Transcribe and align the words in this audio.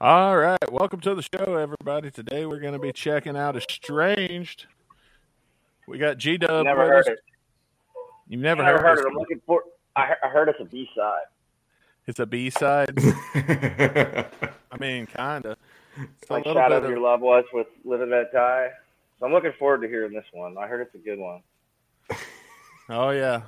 All 0.00 0.36
right, 0.36 0.72
welcome 0.72 1.00
to 1.00 1.14
the 1.14 1.22
show, 1.22 1.56
everybody. 1.56 2.10
Today 2.10 2.46
we're 2.46 2.60
going 2.60 2.72
to 2.72 2.78
be 2.78 2.92
checking 2.92 3.36
out 3.36 3.54
Estranged. 3.56 4.66
We 5.86 5.98
got 5.98 6.16
G 6.16 6.38
Dub. 6.38 6.64
Never 6.64 6.86
heard 6.86 7.06
it. 7.06 7.18
You've 8.28 8.40
never, 8.40 8.62
Never 8.62 8.78
heard, 8.78 8.98
heard 8.98 8.98
it. 9.00 9.06
I'm 9.08 9.14
looking 9.18 9.40
for. 9.46 9.62
I, 9.96 10.14
I 10.22 10.28
heard 10.28 10.48
it's 10.48 10.60
a 10.60 10.64
B 10.64 10.88
side. 10.96 11.24
It's 12.06 12.18
a 12.18 12.26
B 12.26 12.48
side. 12.48 12.90
I 13.34 14.76
mean, 14.78 15.06
kinda. 15.06 15.56
It's 15.98 16.30
a 16.30 16.32
Like 16.32 16.46
little 16.46 16.62
Shadow 16.62 16.76
bit 16.76 16.78
of 16.78 16.84
of- 16.84 16.90
Your 16.90 17.00
Love 17.00 17.20
was 17.20 17.44
with 17.52 17.66
Live 17.84 18.00
and 18.00 18.10
Die. 18.32 18.68
So 19.18 19.26
I'm 19.26 19.32
looking 19.32 19.52
forward 19.58 19.82
to 19.82 19.88
hearing 19.88 20.12
this 20.14 20.24
one. 20.32 20.56
I 20.56 20.66
heard 20.66 20.80
it's 20.80 20.94
a 20.94 20.98
good 20.98 21.18
one. 21.18 21.42
Oh 22.88 23.10
yeah, 23.10 23.42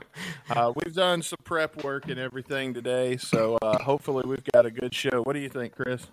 uh, 0.51 0.73
we've 0.77 0.95
done 0.95 1.21
some 1.23 1.39
prep 1.43 1.83
work 1.83 2.09
and 2.09 2.19
everything 2.21 2.75
today, 2.75 3.17
so 3.17 3.59
uh, 3.63 3.83
hopefully 3.83 4.23
we've 4.25 4.45
got 4.53 4.67
a 4.67 4.71
good 4.71 4.95
show. 4.95 5.23
What 5.23 5.33
do 5.33 5.41
you 5.41 5.49
think, 5.49 5.75
Chris? 5.75 6.07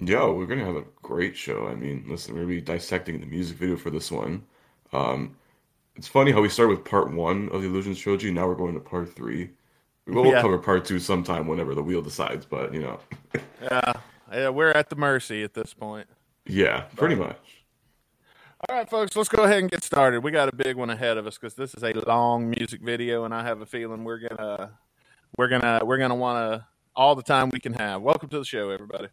Yo, 0.00 0.32
we're 0.32 0.46
gonna 0.46 0.64
have 0.64 0.76
a 0.76 0.84
great 1.02 1.36
show. 1.36 1.68
I 1.68 1.74
mean, 1.74 2.04
listen, 2.08 2.34
we're 2.34 2.40
gonna 2.42 2.54
be 2.54 2.60
dissecting 2.60 3.20
the 3.20 3.26
music 3.26 3.58
video 3.58 3.76
for 3.76 3.90
this 3.90 4.10
one. 4.10 4.44
Um, 4.92 5.36
it's 5.96 6.08
funny 6.08 6.32
how 6.32 6.40
we 6.40 6.48
started 6.48 6.76
with 6.78 6.84
part 6.86 7.12
one 7.12 7.50
of 7.50 7.60
the 7.62 7.68
Illusions 7.68 7.98
trilogy. 7.98 8.30
Now 8.30 8.46
we're 8.48 8.54
going 8.54 8.74
to 8.74 8.80
part 8.80 9.14
three. 9.14 9.50
We 10.06 10.14
will 10.14 10.26
Yeah. 10.26 10.40
cover 10.40 10.58
part 10.58 10.84
two 10.86 10.98
sometime 10.98 11.46
whenever 11.46 11.74
the 11.74 11.82
wheel 11.82 12.00
decides, 12.02 12.46
but 12.46 12.72
you 12.72 12.80
know, 12.80 13.00
Yeah, 13.62 13.92
yeah, 14.32 14.48
we're 14.48 14.70
at 14.70 14.88
the 14.88 14.96
mercy 14.96 15.42
at 15.42 15.52
this 15.54 15.74
point. 15.74 16.08
yeah, 16.46 16.82
pretty 16.96 17.14
much. 17.14 17.64
All 18.68 18.76
right, 18.76 18.88
folks, 18.88 19.14
let's 19.16 19.28
go 19.28 19.42
ahead 19.42 19.58
and 19.58 19.70
get 19.70 19.82
started. 19.82 20.22
We 20.24 20.30
got 20.30 20.48
a 20.48 20.54
big 20.56 20.76
one 20.76 20.88
ahead 20.88 21.18
of 21.18 21.26
us 21.26 21.36
because 21.36 21.54
this 21.54 21.74
is 21.74 21.82
a 21.82 21.92
long 22.06 22.48
music 22.48 22.80
video, 22.80 23.24
and 23.24 23.34
I 23.34 23.42
have 23.42 23.60
a 23.60 23.66
feeling 23.66 24.04
we're 24.04 24.20
gonna 24.26 24.78
we're 25.36 25.48
gonna 25.48 25.80
we're 25.84 25.98
gonna 25.98 26.14
want 26.14 26.38
to 26.38 26.66
all 26.96 27.14
the 27.14 27.22
time 27.22 27.50
we 27.50 27.60
can 27.60 27.74
have. 27.74 28.00
Welcome 28.02 28.28
to 28.30 28.38
the 28.38 28.44
show, 28.44 28.70
everybody. 28.70 29.08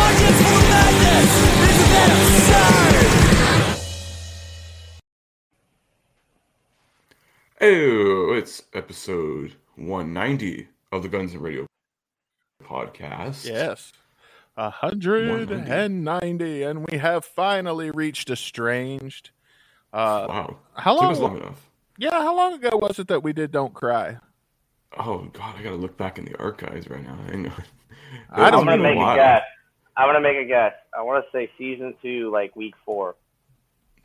Are. 0.00 0.12
Full 0.14 0.56
of 0.56 0.68
madness, 0.68 1.32
isn't 1.70 1.90
that 1.94 2.10
absurd? 2.26 3.80
Oh, 7.60 8.32
it's 8.34 8.62
episode 8.74 9.54
190 9.76 10.68
of 10.92 11.02
the 11.02 11.08
Guns 11.08 11.32
and 11.32 11.42
Radio 11.42 11.66
podcast. 12.62 13.46
Yes, 13.46 13.92
a 14.56 14.70
hundred 14.70 15.50
and 15.50 16.04
ninety, 16.04 16.62
and 16.62 16.86
we 16.90 16.98
have 16.98 17.24
finally 17.24 17.90
reached 17.90 18.30
estranged. 18.30 19.30
Uh, 19.92 20.26
Wow. 20.28 20.56
How 20.74 20.94
Took 20.94 21.04
us 21.12 21.18
long- 21.20 21.32
long 21.34 21.42
enough. 21.42 21.68
yeah, 21.98 22.10
how 22.22 22.36
long 22.36 22.54
ago 22.54 22.76
was 22.76 22.98
it 22.98 23.06
that 23.08 23.22
we 23.22 23.32
did 23.32 23.52
"Don't 23.52 23.72
Cry"? 23.74 24.18
Oh 24.96 25.28
God, 25.32 25.56
I 25.58 25.62
gotta 25.62 25.76
look 25.76 25.96
back 25.96 26.18
in 26.18 26.24
the 26.24 26.36
archives 26.38 26.88
right 26.88 27.02
now. 27.02 27.18
I 27.32 27.36
know. 27.36 27.52
I 28.30 28.50
don't 28.50 28.68
I'm 28.68 28.82
gonna 29.96 30.08
It's 30.10 30.16
been 30.16 30.22
make 30.22 30.36
a 30.36 30.38
while. 30.38 30.44
guess. 30.44 30.44
I'm 30.44 30.44
gonna 30.44 30.44
make 30.44 30.44
a 30.44 30.48
guess. 30.48 30.72
I 30.96 31.02
want 31.02 31.24
to 31.24 31.30
say 31.36 31.50
season 31.58 31.94
two, 32.02 32.30
like 32.30 32.54
week 32.56 32.74
four. 32.84 33.16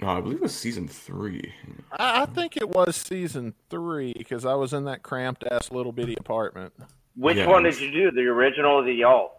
No, 0.01 0.07
I 0.09 0.21
believe 0.21 0.37
it 0.37 0.43
was 0.43 0.55
season 0.55 0.87
three. 0.87 1.53
I, 1.91 2.21
I 2.21 2.25
think 2.25 2.55
it 2.55 2.69
was 2.69 2.95
season 2.95 3.53
three 3.69 4.13
because 4.17 4.45
I 4.45 4.53
was 4.55 4.71
in 4.73 4.85
that 4.85 5.03
cramped 5.03 5.43
ass 5.51 5.71
little 5.71 5.91
bitty 5.91 6.15
apartment. 6.19 6.73
Which 7.15 7.37
Yeah. 7.37 7.47
one 7.47 7.63
did 7.63 7.79
you 7.81 7.91
do? 7.91 8.11
The 8.11 8.21
original 8.21 8.75
or 8.75 8.83
the 8.85 9.03
alt? 9.03 9.33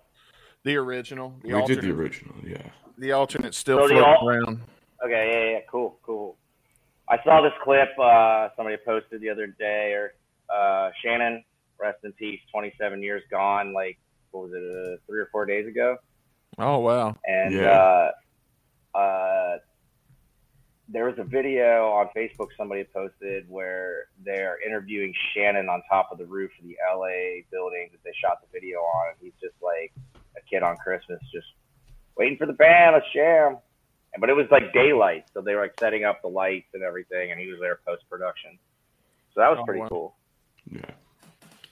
The 0.65 0.77
original, 0.77 1.35
the 1.43 1.49
we 1.49 1.55
alternate, 1.55 1.81
did 1.81 1.91
the 1.91 1.95
original, 1.97 2.35
yeah. 2.45 2.63
the 2.99 3.13
alternate 3.13 3.55
still 3.55 3.79
So 3.79 3.89
the 3.89 3.95
floating 3.95 4.13
al- 4.21 4.29
around. 4.29 4.61
Okay, 5.03 5.31
yeah, 5.33 5.51
yeah, 5.53 5.61
cool, 5.71 5.99
cool. 6.03 6.37
I 7.09 7.17
saw 7.25 7.41
this 7.41 7.55
clip 7.65 7.89
uh, 7.99 8.51
somebody 8.55 8.77
posted 8.85 9.23
the 9.23 9.31
other 9.31 9.47
day, 9.47 9.95
or 9.95 10.13
uh, 10.55 10.91
Shannon, 11.03 11.43
rest 11.81 12.01
in 12.05 12.13
peace, 12.13 12.41
27 12.53 13.03
years 13.03 13.23
gone. 13.31 13.73
Like, 13.73 13.99
what 14.33 14.51
was 14.51 14.53
it, 14.53 14.63
uh, 14.63 14.97
three 15.07 15.21
or 15.21 15.31
four 15.33 15.47
days 15.47 15.67
ago? 15.67 15.97
Oh 16.59 16.79
wow! 16.79 17.17
And 17.25 17.55
Yeah. 17.55 18.11
uh, 18.95 18.99
uh, 18.99 19.59
there 20.89 21.05
was 21.07 21.19
a 21.19 21.25
video 21.25 21.89
on 21.91 22.09
Facebook 22.17 22.49
somebody 22.57 22.85
posted 22.85 23.49
where 23.49 24.07
they're 24.25 24.59
interviewing 24.67 25.15
Shannon 25.33 25.69
on 25.69 25.83
top 25.89 26.11
of 26.11 26.19
the 26.19 26.27
roof 26.27 26.51
of 26.59 26.65
the 26.67 26.77
LA 26.93 27.43
building 27.51 27.89
that 27.93 28.03
they 28.05 28.13
shot 28.23 28.41
the 28.43 28.49
video 28.53 28.79
on, 28.81 29.11
and 29.11 29.17
he's 29.21 29.33
just 29.41 29.55
like 29.63 29.93
a 30.37 30.41
kid 30.49 30.63
on 30.63 30.77
Christmas, 30.79 31.21
just 31.33 31.47
waiting 32.17 32.37
for 32.37 32.47
the 32.47 32.53
band, 32.53 32.95
let's 32.95 33.07
jam. 33.15 33.59
And- 34.13 34.21
But 34.21 34.29
it 34.31 34.35
was 34.35 34.51
like 34.51 34.73
daylight, 34.73 35.27
so 35.33 35.41
they 35.41 35.55
were 35.55 35.63
like 35.63 35.79
setting 35.79 36.05
up 36.05 36.21
the 36.23 36.29
lights 36.29 36.75
and 36.75 36.83
everything, 36.83 37.31
and 37.31 37.41
he 37.41 37.47
was 37.47 37.61
there 37.61 37.79
post 37.87 38.03
production. 38.11 38.59
So 39.33 39.41
that 39.41 39.49
was 39.51 39.59
Oh, 39.61 39.65
pretty 39.65 39.81
wow. 39.83 39.89
cool. 39.89 40.17
Yeah. 40.71 40.91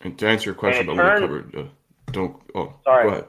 And 0.02 0.16
to 0.20 0.28
answer 0.28 0.50
your 0.50 0.54
question 0.54 0.88
it 0.88 0.92
about 0.92 1.20
what 1.20 1.30
we 1.30 1.36
turned- 1.40 1.52
covered, 1.52 1.66
uh, 1.68 1.70
don't. 2.12 2.40
Oh, 2.54 2.74
Sorry. 2.84 3.02
Go 3.04 3.10
ahead. 3.10 3.24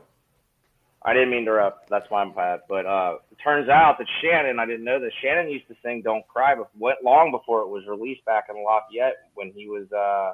I 1.02 1.14
didn't 1.14 1.30
mean 1.30 1.46
to 1.46 1.52
interrupt. 1.52 1.90
That's 1.90 2.10
why 2.10 2.22
I'm 2.22 2.34
bad. 2.34 2.62
But 2.68 2.86
uh, 2.86 3.16
it 3.32 3.38
turns 3.44 3.70
out 3.70 3.98
that 4.00 4.08
Shannon, 4.22 4.60
I 4.60 4.66
didn't 4.66 4.84
know 4.84 5.00
this. 5.00 5.14
Shannon 5.24 5.50
used 5.50 5.68
to 5.70 5.76
sing 5.84 6.02
"Don't 6.02 6.28
Cry" 6.28 6.56
before, 6.56 6.70
went 6.78 7.04
long 7.04 7.32
before 7.32 7.62
it 7.62 7.70
was 7.70 7.84
released 7.88 8.26
back 8.26 8.46
in 8.50 8.62
Lafayette 8.64 9.16
when 9.36 9.52
he 9.56 9.68
was 9.68 9.90
uh, 9.94 10.34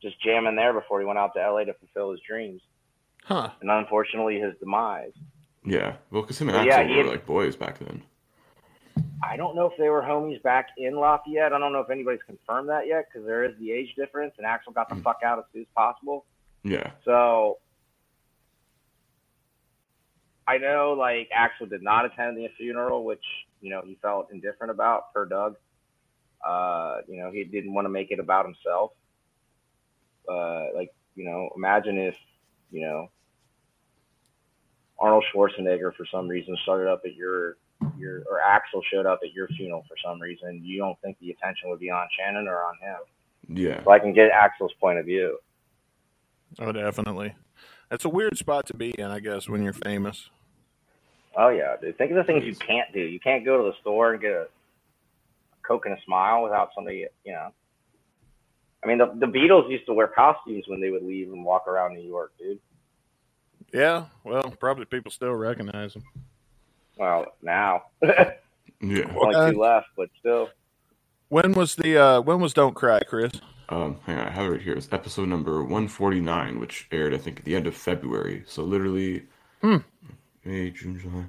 just 0.00 0.22
jamming 0.22 0.54
there 0.56 0.72
before 0.72 1.00
he 1.00 1.06
went 1.06 1.18
out 1.18 1.34
to 1.34 1.40
LA 1.40 1.64
to 1.64 1.74
fulfill 1.74 2.12
his 2.12 2.20
dreams. 2.28 2.60
Huh? 3.24 3.50
And 3.60 3.70
unfortunately, 3.70 4.38
his 4.40 4.54
demise. 4.60 5.12
Yeah. 5.64 5.94
Well, 6.10 6.22
because 6.22 6.40
him 6.40 6.48
and 6.48 6.58
Well, 6.58 6.66
Axl 6.66 6.88
yeah, 6.88 6.96
were 6.96 7.02
had- 7.02 7.06
like 7.12 7.26
boys 7.26 7.56
back 7.56 7.78
then. 7.78 8.02
I 9.24 9.36
don't 9.36 9.54
know 9.56 9.66
if 9.66 9.72
they 9.78 9.88
were 9.88 10.02
homies 10.02 10.42
back 10.42 10.66
in 10.76 10.96
Lafayette. 10.96 11.52
I 11.52 11.58
don't 11.58 11.72
know 11.72 11.78
if 11.80 11.88
anybody's 11.90 12.22
confirmed 12.26 12.68
that 12.68 12.86
yet 12.88 13.06
because 13.08 13.24
there 13.26 13.44
is 13.44 13.56
the 13.58 13.70
age 13.70 13.94
difference, 13.96 14.34
and 14.36 14.46
Axl 14.46 14.74
got 14.74 14.88
the 14.88 14.96
Mm. 14.96 15.02
fuck 15.04 15.20
out 15.24 15.38
as 15.38 15.44
soon 15.52 15.62
as 15.62 15.68
possible. 15.76 16.24
Yeah. 16.64 16.90
So 17.04 17.58
I 20.46 20.58
know 20.58 20.94
like 20.98 21.30
Axl 21.30 21.68
did 21.68 21.82
not 21.82 22.04
attend 22.04 22.36
the 22.36 22.48
funeral, 22.56 23.04
which 23.04 23.24
you 23.60 23.70
know 23.70 23.82
he 23.84 23.96
felt 24.02 24.28
indifferent 24.32 24.70
about 24.70 25.12
per 25.12 25.26
Doug. 25.26 25.56
Uh, 26.44 26.98
you 27.06 27.18
know 27.18 27.30
he 27.30 27.44
didn't 27.44 27.72
want 27.72 27.84
to 27.84 27.90
make 27.90 28.10
it 28.10 28.18
about 28.18 28.44
himself. 28.44 28.92
Uh, 30.28 30.66
like 30.74 30.92
you 31.14 31.24
know, 31.24 31.50
imagine 31.56 31.98
if 31.98 32.16
you 32.70 32.80
know 32.80 33.10
Arnold 34.98 35.24
Schwarzenegger 35.34 35.94
for 35.94 36.06
some 36.10 36.28
reason 36.28 36.56
started 36.62 36.90
up 36.90 37.02
at 37.04 37.14
your 37.14 37.56
your 37.98 38.22
or 38.30 38.40
Axl 38.46 38.82
showed 38.92 39.06
up 39.06 39.20
at 39.24 39.32
your 39.32 39.48
funeral 39.48 39.84
for 39.88 39.96
some 40.04 40.20
reason. 40.20 40.60
You 40.64 40.78
don't 40.78 41.00
think 41.02 41.18
the 41.20 41.30
attention 41.30 41.70
would 41.70 41.80
be 41.80 41.90
on 41.90 42.06
Shannon 42.18 42.48
or 42.48 42.64
on 42.64 42.74
him? 42.80 43.56
Yeah. 43.56 43.82
So 43.84 43.90
I 43.90 43.98
can 43.98 44.12
get 44.12 44.30
Axl's 44.32 44.72
point 44.80 44.98
of 44.98 45.06
view. 45.06 45.38
Oh, 46.58 46.72
definitely. 46.72 47.34
That's 47.92 48.06
a 48.06 48.08
weird 48.08 48.38
spot 48.38 48.64
to 48.68 48.74
be 48.74 48.88
in, 48.98 49.04
I 49.04 49.20
guess, 49.20 49.50
when 49.50 49.62
you're 49.62 49.74
famous. 49.74 50.30
Oh 51.36 51.50
yeah, 51.50 51.76
dude. 51.78 51.98
Think 51.98 52.10
of 52.10 52.16
the 52.16 52.24
things 52.24 52.42
you 52.42 52.54
can't 52.54 52.90
do. 52.94 53.00
You 53.00 53.20
can't 53.20 53.44
go 53.44 53.58
to 53.58 53.64
the 53.64 53.76
store 53.82 54.12
and 54.14 54.20
get 54.22 54.30
a 54.32 54.46
Coke 55.62 55.84
and 55.84 55.98
a 55.98 56.00
smile 56.06 56.42
without 56.42 56.70
somebody, 56.74 57.06
you 57.22 57.32
know. 57.32 57.52
I 58.82 58.86
mean, 58.86 58.96
the, 58.96 59.12
the 59.14 59.26
Beatles 59.26 59.70
used 59.70 59.84
to 59.86 59.92
wear 59.92 60.06
costumes 60.06 60.64
when 60.68 60.80
they 60.80 60.88
would 60.88 61.02
leave 61.02 61.30
and 61.34 61.44
walk 61.44 61.68
around 61.68 61.92
New 61.92 62.00
York, 62.00 62.32
dude. 62.38 62.58
Yeah. 63.74 64.06
Well, 64.24 64.54
probably 64.58 64.86
people 64.86 65.12
still 65.12 65.34
recognize 65.34 65.92
them. 65.92 66.04
Well, 66.96 67.26
now 67.42 67.82
Yeah. 68.00 68.32
only 69.20 69.34
Uh, 69.34 69.50
two 69.50 69.58
left, 69.60 69.88
but 69.98 70.08
still. 70.18 70.48
When 71.28 71.52
was 71.52 71.74
the 71.74 71.98
uh, 71.98 72.20
when 72.22 72.40
was 72.40 72.54
"Don't 72.54 72.74
Cry," 72.74 73.00
Chris? 73.00 73.32
Um, 73.68 73.98
hang 74.06 74.18
on, 74.18 74.28
I 74.28 74.30
have 74.30 74.46
it 74.46 74.50
right 74.50 74.60
here. 74.62 74.74
It's 74.74 74.88
episode 74.92 75.28
number 75.28 75.62
149, 75.62 76.58
which 76.60 76.88
aired, 76.92 77.14
I 77.14 77.18
think, 77.18 77.38
at 77.38 77.44
the 77.44 77.56
end 77.56 77.66
of 77.66 77.74
February. 77.74 78.42
So 78.46 78.62
literally, 78.62 79.24
Hmm. 79.62 79.76
May, 80.44 80.70
June, 80.70 80.98
July, 80.98 81.24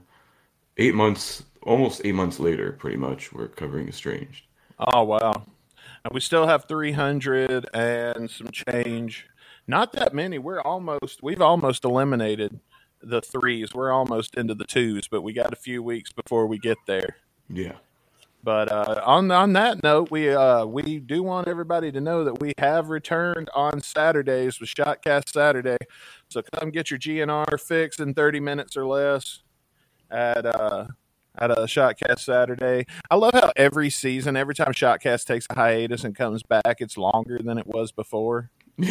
eight 0.78 0.96
months, 0.96 1.44
almost 1.62 2.02
eight 2.04 2.16
months 2.16 2.40
later, 2.40 2.72
pretty 2.74 2.98
much, 2.98 3.32
we're 3.32 3.48
covering 3.48 3.88
Estranged. 3.88 4.46
Oh 4.80 5.04
wow! 5.04 5.46
And 6.04 6.14
we 6.14 6.20
still 6.20 6.48
have 6.48 6.66
three 6.68 6.92
hundred 6.94 7.68
and 7.76 8.30
some 8.30 8.50
change. 8.52 9.28
Not 9.68 9.94
that 9.94 10.14
many. 10.16 10.40
We're 10.40 10.62
almost. 10.62 11.22
We've 11.22 11.42
almost 11.42 11.86
eliminated 11.86 12.60
the 13.02 13.22
threes. 13.22 13.74
We're 13.76 13.92
almost 13.92 14.36
into 14.36 14.56
the 14.56 14.66
twos, 14.66 15.08
but 15.08 15.22
we 15.22 15.32
got 15.32 15.54
a 15.54 15.58
few 15.58 15.84
weeks 15.84 16.12
before 16.12 16.48
we 16.48 16.58
get 16.58 16.78
there. 16.88 17.18
Yeah. 17.50 17.74
But 18.44 18.70
uh, 18.72 19.02
on 19.06 19.32
on 19.32 19.54
that 19.54 19.82
note, 19.84 20.12
we 20.12 20.30
uh, 20.30 20.66
we 20.66 21.00
do 21.00 21.24
want 21.24 21.48
everybody 21.48 21.92
to 21.94 22.02
know 22.02 22.26
that 22.26 22.42
we 22.42 22.52
have 22.58 22.90
returned 22.90 23.50
on 23.56 23.80
Saturdays 23.80 24.60
with 24.60 24.70
Shotcast 24.70 25.30
Saturday. 25.30 25.78
So 26.28 26.42
come 26.60 26.70
get 26.70 26.92
your 26.92 27.00
GNR 27.00 27.60
fix 27.60 28.00
in 28.00 28.14
thirty 28.14 28.42
minutes 28.42 28.76
or 28.76 28.86
less 28.86 29.44
at 30.12 30.46
uh, 30.46 30.88
at 31.38 31.52
a 31.52 31.62
Shotcast 31.62 32.20
Saturday. 32.20 32.86
I 33.10 33.16
love 33.16 33.34
how 33.34 33.52
every 33.56 33.90
season, 33.90 34.36
every 34.36 34.56
time 34.56 34.74
Shotcast 34.74 35.26
takes 35.26 35.48
a 35.50 35.56
hiatus 35.56 36.04
and 36.04 36.14
comes 36.14 36.44
back, 36.44 36.76
it's 36.80 36.98
longer 36.98 37.40
than 37.42 37.58
it 37.58 37.66
was 37.68 37.92
before. 37.94 38.50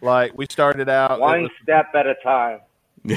Like 0.00 0.36
we 0.36 0.46
started 0.50 0.88
out, 0.88 1.20
One 1.20 1.42
was- 1.42 1.50
step 1.62 1.86
at 1.94 2.06
a 2.06 2.14
time. 2.22 2.60
we 3.04 3.14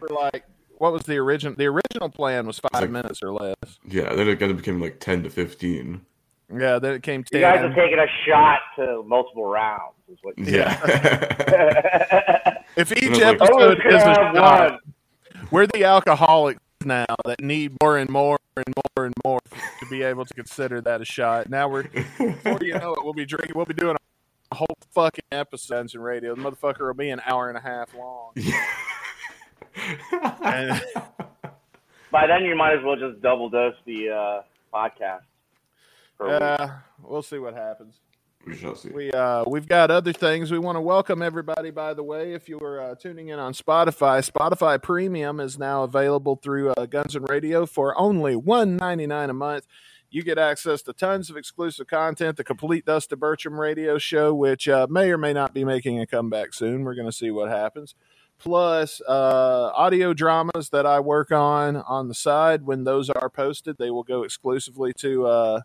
were 0.00 0.08
like, 0.08 0.44
what 0.78 0.92
was 0.92 1.02
the 1.02 1.16
original? 1.18 1.54
The 1.56 1.66
original 1.66 2.08
plan 2.08 2.46
was 2.46 2.58
five 2.58 2.82
like- 2.82 2.90
minutes 2.90 3.22
or 3.22 3.30
less. 3.32 3.54
yeah, 3.86 4.14
then 4.14 4.28
it 4.28 4.36
kind 4.40 4.50
of 4.50 4.56
became 4.56 4.80
like 4.80 5.00
ten 5.00 5.22
to 5.24 5.30
fifteen. 5.30 6.02
Yeah, 6.50 6.78
then 6.78 6.94
it 6.94 7.02
came 7.02 7.22
to. 7.24 7.36
You 7.36 7.42
guys 7.42 7.60
are 7.62 7.74
taking 7.74 7.98
a 7.98 8.06
shot 8.26 8.60
to 8.76 9.02
multiple 9.06 9.44
rounds. 9.46 9.92
Is 10.10 10.18
what 10.22 10.38
you 10.38 10.46
Yeah. 10.46 10.78
if 12.76 12.90
each 12.92 13.02
And 13.04 13.22
I 13.22 13.32
was 13.32 13.40
like- 13.40 13.50
Oh, 13.52 13.68
episode 13.72 13.86
is 13.86 13.94
a 13.94 13.98
shot, 14.14 14.70
one. 14.72 14.78
we're 15.50 15.66
the 15.66 15.84
alcoholics 15.84 16.60
now 16.86 17.04
that 17.26 17.42
need 17.42 17.72
more 17.82 17.98
and 17.98 18.08
more 18.08 18.38
and 18.56 18.74
more 18.96 19.04
and 19.04 19.14
more 19.24 19.40
to 19.80 19.86
be 19.90 20.02
able 20.02 20.24
to 20.24 20.32
consider 20.32 20.80
that 20.80 21.02
a 21.02 21.04
shot. 21.04 21.50
Now 21.50 21.68
we're 21.68 21.82
before 21.82 22.58
you 22.62 22.78
know 22.78 22.94
it, 22.94 23.04
we'll 23.04 23.12
be 23.12 23.26
drinking. 23.26 23.52
We'll 23.54 23.66
be 23.66 23.74
doing 23.74 23.96
a 24.50 24.54
whole 24.54 24.78
fucking 24.94 25.24
episodes 25.30 25.94
in 25.94 26.00
radio. 26.00 26.34
The 26.34 26.40
motherfucker 26.40 26.86
will 26.86 26.94
be 26.94 27.10
an 27.10 27.20
hour 27.26 27.50
and 27.50 27.58
a 27.58 27.60
half 27.60 27.92
long. 27.94 28.32
And, 30.42 30.82
By 32.10 32.26
then, 32.26 32.44
you 32.44 32.56
might 32.56 32.72
as 32.74 32.84
well 32.84 32.96
just 32.96 33.20
double 33.20 33.50
dose 33.50 33.74
the 33.84 34.08
uh, 34.10 34.42
podcast. 34.74 35.20
per 36.16 36.26
week. 36.26 36.42
uh, 36.42 36.68
we'll 37.02 37.22
see 37.22 37.38
what 37.38 37.54
happens. 37.54 38.00
we 38.46 38.56
shall 38.56 38.74
see. 38.74 38.88
We 38.88 39.10
uh 39.12 39.44
we've 39.46 39.68
got 39.68 39.90
other 39.90 40.12
things. 40.14 40.50
We 40.50 40.58
want 40.58 40.76
to 40.76 40.80
welcome 40.80 41.20
everybody. 41.20 41.70
By 41.70 41.92
the 41.92 42.02
way, 42.02 42.32
if 42.32 42.48
you 42.48 42.56
were 42.58 42.80
uh, 42.80 42.94
tuning 42.94 43.28
in 43.28 43.38
on 43.38 43.52
Spotify, 43.52 44.26
Spotify 44.26 44.82
Premium 44.82 45.38
is 45.38 45.58
now 45.58 45.82
available 45.82 46.36
through 46.36 46.70
uh, 46.70 46.86
Guns 46.86 47.14
and 47.14 47.28
Radio 47.28 47.66
for 47.66 47.98
only 47.98 48.36
one 48.36 48.76
ninety 48.76 49.06
nine 49.06 49.28
a 49.28 49.34
month. 49.34 49.66
You 50.10 50.22
get 50.22 50.38
access 50.38 50.80
to 50.82 50.94
tons 50.94 51.28
of 51.28 51.36
exclusive 51.36 51.86
content. 51.88 52.38
The 52.38 52.44
complete 52.44 52.86
Dusty 52.86 53.16
Bertram 53.16 53.60
radio 53.60 53.98
show, 53.98 54.32
which 54.34 54.66
uh, 54.66 54.86
may 54.88 55.10
or 55.10 55.18
may 55.18 55.34
not 55.34 55.52
be 55.52 55.64
making 55.64 56.00
a 56.00 56.06
comeback 56.06 56.54
soon. 56.54 56.84
We're 56.84 56.94
going 56.94 57.10
to 57.10 57.12
see 57.12 57.30
what 57.30 57.50
happens. 57.50 57.94
Plus, 58.38 59.00
uh, 59.08 59.72
audio 59.74 60.14
dramas 60.14 60.68
that 60.70 60.86
I 60.86 61.00
work 61.00 61.32
on 61.32 61.76
on 61.76 62.06
the 62.06 62.14
side. 62.14 62.62
When 62.62 62.84
those 62.84 63.10
are 63.10 63.28
posted, 63.28 63.76
they 63.78 63.90
will 63.90 64.04
go 64.04 64.22
exclusively 64.22 64.92
to 64.98 65.26
uh, 65.26 65.60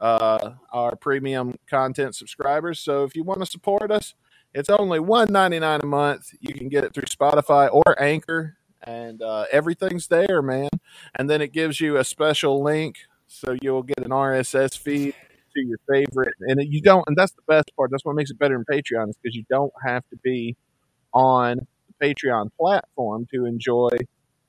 uh, 0.00 0.52
our 0.72 0.94
premium 0.94 1.56
content 1.68 2.14
subscribers. 2.14 2.78
So 2.78 3.02
if 3.04 3.16
you 3.16 3.24
want 3.24 3.40
to 3.40 3.46
support 3.46 3.90
us, 3.90 4.14
it's 4.54 4.68
only 4.68 5.00
one 5.00 5.32
ninety 5.32 5.58
nine 5.58 5.80
a 5.82 5.86
month. 5.86 6.30
You 6.40 6.54
can 6.54 6.68
get 6.68 6.84
it 6.84 6.94
through 6.94 7.04
Spotify 7.04 7.68
or 7.72 8.00
Anchor, 8.00 8.56
and 8.82 9.20
uh, 9.20 9.46
everything's 9.50 10.06
there, 10.06 10.42
man. 10.42 10.68
And 11.16 11.28
then 11.28 11.40
it 11.40 11.52
gives 11.52 11.80
you 11.80 11.96
a 11.96 12.04
special 12.04 12.62
link, 12.62 12.98
so 13.26 13.56
you'll 13.62 13.82
get 13.82 13.98
an 13.98 14.10
RSS 14.10 14.78
feed 14.78 15.14
to 15.54 15.60
your 15.60 15.78
favorite. 15.88 16.34
And 16.40 16.60
you 16.72 16.82
don't, 16.82 17.04
and 17.08 17.16
that's 17.16 17.32
the 17.32 17.42
best 17.48 17.70
part. 17.76 17.90
That's 17.90 18.04
what 18.04 18.14
makes 18.14 18.30
it 18.30 18.38
better 18.38 18.54
than 18.56 18.64
Patreon, 18.64 19.08
is 19.08 19.16
because 19.20 19.34
you 19.34 19.44
don't 19.50 19.72
have 19.84 20.04
to 20.10 20.16
be 20.22 20.56
on 21.12 21.66
Patreon 22.02 22.50
platform 22.58 23.26
to 23.32 23.46
enjoy 23.46 23.90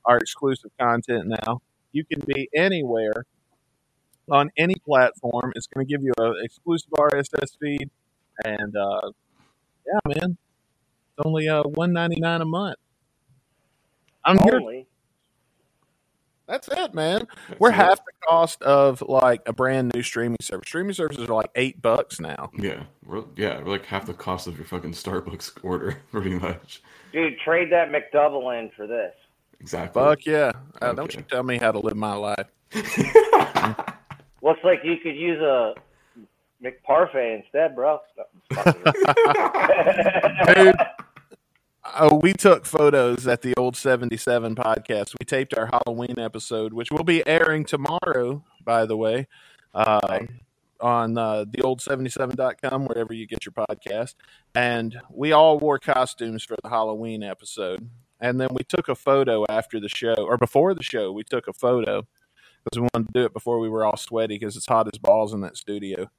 our 0.05 0.17
exclusive 0.17 0.71
content. 0.79 1.27
Now 1.27 1.61
you 1.91 2.03
can 2.03 2.21
be 2.25 2.49
anywhere 2.55 3.25
on 4.29 4.49
any 4.57 4.75
platform. 4.85 5.53
It's 5.55 5.67
going 5.67 5.85
to 5.85 5.91
give 5.91 6.03
you 6.03 6.13
an 6.17 6.35
exclusive 6.43 6.89
RSS 6.91 7.57
feed, 7.59 7.89
and 8.43 8.75
uh, 8.75 9.11
yeah, 9.85 9.99
man, 10.07 10.37
it's 10.37 11.25
only 11.25 11.47
uh, 11.47 11.63
a 12.41 12.45
month. 12.45 12.77
I'm 14.25 14.37
here. 14.39 14.83
Only. 16.47 16.57
That's 16.57 16.67
it, 16.67 16.93
man. 16.93 17.27
That's 17.47 17.59
We're 17.59 17.69
it. 17.69 17.75
half 17.75 17.97
the 17.97 18.11
cost 18.27 18.61
of 18.61 19.01
like 19.01 19.41
a 19.45 19.53
brand 19.53 19.93
new 19.93 20.03
streaming 20.03 20.37
service. 20.41 20.67
Streaming 20.67 20.93
services 20.93 21.29
are 21.29 21.33
like 21.33 21.51
eight 21.55 21.81
bucks 21.81 22.19
now. 22.19 22.51
Yeah, 22.57 22.83
we're 23.05 23.23
yeah, 23.35 23.59
we're 23.61 23.71
like 23.71 23.85
half 23.85 24.05
the 24.05 24.13
cost 24.13 24.47
of 24.47 24.57
your 24.57 24.65
fucking 24.65 24.91
Starbucks 24.91 25.59
order, 25.63 25.97
pretty 26.11 26.37
much. 26.37 26.81
Dude, 27.11 27.37
trade 27.39 27.71
that 27.71 27.91
McDouble 27.91 28.59
in 28.59 28.69
for 28.75 28.87
this. 28.87 29.13
Exactly. 29.59 30.01
Fuck 30.01 30.25
yeah! 30.25 30.51
Uh, 30.81 30.93
Don't 30.93 31.13
you 31.15 31.21
tell 31.21 31.43
me 31.43 31.57
how 31.57 31.71
to 31.71 31.79
live 31.79 31.95
my 31.95 32.15
life. 32.15 32.47
Looks 34.41 34.59
like 34.63 34.79
you 34.83 34.97
could 34.97 35.15
use 35.15 35.39
a 35.39 35.73
McParfait 36.61 37.37
instead, 37.41 37.75
bro. 37.75 37.99
Dude. 40.55 40.75
Oh, 41.85 42.15
we 42.15 42.31
took 42.31 42.65
photos 42.65 43.27
at 43.27 43.41
the 43.41 43.53
old 43.57 43.75
77 43.75 44.55
podcast. 44.55 45.15
We 45.19 45.25
taped 45.25 45.53
our 45.57 45.67
Halloween 45.67 46.17
episode, 46.17 46.71
which 46.71 46.91
will 46.91 47.03
be 47.03 47.27
airing 47.27 47.65
tomorrow, 47.65 48.45
by 48.63 48.85
the 48.85 48.95
way, 48.95 49.27
uh, 49.73 50.19
on 50.79 51.17
uh, 51.17 51.43
the 51.49 51.61
old 51.61 51.81
77.com, 51.81 52.85
wherever 52.85 53.13
you 53.13 53.27
get 53.27 53.45
your 53.45 53.51
podcast. 53.51 54.15
And 54.55 54.97
we 55.09 55.33
all 55.33 55.59
wore 55.59 55.77
costumes 55.77 56.43
for 56.45 56.55
the 56.63 56.69
Halloween 56.69 57.21
episode. 57.21 57.89
And 58.21 58.39
then 58.39 58.47
we 58.51 58.63
took 58.63 58.87
a 58.87 58.95
photo 58.95 59.45
after 59.49 59.81
the 59.81 59.89
show, 59.89 60.15
or 60.17 60.37
before 60.37 60.73
the 60.73 60.83
show, 60.83 61.11
we 61.11 61.25
took 61.25 61.49
a 61.49 61.53
photo 61.53 62.07
because 62.63 62.79
we 62.79 62.87
wanted 62.93 63.07
to 63.07 63.19
do 63.19 63.25
it 63.25 63.33
before 63.33 63.59
we 63.59 63.67
were 63.67 63.83
all 63.83 63.97
sweaty 63.97 64.35
because 64.35 64.55
it's 64.55 64.67
hot 64.67 64.87
as 64.87 64.97
balls 64.97 65.33
in 65.33 65.41
that 65.41 65.57
studio. 65.57 66.09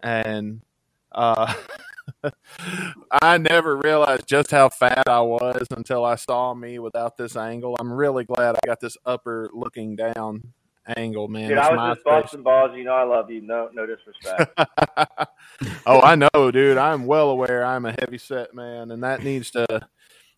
And 0.00 0.62
uh, 1.10 1.52
I 3.22 3.38
never 3.38 3.76
realized 3.76 4.26
just 4.26 4.50
how 4.50 4.68
fat 4.68 5.08
I 5.08 5.20
was 5.20 5.66
until 5.70 6.04
I 6.04 6.16
saw 6.16 6.54
me 6.54 6.78
without 6.78 7.16
this 7.16 7.36
angle. 7.36 7.76
I'm 7.78 7.92
really 7.92 8.24
glad 8.24 8.56
I 8.56 8.66
got 8.66 8.80
this 8.80 8.96
upper 9.04 9.50
looking 9.52 9.96
down 9.96 10.52
angle, 10.96 11.28
man. 11.28 11.48
Dude, 11.48 11.58
I 11.58 11.74
was 11.74 11.96
just 11.96 12.04
busting 12.04 12.42
balls. 12.42 12.72
You 12.74 12.84
know 12.84 12.94
I 12.94 13.04
love 13.04 13.30
you. 13.30 13.42
No, 13.42 13.68
no 13.72 13.86
disrespect. 13.86 14.58
oh, 15.86 16.00
I 16.00 16.14
know, 16.14 16.50
dude. 16.50 16.78
I'm 16.78 17.06
well 17.06 17.30
aware 17.30 17.64
I'm 17.64 17.84
a 17.86 17.94
heavy 17.98 18.18
set 18.18 18.54
man, 18.54 18.90
and 18.90 19.02
that 19.02 19.22
needs 19.22 19.50
to. 19.52 19.66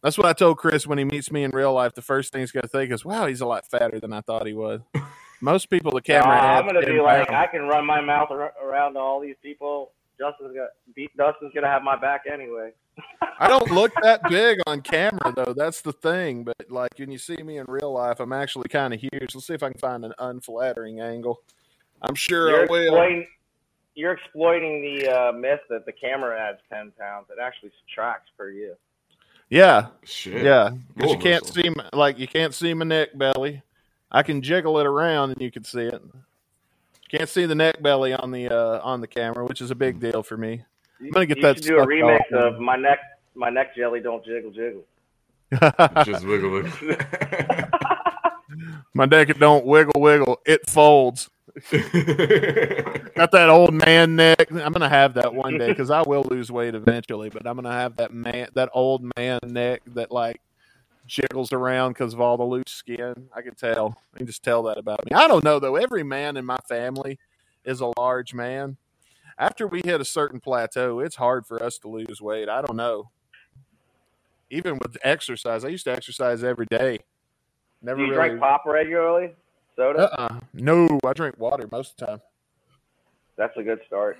That's 0.02 0.16
what 0.16 0.26
I 0.26 0.32
told 0.32 0.56
Chris 0.56 0.86
when 0.86 0.98
he 0.98 1.04
meets 1.04 1.30
me 1.30 1.44
in 1.44 1.50
real 1.50 1.74
life. 1.74 1.94
The 1.94 2.02
first 2.02 2.32
thing 2.32 2.40
he's 2.40 2.52
going 2.52 2.62
to 2.62 2.68
think 2.68 2.90
is, 2.90 3.04
"Wow, 3.04 3.26
he's 3.26 3.40
a 3.40 3.46
lot 3.46 3.66
fatter 3.66 4.00
than 4.00 4.12
I 4.12 4.20
thought 4.22 4.46
he 4.46 4.54
was." 4.54 4.80
Most 5.42 5.70
people, 5.70 5.92
the 5.92 6.02
camera. 6.02 6.36
I'm 6.36 6.66
gonna 6.66 6.84
be 6.84 7.00
like. 7.00 7.30
I 7.30 7.46
can 7.46 7.62
run 7.62 7.86
my 7.86 8.00
mouth 8.00 8.30
ar- 8.30 8.52
around 8.62 8.96
all 8.96 9.20
these 9.20 9.36
people. 9.42 9.92
Justin's 10.20 10.54
gonna, 10.54 10.68
beat 10.94 11.16
Dustin's 11.16 11.52
gonna 11.54 11.66
have 11.68 11.82
my 11.82 11.96
back 11.96 12.22
anyway. 12.32 12.72
I 13.38 13.48
don't 13.48 13.70
look 13.72 13.92
that 14.02 14.20
big 14.28 14.58
on 14.66 14.82
camera 14.82 15.32
though. 15.34 15.54
That's 15.56 15.80
the 15.80 15.92
thing. 15.92 16.44
But 16.44 16.56
like 16.68 16.90
when 16.98 17.10
you 17.10 17.18
see 17.18 17.42
me 17.42 17.58
in 17.58 17.64
real 17.68 17.92
life, 17.92 18.20
I'm 18.20 18.32
actually 18.32 18.68
kind 18.68 18.92
of 18.94 19.00
huge. 19.00 19.34
Let's 19.34 19.46
see 19.46 19.54
if 19.54 19.62
I 19.62 19.70
can 19.70 19.78
find 19.80 20.04
an 20.04 20.12
unflattering 20.18 21.00
angle. 21.00 21.40
I'm 22.02 22.14
sure 22.14 22.50
You're 22.50 22.62
I 22.62 22.66
will. 22.66 22.82
exploiting, 22.82 23.26
you're 23.94 24.12
exploiting 24.12 24.82
the 24.82 25.08
uh, 25.08 25.32
myth 25.32 25.60
that 25.70 25.86
the 25.86 25.92
camera 25.92 26.38
adds 26.38 26.58
ten 26.72 26.92
pounds. 26.98 27.26
It 27.30 27.40
actually 27.42 27.72
subtracts 27.80 28.30
per 28.36 28.50
you. 28.50 28.74
Yeah, 29.48 29.88
Shit. 30.04 30.44
yeah. 30.44 30.70
Because 30.94 31.12
you 31.12 31.18
can't 31.18 31.42
whistle. 31.44 31.62
see 31.62 31.70
my, 31.70 31.88
like 31.92 32.18
you 32.18 32.28
can't 32.28 32.54
see 32.54 32.72
my 32.74 32.84
neck 32.84 33.08
belly. 33.16 33.62
I 34.12 34.22
can 34.22 34.42
jiggle 34.42 34.78
it 34.78 34.86
around 34.86 35.30
and 35.30 35.40
you 35.42 35.50
can 35.50 35.64
see 35.64 35.82
it. 35.82 36.02
Can't 37.10 37.28
see 37.28 37.44
the 37.44 37.56
neck 37.56 37.82
belly 37.82 38.12
on 38.12 38.30
the 38.30 38.48
uh, 38.48 38.80
on 38.84 39.00
the 39.00 39.08
camera, 39.08 39.44
which 39.44 39.60
is 39.60 39.72
a 39.72 39.74
big 39.74 39.98
deal 39.98 40.22
for 40.22 40.36
me. 40.36 40.62
I'm 41.00 41.10
gonna 41.10 41.26
get 41.26 41.38
you 41.38 41.42
that 41.42 41.56
should 41.56 41.64
do 41.64 41.78
a 41.78 41.86
remix 41.86 42.20
off. 42.32 42.54
of 42.54 42.60
my 42.60 42.76
neck. 42.76 43.00
My 43.34 43.50
neck 43.50 43.74
jelly 43.74 44.00
don't 44.00 44.24
jiggle 44.24 44.52
jiggle. 44.52 44.84
Just 46.04 46.24
wiggle 46.24 46.50
wiggle. 46.50 46.70
my 48.94 49.06
neck 49.06 49.30
it 49.30 49.40
don't 49.40 49.66
wiggle 49.66 50.00
wiggle. 50.00 50.40
It 50.46 50.70
folds. 50.70 51.28
Got 51.72 53.32
that 53.32 53.48
old 53.48 53.74
man 53.74 54.14
neck. 54.14 54.48
I'm 54.52 54.72
gonna 54.72 54.88
have 54.88 55.14
that 55.14 55.34
one 55.34 55.58
day 55.58 55.68
because 55.68 55.90
I 55.90 56.02
will 56.02 56.22
lose 56.30 56.52
weight 56.52 56.76
eventually. 56.76 57.28
But 57.28 57.44
I'm 57.44 57.56
gonna 57.56 57.72
have 57.72 57.96
that 57.96 58.14
man, 58.14 58.48
that 58.54 58.70
old 58.72 59.02
man 59.16 59.40
neck 59.44 59.82
that 59.94 60.12
like 60.12 60.40
jiggles 61.10 61.52
around 61.52 61.90
because 61.92 62.14
of 62.14 62.20
all 62.20 62.36
the 62.36 62.44
loose 62.44 62.64
skin. 62.68 63.28
I 63.34 63.42
can 63.42 63.54
tell. 63.54 63.98
I 64.14 64.18
can 64.18 64.26
just 64.26 64.42
tell 64.42 64.62
that 64.64 64.78
about 64.78 65.04
me. 65.04 65.12
I 65.12 65.26
don't 65.28 65.44
know 65.44 65.58
though. 65.58 65.76
Every 65.76 66.02
man 66.02 66.36
in 66.36 66.44
my 66.44 66.58
family 66.68 67.18
is 67.64 67.80
a 67.80 67.92
large 67.98 68.32
man. 68.32 68.76
After 69.38 69.66
we 69.66 69.80
hit 69.84 70.00
a 70.00 70.04
certain 70.04 70.40
plateau, 70.40 71.00
it's 71.00 71.16
hard 71.16 71.46
for 71.46 71.62
us 71.62 71.78
to 71.78 71.88
lose 71.88 72.20
weight. 72.20 72.48
I 72.48 72.62
don't 72.62 72.76
know. 72.76 73.10
Even 74.50 74.78
with 74.78 74.96
exercise, 75.02 75.64
I 75.64 75.68
used 75.68 75.84
to 75.84 75.92
exercise 75.92 76.42
every 76.44 76.66
day. 76.66 77.00
Never 77.82 77.98
Do 77.98 78.04
you 78.06 78.10
really. 78.12 78.28
drink 78.28 78.40
pop 78.40 78.64
regularly? 78.66 79.34
Soda? 79.76 80.12
uh-uh. 80.12 80.40
No, 80.52 80.98
I 81.06 81.12
drink 81.12 81.38
water 81.38 81.68
most 81.70 81.92
of 81.92 81.96
the 81.96 82.06
time. 82.06 82.20
That's 83.36 83.56
a 83.56 83.62
good 83.62 83.80
start. 83.86 84.18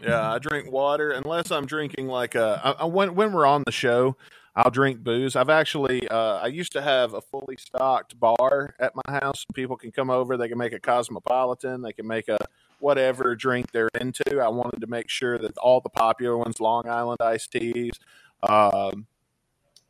Yeah, 0.00 0.32
I 0.32 0.38
drink 0.38 0.70
water 0.70 1.10
unless 1.10 1.50
I'm 1.50 1.66
drinking 1.66 2.06
like 2.06 2.34
a. 2.34 2.60
I, 2.62 2.70
I, 2.82 2.84
when 2.84 3.14
when 3.14 3.32
we're 3.32 3.46
on 3.46 3.62
the 3.64 3.72
show, 3.72 4.16
I'll 4.56 4.70
drink 4.70 5.00
booze. 5.04 5.36
I've 5.36 5.50
actually 5.50 6.08
uh, 6.08 6.38
I 6.38 6.46
used 6.46 6.72
to 6.72 6.82
have 6.82 7.12
a 7.14 7.20
fully 7.20 7.56
stocked 7.58 8.18
bar 8.18 8.74
at 8.80 8.92
my 8.96 9.18
house. 9.20 9.44
People 9.54 9.76
can 9.76 9.92
come 9.92 10.08
over. 10.10 10.36
They 10.38 10.48
can 10.48 10.58
make 10.58 10.72
a 10.72 10.80
cosmopolitan. 10.80 11.82
They 11.82 11.92
can 11.92 12.06
make 12.06 12.28
a 12.28 12.38
whatever 12.80 13.36
drink 13.36 13.70
they're 13.72 13.90
into. 14.00 14.40
I 14.40 14.48
wanted 14.48 14.80
to 14.80 14.86
make 14.86 15.10
sure 15.10 15.38
that 15.38 15.56
all 15.58 15.80
the 15.82 15.90
popular 15.90 16.38
ones, 16.38 16.58
Long 16.58 16.88
Island 16.88 17.18
iced 17.20 17.52
teas, 17.52 17.92
um, 18.48 19.06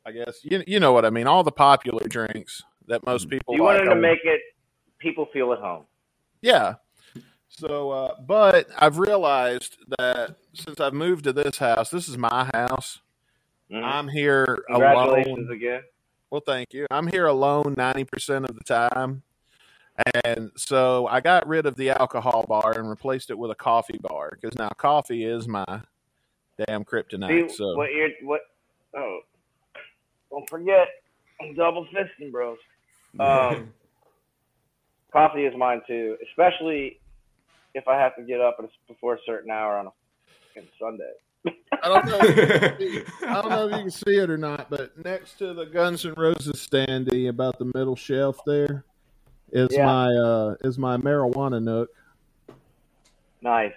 I 0.05 0.13
guess 0.13 0.41
you 0.43 0.65
you 0.67 0.81
know 0.81 0.93
what 0.93 1.05
I 1.05 1.11
mean. 1.11 1.27
All 1.29 1.45
the 1.45 1.53
popular 1.53 2.07
drinks 2.09 2.63
that 2.89 3.07
most 3.07 3.29
people 3.31 3.55
You 3.55 3.63
like. 3.65 3.79
wanted 3.79 3.91
I 3.91 3.95
to 3.95 4.01
make 4.01 4.21
it 4.25 4.41
people 4.99 5.27
feel 5.33 5.53
at 5.53 5.61
home. 5.61 5.85
yeah. 6.43 6.75
So, 7.49 7.91
uh, 7.91 8.15
but 8.21 8.67
I've 8.77 8.99
realized 8.99 9.79
that 9.99 10.37
since 10.53 10.79
I've 10.79 10.93
moved 10.93 11.25
to 11.25 11.33
this 11.33 11.57
house, 11.59 11.89
this 11.91 12.07
is 12.09 12.19
my 12.19 12.51
house, 12.53 13.01
Mhm. 13.71 13.83
I'm 13.83 14.09
here 14.09 14.65
Congratulations 14.69 15.39
alone. 15.39 15.53
again. 15.53 15.83
Well, 16.31 16.43
thank 16.45 16.73
you. 16.73 16.87
I'm 16.91 17.07
here 17.07 17.27
alone 17.27 17.75
90% 17.77 18.49
of 18.49 18.57
the 18.57 18.65
time. 18.65 19.23
And 20.25 20.51
so 20.57 21.07
I 21.07 21.21
got 21.21 21.47
rid 21.47 21.67
of 21.67 21.77
the 21.77 21.91
alcohol 21.91 22.45
bar 22.47 22.79
and 22.79 22.89
replaced 22.89 23.31
it 23.31 23.39
with 23.39 23.51
a 23.51 23.55
coffee 23.55 23.99
bar 23.99 24.31
because 24.31 24.57
now 24.59 24.69
coffee 24.77 25.25
is 25.25 25.49
my 25.49 25.65
damn 26.67 26.85
kryptonite. 26.85 27.51
See 27.51 27.57
so 27.57 27.77
what 27.77 27.93
you're 27.93 28.11
what? 28.23 28.43
Oh, 28.95 29.21
don't 30.31 30.49
forget, 30.51 30.89
I'm 31.41 31.55
double 31.55 31.87
fisting, 31.87 32.31
bros. 32.31 32.59
Um, 33.19 33.73
coffee 35.11 35.47
is 35.47 35.57
mine 35.57 35.81
too, 35.87 36.19
especially 36.29 37.01
if 37.75 37.89
I 37.89 37.99
have 37.99 38.15
to 38.17 38.23
get 38.23 38.43
up 38.43 38.59
before 38.87 39.15
a 39.15 39.19
certain 39.25 39.51
hour 39.51 39.79
on 39.79 39.87
a 39.87 39.93
fucking 40.55 40.69
Sunday. 40.79 41.13
I 41.83 41.89
don't 41.89 42.07
know. 42.07 42.19
I 43.29 43.43
don't 43.43 43.51
know 43.51 43.67
if 43.69 43.73
you 43.73 43.79
can 43.83 43.91
see 44.07 44.17
it 44.17 44.31
or 44.31 44.39
not, 44.39 44.69
but 44.71 44.97
next 45.05 45.35
to 45.39 45.55
the 45.55 45.67
Guns 45.67 46.05
N' 46.05 46.15
Roses 46.17 46.67
standee, 46.71 47.29
about 47.29 47.59
the 47.59 47.67
middle 47.75 47.97
shelf 47.97 48.39
there, 48.47 48.85
is 49.53 49.69
Yeah. 49.73 49.87
my 49.87 50.07
uh, 50.15 50.55
is 50.63 50.79
my 50.79 50.97
marijuana 50.97 51.63
nook. 51.63 51.91
Nice. 53.43 53.73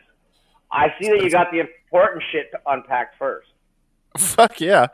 I 0.71 0.93
see 1.01 1.09
that 1.09 1.21
you 1.23 1.29
got 1.29 1.51
the 1.51 1.59
important 1.59 2.23
shit 2.31 2.51
to 2.51 2.59
unpack 2.67 3.17
first. 3.17 3.49
Fuck 4.17 4.59
yeah! 4.61 4.87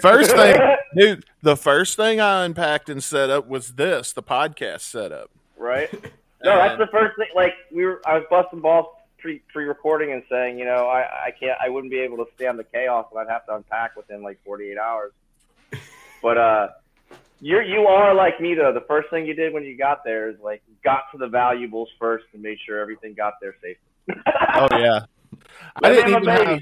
First 0.00 0.30
thing, 0.32 0.56
dude, 0.96 1.24
the 1.42 1.56
first 1.56 1.96
thing 1.96 2.20
I 2.20 2.44
unpacked 2.44 2.88
and 2.88 3.02
set 3.04 3.28
up 3.30 3.46
was 3.46 3.74
this, 3.74 4.12
the 4.12 4.22
podcast 4.22 4.80
setup. 4.80 5.30
right? 5.58 5.90
No, 6.42 6.56
that's 6.56 6.78
the 6.78 6.86
first 6.88 7.16
thing. 7.18 7.28
Like 7.34 7.52
we 7.72 7.84
were, 7.84 8.00
I 8.06 8.14
was 8.14 8.24
busting 8.30 8.60
balls 8.60 8.86
pre 9.24 9.40
pre 9.50 9.64
recording 9.64 10.12
and 10.12 10.22
saying, 10.30 10.58
you 10.58 10.66
know, 10.66 10.86
I 10.86 11.00
I 11.00 11.30
can't, 11.30 11.58
I 11.60 11.70
wouldn't 11.70 11.90
be 11.90 12.00
able 12.00 12.18
to 12.18 12.26
stand 12.34 12.58
the 12.58 12.64
chaos, 12.64 13.06
and 13.10 13.18
I'd 13.18 13.32
have 13.32 13.46
to 13.46 13.54
unpack 13.56 13.96
within 13.96 14.22
like 14.22 14.38
48 14.44 14.76
hours. 14.76 15.12
But 16.22 16.36
uh, 16.36 16.68
you're 17.40 17.62
you 17.62 17.86
are 17.86 18.14
like 18.14 18.38
me 18.38 18.54
though. 18.54 18.72
The 18.72 18.84
first 18.86 19.08
thing 19.08 19.24
you 19.24 19.34
did 19.34 19.54
when 19.54 19.64
you 19.64 19.78
got 19.78 20.04
there 20.04 20.28
is 20.28 20.36
like 20.42 20.62
got 20.84 21.04
to 21.12 21.18
the 21.18 21.26
valuables 21.26 21.88
first 21.98 22.26
and 22.34 22.42
made 22.42 22.58
sure 22.66 22.78
everything 22.78 23.14
got 23.14 23.34
there 23.40 23.56
safely. 23.62 23.76
Oh 24.56 24.68
yeah, 24.78 25.00
I 25.82 25.88
didn't 25.88 26.10
even 26.10 26.24
have. 26.24 26.60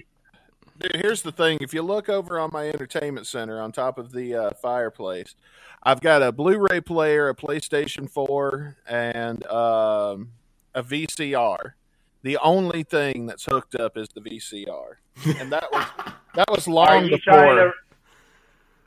Dude, 0.78 0.96
here's 0.96 1.22
the 1.22 1.32
thing: 1.32 1.58
if 1.60 1.74
you 1.74 1.82
look 1.82 2.08
over 2.08 2.38
on 2.38 2.50
my 2.52 2.68
entertainment 2.68 3.26
center 3.26 3.60
on 3.60 3.72
top 3.72 3.98
of 3.98 4.12
the 4.12 4.34
uh, 4.34 4.50
fireplace, 4.62 5.34
I've 5.82 6.00
got 6.00 6.22
a 6.22 6.32
Blu-ray 6.32 6.80
player, 6.80 7.28
a 7.28 7.34
PlayStation 7.34 8.08
Four, 8.08 8.76
and 8.88 9.44
um, 9.46 10.30
a 10.74 10.82
VCR. 10.82 11.74
The 12.22 12.38
only 12.38 12.82
thing 12.84 13.26
that's 13.26 13.44
hooked 13.44 13.74
up 13.74 13.96
is 13.96 14.08
the 14.14 14.20
VCR, 14.20 14.94
and 15.40 15.50
that 15.52 15.70
was 15.72 15.84
that 16.34 16.48
was 16.50 16.68
long 16.68 17.08
before. 17.08 17.54
to? 17.54 17.72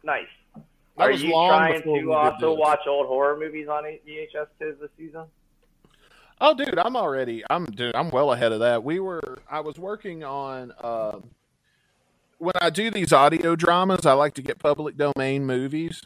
Nice. 0.03 0.25
That 0.97 1.07
Are 1.07 1.11
was 1.11 1.21
you 1.23 1.31
long 1.33 1.49
trying 1.49 1.81
to 1.83 2.13
also 2.13 2.53
watch 2.53 2.79
old 2.87 3.07
horror 3.07 3.37
movies 3.37 3.67
on 3.67 3.83
VHS 3.83 4.47
this 4.59 4.89
season? 4.97 5.25
Oh, 6.39 6.53
dude, 6.53 6.77
I'm 6.77 6.95
already. 6.95 7.43
I'm 7.49 7.65
dude. 7.65 7.95
I'm 7.95 8.09
well 8.11 8.31
ahead 8.31 8.51
of 8.53 8.59
that. 8.59 8.83
We 8.83 8.99
were. 8.99 9.39
I 9.49 9.59
was 9.61 9.77
working 9.77 10.23
on. 10.23 10.71
Um, 10.81 11.31
when 12.37 12.53
I 12.61 12.69
do 12.69 12.91
these 12.91 13.11
audio 13.13 13.55
dramas, 13.55 14.05
I 14.05 14.13
like 14.13 14.33
to 14.35 14.41
get 14.41 14.59
public 14.59 14.95
domain 14.97 15.45
movies, 15.45 16.01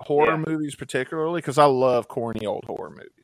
horror 0.00 0.32
Yeah. 0.32 0.44
movies 0.46 0.74
particularly, 0.74 1.40
because 1.40 1.56
I 1.58 1.64
love 1.64 2.08
corny 2.08 2.44
old 2.46 2.64
horror 2.66 2.90
movies, 2.90 3.21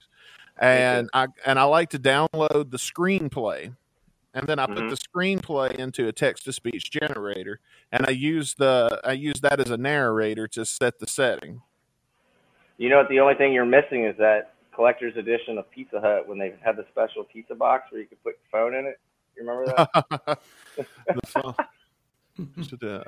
and 0.58 1.08
I 1.12 1.26
and 1.46 1.58
I 1.58 1.64
like 1.64 1.90
to 1.90 1.98
download 1.98 2.70
the 2.70 2.78
screenplay, 2.78 3.74
and 4.34 4.46
then 4.46 4.58
I 4.58 4.66
put 4.66 4.78
Mhm. 4.78 4.90
the 4.90 4.96
screenplay 4.96 5.74
into 5.76 6.08
a 6.08 6.12
text 6.12 6.44
to 6.44 6.52
speech 6.52 6.90
generator, 6.90 7.60
and 7.92 8.06
I 8.06 8.10
use 8.10 8.54
the 8.54 9.00
I 9.04 9.12
use 9.12 9.40
that 9.42 9.60
as 9.60 9.70
a 9.70 9.76
narrator 9.76 10.46
to 10.48 10.64
set 10.64 10.98
the 10.98 11.06
setting. 11.06 11.62
You 12.76 12.88
know 12.90 12.98
what? 12.98 13.08
The 13.08 13.20
only 13.20 13.34
thing 13.34 13.52
you're 13.52 13.64
missing 13.64 14.04
is 14.04 14.16
that 14.18 14.54
collector's 14.74 15.16
edition 15.16 15.58
of 15.58 15.68
Pizza 15.72 16.00
Hut 16.00 16.28
when 16.28 16.38
they 16.38 16.54
had 16.64 16.76
the 16.76 16.86
special 16.92 17.24
pizza 17.24 17.54
box 17.56 17.90
where 17.90 18.00
you 18.00 18.06
could 18.06 18.22
put 18.22 18.34
your 18.34 18.60
phone 18.62 18.74
in 18.74 18.86
it. 18.86 19.00
You 19.36 19.42
remember 19.48 19.72
that? 19.76 20.38
Should, 22.68 22.84
uh, 22.84 23.02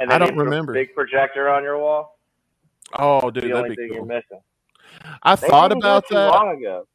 And 0.00 0.10
I 0.10 0.16
don't 0.18 0.28
you 0.28 0.34
put 0.34 0.40
a 0.40 0.44
remember. 0.44 0.72
Big 0.72 0.94
projector 0.94 1.50
on 1.50 1.62
your 1.62 1.78
wall. 1.78 2.18
oh, 2.98 3.30
dude, 3.30 3.44
the 3.44 3.48
that'd 3.48 3.56
only 3.64 3.68
be 3.70 3.76
thing 3.76 3.88
cool. 3.88 3.96
you're 3.98 4.06
missing. 4.06 4.40
I 5.22 5.36
They 5.36 5.48
thought 5.48 5.72
about 5.72 6.08
that. 6.08 6.28
long 6.30 6.56
ago. 6.58 6.86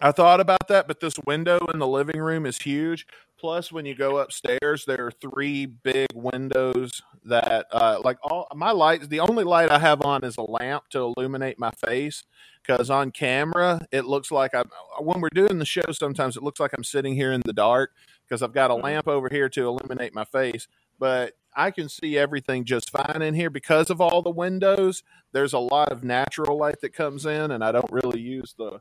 I 0.00 0.12
thought 0.12 0.40
about 0.40 0.66
that, 0.68 0.88
but 0.88 1.00
this 1.00 1.14
window 1.26 1.58
in 1.72 1.78
the 1.78 1.86
living 1.86 2.20
room 2.20 2.46
is 2.46 2.58
huge. 2.58 3.06
Plus, 3.38 3.70
when 3.70 3.84
you 3.86 3.94
go 3.94 4.18
upstairs, 4.18 4.84
there 4.86 5.06
are 5.06 5.10
three 5.12 5.66
big 5.66 6.08
windows 6.14 7.02
that, 7.24 7.66
uh, 7.70 8.00
like 8.02 8.16
all 8.22 8.48
my 8.54 8.70
lights. 8.70 9.06
The 9.06 9.20
only 9.20 9.44
light 9.44 9.70
I 9.70 9.78
have 9.78 10.02
on 10.02 10.24
is 10.24 10.36
a 10.36 10.42
lamp 10.42 10.88
to 10.90 11.12
illuminate 11.16 11.58
my 11.58 11.70
face. 11.86 12.24
Because 12.66 12.88
on 12.88 13.10
camera, 13.10 13.86
it 13.92 14.06
looks 14.06 14.30
like 14.30 14.54
I'm. 14.54 14.70
When 14.98 15.20
we're 15.20 15.28
doing 15.34 15.58
the 15.58 15.66
show, 15.66 15.82
sometimes 15.92 16.36
it 16.36 16.42
looks 16.42 16.58
like 16.58 16.72
I'm 16.76 16.84
sitting 16.84 17.14
here 17.14 17.30
in 17.30 17.42
the 17.44 17.52
dark 17.52 17.90
because 18.26 18.42
I've 18.42 18.54
got 18.54 18.70
a 18.70 18.74
Mhm. 18.74 18.82
lamp 18.82 19.08
over 19.08 19.28
here 19.30 19.50
to 19.50 19.66
illuminate 19.68 20.14
my 20.14 20.24
face. 20.24 20.66
But 20.98 21.34
I 21.56 21.70
can 21.70 21.88
see 21.88 22.18
everything 22.18 22.64
just 22.64 22.90
fine 22.90 23.22
in 23.22 23.34
here 23.34 23.50
because 23.50 23.90
of 23.90 24.00
all 24.00 24.22
the 24.22 24.30
windows. 24.30 25.02
There's 25.32 25.52
a 25.52 25.58
lot 25.58 25.92
of 25.92 26.02
natural 26.02 26.58
light 26.58 26.80
that 26.80 26.92
comes 26.92 27.26
in, 27.26 27.50
and 27.50 27.62
I 27.62 27.72
don't 27.72 27.90
really 27.90 28.20
use 28.20 28.54
the 28.56 28.80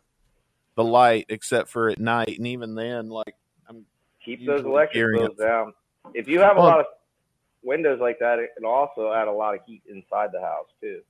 the 0.76 0.84
light 0.84 1.28
except 1.30 1.70
for 1.70 1.90
at 1.90 2.00
night, 2.00 2.38
and 2.38 2.48
even 2.48 2.76
then, 2.76 3.10
like 3.10 3.36
I'm 3.70 3.86
Keep 4.26 4.46
those 4.46 4.64
electric 4.64 5.20
bills 5.20 5.38
down. 5.38 5.74
If 6.14 6.28
you 6.28 6.40
have 6.40 6.58
a 6.58 6.62
lot 6.62 6.80
of 6.80 6.86
windows 7.62 8.00
like 8.00 8.20
that, 8.20 8.40
it 8.40 8.52
can 8.56 8.66
also 8.66 9.12
add 9.12 9.28
a 9.28 9.32
lot 9.32 9.54
of 9.54 9.62
heat 9.66 9.82
inside 9.88 10.30
the 10.32 10.42
house 10.42 10.68
too. 10.82 11.02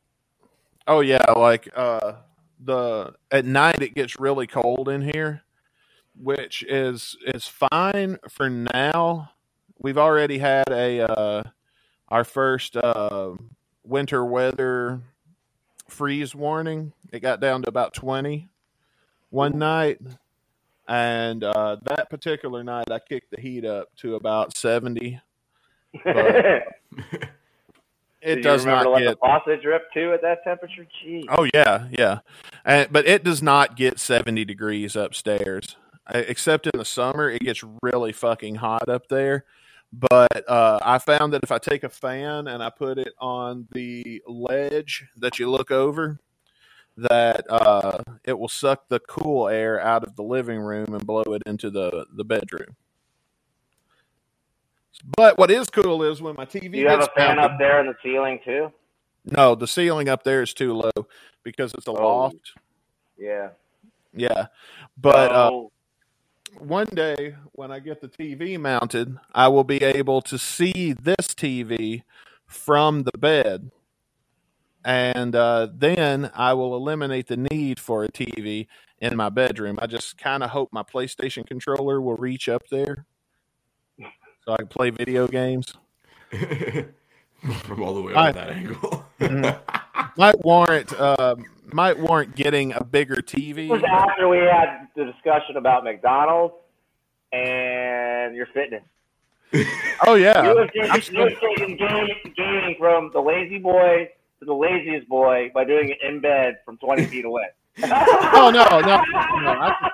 oh 0.88 1.02
yeah, 1.02 1.32
like 1.36 1.70
uh 1.76 2.14
the 2.64 3.14
at 3.32 3.46
night 3.46 3.82
it 3.82 3.94
gets 3.94 4.20
really 4.20 4.48
cold 4.48 4.90
in 4.90 5.02
here, 5.02 5.44
which 6.16 6.64
is 6.64 7.16
is 7.26 7.48
fine 7.48 8.18
for 8.30 8.50
now. 8.50 9.32
We've 9.84 9.98
already 9.98 10.40
had 10.40 10.70
a 10.70 11.02
uh 11.02 11.44
our 12.08 12.24
first 12.24 12.76
uh 12.78 13.34
winter 13.84 14.26
weather 14.26 15.02
freeze 15.90 16.34
warning. 16.34 16.94
It 17.12 17.20
got 17.20 17.40
down 17.40 17.62
to 17.64 17.70
about 17.70 17.94
20 17.94 18.50
one 19.30 19.60
night. 19.60 20.00
And 20.88 21.44
uh, 21.44 21.78
that 21.86 22.10
particular 22.10 22.64
night, 22.64 22.92
I 22.92 23.00
kicked 23.00 23.32
the 23.32 23.40
heat 23.40 23.64
up 23.64 23.96
to 23.98 24.16
about 24.16 24.56
70. 24.58 25.22
But- 26.04 26.64
It 28.26 28.38
you 28.38 28.44
does 28.44 28.66
not 28.66 28.84
to 28.84 29.00
get 29.04 29.10
the 29.12 29.16
faucet 29.18 29.62
drip 29.62 29.92
too 29.94 30.14
at 30.14 30.22
that 30.22 30.46
temperature? 30.46 30.88
Jeez. 31.06 31.26
Oh 31.28 31.46
yeah, 31.54 31.90
yeah, 31.92 32.20
and, 32.64 32.88
but 32.90 33.06
it 33.06 33.22
does 33.22 33.44
not 33.44 33.76
get 33.76 34.00
seventy 34.00 34.46
degrees 34.46 34.96
upstairs. 34.96 35.76
Except 36.10 36.68
in 36.68 36.80
the 36.80 36.86
summer, 36.86 37.30
it 37.30 37.42
gets 37.42 37.66
really 37.82 38.14
fucking 38.14 38.56
hot 38.56 38.88
up 38.88 39.10
there. 39.10 39.44
But 39.96 40.50
uh, 40.50 40.80
I 40.82 40.98
found 40.98 41.34
that 41.34 41.44
if 41.44 41.52
I 41.52 41.60
take 41.60 41.84
a 41.84 41.90
fan 41.90 42.48
and 42.48 42.64
I 42.64 42.72
put 42.72 42.98
it 42.98 43.14
on 43.20 43.68
the 43.74 44.24
ledge 44.28 45.06
that 45.18 45.38
you 45.38 45.50
look 45.52 45.70
over, 45.70 46.20
that 46.98 47.46
uh, 47.48 48.00
it 48.24 48.38
will 48.38 48.48
suck 48.48 48.88
the 48.90 49.00
cool 49.02 49.48
air 49.48 49.80
out 49.80 50.04
of 50.04 50.16
the 50.16 50.24
living 50.24 50.60
room 50.60 50.94
and 50.96 51.06
blow 51.06 51.22
it 51.28 51.44
into 51.46 51.70
the 51.70 52.06
the 52.16 52.24
bedroom. 52.24 52.76
But 55.16 55.38
what 55.38 55.52
is 55.52 55.70
cool 55.70 56.02
is 56.04 56.22
when 56.22 56.36
my 56.36 56.46
TV 56.46 56.78
you 56.78 56.88
have 56.88 57.02
a 57.02 57.08
fan 57.16 57.36
mounted- 57.38 57.54
up 57.54 57.60
there 57.60 57.80
in 57.80 57.88
the 57.88 57.96
ceiling 58.02 58.40
too? 58.44 58.72
No, 59.26 59.56
the 59.56 59.68
ceiling 59.68 60.10
up 60.10 60.24
there 60.24 60.42
is 60.42 60.54
too 60.54 60.74
low 60.74 61.08
because 61.44 61.74
it's 61.76 61.88
a 61.88 61.92
Oh. 61.92 62.04
loft. 62.04 62.54
Yeah. 63.18 63.50
Yeah. 64.14 64.48
But 64.98 65.32
uh, 65.32 65.52
one 66.60 66.88
day 66.88 67.36
when 67.54 67.72
I 67.72 67.80
get 67.80 68.02
the 68.02 68.08
TV 68.08 68.60
mounted, 68.60 69.18
I 69.34 69.48
will 69.48 69.64
be 69.64 69.84
able 69.84 70.22
to 70.24 70.38
see 70.38 70.94
this 70.94 71.28
TV 71.28 72.04
from 72.46 73.04
the 73.04 73.18
bed. 73.18 73.72
And 74.86 75.36
uh, 75.36 75.68
then 75.74 76.30
I 76.36 76.54
will 76.54 76.76
eliminate 76.76 77.28
the 77.28 77.38
need 77.38 77.80
for 77.80 78.04
a 78.04 78.10
TV 78.10 78.68
in 79.00 79.16
my 79.16 79.30
bedroom. 79.30 79.80
I 79.82 79.88
just 79.88 80.18
kind 80.18 80.44
of 80.44 80.50
hope 80.50 80.70
my 80.72 80.84
PlayStation 80.84 81.46
controller 81.46 82.02
will 82.02 82.18
reach 82.18 82.50
up 82.50 82.68
there 82.70 83.06
so 84.46 84.54
I 84.54 84.58
can 84.58 84.68
play 84.68 84.90
video 84.90 85.28
games. 85.28 85.74
From 87.64 87.84
all 87.84 87.94
the 87.94 88.02
way 88.02 88.14
I- 88.14 88.30
up 88.30 88.36
that 88.36 88.50
angle. 88.50 89.06
Might 90.18 90.44
warrant 90.44 90.94
uh, 90.94 91.36
might 91.72 92.00
warrant 92.00 92.36
getting 92.36 92.74
a 92.74 92.84
bigger 92.84 93.16
TV. 93.16 93.56
this 93.56 93.70
was 93.70 93.84
after 93.84 94.28
we 94.28 94.38
had 94.38 94.88
the 94.96 95.06
discussion 95.06 95.58
about 95.58 95.84
McDonald's 95.84 96.56
and 97.32 98.36
your 98.36 98.48
fitness. 98.54 98.84
Oh 100.06 100.16
yeah, 100.16 100.44
you 100.44 100.56
were 100.56 100.64
I'm 100.92 101.00
taking, 101.00 101.16
you 101.16 101.30
taking 101.30 101.78
gain, 101.78 102.10
gaining 102.36 102.76
from 102.78 103.12
the 103.14 103.22
lazy 103.22 103.58
boy 103.58 104.10
to 104.40 104.46
the 104.46 104.54
laziest 104.54 105.08
boy 105.08 105.50
by 105.54 105.64
doing 105.64 105.92
it 105.92 105.98
in 106.06 106.20
bed 106.20 106.58
from 106.66 106.78
20 106.78 107.06
feet 107.06 107.24
away. 107.24 107.46
Oh 108.36 108.52
no, 108.54 108.66
no, 108.82 108.82
no! 108.82 109.52
I, 109.52 109.90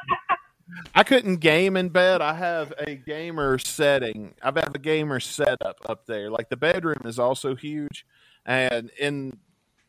I 0.96 1.04
couldn't 1.04 1.38
game 1.38 1.78
in 1.78 1.90
bed. 1.90 2.22
I 2.22 2.34
have 2.34 2.74
a 2.80 2.96
gamer 2.96 3.60
setting. 3.60 4.34
I 4.42 4.48
have 4.48 4.56
had 4.56 4.76
a 4.76 4.80
gamer 4.80 5.20
setup 5.20 5.78
up 5.88 6.08
there. 6.08 6.32
Like 6.32 6.50
the 6.50 6.58
bedroom 6.58 7.02
is 7.06 7.20
also 7.20 7.56
huge, 7.56 8.06
and 8.46 8.90
in 9.00 9.38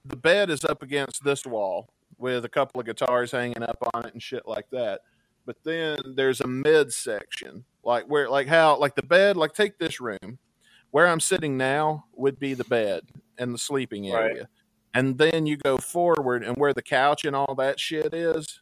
the 0.04 0.16
bed 0.16 0.50
is 0.50 0.64
up 0.64 0.82
against 0.82 1.24
this 1.24 1.44
wall 1.46 1.88
with 2.18 2.44
a 2.44 2.48
couple 2.48 2.80
of 2.80 2.86
guitars 2.86 3.32
hanging 3.32 3.62
up 3.62 3.78
on 3.94 4.06
it 4.06 4.12
and 4.12 4.22
shit 4.22 4.46
like 4.46 4.68
that. 4.70 5.00
But 5.46 5.56
then 5.64 5.98
there's 6.16 6.40
a 6.40 6.46
mid 6.46 6.92
section, 6.92 7.64
like 7.82 8.04
where, 8.04 8.28
like 8.28 8.46
how, 8.46 8.76
like 8.78 8.94
the 8.94 9.02
bed. 9.02 9.36
Like 9.36 9.52
take 9.54 9.78
this 9.78 10.00
room, 10.00 10.38
where 10.90 11.06
I'm 11.06 11.20
sitting 11.20 11.56
now 11.56 12.04
would 12.14 12.38
be 12.38 12.54
the 12.54 12.64
bed 12.64 13.02
and 13.38 13.54
the 13.54 13.58
sleeping 13.58 14.10
Right. 14.12 14.30
area, 14.32 14.48
and 14.94 15.16
then 15.18 15.46
you 15.46 15.56
go 15.56 15.78
forward 15.78 16.44
and 16.44 16.56
where 16.56 16.74
the 16.74 16.82
couch 16.82 17.24
and 17.24 17.34
all 17.34 17.54
that 17.56 17.80
shit 17.80 18.12
is 18.12 18.60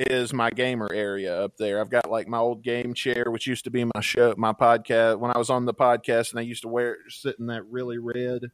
is 0.00 0.32
my 0.32 0.50
gamer 0.50 0.88
area 0.92 1.36
up 1.44 1.56
there. 1.56 1.80
I've 1.80 1.90
got 1.90 2.10
like 2.10 2.26
my 2.26 2.38
old 2.38 2.62
game 2.62 2.94
chair, 2.94 3.26
which 3.28 3.46
used 3.46 3.64
to 3.64 3.70
be 3.70 3.84
my 3.84 4.00
show, 4.00 4.34
my 4.36 4.52
podcast. 4.52 5.18
When 5.18 5.30
I 5.32 5.38
was 5.38 5.50
on 5.50 5.66
the 5.66 5.74
podcast, 5.74 6.30
and 6.30 6.38
I 6.38 6.42
used 6.42 6.62
to 6.62 6.68
wear 6.68 6.98
sit 7.08 7.36
in 7.38 7.46
that 7.46 7.64
really 7.66 7.98
red 7.98 8.44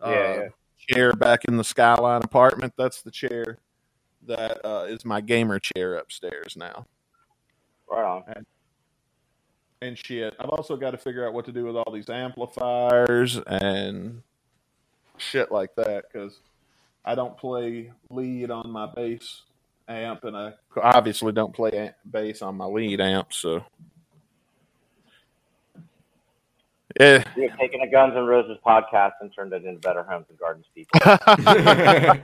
uh, 0.00 0.10
Yeah, 0.10 0.34
yeah. 0.34 0.48
Chair 0.88 1.12
back 1.12 1.44
in 1.46 1.56
the 1.56 1.64
Skyline 1.64 2.22
apartment. 2.22 2.74
That's 2.76 3.02
the 3.02 3.10
chair 3.10 3.58
that 4.26 4.64
uh, 4.64 4.86
is 4.88 5.04
my 5.04 5.20
gamer 5.20 5.58
chair 5.58 5.96
upstairs 5.96 6.56
now. 6.56 6.86
Right 7.90 8.04
on. 8.04 8.44
And 9.80 9.98
shit, 9.98 10.34
I've 10.38 10.48
also 10.48 10.76
got 10.76 10.92
to 10.92 10.98
figure 10.98 11.26
out 11.26 11.34
what 11.34 11.44
to 11.46 11.52
do 11.52 11.64
with 11.64 11.76
all 11.76 11.92
these 11.92 12.08
amplifiers 12.08 13.36
and 13.46 14.22
shit 15.16 15.50
like 15.50 15.74
that 15.76 16.04
because 16.10 16.38
I 17.04 17.14
don't 17.14 17.36
play 17.36 17.92
lead 18.08 18.50
on 18.50 18.70
my 18.70 18.86
bass 18.86 19.42
amp, 19.88 20.24
and 20.24 20.36
I 20.36 20.54
obviously 20.80 21.32
don't 21.32 21.52
play 21.52 21.70
a- 21.70 21.94
bass 22.08 22.42
on 22.42 22.56
my 22.56 22.66
lead 22.66 23.00
amp. 23.00 23.32
So, 23.32 23.64
yeah, 27.00 27.24
You're 27.36 27.50
taking 27.56 27.80
a 27.82 27.90
Guns 27.90 28.14
N' 28.16 28.24
Roses 28.24 28.58
podcast 28.64 29.12
and 29.20 29.32
turned 29.34 29.52
it 29.52 29.64
into 29.64 29.80
Better 29.80 30.02
Homes 30.02 30.26
and 30.28 30.38
Gardens 30.38 30.66
people. 30.74 31.00
yeah, 31.04 32.20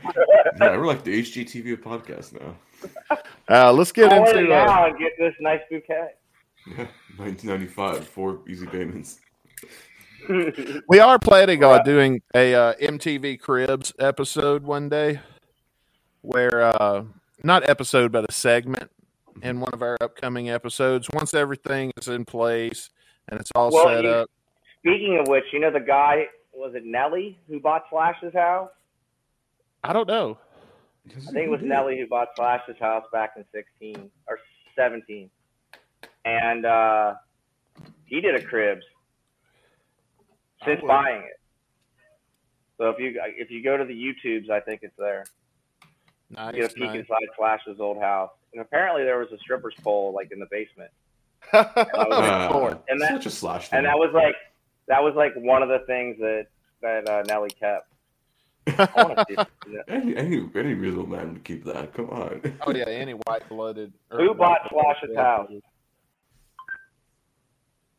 we're 0.61 0.87
like 0.87 1.05
the 1.05 1.21
HGTV 1.23 1.77
podcast 1.83 2.39
now. 2.39 2.57
uh, 3.49 3.73
let's 3.73 3.93
get 3.93 4.11
Call 4.11 4.25
it 4.29 4.37
into 4.37 4.53
uh, 4.55 4.65
now 4.67 4.87
and 4.87 4.99
get 4.99 5.13
this 5.19 5.35
nice 5.41 5.61
bouquet. 5.71 6.09
Yeah, 6.67 6.87
1995, 7.17 8.07
four 8.09 8.41
easy 8.49 8.67
payments. 8.67 9.21
We 10.89 10.99
are 11.01 11.19
planning 11.19 11.65
on 11.65 11.85
doing 11.85 12.21
a 12.35 12.55
uh, 12.55 12.75
MTV 12.75 13.41
Cribs 13.41 13.93
episode 13.99 14.63
one 14.65 14.89
day, 14.89 15.21
where 16.21 16.61
uh, 16.63 17.05
not 17.43 17.69
episode 17.69 18.13
but 18.13 18.29
a 18.29 18.33
segment 18.33 18.91
in 19.43 19.61
one 19.61 19.71
of 19.73 19.81
our 19.81 19.97
upcoming 20.01 20.51
episodes. 20.51 21.09
Once 21.13 21.33
everything 21.33 21.93
is 21.97 22.09
in 22.09 22.25
place 22.25 22.91
and 23.29 23.41
it's 23.41 23.51
all 23.55 23.71
Well, 23.71 23.87
set 23.87 24.05
you- 24.05 24.11
up. 24.11 24.29
Speaking 24.81 25.19
of 25.21 25.29
which, 25.29 25.45
you 25.53 25.61
know 25.61 25.71
the 25.71 25.81
guy 25.81 26.27
was 26.53 26.75
it 26.75 26.85
Nelly 26.85 27.39
who 27.49 27.61
bought 27.61 27.85
Slash's 27.91 28.33
house? 28.35 28.71
I 29.85 29.93
don't 29.93 30.09
know. 30.09 30.39
I 31.09 31.21
think 31.21 31.37
it 31.47 31.51
was 31.51 31.61
Nelly 31.63 31.99
who 31.99 32.07
bought 32.07 32.29
Slash's 32.37 32.77
house 32.81 33.05
back 33.13 33.33
in 33.37 33.45
16 33.53 34.11
or 34.29 34.39
17, 34.77 35.31
and 36.25 36.67
uh, 36.67 37.15
he 38.05 38.21
did 38.21 38.35
a 38.35 38.43
cribs 38.43 38.85
since 40.65 40.81
buying 40.87 41.23
it. 41.23 41.41
So 42.77 42.91
if 42.91 42.99
you 42.99 43.21
if 43.37 43.51
you 43.51 43.63
go 43.65 43.77
to 43.77 43.85
the 43.85 43.95
YouTubes, 43.95 44.51
I 44.51 44.61
think 44.61 44.81
it's 44.83 44.95
there. 44.99 45.25
Nice, 46.31 46.55
Get 46.55 46.71
a 46.71 46.75
peek 46.75 46.85
nice. 46.85 46.99
inside 47.01 47.27
Slash's 47.37 47.81
old 47.81 47.99
house, 47.99 48.31
and 48.53 48.61
apparently 48.61 49.03
there 49.05 49.19
was 49.19 49.29
a 49.33 49.39
stripper's 49.39 49.75
pole 49.83 50.13
like 50.15 50.31
in 50.31 50.39
the 50.39 50.47
basement, 50.51 50.91
Of 51.53 51.67
Ah, 51.77 52.49
course. 52.53 52.77
And 52.89 53.01
that- 53.01 53.13
such 53.13 53.27
a 53.27 53.31
slash 53.31 53.69
thing. 53.69 53.79
and 53.79 53.87
that 53.87 53.97
was 53.97 54.11
like 54.13 54.35
that 54.89 55.03
was 55.03 55.15
like 55.17 55.33
one 55.37 55.63
of 55.63 55.69
the 55.69 55.81
things 55.87 56.17
that 56.19 56.47
that 56.83 57.09
uh, 57.09 57.23
Nelly 57.27 57.51
kept. 57.51 57.87
I 58.67 59.25
see. 59.29 59.37
any, 59.89 60.17
any, 60.17 60.49
any 60.55 60.75
reasonable 60.75 61.07
man 61.09 61.33
would 61.33 61.45
keep 61.45 61.65
that. 61.65 61.95
Come 61.95 62.11
on. 62.11 62.41
oh 62.67 62.73
yeah, 62.75 62.85
any 62.87 63.13
white 63.13 63.49
blooded. 63.49 63.93
Who 64.11 64.35
bought 64.35 64.61
Slash's 64.71 65.17
house? 65.17 65.51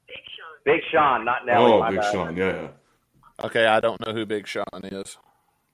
Big 0.07 0.17
Sean, 0.35 0.63
Big 0.65 0.81
Sean, 0.91 1.25
not 1.25 1.45
Nelly. 1.45 1.71
oh, 1.71 1.89
Big 1.89 1.99
bad. 1.99 2.11
Sean. 2.11 2.37
Yeah, 2.37 2.45
yeah. 2.61 2.67
Okay, 3.45 3.65
I 3.65 3.79
don't 3.79 4.05
know 4.05 4.13
who 4.13 4.25
Big 4.25 4.47
Sean 4.47 4.65
is. 4.83 5.17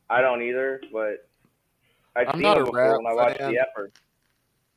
I 0.10 0.22
don't 0.22 0.42
either, 0.44 0.82
but 0.94 1.28
I've 2.16 2.28
I'm 2.28 2.36
seen 2.36 2.44
not 2.44 2.58
him 2.58 2.64
a 2.64 2.66
before 2.68 2.80
rap 2.80 2.98
when 2.98 3.08
I 3.08 3.14
watched 3.16 3.38
fan. 3.40 3.52
the 3.52 3.60
effort. 3.60 3.94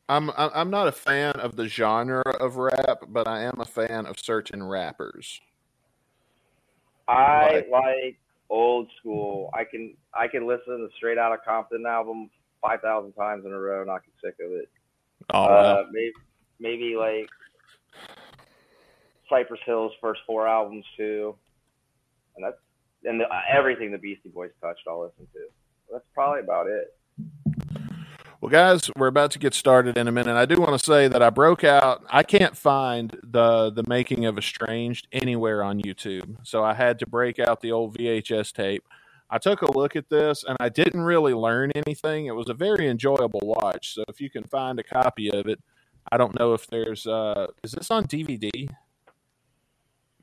I'm 0.09 0.31
I'm 0.31 0.51
I'm 0.55 0.71
not 0.71 0.89
a 0.89 0.93
fan 0.93 1.35
of 1.35 1.57
the 1.57 1.69
genre 1.69 2.23
of 2.41 2.57
rap, 2.57 3.05
but 3.09 3.29
I 3.29 3.43
am 3.43 3.61
a 3.61 3.67
fan 3.67 4.07
of 4.07 4.19
certain 4.19 4.63
rappers. 4.67 5.41
I 7.09 7.65
like 7.71 8.19
old 8.51 8.89
school. 8.99 9.51
I 9.55 9.65
can 9.65 9.95
I 10.15 10.29
can 10.29 10.47
listen 10.47 10.77
to 10.77 10.85
the 10.85 10.91
Straight 10.97 11.19
Outta 11.19 11.39
Compton 11.45 11.87
album 11.87 12.31
five 12.63 12.81
thousand 12.81 13.13
times 13.13 13.45
in 13.45 13.53
a 13.53 13.59
row, 13.59 13.85
not 13.85 14.03
get 14.05 14.15
sick 14.23 14.47
of 14.47 14.53
it. 14.53 14.69
Oh, 15.33 15.45
uh, 15.45 15.83
maybe 15.91 16.13
maybe 16.61 16.97
like 16.97 17.29
Cypress 19.29 19.61
Hill's 19.65 19.93
first 20.01 20.21
four 20.27 20.47
albums 20.47 20.85
too, 20.97 21.35
and 22.37 22.45
that's 22.45 22.59
and 23.05 23.21
the, 23.21 23.27
everything 23.51 23.93
the 23.93 23.99
Beastie 23.99 24.29
Boys 24.29 24.51
touched, 24.61 24.83
I'll 24.89 25.03
listen 25.03 25.27
to. 25.33 25.41
That's 25.93 26.05
probably 26.15 26.41
about 26.41 26.67
it. 26.67 26.98
Well, 28.41 28.51
guys, 28.51 28.89
we're 28.97 29.09
about 29.09 29.33
to 29.33 29.41
get 29.41 29.53
started 29.53 29.99
in 29.99 30.07
a 30.07 30.13
minute. 30.13 30.37
I 30.37 30.47
do 30.47 30.61
want 30.61 30.79
to 30.79 30.85
say 30.85 31.09
that 31.09 31.21
I 31.23 31.29
broke 31.29 31.65
out. 31.65 32.05
I 32.09 32.23
can't 32.23 32.57
find 32.57 33.19
the 33.25 33.71
the 33.71 33.83
making 33.89 34.27
of 34.27 34.39
Estranged 34.39 35.09
anywhere 35.11 35.61
on 35.61 35.81
YouTube, 35.81 36.37
so 36.45 36.63
I 36.63 36.75
had 36.75 37.01
to 37.01 37.07
break 37.07 37.41
out 37.41 37.61
the 37.61 37.73
old 37.73 37.99
VHS 37.99 38.53
tape. 38.53 38.85
I 39.29 39.39
took 39.39 39.63
a 39.63 39.73
look 39.77 39.97
at 39.97 40.09
this, 40.09 40.45
and 40.47 40.57
I 40.61 40.69
didn't 40.69 41.01
really 41.01 41.35
learn 41.35 41.73
anything. 41.75 42.27
It 42.27 42.35
was 42.35 42.49
a 42.49 42.55
very 42.55 42.89
enjoyable 42.89 43.41
watch. 43.43 43.95
So 43.95 44.05
if 44.07 44.21
you 44.21 44.31
can 44.31 44.45
find 44.45 44.79
a 44.79 44.85
copy 44.85 45.33
of 45.33 45.49
it, 45.49 45.59
I 46.13 46.17
don't 46.17 46.39
know 46.39 46.55
if 46.55 46.65
there's. 46.69 47.09
Uh, 47.09 47.49
is 47.65 47.73
this 47.73 47.91
on 47.91 48.07
DVD? 48.07 48.69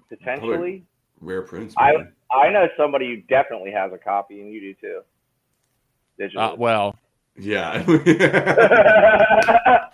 Potentially, 0.08 0.86
Rare 1.19 1.41
prints. 1.41 1.75
I- 1.78 1.91
man. 1.91 2.13
I 2.32 2.49
know 2.49 2.67
somebody 2.78 3.08
who 3.08 3.21
definitely 3.28 3.71
has 3.71 3.91
a 3.91 3.97
copy, 3.97 4.39
and 4.39 4.51
you 4.54 4.62
do 4.62 4.73
too. 4.75 5.01
Digital. 6.17 6.41
Uh, 6.41 6.56
well, 6.56 6.95
Yeah. 7.38 7.86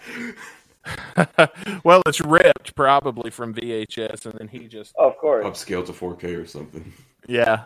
well, 1.84 2.02
it's 2.06 2.22
ripped 2.22 2.76
probably 2.76 3.32
from 3.32 3.54
VHS, 3.54 4.26
and 4.26 4.34
then 4.38 4.48
he 4.48 4.68
just 4.68 4.96
of 4.96 5.18
course. 5.18 5.46
Upscale 5.46 5.86
to 5.86 5.94
4K 5.94 6.42
or 6.42 6.46
something. 6.46 6.92
Yeah. 7.28 7.64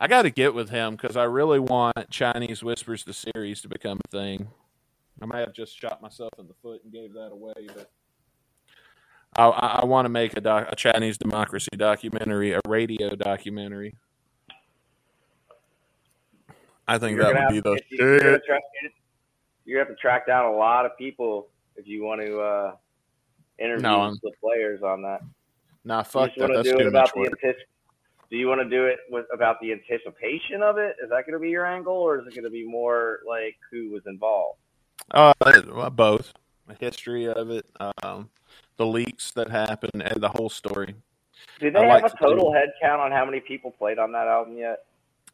I 0.00 0.08
got 0.08 0.22
to 0.22 0.30
get 0.30 0.52
with 0.52 0.68
him 0.68 0.96
because 0.96 1.16
I 1.16 1.24
really 1.24 1.60
want 1.60 2.10
Chinese 2.10 2.62
Whispers 2.62 3.04
the 3.04 3.14
series 3.14 3.60
to 3.62 3.68
become 3.68 4.00
a 4.04 4.10
thing. 4.10 4.48
I 5.20 5.26
may 5.26 5.40
have 5.40 5.52
just 5.52 5.78
shot 5.78 6.02
myself 6.02 6.32
in 6.38 6.48
the 6.48 6.54
foot 6.60 6.82
and 6.82 6.92
gave 6.92 7.12
that 7.12 7.30
away, 7.30 7.68
but 7.68 7.90
I, 9.36 9.46
I, 9.46 9.66
I 9.82 9.84
want 9.84 10.06
to 10.06 10.08
make 10.08 10.36
a, 10.36 10.40
doc, 10.40 10.68
a 10.70 10.76
Chinese 10.76 11.18
democracy 11.18 11.68
documentary, 11.76 12.52
a 12.52 12.60
radio 12.66 13.14
documentary. 13.14 13.94
I 16.88 16.98
think 16.98 17.16
You're 17.16 17.26
that 17.26 17.32
gonna 17.34 17.46
would 17.46 17.52
be 17.54 17.60
the 17.60 17.80
you're 17.90 18.18
gonna 18.18 18.32
shit. 18.32 18.42
tra- 18.46 18.60
You 19.64 19.78
have 19.78 19.88
to 19.88 19.94
track 19.96 20.26
down 20.26 20.46
a 20.52 20.56
lot 20.56 20.84
of 20.86 20.96
people 20.98 21.48
if 21.76 21.86
you 21.86 22.02
want 22.04 22.20
to 22.20 22.40
uh, 22.40 22.74
interview 23.58 23.82
No, 23.82 24.10
the 24.22 24.32
players 24.40 24.82
on 24.82 25.02
that. 25.02 25.22
Nah, 25.84 26.02
fuck 26.02 26.30
that. 26.36 26.50
That's 26.54 26.68
do 26.68 26.78
too 26.78 26.90
much 26.90 27.10
work. 27.16 27.28
antici- 27.42 27.54
Do 28.30 28.36
you 28.36 28.48
want 28.48 28.60
to 28.60 28.68
do 28.68 28.86
it 28.86 28.98
with 29.10 29.26
about 29.32 29.60
the 29.60 29.72
anticipation 29.72 30.62
of 30.62 30.78
it? 30.78 30.96
Is 31.02 31.10
that 31.10 31.26
going 31.26 31.32
to 31.34 31.38
be 31.38 31.50
your 31.50 31.66
angle, 31.66 31.94
or 31.94 32.18
is 32.20 32.26
it 32.26 32.34
going 32.34 32.44
to 32.44 32.50
be 32.50 32.66
more 32.66 33.20
like 33.28 33.56
who 33.70 33.90
was 33.90 34.02
involved? 34.06 34.58
Uh, 35.10 35.32
both. 35.90 36.32
The 36.68 36.74
history 36.74 37.26
of 37.26 37.50
it, 37.50 37.66
um, 38.04 38.30
the 38.76 38.86
leaks 38.86 39.32
that 39.32 39.50
happened, 39.50 40.02
and 40.04 40.22
the 40.22 40.28
whole 40.28 40.48
story. 40.48 40.94
Do 41.58 41.70
they 41.72 41.78
I 41.80 41.82
have 41.82 42.02
like 42.02 42.12
a 42.12 42.16
to 42.16 42.22
total 42.22 42.52
head 42.52 42.68
count 42.80 43.00
on 43.00 43.10
how 43.10 43.24
many 43.24 43.40
people 43.40 43.72
played 43.72 43.98
on 43.98 44.12
that 44.12 44.28
album 44.28 44.56
yet? 44.56 44.84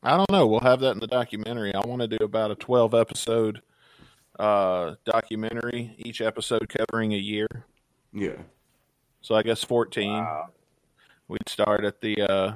I 0.03 0.17
don't 0.17 0.31
know. 0.31 0.47
We'll 0.47 0.61
have 0.61 0.81
that 0.81 0.93
in 0.93 1.01
the 1.01 1.07
documentary. 1.07 1.75
I 1.75 1.85
want 1.87 2.03
to 2.03 2.09
do 2.09 2.19
about 2.25 2.51
a 2.51 2.55
12 2.55 2.95
episode 2.95 3.63
uh, 4.39 4.95
documentary, 5.05 5.95
each 5.99 6.21
episode 6.21 6.69
covering 6.69 7.13
a 7.15 7.19
year. 7.19 7.49
Yeah. 8.13 8.37
So 9.21 9.35
I 9.35 9.43
guess 9.43 9.65
14. 9.65 10.13
Wow. 10.13 10.49
We'd 11.27 11.49
start 11.49 11.85
at 11.85 12.01
the, 12.01 12.23
uh, 12.23 12.53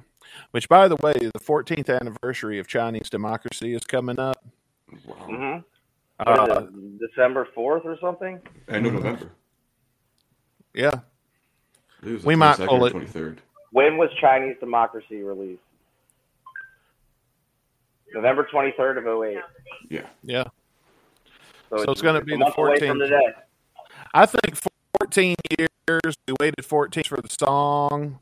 which 0.52 0.68
by 0.68 0.88
the 0.88 0.96
way, 0.96 1.12
the 1.14 1.40
14th 1.40 1.90
anniversary 2.00 2.58
of 2.58 2.66
Chinese 2.68 3.10
democracy 3.10 3.74
is 3.74 3.82
coming 3.84 4.18
up. 4.18 4.42
Wow. 5.04 5.14
hmm 5.26 5.56
Uh, 6.20 6.66
December 7.00 7.48
fourth 7.54 7.82
or 7.84 7.98
something? 8.00 8.40
End 8.68 8.86
of 8.86 8.94
November. 8.94 9.32
yeah. 10.72 11.00
It 12.04 12.12
was 12.12 12.24
We 12.24 12.36
might 12.36 12.56
22nd 12.56 12.66
pull 12.68 12.84
it. 12.86 12.92
23rd. 12.94 13.38
When 13.72 13.96
was 13.96 14.10
Chinese 14.20 14.56
Democracy 14.60 15.22
released? 15.22 15.60
November 18.14 18.46
twenty 18.50 18.72
third 18.76 18.98
of 18.98 19.06
08. 19.06 19.38
Yeah. 19.90 20.06
Yeah. 20.22 20.44
So, 21.70 21.78
So 21.84 21.92
it's 21.92 22.02
gonna 22.02 22.22
be 22.22 22.32
the 22.32 22.38
month 22.38 22.54
14th. 22.56 22.98
today. 22.98 23.32
I 24.14 24.26
think 24.26 24.56
14 25.00 25.34
years. 25.58 26.14
We 26.28 26.34
waited 26.40 26.64
14 26.64 27.04
for 27.04 27.20
the 27.20 27.28
song, 27.28 28.18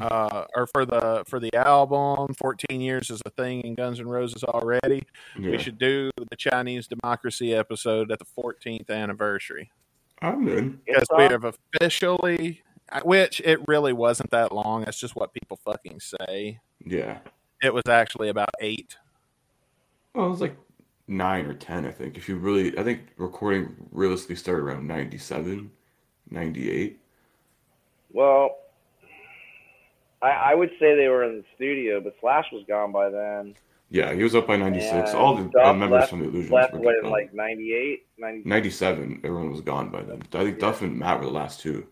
uh, 0.00 0.44
or 0.54 0.66
for 0.68 0.84
the 0.86 1.24
for 1.26 1.38
the 1.40 1.52
album. 1.54 2.34
14 2.34 2.80
years 2.80 3.10
is 3.10 3.20
a 3.26 3.30
thing 3.30 3.60
in 3.62 3.74
Guns 3.74 3.98
N' 4.00 4.06
Roses 4.08 4.44
already. 4.44 5.02
Yeah. 5.38 5.50
We 5.50 5.58
should 5.58 5.78
do 5.78 6.10
the 6.30 6.36
Chinese 6.36 6.86
Democracy 6.86 7.54
episode 7.54 8.10
at 8.12 8.18
the 8.18 8.24
14th 8.24 8.88
anniversary 8.90 9.70
I'm 10.22 10.46
in. 10.48 10.80
because 10.86 11.06
we 11.16 11.24
have 11.24 11.44
officially, 11.44 12.62
which 13.04 13.40
it 13.44 13.58
really 13.68 13.92
wasn't 13.92 14.30
that 14.30 14.52
long. 14.52 14.84
That's 14.84 14.98
just 14.98 15.16
what 15.16 15.32
people 15.34 15.58
fucking 15.64 16.00
say. 16.00 16.60
Yeah. 16.84 17.18
It 17.62 17.74
was 17.74 17.84
actually 17.88 18.28
about 18.28 18.50
eight. 18.60 18.96
Well, 20.16 20.26
it 20.28 20.30
was 20.30 20.40
like 20.40 20.56
nine 21.08 21.44
or 21.44 21.52
ten, 21.52 21.84
I 21.84 21.90
think. 21.90 22.16
If 22.16 22.26
you 22.26 22.36
really, 22.36 22.76
I 22.78 22.82
think 22.82 23.00
recording 23.18 23.76
realistically 23.92 24.36
started 24.36 24.62
around 24.62 24.86
97, 24.86 25.70
98. 26.30 26.98
Well, 28.14 28.56
I, 30.22 30.28
I 30.30 30.54
would 30.54 30.70
say 30.80 30.96
they 30.96 31.08
were 31.08 31.22
in 31.24 31.36
the 31.36 31.44
studio, 31.54 32.00
but 32.00 32.16
Slash 32.22 32.46
was 32.50 32.64
gone 32.66 32.92
by 32.92 33.10
then. 33.10 33.54
Yeah, 33.90 34.14
he 34.14 34.22
was 34.22 34.34
up 34.34 34.46
by 34.46 34.56
96. 34.56 35.10
And 35.10 35.18
All 35.18 35.36
the 35.36 35.44
uh, 35.60 35.64
Duff 35.64 35.76
members 35.76 36.00
left- 36.00 36.10
from 36.10 36.20
the 36.20 36.28
Illusions 36.28 36.50
Left 36.50 36.72
were 36.72 36.80
what 36.80 36.94
in 36.96 37.02
gone. 37.02 37.10
like 37.12 37.34
98, 37.34 38.06
90, 38.16 38.48
97, 38.48 39.20
everyone 39.22 39.50
was 39.50 39.60
gone 39.60 39.90
by 39.90 40.00
then. 40.00 40.22
I 40.32 40.44
think 40.44 40.58
Duff 40.58 40.80
and 40.80 40.98
Matt 40.98 41.18
were 41.20 41.26
the 41.26 41.30
last 41.30 41.60
two. 41.60 41.86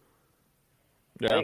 Yeah. 1.20 1.42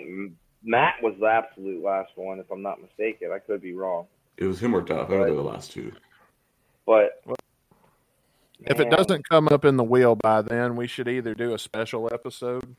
Matt 0.65 0.95
was 1.03 1.15
the 1.21 1.27
absolute 1.27 1.85
last 1.85 2.13
one, 2.17 2.39
if 2.39 2.51
I'm 2.51 2.63
not 2.63 2.81
mistaken. 2.81 3.31
I 3.33 3.39
could 3.39 3.61
be 3.61 3.75
wrong, 3.75 4.07
It 4.39 4.47
was 4.47 4.61
him 4.63 4.75
or 4.75 4.81
Duff. 4.81 5.11
I 5.11 5.13
know 5.13 5.25
they're 5.25 5.35
the 5.35 5.43
last 5.43 5.73
two. 5.73 5.93
But 6.91 7.39
If 8.67 8.81
it 8.81 8.91
doesn't 8.91 9.29
come 9.29 9.49
up 9.49 9.65
in 9.65 9.77
the 9.77 9.85
wheel 9.85 10.17
by 10.17 10.43
then, 10.43 10.75
we 10.75 10.87
should 10.89 11.07
either 11.09 11.35
do 11.35 11.55
a 11.55 11.59
special 11.59 12.11
episode 12.13 12.77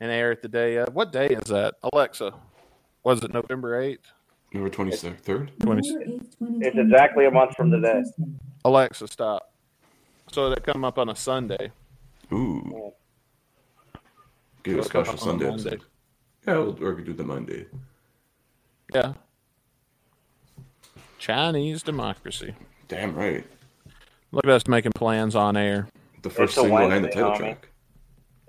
and 0.00 0.10
air 0.10 0.32
it 0.32 0.42
the 0.42 0.48
day 0.48 0.76
of. 0.76 0.94
What 0.94 1.12
day 1.12 1.28
is 1.28 1.44
that? 1.44 1.74
Alexa, 1.84 2.34
was 3.04 3.22
it 3.22 3.32
November 3.32 3.80
8th? 3.80 3.98
November 4.52 4.76
26th, 4.76 5.22
3rd? 5.22 5.50
20, 5.60 5.88
It's 6.66 6.76
exactly 6.76 7.26
a 7.26 7.30
month 7.30 7.54
from 7.56 7.70
today. 7.70 8.02
Alexa, 8.64 9.06
stop. 9.06 9.52
So 10.32 10.50
that 10.50 10.64
come 10.64 10.84
up 10.84 10.98
on 10.98 11.08
a 11.08 11.16
Sunday. 11.16 11.70
Ooh. 12.32 12.92
Give 14.64 14.74
a 14.74 14.78
It'll 14.78 14.84
special 14.84 15.00
up 15.00 15.08
on 15.08 15.14
a 15.14 15.18
Sunday 15.18 15.48
episode. 15.48 15.82
Yeah, 16.46 16.54
we'll, 16.54 16.84
or 16.84 16.90
we 16.90 16.96
could 16.96 17.06
do 17.06 17.12
the 17.12 17.24
Monday. 17.24 17.66
Yeah. 18.92 19.12
Chinese 21.18 21.82
democracy. 21.82 22.54
Damn 22.88 23.14
right. 23.14 23.44
Look 24.32 24.44
at 24.44 24.50
us 24.50 24.66
making 24.66 24.92
plans 24.92 25.34
on 25.36 25.56
air. 25.56 25.88
The 26.22 26.30
first 26.30 26.56
a 26.56 26.60
single 26.62 26.78
and 26.78 26.86
the 26.86 27.08
Wednesday, 27.08 27.10
title 27.20 27.30
homie. 27.32 27.38
track. 27.38 27.68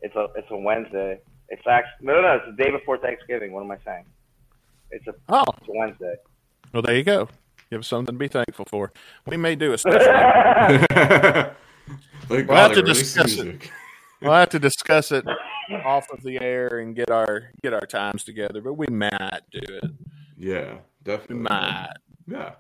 it's 0.02 0.15
a 0.15 0.28
it's 0.36 0.47
a 0.52 0.58
Wednesday. 0.58 1.19
It's 1.49 1.62
actually 1.67 2.08
no, 2.08 2.15
no, 2.15 2.21
no 2.21 2.34
it's 2.36 2.45
the 2.58 2.63
day 2.63 2.71
before 2.71 2.97
Thanksgiving. 2.97 3.52
What 3.52 3.63
am 3.63 3.71
I 3.71 3.78
saying? 3.86 4.06
It's 4.91 5.06
a 5.08 5.13
Oh, 5.30 5.43
it's 5.58 5.67
a 5.67 5.71
Wednesday. 5.73 6.15
well, 6.73 6.82
there 6.82 6.95
you 6.95 7.04
go. 7.04 7.30
You 7.69 7.78
have 7.78 7.86
something 7.86 8.15
to 8.15 8.19
be 8.19 8.28
thankful 8.28 8.65
for. 8.65 8.91
We 9.28 9.38
may 9.38 9.56
do 9.56 9.73
a 9.73 9.78
special. 9.78 9.99
Thank 12.28 12.47
We'll 12.47 12.58
have 12.58 12.73
to 12.73 12.82
released 12.82 13.15
discuss 13.15 13.34
it. 13.38 13.43
music. 13.45 13.71
we'll 14.21 14.34
have 14.34 14.49
to 14.49 14.60
discuss 14.60 15.12
it 15.12 15.25
off 15.86 16.08
of 16.12 16.21
the 16.23 16.39
air 16.41 16.80
and 16.80 16.95
get 16.95 17.10
our 17.12 17.49
get 17.63 17.73
our 17.73 17.86
times 17.86 18.23
together, 18.23 18.62
but 18.62 18.73
we 18.73 18.88
might 18.88 19.41
do 19.52 19.60
it. 19.63 19.91
Yeah, 20.38 20.78
definitely. 21.04 21.38
We 21.38 21.43
definitely. 21.43 21.43
might. 21.43 21.93
Yeah, 22.28 22.52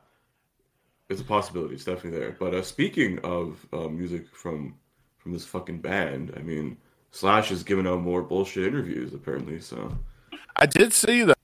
it's 1.09 1.21
a 1.21 1.23
possibility. 1.25 1.75
It's 1.75 1.83
definitely 1.85 2.19
there. 2.19 2.35
But 2.39 2.53
uh, 2.53 2.61
speaking 2.61 3.19
of 3.19 3.65
uh, 3.73 3.87
music 3.87 4.27
from 4.33 4.75
from 5.17 5.33
this 5.33 5.45
fucking 5.45 5.79
band, 5.81 6.33
I 6.37 6.39
mean, 6.41 6.77
Slash 7.11 7.51
is 7.51 7.63
giving 7.63 7.85
out 7.87 8.01
more 8.01 8.21
bullshit 8.21 8.65
interviews 8.67 9.13
apparently. 9.13 9.59
So 9.59 9.97
I 10.55 10.65
did 10.65 10.93
see 10.93 11.23
that. 11.23 11.35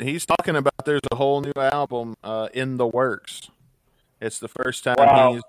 He's 0.00 0.26
talking 0.26 0.56
about 0.56 0.74
there's 0.84 1.00
a 1.12 1.14
whole 1.16 1.40
new 1.42 1.52
album 1.56 2.14
uh, 2.24 2.48
in 2.52 2.76
the 2.76 2.86
works. 2.88 3.48
It's 4.20 4.38
the 4.40 4.48
first 4.48 4.82
time 4.84 4.96
Wow. 4.98 5.34
he's 5.34 5.42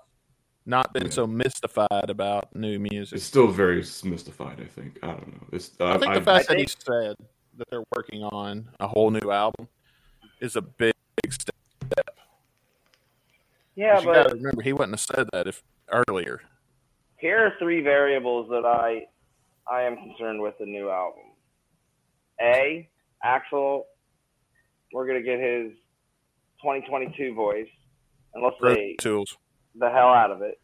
not 0.64 0.92
been 0.94 1.06
Yeah. 1.06 1.10
so 1.10 1.26
mystified 1.26 2.08
about 2.08 2.54
new 2.54 2.78
music. 2.78 3.16
it's 3.16 3.24
still 3.24 3.48
very 3.48 3.78
mystified. 4.04 4.60
I 4.60 4.66
think. 4.66 4.98
I 5.02 5.08
don't 5.08 5.26
know. 5.26 5.46
It's. 5.52 5.72
Uh, 5.80 5.86
I 5.86 5.98
think 5.98 6.02
the 6.02 6.10
I've- 6.18 6.24
fact 6.24 6.48
that 6.48 6.58
he 6.58 6.66
said 6.68 7.16
that 7.58 7.68
they're 7.70 7.82
working 7.96 8.22
on 8.22 8.68
a 8.78 8.86
whole 8.86 9.10
new 9.10 9.30
album 9.32 9.66
is 10.40 10.54
a 10.56 10.62
big, 10.62 10.94
big 11.22 11.32
step. 11.32 11.51
Yeah, 13.74 13.94
but, 13.96 14.04
you 14.04 14.12
got 14.12 14.22
to 14.24 14.28
but 14.30 14.36
remember 14.38 14.62
he 14.62 14.72
wouldn't 14.72 14.92
have 14.92 15.00
said 15.16 15.28
that 15.32 15.46
if 15.46 15.62
earlier. 15.90 16.40
here 17.18 17.38
are 17.46 17.52
three 17.58 17.80
variables 17.82 18.48
that 18.50 18.64
I 18.66 19.06
I 19.70 19.82
am 19.82 19.96
concerned 19.96 20.40
with 20.42 20.54
the 20.58 20.66
new 20.66 20.90
album. 20.90 21.22
A, 22.40 22.88
Axl, 23.24 23.84
we're 24.92 25.06
gonna 25.06 25.22
get 25.22 25.38
his 25.38 25.72
2022 26.62 27.34
voice, 27.34 27.68
and 28.34 28.42
let's 28.42 28.56
Pro 28.58 28.74
say 28.74 28.96
Tools. 29.00 29.36
the 29.74 29.88
hell 29.90 30.08
out 30.08 30.30
of 30.30 30.42
it. 30.42 30.60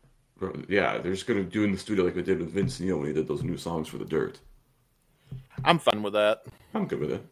yeah, 0.68 0.98
they're 0.98 1.12
just 1.12 1.26
gonna 1.26 1.44
do 1.44 1.62
in 1.64 1.72
the 1.72 1.78
studio 1.78 2.04
like 2.04 2.16
we 2.16 2.22
did 2.22 2.40
with 2.40 2.50
Vince 2.50 2.80
Neil 2.80 2.98
when 2.98 3.06
he 3.06 3.12
did 3.12 3.28
those 3.28 3.42
new 3.42 3.56
songs 3.56 3.88
for 3.88 3.98
the 3.98 4.04
Dirt. 4.04 4.40
I'm 5.64 5.78
fine 5.78 6.02
with 6.02 6.12
that. 6.14 6.42
I'm 6.74 6.86
good 6.86 7.00
with 7.00 7.12
it. 7.12 7.24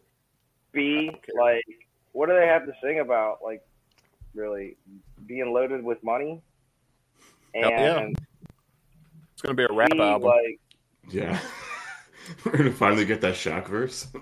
B, 0.73 1.09
like, 1.39 1.63
what 2.11 2.27
do 2.29 2.35
they 2.35 2.47
have 2.47 2.65
to 2.65 2.73
sing 2.83 2.99
about? 2.99 3.39
Like, 3.43 3.61
really 4.33 4.77
being 5.25 5.51
loaded 5.53 5.83
with 5.83 6.03
money. 6.03 6.41
Hell 7.55 7.69
yeah. 7.69 7.97
And 7.99 8.17
It's 9.33 9.41
going 9.41 9.55
to 9.55 9.67
be 9.67 9.71
a 9.71 9.75
rap 9.75 9.89
C, 9.93 9.99
album. 9.99 10.29
like, 10.29 10.59
Yeah. 11.09 11.39
We're 12.43 12.57
gonna 12.57 12.71
finally 12.73 13.05
get 13.05 13.21
that 13.21 13.35
Shaq 13.35 13.67
verse. 13.69 14.07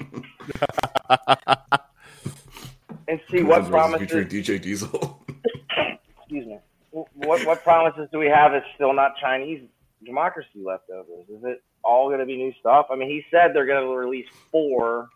and 3.08 3.20
see 3.32 3.42
what 3.44 3.62
Guns 3.62 3.68
N' 3.68 3.72
Roses 3.72 3.72
promises. 3.72 4.00
featuring 4.08 4.28
DJ 4.28 4.62
Diesel. 4.62 5.26
excuse 6.20 6.46
me. 6.46 6.60
What 6.92 7.46
what 7.46 7.64
promises 7.64 8.08
do 8.12 8.20
we 8.20 8.28
have? 8.28 8.54
It's 8.54 8.66
still 8.76 8.94
not 8.94 9.18
Chinese 9.18 9.64
democracy 10.06 10.62
leftovers. 10.64 11.28
Is 11.30 11.44
it 11.44 11.64
all 11.84 12.08
going 12.10 12.20
to 12.20 12.26
be 12.28 12.38
new 12.38 12.54
stuff? 12.60 12.88
I 12.92 12.96
mean, 12.96 13.10
he 13.10 13.24
said 13.32 13.52
they're 13.56 13.66
going 13.66 13.84
to 13.84 13.90
release 13.96 14.28
four 14.52 15.10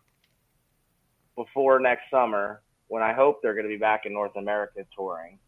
before 1.36 1.80
next 1.80 2.10
summer. 2.12 2.62
When 2.90 3.02
I 3.02 3.14
hope 3.14 3.42
they're 3.42 3.54
going 3.54 3.66
to 3.66 3.70
be 3.70 3.78
back 3.78 4.06
in 4.06 4.14
North 4.14 4.36
America 4.36 4.86
touring, 4.96 5.40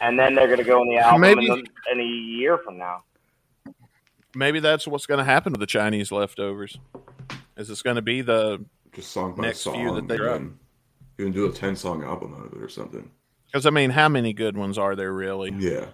and 0.00 0.18
then 0.18 0.34
they're 0.34 0.46
going 0.46 0.58
to 0.58 0.64
go 0.64 0.80
in 0.82 0.88
the 0.88 0.96
album 0.98 1.20
Maybe- 1.20 1.46
in, 1.46 1.58
the, 1.58 1.92
in 1.92 2.00
a 2.00 2.04
year 2.04 2.56
from 2.58 2.78
now. 2.78 3.02
Maybe 4.34 4.58
that's 4.58 4.86
what's 4.88 5.06
going 5.06 5.18
to 5.18 5.24
happen 5.24 5.52
to 5.52 5.58
the 5.60 5.66
Chinese 5.66 6.10
leftovers. 6.10 6.76
Is 7.56 7.70
it's 7.70 7.82
going 7.82 7.96
to 7.96 8.02
be 8.02 8.20
the 8.22 8.64
Just 8.92 9.12
song 9.12 9.34
by 9.36 9.42
Next 9.44 9.60
song. 9.60 9.74
few 9.74 9.94
that 9.94 10.08
they 10.08 10.16
drop. 10.16 10.36
and 10.40 10.58
You 11.18 11.26
can 11.26 11.32
do 11.32 11.46
a 11.46 11.52
ten 11.52 11.76
song 11.76 12.02
album 12.02 12.34
out 12.34 12.46
of 12.46 12.52
it 12.52 12.60
or 12.62 12.68
something. 12.68 13.08
because 13.46 13.64
I 13.66 13.70
mean, 13.70 13.90
how 13.90 14.08
many 14.08 14.32
good 14.32 14.56
ones 14.56 14.76
are 14.78 14.96
there 14.96 15.12
really? 15.12 15.52
Yeah. 15.56 15.86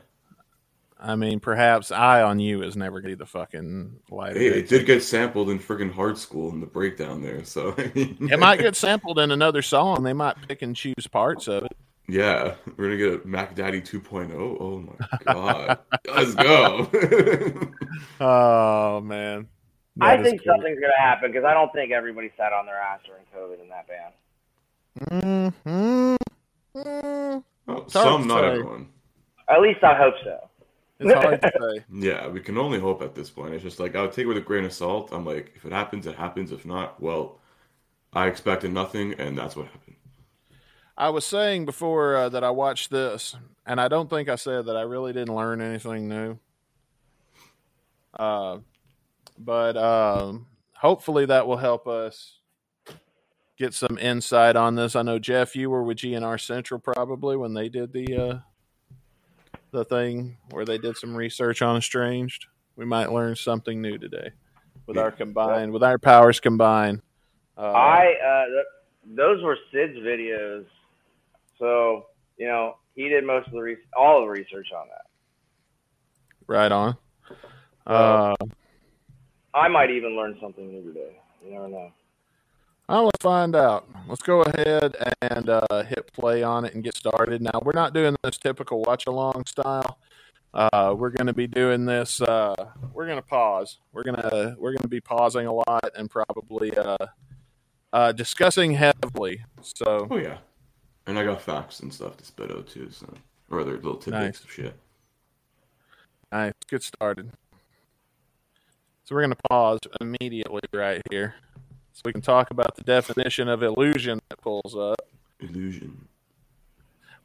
I 1.03 1.17
mean, 1.17 1.41
perhaps 1.41 1.91
"Eye 1.91 2.23
on 2.23 2.39
You" 2.41 2.63
is 2.63 2.77
never 2.77 3.01
going 3.01 3.11
to 3.13 3.17
be 3.17 3.21
the 3.21 3.27
fucking 3.27 4.01
light. 4.11 4.37
Hey, 4.37 4.47
it 4.49 4.69
did 4.69 4.87
get 4.87 5.03
sampled 5.03 5.49
in 5.51 5.59
friggin' 5.59 5.93
Hard 5.93 6.15
Skool 6.17 6.53
in 6.53 6.61
the 6.61 6.67
breakdown 6.67 7.23
there, 7.23 7.43
so 7.45 7.75
I 7.79 7.91
mean 7.95 8.29
It 8.31 8.39
might 8.39 8.61
get 8.61 8.77
sampled 8.77 9.19
in 9.19 9.31
another 9.31 9.63
song. 9.63 10.03
They 10.03 10.13
might 10.13 10.37
pick 10.47 10.63
and 10.63 10.77
choose 10.77 11.07
parts 11.11 11.49
of 11.49 11.65
it. 11.65 11.73
Yeah, 12.09 12.55
we're 12.77 12.85
gonna 12.87 12.97
get 12.97 13.25
a 13.25 13.27
Mac 13.27 13.55
Daddy 13.55 13.81
2.0. 13.81 14.33
Oh 14.61 14.81
my 14.81 15.33
god. 15.33 15.79
Let's 16.15 16.35
go. 16.35 16.91
Oh 18.21 19.01
man, 19.01 19.49
I 20.01 20.23
think 20.23 20.43
cool. 20.45 20.55
something's 20.55 20.79
going 20.79 20.93
to 20.97 21.03
happen 21.03 21.31
because 21.33 21.45
I 21.45 21.55
don't 21.55 21.73
think 21.73 21.91
everybody 21.93 22.31
sat 22.37 22.53
on 22.53 22.67
their 22.67 22.77
ass 22.77 23.01
during 23.07 23.23
COVID 23.35 23.63
in 23.63 23.69
that 23.71 23.87
band. 23.89 24.15
Mhm. 25.65 26.17
Mm, 26.77 27.45
Oh, 27.69 27.85
some, 27.89 28.27
not 28.27 28.45
everyone. 28.45 28.89
At 29.49 29.61
least 29.61 29.83
I 29.83 29.97
hope 29.97 30.15
so. 30.23 30.50
It's 31.01 31.13
hard 31.13 31.41
to 31.43 31.53
say. 31.61 31.85
Yeah, 31.93 32.29
we 32.29 32.41
can 32.41 32.59
only 32.59 32.79
hope 32.79 33.03
at 33.03 33.15
this 33.15 33.31
point. 33.31 33.55
It's 33.55 33.63
just 33.63 33.81
like 33.81 33.97
I'll 33.97 34.09
take 34.11 34.25
it 34.25 34.29
with 34.29 34.37
a 34.37 34.43
grain 34.43 34.65
of 34.65 34.73
salt. 34.73 35.09
I'm 35.13 35.25
like, 35.25 35.53
if 35.57 35.65
it 35.65 35.73
happens, 35.73 36.07
it 36.07 36.15
happens. 36.15 36.53
If 36.53 36.67
not, 36.67 37.01
well, 37.01 37.39
I 38.13 38.27
expected 38.27 38.73
nothing, 38.73 39.15
and 39.15 39.37
that's 39.37 39.57
what 39.57 39.67
happened. 39.67 39.97
I 40.99 41.09
was 41.09 41.25
saying 41.25 41.65
before 41.65 42.15
uh, 42.17 42.29
that 42.29 42.45
I 42.45 42.51
watched 42.51 42.91
this, 42.91 43.35
and 43.65 43.81
I 43.81 43.89
don't 43.89 44.11
think 44.11 44.29
I 44.29 44.35
said 44.35 44.67
that 44.67 44.77
I 44.77 44.83
really 44.83 45.15
didn't 45.15 45.35
learn 45.35 45.63
anything 45.63 46.09
new. 46.09 46.39
Uh, 48.19 48.59
but 49.39 49.79
um, 49.79 50.47
hopefully 50.75 51.25
that 51.27 51.47
will 51.47 51.57
help 51.57 51.87
us 51.87 52.41
get 53.57 53.73
some 53.73 53.97
insight 53.99 54.57
on 54.57 54.75
this. 54.75 54.95
I 54.95 55.03
know 55.03 55.19
Jeff, 55.19 55.57
you 55.57 55.71
were 55.71 55.83
with 55.83 55.99
GNR 55.99 56.39
Central 56.39 56.81
probably 56.81 57.37
when 57.37 57.55
they 57.55 57.71
did 57.71 57.93
the 57.93 58.17
uh, 58.17 58.39
the 59.73 59.85
thing 59.85 60.37
where 60.51 60.65
they 60.65 60.79
did 60.79 60.97
some 60.97 61.17
research 61.17 61.63
on 61.63 61.77
Estranged. 61.77 62.47
We 62.77 62.85
might 62.85 63.13
learn 63.13 63.37
something 63.37 63.81
new 63.81 63.99
today 63.99 64.31
with 64.87 64.99
our 64.99 65.11
combined, 65.11 65.73
with 65.73 65.83
our 65.83 65.99
powers 65.99 66.41
combined. 66.41 67.03
Uh, 67.57 67.63
I 67.63 68.15
uh, 68.25 68.45
th- 68.47 69.17
those 69.17 69.43
were 69.43 69.57
Sid's 69.73 69.99
videos, 69.99 70.65
so 71.59 72.07
you 72.39 72.47
know 72.47 72.77
he 72.95 73.09
did 73.09 73.25
most 73.25 73.49
of 73.49 73.53
the 73.53 73.61
re- 73.61 73.77
all 73.97 74.23
the 74.23 74.29
research 74.29 74.69
on 74.75 74.87
that. 74.89 75.07
Right 76.47 76.73
on. 76.73 76.97
Uh, 77.87 78.35
I 79.55 79.69
might 79.69 79.91
even 79.91 80.17
learn 80.17 80.39
something 80.41 80.71
new 80.71 80.83
today. 80.93 81.21
You 81.45 81.53
never 81.53 81.69
know. 81.69 81.93
Oh, 82.93 83.05
let's 83.05 83.23
find 83.23 83.55
out. 83.55 83.89
Let's 84.09 84.23
go 84.23 84.43
ahead 84.43 84.97
and 85.23 85.49
uh, 85.49 85.85
hit 85.85 86.13
play 86.13 86.43
on 86.43 86.65
it 86.65 86.75
and 86.75 86.83
get 86.83 86.97
started. 86.97 87.41
Now, 87.41 87.61
we're 87.63 87.71
not 87.73 87.95
doing 87.95 88.17
this 88.25 88.37
typical 88.37 88.83
watch 88.83 89.07
along 89.07 89.47
style. 89.47 89.99
Uh, 90.53 90.97
we're 90.99 91.11
going 91.11 91.29
to 91.29 91.33
be 91.33 91.47
doing 91.47 91.87
this. 91.87 92.21
Uh, 92.21 92.53
we're 92.93 93.07
going 93.07 93.17
to 93.19 93.23
pause. 93.23 93.79
We're 93.93 94.03
going 94.03 94.17
to 94.17 94.57
we're 94.59 94.73
going 94.73 94.83
to 94.83 94.89
be 94.89 95.01
pausing 95.01 95.47
a 95.47 95.53
lot 95.53 95.89
and 95.97 96.11
probably 96.11 96.77
uh, 96.77 96.97
uh, 97.93 98.11
discussing 98.11 98.73
heavily. 98.73 99.45
So, 99.63 100.09
Oh 100.11 100.17
yeah, 100.17 100.39
and 101.07 101.17
I 101.17 101.23
got 101.25 101.41
facts 101.41 101.79
and 101.79 101.95
stuff 101.95 102.17
to 102.17 102.25
spit 102.25 102.51
out 102.51 102.67
too, 102.67 102.91
so 102.91 103.07
or 103.49 103.61
other 103.61 103.75
little 103.77 103.95
tidbits 103.99 104.41
Nice. 104.41 104.45
of 104.45 104.51
shit. 104.51 104.75
all 106.33 106.41
right, 106.41 106.47
let's 106.47 106.67
get 106.69 106.83
started. 106.83 107.31
So, 109.05 109.15
we're 109.15 109.21
going 109.23 109.31
to 109.31 109.43
pause 109.49 109.79
immediately 110.01 110.63
right 110.73 111.01
here, 111.13 111.37
so 112.01 112.05
we 112.07 112.13
can 112.13 112.23
talk 112.23 112.51
about 112.51 112.77
the 112.77 112.83
definition 112.83 113.47
of 113.47 113.63
illusion 113.63 114.21
that 114.31 114.41
pulls 114.41 114.75
up. 114.75 115.07
Illusion. 115.39 116.09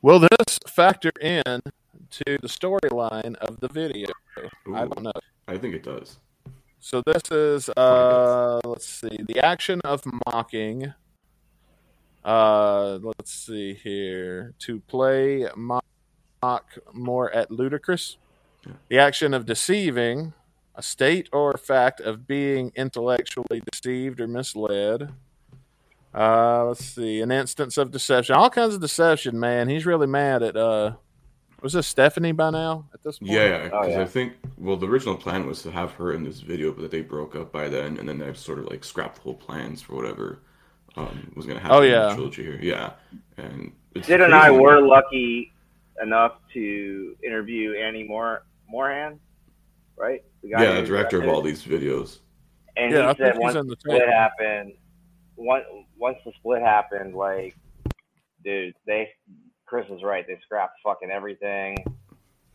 Will 0.01 0.19
this 0.19 0.59
factor 0.67 1.13
in 1.21 1.41
to 1.45 2.37
the 2.41 2.49
storyline 2.49 3.35
of 3.35 3.61
the 3.61 3.69
video? 3.69 4.09
I 4.67 4.79
don't 4.79 5.03
know. 5.03 5.13
I 5.47 5.57
think 5.57 5.75
it 5.75 5.83
does. 5.83 6.19
So 6.81 7.01
this 7.05 7.31
is 7.31 7.69
uh 7.69 8.59
let's 8.65 8.85
see. 8.85 9.17
The 9.25 9.39
action 9.39 9.79
of 9.85 10.03
mocking. 10.25 10.93
Uh 12.25 12.99
let's 13.01 13.31
see 13.31 13.75
here. 13.75 14.55
To 14.59 14.81
play 14.81 15.47
mock, 15.55 15.85
mock 16.43 16.77
more 16.91 17.31
at 17.31 17.49
ludicrous. 17.49 18.17
The 18.89 18.99
action 18.99 19.33
of 19.33 19.45
deceiving, 19.45 20.33
a 20.75 20.83
state 20.83 21.29
or 21.33 21.53
fact 21.57 22.01
of 22.01 22.27
being 22.27 22.71
intellectually 22.75 23.61
deceived 23.71 24.19
or 24.21 24.27
misled. 24.27 25.13
Uh 26.13 26.65
let's 26.67 26.85
see. 26.85 27.21
An 27.21 27.31
instance 27.31 27.77
of 27.77 27.91
deception. 27.91 28.35
All 28.35 28.49
kinds 28.49 28.73
of 28.75 28.81
deception, 28.81 29.39
man. 29.39 29.67
He's 29.67 29.85
really 29.85 30.07
mad 30.07 30.43
at 30.43 30.55
uh 30.55 30.93
was 31.61 31.73
this 31.73 31.87
Stephanie 31.87 32.31
by 32.33 32.51
now 32.51 32.85
at 32.93 33.01
this 33.01 33.17
point? 33.19 33.31
Yeah, 33.31 33.45
yeah. 33.45 33.69
Oh, 33.73 33.79
Because 33.81 33.95
yeah. 33.95 34.01
I 34.01 34.05
think 34.05 34.33
well, 34.57 34.75
the 34.77 34.87
original 34.87 35.15
plan 35.15 35.47
was 35.47 35.61
to 35.63 35.71
have 35.71 35.91
her 35.93 36.13
in 36.13 36.23
this 36.23 36.41
video, 36.41 36.71
but 36.71 36.91
they 36.91 37.01
broke 37.01 37.35
up 37.35 37.51
by 37.51 37.69
then, 37.69 37.97
and 37.97 38.07
then 38.07 38.19
they've 38.19 38.37
sort 38.37 38.59
of 38.59 38.65
like 38.69 38.83
scrapped 38.83 39.15
the 39.15 39.21
whole 39.21 39.33
plans 39.33 39.81
for 39.81 39.95
whatever 39.95 40.39
um, 40.95 41.31
was 41.35 41.45
going 41.45 41.57
to 41.57 41.61
happen 41.63 41.77
Oh, 41.77 41.81
in 41.81 41.91
yeah. 41.91 42.09
the 42.09 42.13
trilogy 42.15 42.43
here. 42.43 42.59
Yeah, 42.61 42.91
and 43.37 43.71
it's 43.95 44.05
Sid 44.07 44.21
and 44.21 44.33
I 44.35 44.47
crazy. 44.49 44.59
were 44.61 44.81
lucky 44.81 45.53
enough 46.03 46.33
to 46.53 47.15
interview 47.23 47.73
Andy 47.73 48.03
Moore 48.03 48.43
Morahan, 48.69 49.19
right? 49.97 50.23
The 50.51 50.63
yeah, 50.63 50.81
the 50.81 50.87
director 50.87 51.21
of 51.21 51.27
all 51.27 51.41
these 51.41 51.63
videos. 51.63 52.19
And 52.77 52.91
Yeah, 52.91 53.07
I 53.07 53.09
he 53.09 53.15
think 53.15 53.33
said 53.33 53.37
once 53.39 53.53
the 53.55 53.63
the 53.63 53.75
split 53.79 53.99
tape. 54.01 54.09
happened, 54.09 54.73
once 55.37 55.65
once 55.97 56.17
the 56.25 56.31
split 56.39 56.61
happened, 56.61 57.15
like, 57.15 57.55
dude, 58.43 58.73
they 58.85 59.09
Chris 59.65 59.85
is 59.89 60.03
right. 60.03 60.25
They 60.27 60.37
scrapped 60.43 60.79
fucking 60.83 61.09
everything. 61.09 61.77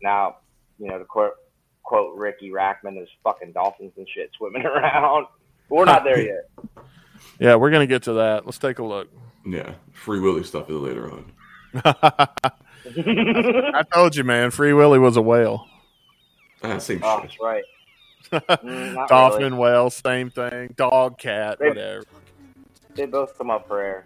Now, 0.01 0.37
you 0.79 0.87
know, 0.87 0.97
to 0.99 1.05
quote 1.05 1.33
quote 1.83 2.17
Ricky 2.17 2.51
Rachtman, 2.51 2.93
there's 2.95 3.09
fucking 3.23 3.51
dolphins 3.51 3.93
and 3.97 4.07
shit 4.15 4.29
swimming 4.37 4.65
around. 4.65 5.25
But 5.69 5.75
we're 5.75 5.85
not 5.85 6.03
there 6.03 6.19
yet. 6.21 6.49
Yeah, 7.39 7.55
we're 7.55 7.69
gonna 7.71 7.85
get 7.87 8.03
to 8.03 8.13
that. 8.13 8.45
Let's 8.45 8.57
take 8.57 8.79
a 8.79 8.83
look. 8.83 9.07
Yeah, 9.45 9.73
Free 9.93 10.19
Willy 10.19 10.43
stuff 10.43 10.69
is 10.71 10.75
later 10.75 11.11
on. 11.11 11.31
I 11.85 13.83
told 13.93 14.15
you, 14.15 14.23
man. 14.23 14.49
Free 14.51 14.73
Willy 14.73 14.97
was 14.99 15.17
a 15.17 15.21
whale. 15.21 15.67
Ah, 16.63 16.77
same 16.79 16.99
oh, 17.03 17.19
shit. 17.21 17.29
that's 17.29 17.41
right. 17.41 17.63
Mm, 18.31 19.07
Dolphin, 19.07 19.41
really. 19.43 19.57
whale, 19.57 19.89
same 19.89 20.29
thing. 20.29 20.73
Dog, 20.75 21.17
cat, 21.17 21.59
They- 21.59 21.69
whatever. 21.69 22.03
They 22.95 23.05
both 23.05 23.37
come 23.37 23.49
up 23.49 23.67
for 23.67 23.81
air. 23.81 24.05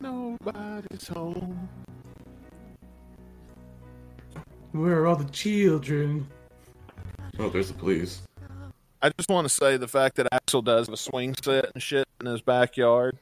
Nobody's 0.00 1.06
home. 1.08 1.68
Where 4.72 5.00
are 5.00 5.06
all 5.06 5.16
the 5.16 5.30
children? 5.30 6.26
Oh, 7.38 7.48
there's 7.48 7.68
the 7.68 7.74
police. 7.74 8.22
I 9.00 9.10
just 9.16 9.28
want 9.28 9.44
to 9.44 9.48
say 9.54 9.76
the 9.76 9.86
fact 9.88 10.16
that 10.16 10.26
Axl 10.32 10.64
does 10.64 10.88
a 10.88 10.96
swing 10.96 11.34
set 11.42 11.70
and 11.74 11.82
shit 11.82 12.06
in 12.20 12.26
his 12.26 12.42
backyard. 12.42 13.18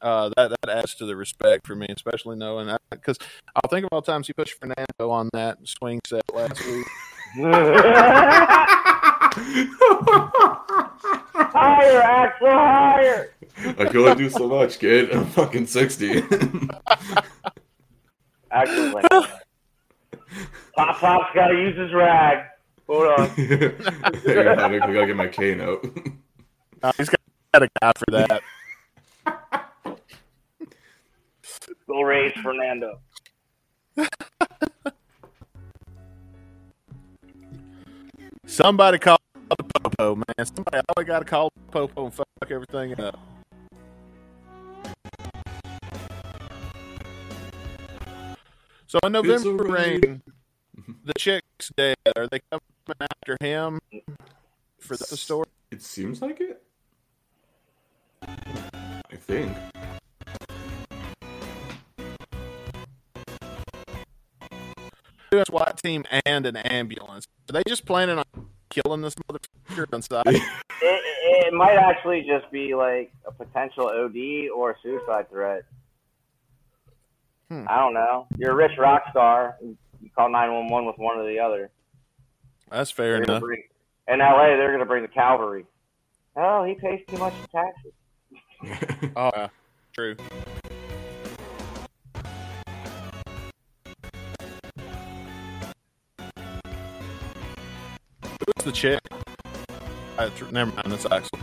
Uh, 0.00 0.30
that 0.36 0.50
that 0.62 0.68
adds 0.70 0.94
to 0.96 1.06
the 1.06 1.16
respect 1.16 1.66
for 1.66 1.74
me, 1.74 1.86
especially 1.88 2.36
knowing 2.36 2.66
that 2.66 2.80
because 2.90 3.18
I'll 3.54 3.68
think 3.70 3.84
of 3.84 3.88
all 3.92 4.00
the 4.02 4.10
times 4.12 4.26
he 4.26 4.32
pushed 4.34 4.58
Fernando 4.60 5.10
on 5.10 5.30
that 5.32 5.58
swing 5.66 6.00
set 6.06 6.22
last 6.34 6.64
week. 6.66 6.86
higher, 11.44 12.00
Axl, 12.02 12.48
higher. 12.48 13.34
I 13.78 13.84
can 13.84 13.96
only 13.98 14.14
do 14.14 14.30
so 14.30 14.48
much, 14.48 14.78
kid. 14.78 15.10
I'm 15.12 15.26
fucking 15.26 15.66
60. 15.66 16.22
Axl's 18.52 18.94
like, 18.94 19.08
Pop 20.76 20.96
Pop's 20.98 21.34
got 21.34 21.48
to 21.48 21.54
use 21.54 21.76
his 21.76 21.92
rag. 21.92 22.46
Hold 22.86 23.06
on. 23.06 23.30
I 23.30 23.72
gotta, 24.24 24.64
I 24.64 24.78
gotta 24.78 25.06
get 25.06 25.16
my 25.16 25.26
cane 25.28 25.60
out. 25.60 25.84
Uh, 26.82 26.92
he's 26.96 27.08
got, 27.08 27.20
got 27.52 27.62
a 27.62 27.68
guy 27.82 27.92
for 27.96 28.10
that. 28.12 28.42
Go 31.86 32.02
raise 32.02 32.32
Fernando. 32.42 33.00
Somebody 38.46 38.98
call 38.98 39.18
the 39.50 39.64
popo, 39.64 40.14
man. 40.14 40.46
Somebody 40.46 40.80
always 40.96 41.06
got 41.06 41.18
to 41.18 41.24
call 41.24 41.50
the 41.54 41.72
popo 41.72 42.04
and 42.04 42.14
fuck 42.14 42.26
everything 42.48 42.98
up. 43.00 43.18
So 48.86 49.00
in 49.02 49.12
November 49.12 49.64
rain, 49.64 50.22
the 51.04 51.12
chick's 51.18 51.72
dead. 51.76 51.96
Are 52.16 52.28
they 52.28 52.40
coming 52.50 52.96
after 53.00 53.36
him 53.40 53.80
for 54.78 54.96
the 54.96 55.16
story? 55.16 55.48
It 55.72 55.82
seems 55.82 56.22
like 56.22 56.40
it. 56.40 56.62
I 58.22 59.16
think. 59.18 59.52
A 65.40 65.44
SWAT 65.46 65.78
team 65.82 66.04
and 66.24 66.46
an 66.46 66.56
ambulance. 66.56 67.26
Are 67.48 67.52
they 67.52 67.62
just 67.66 67.84
planning 67.86 68.18
on 68.18 68.24
killing 68.70 69.02
this 69.02 69.14
motherfucker 69.14 69.92
on 69.92 70.02
sight? 70.02 70.26
It, 70.82 70.84
it, 70.84 71.46
it 71.46 71.54
might 71.54 71.76
actually 71.76 72.20
just 72.28 72.50
be 72.52 72.74
like 72.74 73.10
a 73.26 73.32
potential 73.32 73.86
OD 73.86 74.50
or 74.54 74.76
suicide 74.82 75.30
threat. 75.30 75.62
Hmm. 77.48 77.64
I 77.66 77.78
don't 77.78 77.94
know. 77.94 78.26
You're 78.36 78.52
a 78.52 78.54
rich 78.54 78.76
rock 78.78 79.04
star. 79.10 79.56
You 79.62 79.76
call 80.14 80.28
911 80.28 80.86
with 80.86 80.98
one 80.98 81.18
or 81.18 81.26
the 81.26 81.38
other. 81.40 81.70
That's 82.70 82.90
fair 82.90 83.14
They're 83.14 83.22
enough. 83.22 83.40
bring, 83.40 83.62
in 84.06 84.18
LA, 84.18 84.48
they're 84.48 84.68
going 84.68 84.80
to 84.80 84.84
bring 84.86 85.02
the 85.02 85.08
cavalry. 85.08 85.64
Oh, 86.36 86.64
he 86.64 86.74
pays 86.74 87.00
too 87.08 87.16
much 87.16 87.32
in 87.32 87.46
taxes. 87.48 89.10
Oh, 89.16 89.30
yeah. 89.34 89.48
True. 89.94 90.16
The 98.66 98.72
chick? 98.72 98.98
Tr- 100.34 100.50
never 100.50 100.72
mind, 100.72 100.90
that's 100.90 101.04
Axl. 101.06 101.38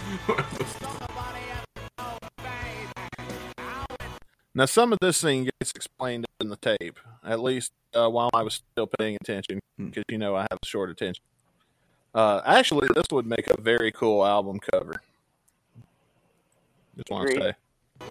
Now, 4.57 4.65
some 4.67 4.93
of 4.93 4.99
this 5.01 5.17
scene 5.17 5.43
gets 5.59 5.71
explained 5.71 6.25
in 6.39 6.47
the 6.47 6.55
tape, 6.55 6.97
at 7.25 7.41
least 7.41 7.73
uh, 7.93 8.07
while 8.09 8.29
I 8.33 8.41
was 8.41 8.61
still 8.71 8.87
paying 8.97 9.17
attention, 9.19 9.59
Hmm. 9.77 9.87
because 9.87 10.05
you 10.07 10.17
know 10.17 10.33
I 10.37 10.47
have 10.49 10.59
short 10.63 10.89
attention. 10.89 11.21
Uh, 12.13 12.39
actually, 12.45 12.87
this 12.95 13.07
would 13.11 13.25
make 13.25 13.47
a 13.47 13.59
very 13.61 13.91
cool 13.91 14.25
album 14.25 14.61
cover. 14.71 15.01
Just 16.95 17.09
want 17.09 17.29
to 17.31 17.35
say. 17.35 17.53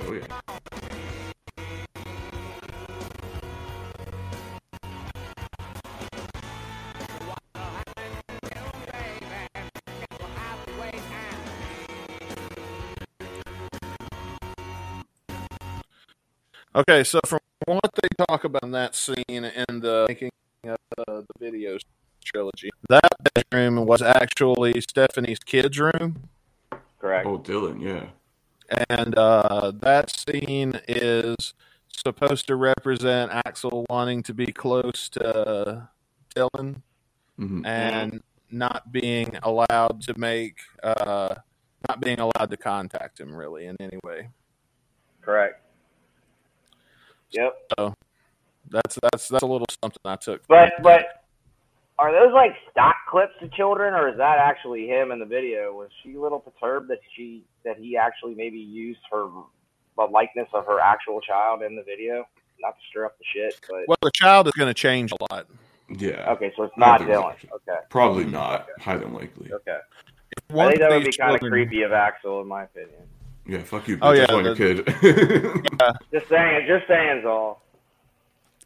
oh 0.03 0.13
yeah. 0.13 0.94
Okay, 16.77 17.05
so 17.05 17.21
from 17.25 17.39
what 17.67 17.91
they 18.03 18.25
talk 18.27 18.43
about 18.43 18.65
in 18.65 18.73
that 18.73 18.97
scene 18.97 19.15
in 19.29 19.81
the 19.81 20.07
making 20.09 20.31
of 20.65 20.77
the, 20.97 21.25
the 21.39 21.47
videos 21.47 21.81
trilogy, 22.25 22.71
that 22.89 23.13
bedroom 23.33 23.87
was 23.87 24.03
actually 24.03 24.81
Stephanie's 24.81 25.39
kids' 25.39 25.79
room, 25.79 26.29
Correct. 26.99 27.27
Oh, 27.27 27.39
Dylan, 27.39 27.81
yeah. 27.81 28.07
and 28.91 29.17
uh, 29.17 29.73
that 29.83 30.11
scene 30.11 30.81
is 30.89 31.55
supposed 31.87 32.49
to 32.49 32.57
represent 32.57 33.31
Axl 33.31 33.85
wanting 33.89 34.25
to 34.25 34.35
be 34.35 34.47
close 34.47 35.09
to 35.11 35.89
Dylan, 36.35 36.83
hmm 37.37 37.65
and 37.65 38.21
not 38.51 38.91
being 38.91 39.37
allowed 39.43 40.01
to 40.03 40.19
make, 40.19 40.59
uh, 40.83 41.37
not 41.89 42.01
being 42.01 42.19
allowed 42.19 42.51
to 42.51 42.57
contact 42.57 43.21
him 43.21 43.35
really 43.35 43.67
in 43.67 43.77
any 43.81 43.99
way. 44.05 44.31
Correct. 45.21 45.64
Yep. 47.35 47.73
So 47.79 47.95
That's 48.71 48.99
that's 49.03 49.29
that's 49.29 49.43
a 49.43 49.47
little 49.47 49.67
something 49.83 50.01
I 50.05 50.17
took. 50.17 50.47
But 50.49 50.73
but 50.83 51.25
are 51.99 52.11
those 52.13 52.33
like 52.33 52.53
stock 52.71 52.97
clips 53.09 53.35
of 53.43 53.53
children, 53.53 53.95
or 53.95 54.09
is 54.09 54.17
that 54.17 54.39
actually 54.39 54.87
him 54.89 55.13
in 55.13 55.19
the 55.19 55.27
video? 55.27 55.73
Was 55.73 55.91
she 56.03 56.15
a 56.15 56.21
little 56.21 56.41
perturbed 56.41 56.89
that 56.91 56.99
she 57.17 57.45
that 57.65 57.77
he 57.79 57.97
actually 57.97 58.35
maybe 58.35 58.59
used 58.59 59.01
her 59.13 59.29
the 59.97 60.05
likeness 60.05 60.49
of 60.55 60.67
her 60.67 60.81
actual 60.81 61.21
child 61.21 61.63
in 61.63 61.77
the 61.77 61.83
video? 61.83 62.27
Not 62.61 62.71
to 62.71 62.81
stir 62.91 63.05
up 63.05 63.19
the 63.19 63.25
shit, 63.33 63.61
but 63.69 63.87
well, 63.89 63.97
the 64.03 64.11
child 64.15 64.47
is 64.47 64.53
going 64.53 64.71
to 64.71 64.75
change 64.75 65.13
a 65.13 65.17
lot. 65.33 65.47
Yeah. 65.91 66.31
okay, 66.33 66.51
so 66.57 66.63
it's 66.63 66.77
not 66.79 67.03
I 67.03 67.05
Dylan. 67.05 67.35
so. 67.43 67.49
Okay, 67.57 67.79
Probably 67.91 68.25
not. 68.25 68.69
Highly 68.81 69.05
unlikely. 69.05 69.53
okay. 69.53 69.79
I 70.51 70.55
One 70.55 70.69
think 70.69 70.81
that 70.81 70.91
would 70.91 71.01
be 71.01 71.05
these 71.07 71.17
kind 71.17 71.35
of 71.35 71.41
creepy 71.43 71.83
of 71.83 71.91
Axl, 71.91 72.41
in 72.43 72.49
my 72.49 72.63
opinion. 72.65 73.03
Yeah, 73.47 73.63
fuck 73.63 73.87
you. 73.89 73.99
Oh, 74.01 74.13
bitch. 74.13 74.17
yeah, 74.17 74.21
That's 74.27 74.33
on 74.33 74.45
your 74.45 74.55
kid. 74.57 74.87
Just 76.13 76.29
saying, 76.29 76.67
just 76.67 76.87
saying, 76.89 77.19
is 77.19 77.25
all. 77.27 77.61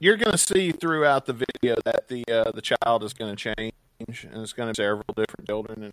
You're 0.00 0.16
going 0.16 0.30
to 0.32 0.38
see 0.38 0.70
throughout 0.70 1.26
the 1.26 1.32
video 1.32 1.76
that 1.84 2.06
the 2.08 2.24
uh, 2.30 2.52
the 2.52 2.62
child 2.62 3.02
is 3.02 3.12
going 3.12 3.34
to 3.34 3.54
change, 3.56 3.72
and 3.98 4.42
it's 4.42 4.52
going 4.52 4.72
to 4.72 4.80
be 4.80 4.84
several 4.84 5.04
different 5.16 5.46
children 5.48 5.82
and 5.82 5.92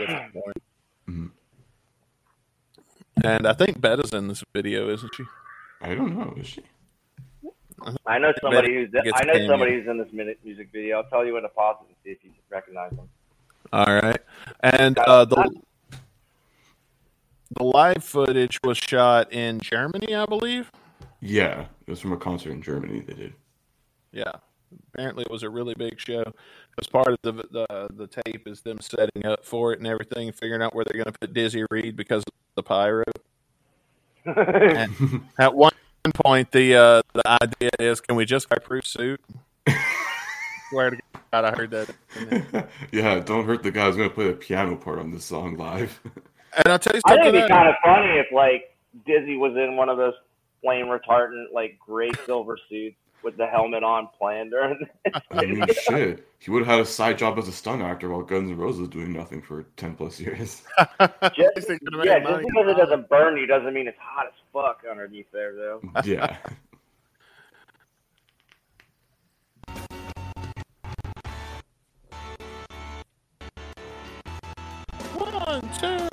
different 0.00 0.32
points. 0.32 0.60
Mhm. 1.08 1.30
And 3.24 3.46
I 3.48 3.52
think 3.54 3.80
Beta's 3.80 4.12
in 4.12 4.28
this 4.28 4.44
video, 4.54 4.88
isn't 4.90 5.12
she? 5.16 5.24
I 5.82 5.94
don't 5.96 6.16
know. 6.16 6.32
Is 6.38 6.46
she? 6.46 6.62
I 8.06 8.18
know 8.18 8.32
somebody 8.40 8.74
who's 8.74 8.90
I 8.94 9.24
know 9.24 9.32
cameo. 9.32 9.48
somebody 9.48 9.72
who's 9.74 9.88
in 9.88 9.98
this 9.98 10.12
minute 10.12 10.38
music 10.44 10.68
video. 10.72 10.98
I'll 10.98 11.04
tell 11.10 11.26
you 11.26 11.32
when 11.34 11.42
to 11.42 11.48
pause 11.48 11.76
it 11.82 11.86
and 11.88 11.96
see 12.04 12.10
if 12.10 12.18
you 12.22 12.30
recognize 12.50 12.90
them. 12.92 13.08
All 13.72 13.86
right, 13.86 14.20
and 14.62 14.96
uh, 14.98 15.24
the 15.24 15.50
the 17.56 17.64
live 17.64 18.04
footage 18.04 18.58
was 18.62 18.78
shot 18.78 19.32
in 19.32 19.60
Germany, 19.60 20.14
I 20.14 20.26
believe. 20.26 20.70
Yeah, 21.20 21.66
it 21.86 21.90
was 21.90 22.00
from 22.00 22.12
a 22.12 22.16
concert 22.16 22.52
in 22.52 22.62
Germany. 22.62 23.00
They 23.00 23.14
did. 23.14 23.34
Yeah, 24.12 24.32
apparently 24.92 25.22
it 25.22 25.30
was 25.30 25.42
a 25.42 25.50
really 25.50 25.74
big 25.74 25.98
show. 26.00 26.24
Because 26.70 26.88
part 26.90 27.08
of 27.08 27.18
the, 27.22 27.32
the 27.32 27.88
the 27.92 28.06
tape 28.06 28.46
is 28.46 28.62
them 28.62 28.78
setting 28.80 29.26
up 29.26 29.44
for 29.44 29.72
it 29.72 29.78
and 29.78 29.86
everything, 29.86 30.32
figuring 30.32 30.62
out 30.62 30.74
where 30.74 30.84
they're 30.84 31.02
going 31.02 31.12
to 31.12 31.18
put 31.18 31.34
Dizzy 31.34 31.64
Reed 31.70 31.96
because 31.96 32.22
of 32.22 32.32
the 32.54 32.62
pyro. 32.62 33.04
At 35.38 35.54
one 35.54 35.72
point, 36.14 36.52
the 36.52 36.74
uh, 36.74 37.02
the 37.12 37.42
idea 37.42 37.70
is, 37.78 38.00
can 38.00 38.16
we 38.16 38.24
just 38.24 38.48
buy 38.48 38.56
proof 38.56 38.86
suit? 38.86 39.20
Swear 40.70 40.90
to 40.90 40.96
God, 41.32 41.44
I 41.44 41.50
heard 41.50 41.70
that. 41.72 42.68
yeah, 42.92 43.18
don't 43.20 43.44
hurt 43.44 43.62
the 43.62 43.70
guy 43.70 43.86
who's 43.86 43.96
gonna 43.96 44.10
play 44.10 44.28
the 44.28 44.34
piano 44.34 44.76
part 44.76 44.98
on 44.98 45.10
this 45.10 45.24
song 45.24 45.56
live. 45.56 46.00
And 46.56 46.68
I'll 46.72 46.78
tell 46.78 46.94
you 46.94 47.00
I 47.04 47.14
think 47.14 47.24
something. 47.24 47.34
it'd 47.36 47.48
be 47.48 47.52
kind 47.54 47.68
of 47.68 47.74
funny 47.84 48.18
if 48.18 48.26
like 48.32 48.76
Dizzy 49.06 49.36
was 49.36 49.56
in 49.56 49.76
one 49.76 49.88
of 49.88 49.96
those 49.96 50.14
flame 50.62 50.86
retardant 50.86 51.52
like 51.52 51.78
gray 51.78 52.10
silver 52.26 52.58
suits 52.68 52.96
with 53.22 53.36
the 53.36 53.46
helmet 53.46 53.82
on 53.84 54.08
playing 54.18 54.50
during. 54.50 54.78
I 55.30 55.44
mean, 55.44 55.64
shit. 55.88 56.26
He 56.38 56.50
would 56.50 56.60
have 56.66 56.66
had 56.78 56.80
a 56.80 56.86
side 56.86 57.18
job 57.18 57.38
as 57.38 57.48
a 57.48 57.52
stunt 57.52 57.82
actor 57.82 58.08
while 58.08 58.22
Guns 58.22 58.50
N' 58.50 58.56
Roses 58.56 58.80
was 58.80 58.88
doing 58.88 59.12
nothing 59.12 59.42
for 59.42 59.64
ten 59.76 59.94
plus 59.94 60.18
years. 60.18 60.62
just, 61.34 61.68
They 61.68 61.78
could've 61.78 61.98
made 62.00 62.06
yeah, 62.06 62.18
just 62.20 62.42
because 62.46 62.68
it 62.68 62.76
doesn't 62.76 63.08
burn 63.08 63.36
you 63.36 63.46
doesn't 63.46 63.72
mean 63.74 63.86
it's 63.86 63.98
hot 64.00 64.26
as 64.26 64.32
fuck 64.52 64.82
underneath 64.90 65.26
there 65.32 65.54
though. 65.54 65.80
yeah. 66.04 66.36
One, 75.14 75.60
two. 75.78 76.09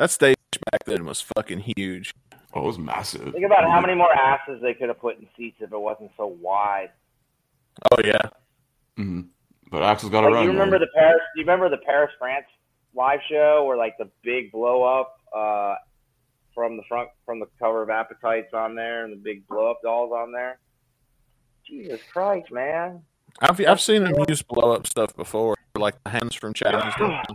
That 0.00 0.10
stage 0.10 0.36
back 0.72 0.84
then 0.86 1.04
was 1.04 1.20
fucking 1.20 1.62
huge. 1.76 2.14
Oh, 2.54 2.62
it 2.62 2.66
was 2.68 2.78
massive. 2.78 3.34
Think 3.34 3.44
about 3.44 3.64
how 3.70 3.82
many 3.82 3.94
more 3.94 4.10
asses 4.10 4.58
they 4.62 4.72
could 4.72 4.88
have 4.88 4.98
put 4.98 5.18
in 5.18 5.26
seats 5.36 5.58
if 5.60 5.70
it 5.70 5.78
wasn't 5.78 6.10
so 6.16 6.26
wide. 6.40 6.88
Oh 7.92 7.98
yeah, 8.02 8.22
hmm 8.96 9.20
But 9.70 9.82
Axl's 9.82 10.08
got 10.10 10.22
to 10.22 10.28
Like, 10.28 10.36
run. 10.36 10.44
you 10.44 10.52
remember 10.52 10.78
man. 10.78 10.88
the 10.88 10.98
Paris? 10.98 11.20
Do 11.34 11.40
you 11.40 11.44
remember 11.46 11.68
the 11.68 11.82
Paris 11.84 12.10
France 12.18 12.46
live 12.94 13.20
show 13.30 13.64
where 13.68 13.76
like 13.76 13.98
the 13.98 14.08
big 14.22 14.50
blow 14.52 14.82
up 14.84 15.18
uh, 15.36 15.74
from 16.54 16.78
the 16.78 16.82
front 16.88 17.10
from 17.26 17.38
the 17.38 17.46
cover 17.58 17.82
of 17.82 17.90
Appetites 17.90 18.54
on 18.54 18.74
there 18.74 19.04
and 19.04 19.12
the 19.12 19.18
big 19.18 19.46
blow 19.48 19.70
up 19.70 19.82
dolls 19.82 20.12
on 20.12 20.32
there? 20.32 20.58
Jesus 21.66 22.00
Christ, 22.10 22.50
man! 22.50 23.02
I've 23.40 23.60
I've 23.66 23.82
seen 23.82 24.04
them 24.04 24.14
use 24.30 24.40
blow 24.40 24.72
up 24.72 24.86
stuff 24.86 25.14
before, 25.14 25.56
like 25.76 26.02
the 26.04 26.10
hands 26.10 26.34
from 26.34 26.54
Challenge. 26.54 26.94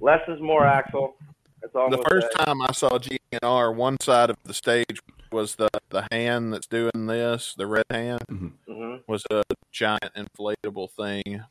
Less 0.00 0.20
is 0.28 0.40
more, 0.40 0.62
Axl. 0.62 1.14
That's 1.60 1.74
all. 1.74 1.90
The 1.90 2.04
first 2.08 2.28
say. 2.36 2.44
time 2.44 2.62
I 2.62 2.72
saw 2.72 2.98
GNR, 2.98 3.74
one 3.74 3.98
side 4.00 4.30
of 4.30 4.36
the 4.44 4.54
stage 4.54 5.00
was 5.32 5.56
the 5.56 5.68
the 5.90 6.06
hand 6.12 6.52
that's 6.52 6.66
doing 6.66 7.06
this, 7.06 7.54
the 7.56 7.66
red 7.66 7.84
hand 7.90 8.22
Mhm. 8.68 9.00
was 9.08 9.24
a 9.30 9.42
giant 9.72 10.12
inflatable 10.14 10.90
thing. 10.92 11.44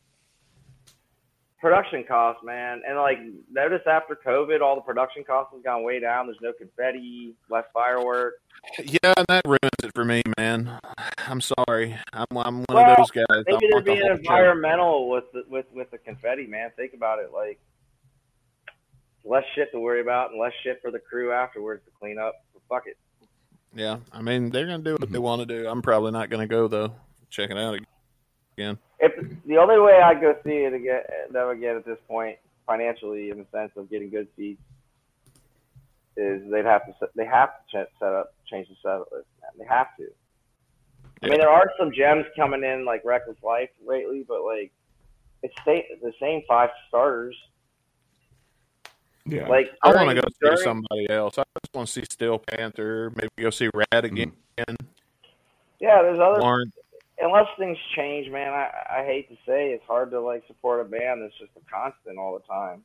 production 1.59 2.03
costs, 2.07 2.43
man, 2.43 2.81
and 2.87 2.97
like 2.97 3.17
notice 3.51 3.81
after 3.87 4.15
COVID, 4.15 4.61
all 4.61 4.75
the 4.75 4.81
production 4.81 5.23
costs 5.23 5.51
has 5.53 5.63
gone 5.63 5.83
way 5.83 5.99
down. 5.99 6.27
There's 6.27 6.37
no 6.39 6.53
confetti, 6.53 7.33
less 7.49 7.65
fireworks. 7.73 8.37
Yeah, 8.79 9.13
and 9.17 9.25
that 9.27 9.41
ruins 9.45 9.59
it 9.83 9.91
for 9.95 10.05
me, 10.05 10.21
man. 10.37 10.79
I'm 11.27 11.41
sorry. 11.41 11.97
I'm 12.13 12.25
I'm 12.31 12.57
one 12.59 12.65
Well, 12.69 12.91
of 12.91 12.97
those 12.97 13.11
guys. 13.11 13.25
I 13.29 13.43
Maybe 13.47 13.57
they're 13.61 13.69
want 13.73 13.85
the 13.85 13.93
being 13.93 14.05
show. 14.07 14.13
environmental 14.13 15.09
with 15.09 15.31
the, 15.33 15.43
with 15.49 15.65
with 15.73 15.89
the 15.91 15.97
confetti, 15.97 16.45
man. 16.47 16.69
Think 16.75 16.93
about 16.93 17.19
it, 17.19 17.31
like 17.33 17.59
less 19.27 19.43
shit 19.55 19.71
to 19.71 19.79
worry 19.79 20.01
about 20.01 20.31
and 20.31 20.39
less 20.39 20.53
shit 20.63 20.79
for 20.81 20.91
the 20.91 20.99
crew 20.99 21.31
afterwards 21.31 21.83
to 21.85 21.91
clean 21.99 22.17
up. 22.17 22.35
So 22.53 22.61
fuck 22.69 22.83
it. 22.85 22.97
Yeah, 23.75 23.97
I 24.11 24.21
mean 24.21 24.49
they're 24.49 24.65
gonna 24.65 24.83
do 24.83 24.93
what 24.93 25.01
they 25.01 25.17
mm-hmm. 25.17 25.21
want 25.21 25.41
to 25.41 25.45
do. 25.45 25.67
I'm 25.67 25.81
probably 25.81 26.11
not 26.11 26.29
gonna 26.29 26.47
go 26.47 26.67
though. 26.67 26.93
Check 27.29 27.49
it 27.49 27.57
out 27.57 27.79
again. 28.57 28.77
If 28.99 29.13
the 29.45 29.57
only 29.57 29.79
way 29.79 30.01
I 30.01 30.13
go 30.13 30.35
see 30.43 30.49
it 30.49 30.73
again, 30.73 31.01
them 31.31 31.49
again 31.49 31.75
at 31.75 31.85
this 31.85 31.99
point, 32.07 32.37
financially, 32.65 33.29
in 33.29 33.37
the 33.37 33.45
sense 33.51 33.71
of 33.75 33.89
getting 33.89 34.09
good 34.09 34.27
seats, 34.35 34.61
is 36.15 36.41
they'd 36.49 36.65
have 36.65 36.85
to 36.85 36.95
set, 36.99 37.09
they 37.15 37.25
have 37.25 37.49
to 37.71 37.87
set 37.99 38.13
up 38.13 38.33
change 38.49 38.67
the 38.69 38.75
set 38.81 38.99
list. 39.11 39.27
Man. 39.41 39.51
They 39.59 39.65
have 39.65 39.95
to. 39.97 40.07
I 41.23 41.29
mean, 41.29 41.39
there 41.39 41.49
are 41.49 41.71
some 41.79 41.91
gems 41.91 42.25
coming 42.35 42.63
in 42.63 42.85
like 42.85 43.03
Reckless 43.03 43.37
Life 43.43 43.69
lately, 43.85 44.23
but 44.27 44.43
like 44.43 44.71
it's 45.43 45.53
sta- 45.61 45.87
the 46.01 46.13
same 46.19 46.41
five 46.47 46.69
starters. 46.87 47.35
Yeah. 49.27 49.47
Like 49.47 49.71
I 49.83 49.93
want 49.93 50.09
to 50.09 50.15
during- 50.15 50.31
go 50.41 50.55
see 50.55 50.63
somebody 50.63 51.09
else. 51.09 51.37
I 51.37 51.43
just 51.63 51.73
want 51.73 51.87
to 51.87 51.93
see 51.93 52.03
Steel 52.09 52.39
Panther. 52.39 53.11
Maybe 53.15 53.29
go 53.39 53.49
see 53.49 53.69
Rad 53.73 54.05
hmm. 54.05 54.05
again. 54.05 54.33
Yeah, 55.79 56.01
there's 56.01 56.19
other 56.19 56.39
Lauren. 56.39 56.71
unless 57.19 57.47
things 57.59 57.77
change, 57.95 58.29
man. 58.31 58.53
I 58.53 58.71
I 58.89 59.05
hate 59.05 59.29
to 59.29 59.35
say 59.45 59.71
it's 59.71 59.85
hard 59.85 60.11
to 60.11 60.19
like 60.19 60.43
support 60.47 60.81
a 60.81 60.85
band 60.85 61.21
that's 61.21 61.37
just 61.37 61.51
a 61.55 61.71
constant 61.71 62.17
all 62.17 62.33
the 62.33 62.45
time. 62.51 62.83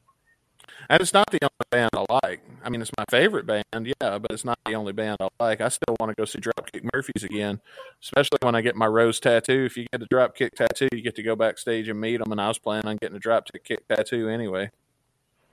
And 0.89 1.01
it's 1.01 1.13
not 1.13 1.31
the 1.31 1.39
only 1.43 1.67
band 1.71 1.91
I 1.95 2.19
like. 2.23 2.41
I 2.63 2.71
mean, 2.71 2.81
it's 2.83 2.91
my 2.97 3.05
favorite 3.11 3.47
band, 3.47 3.65
yeah, 3.73 4.19
but 4.19 4.31
it's 4.31 4.45
not 4.45 4.59
the 4.65 4.75
only 4.75 4.93
band 4.93 5.17
I 5.21 5.29
like. 5.41 5.61
I 5.61 5.69
still 5.69 5.97
want 5.99 6.11
to 6.11 6.15
go 6.15 6.25
see 6.25 6.39
Dropkick 6.39 6.89
Murphys 6.95 7.25
again, 7.25 7.61
especially 8.01 8.39
when 8.43 8.55
I 8.55 8.61
get 8.61 8.77
my 8.77 8.87
rose 8.87 9.19
tattoo. 9.19 9.65
If 9.65 9.77
you 9.77 9.87
get 9.91 10.03
a 10.03 10.07
Dropkick 10.07 10.53
tattoo, 10.53 10.89
you 10.93 11.03
get 11.03 11.17
to 11.17 11.23
go 11.23 11.35
backstage 11.35 11.89
and 11.89 12.01
meet 12.01 12.19
them. 12.19 12.31
And 12.31 12.41
I 12.41 12.49
was 12.49 12.59
planning 12.59 12.87
on 12.87 12.97
getting 12.97 13.17
a 13.17 13.21
Dropkick 13.21 13.79
tattoo 13.89 14.29
anyway. 14.29 14.71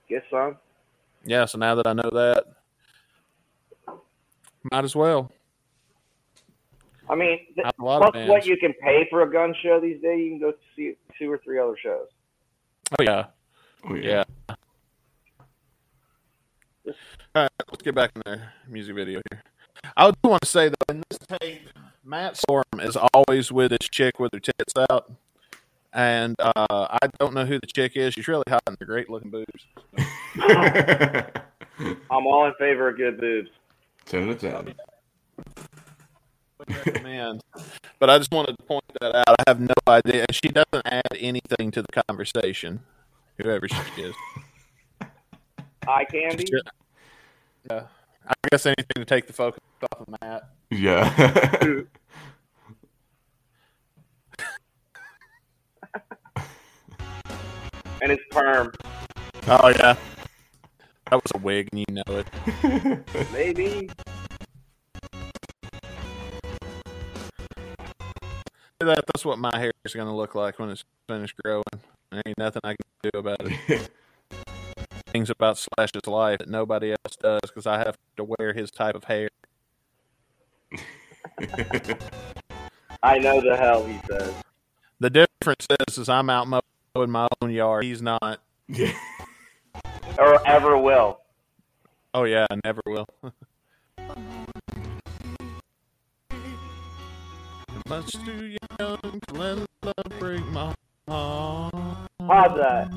Get 0.08 0.24
some. 0.30 0.58
Yeah, 1.26 1.46
so 1.46 1.58
now 1.58 1.76
that 1.76 1.88
I 1.88 1.94
know 1.94 2.10
that, 2.12 2.46
might 4.72 4.84
as 4.84 4.96
well. 4.96 5.32
I 7.10 7.16
mean, 7.16 7.40
th- 7.56 7.64
I 7.64 7.68
have 7.68 7.80
a 7.80 7.84
lot 7.84 8.04
of 8.04 8.14
plus 8.14 8.30
what 8.30 8.46
you 8.46 8.58
can 8.58 8.74
pay 8.74 9.08
for 9.10 9.24
a 9.24 9.32
gun 9.32 9.54
show 9.62 9.80
these 9.80 10.02
days, 10.02 10.20
you 10.20 10.30
can 10.30 10.40
go 10.40 10.54
see 10.76 10.96
two 11.18 11.32
or 11.32 11.40
three 11.40 11.60
other 11.60 11.76
shows. 11.82 12.08
Oh 13.00 13.04
yeah, 13.04 13.26
oh 13.90 13.96
yeah. 13.96 14.24
yeah. 14.48 14.56
All 17.36 17.44
right, 17.44 17.52
let's 17.70 17.84
get 17.84 17.96
back 17.96 18.12
in 18.16 18.22
the 18.26 18.42
music 18.68 18.96
video 18.96 19.22
here. 19.30 19.44
I 19.96 20.10
do 20.10 20.16
want 20.24 20.42
to 20.42 20.48
say 20.48 20.70
though, 20.70 20.94
in 20.94 21.04
this 21.10 21.20
tape, 21.40 21.70
Matt 22.04 22.42
Sorum 22.50 22.84
is 22.84 22.98
always 23.14 23.52
with 23.52 23.72
his 23.72 23.88
chick 23.90 24.20
with 24.20 24.34
her 24.34 24.40
tits 24.40 24.74
out, 24.90 25.12
and 25.94 26.36
uh, 26.40 26.54
I 26.70 27.08
don't 27.20 27.34
know 27.34 27.46
who 27.46 27.60
the 27.60 27.68
chick 27.68 27.94
is. 27.96 28.14
She's 28.14 28.28
really 28.28 28.44
hot 28.48 28.62
and 28.68 28.76
they're 28.78 28.88
great 28.88 29.10
looking 29.10 29.32
boobs. 29.32 29.66
I'm 32.12 32.28
all 32.28 32.46
in 32.48 32.54
favor 32.60 32.90
of 32.90 32.98
good 32.98 33.20
boobs. 33.20 33.50
ten 34.06 34.24
out 34.24 34.30
of 34.30 34.40
ten. 34.40 34.74
Would 36.60 36.76
recommend. 36.86 37.42
but 38.00 38.10
I 38.10 38.18
just 38.18 38.32
wanted 38.32 38.58
to 38.58 38.64
point 38.64 38.84
that 39.00 39.16
out. 39.16 39.36
I 39.40 39.44
have 39.48 39.60
no 39.60 39.74
idea. 39.88 40.26
She 40.32 40.50
doesn't 40.50 40.86
add 40.86 41.18
anything 41.18 41.72
to 41.72 41.82
the 41.82 42.04
conversation, 42.08 42.82
whoever 43.38 43.68
she 43.68 44.02
is. 44.02 44.16
Eye 45.88 46.06
candy. 46.06 46.46
Yeah. 47.70 47.84
I 48.28 48.34
guess 48.52 48.66
anything 48.66 48.86
to 48.96 49.06
take 49.06 49.26
the 49.26 49.34
focus 49.34 49.60
off 49.92 50.02
of 50.02 50.16
Matt. 50.22 50.50
Yeah. 50.70 51.82
And 58.02 58.12
it's 58.12 58.24
perm. 58.32 58.72
Oh 59.48 59.70
yeah, 59.70 59.96
that 61.10 61.16
was 61.16 61.32
a 61.34 61.38
wig, 61.40 61.70
and 61.72 61.80
you 61.80 61.86
know 61.90 62.04
it. 62.08 62.28
Maybe. 63.34 63.90
That, 68.80 69.04
that's 69.08 69.26
what 69.26 69.40
my 69.40 69.58
hair 69.58 69.74
is 69.84 69.94
going 69.94 70.08
to 70.08 70.14
look 70.14 70.36
like 70.36 70.58
when 70.58 70.70
it's 70.70 70.86
finished 71.10 71.36
growing. 71.44 71.64
There 72.12 72.22
ain't 72.26 72.38
nothing 72.38 72.62
I 72.64 72.76
can 72.76 73.12
do 73.12 73.20
about 73.20 73.42
it. 73.42 73.90
Things 75.12 75.30
about 75.30 75.58
Slash's 75.58 76.08
life 76.08 76.38
that 76.40 76.48
nobody 76.48 76.92
else 76.92 77.18
does 77.20 77.42
because 77.42 77.68
I 77.68 77.80
have 77.80 77.98
to 78.16 78.24
wear 78.24 78.54
his 78.54 78.72
type 78.72 78.96
of 78.96 79.04
hair. 79.04 79.30
I 83.04 83.18
know 83.18 83.42
the 83.42 83.58
hell 83.58 83.84
he 83.86 84.00
says. 84.08 84.34
The 85.00 85.10
difference 85.10 85.68
is, 85.88 85.98
is 85.98 86.08
I'm 86.08 86.30
out 86.30 86.48
mowing 86.48 86.62
my 86.96 87.28
own 87.42 87.52
yard. 87.52 87.84
He's 87.84 88.02
not. 88.02 88.42
yeah. 88.68 88.94
Or 90.18 90.46
ever 90.46 90.78
will. 90.78 91.22
Oh 92.14 92.24
yeah, 92.24 92.46
never 92.66 92.82
will. 92.86 93.06
Much 97.88 98.12
too 98.26 98.56
young 98.80 99.22
to 99.28 99.34
let 99.34 99.60
love 99.84 100.20
break 100.20 100.46
my 100.48 100.74
heart. 101.08 101.74
How's 102.28 102.58
that? 102.58 102.92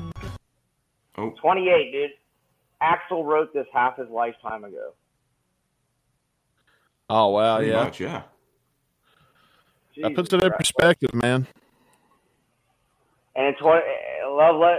Oh, 1.17 1.31
28, 1.41 1.91
dude. 1.91 2.11
Axl 2.81 3.23
wrote 3.23 3.53
this 3.53 3.67
half 3.73 3.97
his 3.97 4.09
lifetime 4.09 4.63
ago. 4.65 4.93
Oh 7.09 7.29
wow, 7.29 7.57
pretty 7.57 7.71
yeah. 7.71 7.83
much, 7.83 7.99
yeah. 7.99 8.23
That 9.97 10.09
Jesus 10.09 10.15
puts 10.15 10.33
it 10.33 10.43
in 10.43 10.49
Christ. 10.49 10.57
perspective, 10.57 11.13
man. 11.13 11.47
And 13.35 13.47
in 13.47 13.55
20, 13.55 13.81
Love 14.29 14.55
Le- 14.57 14.77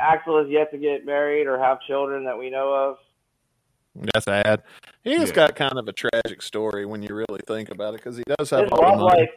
Axl 0.00 0.40
has 0.42 0.50
yet 0.50 0.70
to 0.72 0.78
get 0.78 1.04
married 1.04 1.46
or 1.46 1.58
have 1.58 1.80
children 1.82 2.24
that 2.24 2.38
we 2.38 2.50
know 2.50 2.72
of. 2.72 2.96
That's 3.94 4.24
sad. 4.24 4.62
He 5.02 5.12
has 5.14 5.28
Yeah. 5.28 5.34
got 5.34 5.56
kind 5.56 5.78
of 5.78 5.86
a 5.86 5.92
tragic 5.92 6.42
story 6.42 6.84
when 6.86 7.02
you 7.02 7.14
really 7.14 7.40
think 7.46 7.70
about 7.70 7.94
it, 7.94 7.98
because 7.98 8.16
he 8.16 8.24
does 8.38 8.50
have 8.50 8.62
His 8.64 8.72
all 8.72 8.78
the 8.80 8.86
love 8.86 8.98
money. 8.98 9.20
life, 9.20 9.30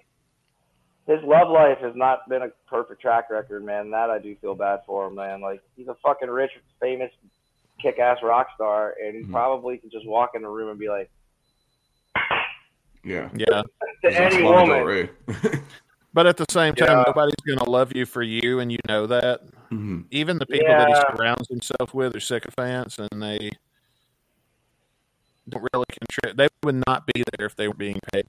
his 1.06 1.24
love 1.24 1.50
life 1.50 1.78
has 1.80 1.96
not 1.96 2.28
been 2.28 2.42
a 2.42 2.50
perfect 2.68 3.02
track 3.02 3.30
record, 3.30 3.64
man. 3.64 3.92
That 3.92 4.10
I 4.10 4.18
do 4.20 4.36
feel 4.38 4.56
bad 4.56 4.80
for 4.88 5.08
him, 5.08 5.16
man. 5.16 5.42
Like 5.42 5.62
he's 5.76 5.88
a 5.90 5.96
fucking 6.04 6.30
rich, 6.30 6.52
famous, 6.82 7.12
kick-ass 7.82 8.18
rock 8.24 8.48
star, 8.56 8.96
and 9.00 9.16
he 9.16 9.24
Mhm. 9.24 9.32
probably 9.32 9.78
can 9.78 9.92
just 9.92 10.08
walk 10.08 10.32
in 10.34 10.42
the 10.42 10.50
room 10.50 10.70
and 10.70 10.80
be 10.80 10.90
like 10.90 11.12
Yeah. 13.04 13.30
Yeah, 13.36 13.46
to 14.04 14.10
He's 14.10 14.16
any 14.16 14.44
woman. 14.44 15.10
Rey. 16.18 16.24
but 16.24 16.28
at 16.28 16.38
the 16.38 16.46
same 16.52 16.76
time, 16.76 16.90
Yeah. 16.90 17.04
nobody's 17.08 17.36
going 17.46 17.60
to 17.60 17.70
love 17.70 17.96
you 17.96 18.06
for 18.06 18.24
you, 18.24 18.60
and 18.60 18.72
you 18.72 18.80
know 18.88 19.06
that. 19.08 19.42
Mhm. 19.72 20.06
Even 20.12 20.38
the 20.40 20.46
people 20.46 20.68
that 20.68 20.88
he 20.90 21.16
surrounds 21.16 21.48
himself 21.48 21.94
with 21.94 22.16
are 22.16 22.20
sycophants, 22.20 23.00
and 23.00 23.22
they 23.22 23.52
don't 25.50 25.68
really 25.74 25.86
contribute. 26.00 26.38
They 26.38 26.48
would 26.64 26.84
not 26.88 27.06
be 27.06 27.24
there 27.38 27.46
if 27.46 27.56
they 27.56 27.68
were 27.68 27.74
being 27.74 28.00
paid. 28.12 28.26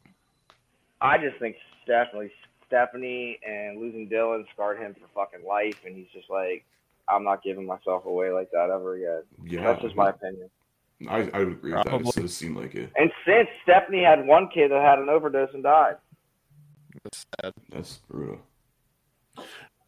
I 1.00 1.18
just 1.18 1.38
think 1.38 1.56
definitely 1.86 2.32
Stephanie 2.66 3.38
and 3.46 3.78
losing 3.80 4.08
Dylan 4.08 4.44
scarred 4.52 4.78
him 4.78 4.94
for 4.94 5.06
fucking 5.14 5.46
life, 5.46 5.84
and 5.84 5.96
he's 5.96 6.08
just 6.12 6.28
like, 6.30 6.64
I'm 7.08 7.24
not 7.24 7.42
giving 7.42 7.64
myself 7.64 8.04
away 8.04 8.30
like 8.30 8.50
that 8.50 8.70
ever 8.70 8.94
again. 8.94 9.22
Yeah. 9.44 9.62
That's 9.62 9.82
just 9.82 9.96
my 9.96 10.10
opinion. 10.10 10.50
I, 11.08 11.30
I 11.32 11.38
would 11.38 11.48
agree 11.52 11.72
with 11.72 11.84
that. 11.84 11.86
Probably. 11.86 12.08
It 12.08 12.22
does 12.22 12.36
seem 12.36 12.56
like 12.56 12.74
it. 12.74 12.90
And 12.96 13.10
since 13.24 13.48
Stephanie 13.62 14.02
had 14.02 14.26
one 14.26 14.48
kid 14.48 14.72
that 14.72 14.82
had 14.82 14.98
an 14.98 15.08
overdose 15.08 15.54
and 15.54 15.62
died, 15.62 15.96
That's 17.04 17.26
sad. 17.42 17.52
That's 17.70 18.00
brutal. 18.10 18.40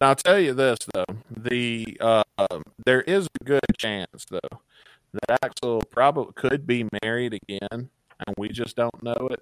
Now, 0.01 0.09
I'll 0.09 0.15
tell 0.17 0.39
you 0.39 0.55
this 0.55 0.79
though: 0.95 1.05
the 1.31 1.97
uh, 2.01 2.23
there 2.87 3.03
is 3.03 3.27
a 3.41 3.45
good 3.45 3.61
chance 3.79 4.25
though 4.31 4.61
that 5.13 5.41
Axl 5.43 5.83
probably 5.91 6.33
could 6.35 6.67
be 6.67 6.89
married 7.03 7.35
again, 7.35 7.91
and 8.27 8.35
we 8.39 8.49
just 8.49 8.77
don't 8.77 9.03
know 9.03 9.29
it. 9.31 9.41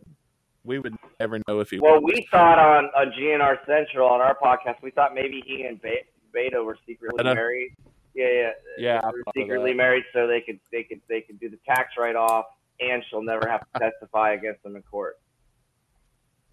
We 0.64 0.78
would 0.78 0.96
never 1.20 1.40
know 1.46 1.60
if 1.60 1.70
he. 1.70 1.78
well, 1.78 2.00
was. 2.00 2.12
we 2.14 2.26
thought 2.30 2.58
on 2.58 2.86
on 2.96 3.12
GNR 3.12 3.64
Central 3.66 4.08
on 4.08 4.20
our 4.20 4.36
podcast, 4.36 4.82
we 4.82 4.90
thought 4.90 5.14
maybe 5.14 5.42
he 5.46 5.64
and 5.64 5.80
Be- 5.80 6.02
Beto 6.34 6.64
were 6.64 6.78
secretly 6.86 7.22
married. 7.22 7.74
Yeah, 8.14 8.26
yeah, 8.26 8.50
Yeah, 8.78 9.00
They 9.00 9.06
were 9.08 9.22
secretly 9.36 9.74
married 9.74 10.04
so 10.12 10.26
they 10.26 10.40
could 10.40 10.58
they 10.72 10.82
could 10.82 11.00
they 11.08 11.20
could 11.20 11.38
do 11.38 11.48
the 11.48 11.58
tax 11.66 11.92
write 11.96 12.16
off, 12.16 12.46
and 12.80 13.02
she'll 13.08 13.22
never 13.22 13.48
have 13.48 13.60
to 13.60 13.78
testify 13.78 14.32
against 14.32 14.62
them 14.64 14.74
in 14.76 14.82
court. 14.82 15.18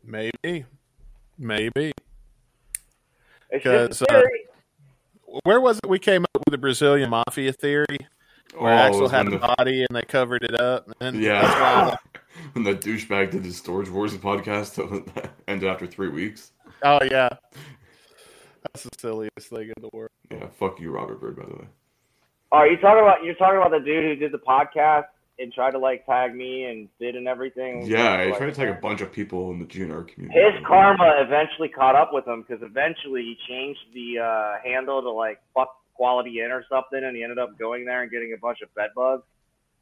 maybe, 0.03 0.65
maybe. 1.37 1.91
It's 3.49 3.63
just 3.63 4.01
uh. 4.11 4.21
Where 5.43 5.59
was 5.59 5.79
it? 5.83 5.89
We 5.89 5.99
came 5.99 6.23
up 6.23 6.29
with 6.45 6.51
the 6.51 6.57
Brazilian 6.57 7.09
mafia 7.09 7.51
theory, 7.51 7.97
where 8.57 8.73
Oh, 8.73 8.87
it 8.87 8.91
Axl 8.91 9.11
had 9.11 9.25
when 9.25 9.33
a 9.35 9.39
the- 9.39 9.55
body 9.57 9.85
and 9.87 9.95
they 9.95 10.01
covered 10.03 10.43
it 10.43 10.59
up. 10.59 10.87
And 11.01 11.17
that's 11.17 11.25
Yeah. 11.25 11.41
why- 11.87 11.97
when 12.53 12.63
that 12.65 12.81
douchebag 12.81 13.31
did 13.31 13.43
the 13.43 13.51
Storage 13.51 13.89
Wars 13.89 14.15
podcast 14.17 14.75
that 15.15 15.31
ended 15.47 15.69
after 15.69 15.85
three 15.87 16.09
weeks. 16.09 16.51
oh 16.83 16.99
yeah, 17.09 17.29
that's 18.63 18.83
the 18.83 18.89
silliest 18.97 19.49
thing 19.49 19.71
in 19.75 19.81
the 19.81 19.89
world. 19.93 20.09
Yeah, 20.31 20.47
fuck 20.57 20.79
you, 20.79 20.91
Robert 20.91 21.19
Bird, 21.21 21.35
by 21.37 21.43
the 21.45 21.55
way. 21.55 21.67
Are 22.51 22.67
you 22.67 22.77
talking 22.77 23.01
about 23.03 23.23
you're 23.23 23.35
talking 23.35 23.57
about 23.57 23.71
the 23.71 23.79
dude 23.79 24.03
who 24.03 24.15
did 24.15 24.31
the 24.31 24.37
podcast 24.39 25.05
and 25.37 25.51
tried 25.53 25.71
to 25.71 25.79
like 25.79 26.05
tag 26.05 26.33
me 26.33 26.65
and 26.65 26.87
did 26.99 27.15
and 27.15 27.27
everything? 27.27 27.85
Yeah, 27.85 28.13
I 28.13 28.25
Like, 28.27 28.37
tried 28.37 28.47
to 28.47 28.51
tag 28.53 28.69
a 28.69 28.73
bunch 28.81 29.01
of 29.01 29.11
people 29.11 29.51
in 29.51 29.59
the 29.59 29.65
GNR 29.65 30.07
community. 30.07 30.39
His 30.39 30.65
karma 30.65 31.15
eventually 31.19 31.69
caught 31.69 31.95
up 31.95 32.11
with 32.13 32.27
him 32.27 32.43
because 32.47 32.63
eventually 32.63 33.21
he 33.21 33.37
changed 33.47 33.79
the 33.93 34.19
uh, 34.19 34.53
handle 34.63 35.01
to 35.01 35.11
like 35.11 35.39
fuck 35.53 35.75
quality 35.93 36.39
in 36.39 36.51
or 36.51 36.63
something, 36.69 37.03
and 37.03 37.15
he 37.15 37.23
ended 37.23 37.39
up 37.39 37.57
going 37.57 37.85
there 37.85 38.01
and 38.01 38.11
getting 38.11 38.33
a 38.33 38.37
bunch 38.37 38.61
of 38.61 38.73
bed 38.75 38.89
bugs 38.95 39.23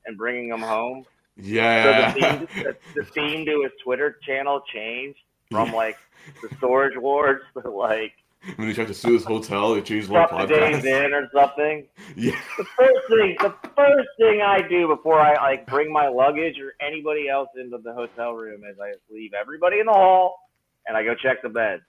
and 0.06 0.18
bringing 0.18 0.50
them 0.50 0.62
home. 0.62 1.06
Yeah. 1.38 2.14
So 2.14 2.20
the 2.20 2.28
theme, 2.48 2.48
the, 2.64 3.02
the 3.02 3.06
theme 3.06 3.46
to 3.46 3.62
his 3.64 3.72
Twitter 3.84 4.18
channel 4.26 4.62
changed 4.74 5.20
from 5.52 5.72
like 5.74 5.98
the 6.42 6.56
storage 6.58 6.98
wars 6.98 7.42
to 7.62 7.70
like 7.70 8.14
when 8.58 8.68
he 8.68 8.74
tried 8.74 8.88
to 8.88 8.94
sue 8.94 9.14
his 9.14 9.24
hotel, 9.24 9.74
they 9.76 9.82
changed 9.82 10.10
the 10.10 10.14
whole 10.18 10.28
fuck 10.28 10.48
the 10.48 10.54
days 10.54 10.78
podcast. 10.84 11.06
in 11.06 11.14
or 11.14 11.30
something. 11.34 11.88
Yeah. 12.16 12.40
the 12.58 12.66
first 12.78 13.08
thing 13.10 13.36
the 13.40 13.54
first 13.76 14.10
thing 14.20 14.42
I 14.42 14.62
do 14.68 14.88
before 14.88 15.20
I 15.20 15.34
like 15.36 15.66
bring 15.68 15.92
my 15.92 16.08
luggage 16.08 16.60
or 16.60 16.74
anybody 16.86 17.30
else 17.30 17.50
into 17.56 17.78
the 17.78 17.94
hotel 17.94 18.34
room 18.34 18.62
is 18.70 18.78
I 18.80 18.94
leave 19.12 19.34
everybody 19.34 19.80
in 19.80 19.86
the 19.88 19.94
hall 19.94 20.38
and 20.88 20.96
I 20.98 21.04
go 21.04 21.16
check 21.16 21.42
the 21.42 21.50
bed. 21.50 21.82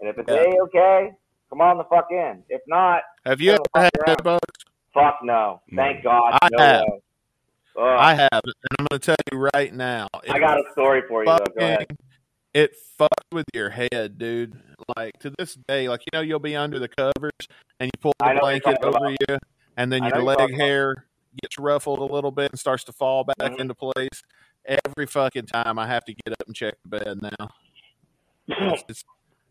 And 0.00 0.08
if 0.08 0.16
it's 0.18 0.28
Yeah. 0.28 0.36
a 0.58 0.62
okay, 0.64 1.12
come 1.50 1.60
on 1.60 1.78
the 1.78 1.84
fuck 1.84 2.06
in. 2.10 2.42
If 2.48 2.62
not, 2.66 3.02
Have 3.26 3.40
you 3.40 3.52
ever 3.52 3.62
had 3.74 3.90
around. 3.98 4.16
bed 4.16 4.24
bugs? 4.24 4.64
fuck 4.94 5.18
no. 5.22 5.60
No. 5.70 5.82
Thank 5.82 6.02
God. 6.04 6.38
I 6.42 6.48
no 6.52 6.58
have. 6.62 6.82
way. 6.84 6.98
I 7.76 8.14
have, 8.14 8.28
and 8.44 8.54
I'm 8.78 8.86
going 8.90 9.00
to 9.00 9.06
tell 9.06 9.16
you 9.32 9.48
right 9.54 9.72
now. 9.74 10.06
I 10.30 10.38
got 10.38 10.58
a 10.58 10.64
story 10.72 11.02
for 11.08 11.24
you 11.24 11.30
though. 11.30 11.44
Go 11.58 11.64
ahead. 11.64 11.86
It 12.54 12.74
fucks 12.98 13.08
with 13.32 13.46
your 13.54 13.70
head, 13.70 14.18
dude. 14.18 14.58
Like 14.96 15.18
to 15.20 15.32
this 15.38 15.56
day, 15.68 15.88
like 15.88 16.00
you 16.00 16.16
know, 16.18 16.22
you'll 16.22 16.38
be 16.38 16.56
under 16.56 16.78
the 16.78 16.88
covers 16.88 17.32
and 17.80 17.86
you 17.88 18.00
pull 18.00 18.12
the 18.18 18.32
know 18.32 18.40
what 18.40 18.52
you're 18.54 18.60
blanket 18.62 18.84
over 18.84 19.10
you, 19.28 19.38
and 19.76 19.92
then 19.92 20.04
your 20.04 20.22
leg 20.22 20.38
talking 20.38 20.54
about. 20.56 20.64
hair 20.66 21.06
gets 21.42 21.58
ruffled 21.58 21.98
a 22.00 22.04
little 22.04 22.30
bit 22.30 22.50
and 22.50 22.58
starts 22.60 22.84
to 22.84 22.92
fall 22.92 23.24
back 23.24 23.36
Mhm. 23.38 23.60
into 23.60 23.74
place. 23.74 24.22
Every 24.86 25.06
fucking 25.06 25.46
time, 25.46 25.78
I 25.78 25.86
have 25.86 26.04
to 26.04 26.14
get 26.14 26.32
up 26.32 26.46
and 26.46 26.54
check 26.54 26.74
the 26.84 26.98
bed 26.98 27.22
now. 27.22 27.48
It's, 28.48 28.84
it's, 28.88 29.04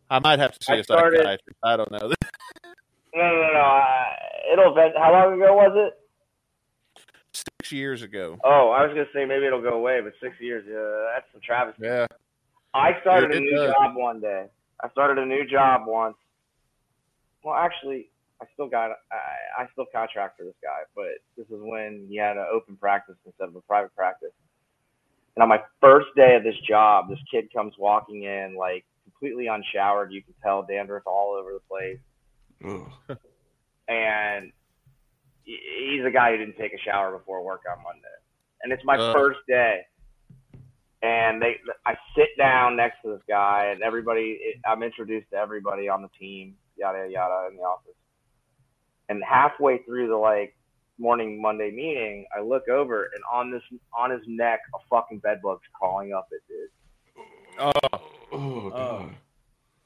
I 0.09 0.19
might 0.19 0.39
have 0.39 0.51
to 0.57 0.63
see 0.63 0.73
I 0.73 0.77
a 0.77 0.83
started- 0.83 1.17
psychiatrist. 1.19 1.57
I 1.63 1.77
don't 1.77 1.91
know. 1.91 2.11
No, 3.13 3.23
no, 3.23 3.51
no. 3.53 3.59
I, 3.59 4.15
it'll 4.53 4.73
vent. 4.73 4.93
How 4.97 5.11
long 5.11 5.33
ago 5.33 5.53
was 5.53 5.73
it? 5.75 7.01
Six 7.33 7.71
years 7.73 8.03
ago. 8.03 8.37
Oh, 8.41 8.69
I 8.69 8.83
was 8.85 8.91
gonna 8.93 9.03
say 9.13 9.25
maybe 9.25 9.45
it'll 9.47 9.61
go 9.61 9.73
away, 9.73 9.99
but 10.01 10.13
six 10.21 10.35
years. 10.39 10.63
Yeah, 10.65 11.11
that's 11.13 11.25
some 11.33 11.41
travesty. 11.41 11.83
Yeah. 11.83 12.07
I 12.73 12.99
started 13.01 13.31
a 13.31 13.39
new 13.39 13.55
does. 13.55 13.73
job 13.73 13.95
one 13.95 14.21
day. 14.21 14.45
I 14.83 14.89
started 14.89 15.21
a 15.21 15.25
new 15.25 15.45
job 15.45 15.81
once. 15.85 16.15
Well, 17.43 17.55
actually, 17.55 18.09
I 18.41 18.45
still 18.53 18.67
got 18.67 18.91
I, 19.11 19.63
I 19.63 19.67
still 19.73 19.85
contract 19.93 20.37
for 20.37 20.43
this 20.43 20.55
guy, 20.63 20.81
but 20.95 21.21
this 21.37 21.45
is 21.47 21.61
when 21.61 22.07
he 22.09 22.17
had 22.17 22.37
an 22.37 22.45
open 22.51 22.77
practice 22.77 23.15
instead 23.25 23.49
of 23.49 23.55
a 23.55 23.61
private 23.61 23.95
practice. 23.95 24.31
And 25.35 25.43
on 25.43 25.49
my 25.49 25.61
first 25.79 26.07
day 26.15 26.35
of 26.35 26.43
this 26.43 26.57
job, 26.67 27.09
this 27.09 27.19
kid 27.29 27.51
comes 27.53 27.73
walking 27.77 28.23
in 28.23 28.55
like 28.57 28.85
completely 29.03 29.47
unshowered. 29.47 30.11
You 30.11 30.23
can 30.23 30.33
tell 30.43 30.63
dandruff 30.63 31.03
all 31.05 31.37
over 31.39 31.53
the 31.53 31.59
place, 31.69 31.99
Ugh. 32.65 33.17
and 33.87 34.51
he's 35.43 36.05
a 36.05 36.11
guy 36.11 36.31
who 36.31 36.37
didn't 36.37 36.57
take 36.57 36.73
a 36.73 36.79
shower 36.79 37.17
before 37.17 37.43
work 37.43 37.61
on 37.69 37.83
Monday. 37.83 38.07
And 38.63 38.71
it's 38.71 38.83
my 38.83 38.97
Ugh. 38.97 39.15
first 39.15 39.39
day. 39.47 39.81
And 41.03 41.41
they, 41.41 41.55
I 41.85 41.95
sit 42.15 42.29
down 42.37 42.75
next 42.75 42.97
to 43.03 43.11
this 43.13 43.21
guy, 43.27 43.71
and 43.73 43.81
everybody, 43.81 44.39
I'm 44.65 44.83
introduced 44.83 45.31
to 45.31 45.37
everybody 45.37 45.89
on 45.89 46.03
the 46.03 46.09
team, 46.19 46.55
yada 46.77 47.07
yada, 47.09 47.47
in 47.49 47.57
the 47.57 47.63
office. 47.63 47.95
And 49.09 49.23
halfway 49.23 49.79
through 49.79 50.09
the 50.09 50.15
like 50.15 50.55
morning 50.99 51.41
Monday 51.41 51.71
meeting, 51.71 52.25
I 52.37 52.41
look 52.41 52.69
over 52.69 53.05
and 53.15 53.23
on 53.31 53.51
this 53.51 53.63
on 53.97 54.11
his 54.11 54.21
neck, 54.27 54.59
a 54.75 54.77
fucking 54.89 55.19
bedbug's 55.19 55.63
crawling 55.73 56.13
up 56.13 56.27
it, 56.31 56.41
dude. 56.47 56.69
Oh, 57.59 57.71
Oh, 58.31 58.37
oh. 58.65 58.69
god. 58.69 59.15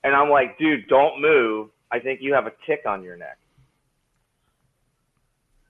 And 0.04 0.14
I'm 0.14 0.30
like, 0.30 0.60
dude, 0.60 0.88
don't 0.88 1.20
move. 1.22 1.70
I 1.92 2.00
think 2.00 2.20
you 2.22 2.34
have 2.34 2.46
a 2.46 2.52
tick 2.68 2.82
on 2.86 3.02
your 3.04 3.16
neck. 3.18 3.38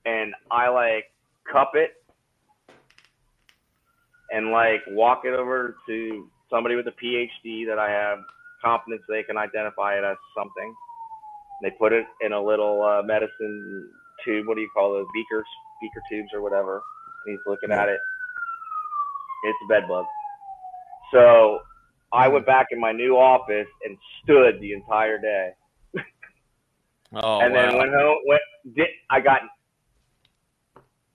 And 0.04 0.34
I 0.50 0.68
like 0.68 1.04
cup 1.50 1.72
it 1.74 1.92
and 4.36 4.50
like 4.50 4.82
walk 4.88 5.22
it 5.24 5.32
over 5.32 5.76
to 5.86 6.28
somebody 6.50 6.76
with 6.76 6.86
a 6.86 6.92
PhD 7.02 7.66
that 7.66 7.78
I 7.78 7.90
have 7.90 8.18
confidence 8.62 9.02
they 9.08 9.22
can 9.22 9.38
identify 9.38 9.94
it 9.94 10.04
as 10.04 10.16
something. 10.36 10.74
They 11.62 11.70
put 11.78 11.92
it 11.92 12.04
in 12.20 12.32
a 12.32 12.42
little 12.42 12.82
uh, 12.82 13.02
medicine 13.02 13.88
tube. 14.24 14.46
What 14.46 14.56
do 14.56 14.60
you 14.60 14.68
call 14.74 14.92
those 14.92 15.06
beakers, 15.14 15.46
beaker 15.80 16.02
tubes 16.10 16.28
or 16.34 16.42
whatever? 16.42 16.82
And 17.24 17.32
he's 17.32 17.40
looking 17.46 17.72
at 17.72 17.88
it. 17.88 17.98
It's 19.44 19.58
a 19.64 19.68
bed 19.68 19.88
bug. 19.88 20.04
So 21.12 21.60
I 22.12 22.28
went 22.28 22.44
back 22.44 22.66
in 22.72 22.80
my 22.80 22.92
new 22.92 23.16
office 23.16 23.68
and 23.84 23.96
stood 24.22 24.60
the 24.60 24.74
entire 24.74 25.18
day 25.18 25.50
oh 27.14 27.40
and 27.40 27.54
then 27.54 27.76
went 27.78 27.90
home. 27.90 28.18
Went, 28.26 28.42
did, 28.76 28.88
I 29.10 29.20
got, 29.20 29.40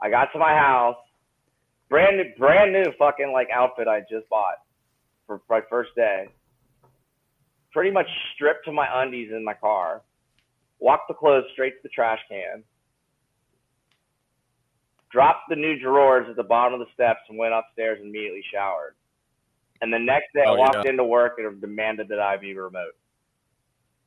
I 0.02 0.10
got 0.10 0.32
to 0.34 0.40
my 0.40 0.54
house, 0.54 0.96
brand 1.92 2.18
new, 2.18 2.24
brand 2.40 2.74
new 2.74 2.86
fucking 2.98 3.32
like 3.32 3.50
outfit 3.54 3.88
I 3.88 4.00
just 4.10 4.28
bought 4.30 4.56
for 5.28 5.40
my 5.48 5.60
first 5.70 5.92
day. 5.96 6.30
Pretty 7.72 7.92
much 7.92 8.08
stripped 8.34 8.66
to 8.66 8.72
my 8.72 8.88
undies 9.04 9.30
in 9.32 9.44
my 9.46 9.54
car. 9.54 10.02
Walked 10.80 11.10
the 11.10 11.14
clothes 11.14 11.44
straight 11.54 11.72
to 11.72 11.84
the 11.84 11.90
trash 11.90 12.20
can. 12.28 12.64
Dropped 15.12 15.50
the 15.50 15.56
new 15.56 15.78
drawers 15.78 16.26
at 16.30 16.38
the 16.38 16.44
bottom 16.44 16.74
of 16.74 16.80
the 16.80 16.92
steps 16.94 17.20
and 17.30 17.38
went 17.38 17.54
upstairs 17.54 18.00
and 18.00 18.10
immediately 18.10 18.44
showered. 18.52 18.96
And 19.82 19.94
the 19.94 20.00
next 20.00 20.28
day, 20.34 20.44
Oh, 20.46 20.56
I 20.56 20.58
walked 20.58 20.86
yeah. 20.86 20.92
into 20.92 21.04
work 21.04 21.34
and 21.38 21.60
demanded 21.60 22.08
that 22.10 22.20
I 22.20 22.38
be 22.38 22.54
remote. 22.56 22.96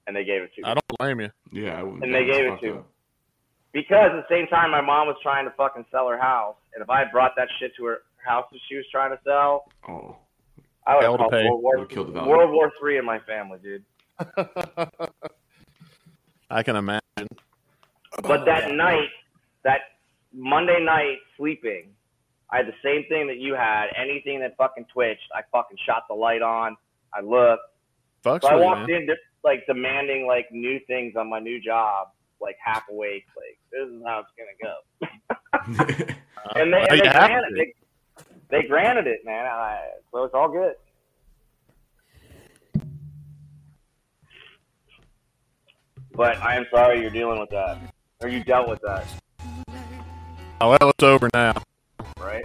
And 0.07 0.17
they 0.17 0.25
gave 0.25 0.43
it 0.43 0.51
to 0.57 0.63
me. 0.63 0.69
I 0.69 0.75
don't 0.75 0.99
blame 0.99 1.21
you. 1.21 1.31
Yeah, 1.53 1.79
I 1.79 1.83
wouldn't 1.83 2.05
And 2.05 2.15
they 2.15 2.25
gave 2.25 2.45
it 2.45 2.61
to 2.61 2.75
me. 2.75 2.81
Because 3.73 4.11
at 4.13 4.29
the 4.29 4.35
same 4.35 4.47
time, 4.47 4.71
my 4.71 4.81
mom 4.81 5.07
was 5.09 5.17
trying 5.23 5.47
to 5.47 5.51
fucking 5.57 5.85
sell 5.91 6.09
her 6.09 6.19
house, 6.21 6.57
and 6.75 6.83
if 6.83 6.91
I 6.91 6.99
had 7.01 7.11
brought 7.13 7.33
that 7.37 7.49
shit 7.61 7.73
to 7.77 7.85
her 7.87 7.99
house 8.25 8.47
that 8.53 8.59
she 8.69 8.77
was 8.77 8.85
trying 8.91 9.11
to 9.11 9.19
sell, 9.25 9.65
Oh. 9.89 10.17
I 10.87 10.97
would 10.97 11.03
Hell 11.03 11.13
have 11.19 11.31
called. 11.31 11.33
World 11.33 11.63
War, 11.63 11.75
Would've 11.77 11.89
killed 11.89 12.13
the. 12.15 12.25
World 12.25 12.51
War 12.53 12.71
Three 12.79 12.99
in 12.99 13.05
my 13.07 13.19
family, 13.21 13.59
dude. 13.63 13.85
I 16.51 16.63
can 16.63 16.77
imagine. 16.77 17.01
But 18.23 18.45
that 18.45 18.71
night, 18.73 19.09
that 19.65 19.81
Monday 20.33 20.79
night 20.85 21.17
sleeping, 21.37 21.89
I 22.51 22.59
had 22.59 22.67
the 22.67 22.75
same 22.85 23.05
thing 23.09 23.27
that 23.29 23.39
you 23.39 23.55
had. 23.55 23.87
Anything 23.97 24.41
that 24.41 24.57
fucking 24.57 24.87
twitched, 24.93 25.29
I 25.35 25.41
fucking 25.51 25.79
shot 25.87 26.05
the 26.09 26.15
light 26.15 26.43
on. 26.43 26.77
I 27.13 27.21
looked. 27.23 27.63
Fucks 28.25 28.43
So 28.43 28.49
I 28.49 28.55
with 28.55 28.61
you, 28.61 28.67
walked 28.67 28.91
man. 28.91 29.03
in 29.03 29.07
just 29.07 29.21
like 29.43 29.67
demanding 29.67 30.27
like 30.27 30.47
new 30.53 30.79
things 30.87 31.15
on 31.17 31.29
my 31.29 31.39
new 31.41 31.61
job, 31.61 32.09
like 32.45 32.57
half 32.65 32.85
awake, 32.91 33.25
like 33.37 33.59
this 33.73 33.89
is 33.89 34.03
how 34.07 34.21
it's 34.21 34.31
gonna 34.39 34.59
go. 34.63 36.15
And 36.57 36.71
they, 36.75 36.87
and 36.91 37.01
they 37.01 37.09
granted 37.09 37.49
to. 37.49 37.55
they, 37.57 37.75
they 38.51 38.69
granted 38.69 39.07
it, 39.07 39.21
man. 39.25 39.47
I, 39.47 39.81
so 40.13 40.25
it's 40.25 40.35
all 40.35 40.51
good. 40.53 40.75
But 46.13 46.37
I 46.43 46.57
am 46.57 46.67
sorry 46.71 47.01
you're 47.01 47.11
dealing 47.11 47.41
with 47.41 47.51
that, 47.51 47.79
or 48.23 48.29
you 48.29 48.45
dealt 48.45 48.69
with 48.69 48.81
that, 48.83 49.07
Oh, 50.61 50.71
well, 50.71 50.91
it's 50.91 51.03
over 51.03 51.29
now. 51.35 51.53
right? 52.21 52.45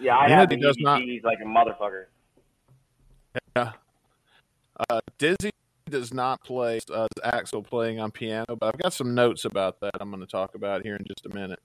Yeah, 0.00 0.16
I 0.16 0.26
Yeah, 0.28 0.40
have 0.40 0.50
he 0.50 0.56
the 0.56 0.62
does 0.62 0.76
not- 0.80 1.00
EBTs 1.00 1.22
like 1.24 1.38
a 1.40 1.44
motherfucker. 1.44 2.06
Yeah. 3.56 3.72
Uh, 4.90 5.00
Dizzy 5.18 5.50
does 5.90 6.14
not 6.14 6.42
play 6.42 6.80
uh, 6.92 7.08
Axl 7.24 7.64
playing 7.64 8.00
on 8.00 8.10
piano, 8.10 8.56
but 8.56 8.66
I've 8.74 8.80
got 8.80 8.92
some 8.92 9.14
notes 9.14 9.44
about 9.44 9.80
that 9.80 9.92
I'm 10.00 10.10
going 10.10 10.20
to 10.22 10.26
talk 10.26 10.54
about 10.54 10.82
here 10.82 10.96
in 10.96 11.04
just 11.04 11.26
a 11.26 11.34
minute. 11.34 11.60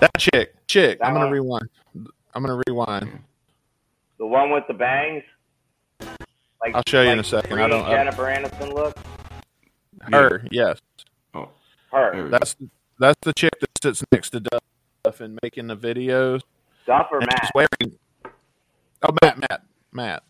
That 0.00 0.16
chick, 0.18 0.54
chick. 0.66 0.98
That 1.00 1.06
I'm 1.08 1.14
going 1.14 1.22
one? 1.22 1.28
to 1.30 1.34
rewind. 1.34 1.68
I'm 2.34 2.42
going 2.44 2.56
to 2.56 2.62
rewind. 2.70 3.18
The 4.18 4.26
one 4.26 4.50
with 4.50 4.64
the 4.68 4.74
bangs. 4.74 5.24
Like, 6.00 6.74
I'll 6.74 6.82
show 6.86 7.02
you 7.02 7.10
in 7.10 7.18
a 7.18 7.24
second. 7.24 7.58
I 7.60 7.68
don't- 7.68 7.84
I- 7.84 7.90
Jennifer 7.90 8.22
Aniston 8.24 8.74
look. 8.74 8.96
Her, 10.12 10.44
yes, 10.50 10.78
Oh, 11.34 11.48
Her. 11.92 12.12
there 12.12 12.24
we 12.24 12.30
go. 12.30 12.38
that's 12.38 12.56
that's 12.98 13.18
the 13.22 13.32
chick 13.32 13.52
that 13.60 13.70
sits 13.82 14.04
next 14.12 14.30
to 14.30 14.40
Duff 14.40 15.20
and 15.20 15.38
making 15.42 15.66
the 15.68 15.76
videos. 15.76 16.42
Duff 16.86 17.08
or 17.10 17.18
and 17.18 17.26
Matt? 17.26 17.40
she's 17.42 17.50
wearing. 17.54 17.98
Oh, 19.02 19.14
Matt, 19.22 19.38
Matt, 19.38 19.62
Matt. 19.92 20.22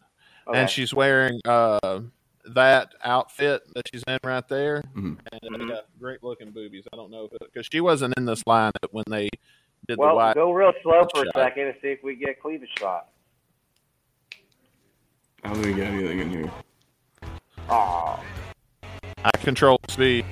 Okay. 0.49 0.61
and 0.61 0.71
she's 0.71 0.95
wearing 0.95 1.41
uh, 1.47 2.01
that 2.55 2.95
outfit 3.05 3.63
that 3.75 3.87
she's 3.93 4.03
in 4.09 4.19
right 4.25 4.47
there, 4.49 4.83
mm-hmm. 4.97 5.15
and 5.31 5.41
Mhm. 5.43 5.59
they 5.59 5.75
got 5.75 5.85
great 6.01 6.23
looking 6.23 6.51
boobies. 6.51 6.85
I 6.93 6.97
don't 6.97 7.11
know 7.11 7.29
because 7.41 7.69
she 7.71 7.81
wasn't 7.81 8.15
in 8.17 8.25
this 8.25 8.43
line 8.47 8.73
when 8.91 9.05
they 9.09 9.29
did 9.87 9.97
the 9.97 9.99
well, 9.99 10.17
white. 10.17 10.35
go 10.35 10.53
real 10.53 10.73
slow 10.83 11.07
for 11.15 11.25
a 11.25 11.31
second 11.35 11.67
and 11.67 11.75
see 11.83 11.89
if 11.89 12.03
we 12.03 12.17
get 12.17 12.41
cleavage 12.41 12.71
shot. 12.79 13.09
I 15.45 15.53
don't 15.53 15.59
even 15.61 15.77
get 15.77 15.87
anything 15.89 16.19
in 16.21 16.31
here. 16.31 16.51
Aw. 17.69 18.21
I 19.25 19.31
control 19.39 19.79
the 19.87 19.93
speed. 19.93 20.25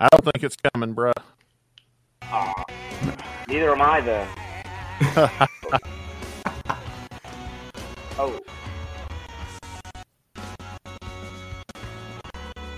I 0.00 0.08
don't 0.08 0.24
think 0.24 0.42
it's 0.44 0.56
coming, 0.72 0.94
bruh. 0.94 1.12
Aw. 2.22 2.64
Neither 3.48 3.72
am 3.72 3.82
I 3.82 4.00
though. 4.00 4.26
Oh. 8.22 8.38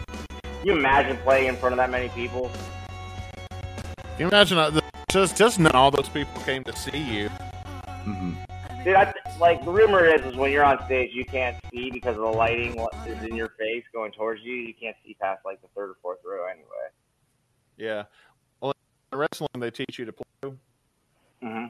Can 0.07 0.67
you 0.67 0.73
imagine 0.75 1.17
playing 1.25 1.49
in 1.49 1.57
front 1.57 1.73
of 1.73 1.79
that 1.79 1.91
many 1.91 2.09
people? 2.11 2.49
Can 3.51 4.21
you 4.21 4.29
imagine 4.29 4.59
uh, 4.59 4.71
the- 4.71 4.83
just 5.11 5.37
just 5.37 5.59
not 5.59 5.75
all 5.75 5.91
those 5.91 6.09
people 6.09 6.41
came 6.43 6.63
to 6.65 6.77
see 6.77 6.97
you? 6.97 7.29
hmm 8.05 8.35
Dude, 8.85 8.95
I, 8.95 9.13
like 9.41 9.65
the 9.65 9.71
rumor 9.73 10.05
is, 10.05 10.21
is 10.23 10.37
when 10.37 10.53
you're 10.53 10.65
on 10.65 10.85
stage, 10.87 11.11
you 11.13 11.25
can't 11.25 11.57
see 11.73 11.91
because 11.91 12.15
of 12.17 12.23
the 12.23 12.29
lighting 12.29 12.79
is 13.07 13.23
in 13.25 13.35
your 13.35 13.49
face 13.59 13.83
going 13.93 14.13
towards 14.13 14.43
you. 14.43 14.55
You 14.55 14.75
can't 14.75 14.97
see 15.05 15.15
past 15.21 15.41
like 15.45 15.61
the 15.63 15.69
third 15.75 15.91
or 15.91 15.97
fourth 16.03 16.19
row 16.25 16.47
anyway. 16.47 16.67
Yeah. 17.77 18.05
Well, 18.61 18.73
in 19.13 19.19
wrestling 19.19 19.49
they 19.59 19.71
teach 19.71 19.99
you 19.99 20.05
to 20.07 20.13
play. 20.13 20.53
hmm 21.43 21.67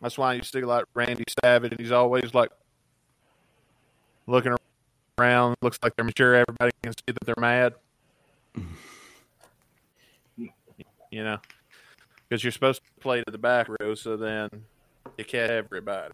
That's 0.00 0.18
why 0.18 0.34
you 0.34 0.42
see 0.42 0.62
like 0.62 0.84
Randy 0.94 1.24
Savage, 1.42 1.72
and 1.72 1.80
he's 1.80 1.92
always 1.92 2.34
like 2.34 2.50
looking 4.26 4.56
around. 5.18 5.56
Looks 5.62 5.78
like 5.82 5.94
they're 5.96 6.08
sure 6.16 6.34
everybody 6.34 6.72
can 6.82 6.92
see 6.92 7.12
that 7.12 7.24
they're 7.24 7.34
mad. 7.38 7.74
you 10.36 11.24
know, 11.24 11.38
because 12.28 12.42
you're 12.42 12.52
supposed 12.52 12.80
to 12.82 13.02
play 13.02 13.22
to 13.22 13.30
the 13.30 13.38
back 13.38 13.68
row, 13.80 13.94
so 13.94 14.16
then 14.16 14.48
you 15.16 15.24
catch 15.24 15.50
everybody. 15.50 16.12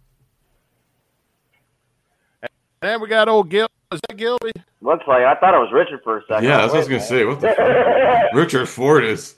And 2.42 2.50
then 2.82 3.00
we 3.00 3.08
got 3.08 3.28
old 3.28 3.48
Gil. 3.48 3.71
Is 3.92 4.00
that 4.08 4.16
Gilby? 4.16 4.52
Looks 4.80 5.04
like 5.06 5.22
I 5.22 5.34
thought 5.36 5.54
it 5.54 5.58
was 5.58 5.70
Richard 5.72 6.00
for 6.02 6.18
a 6.18 6.22
second. 6.26 6.44
Yeah, 6.44 6.58
that's 6.58 6.72
what 6.72 6.76
I 6.76 6.80
was 6.80 6.88
gonna 6.88 7.00
say. 7.02 7.24
What 7.24 7.40
the 7.40 7.48
fuck? 7.48 8.32
Richard 8.34 8.68
Fortus. 8.68 9.36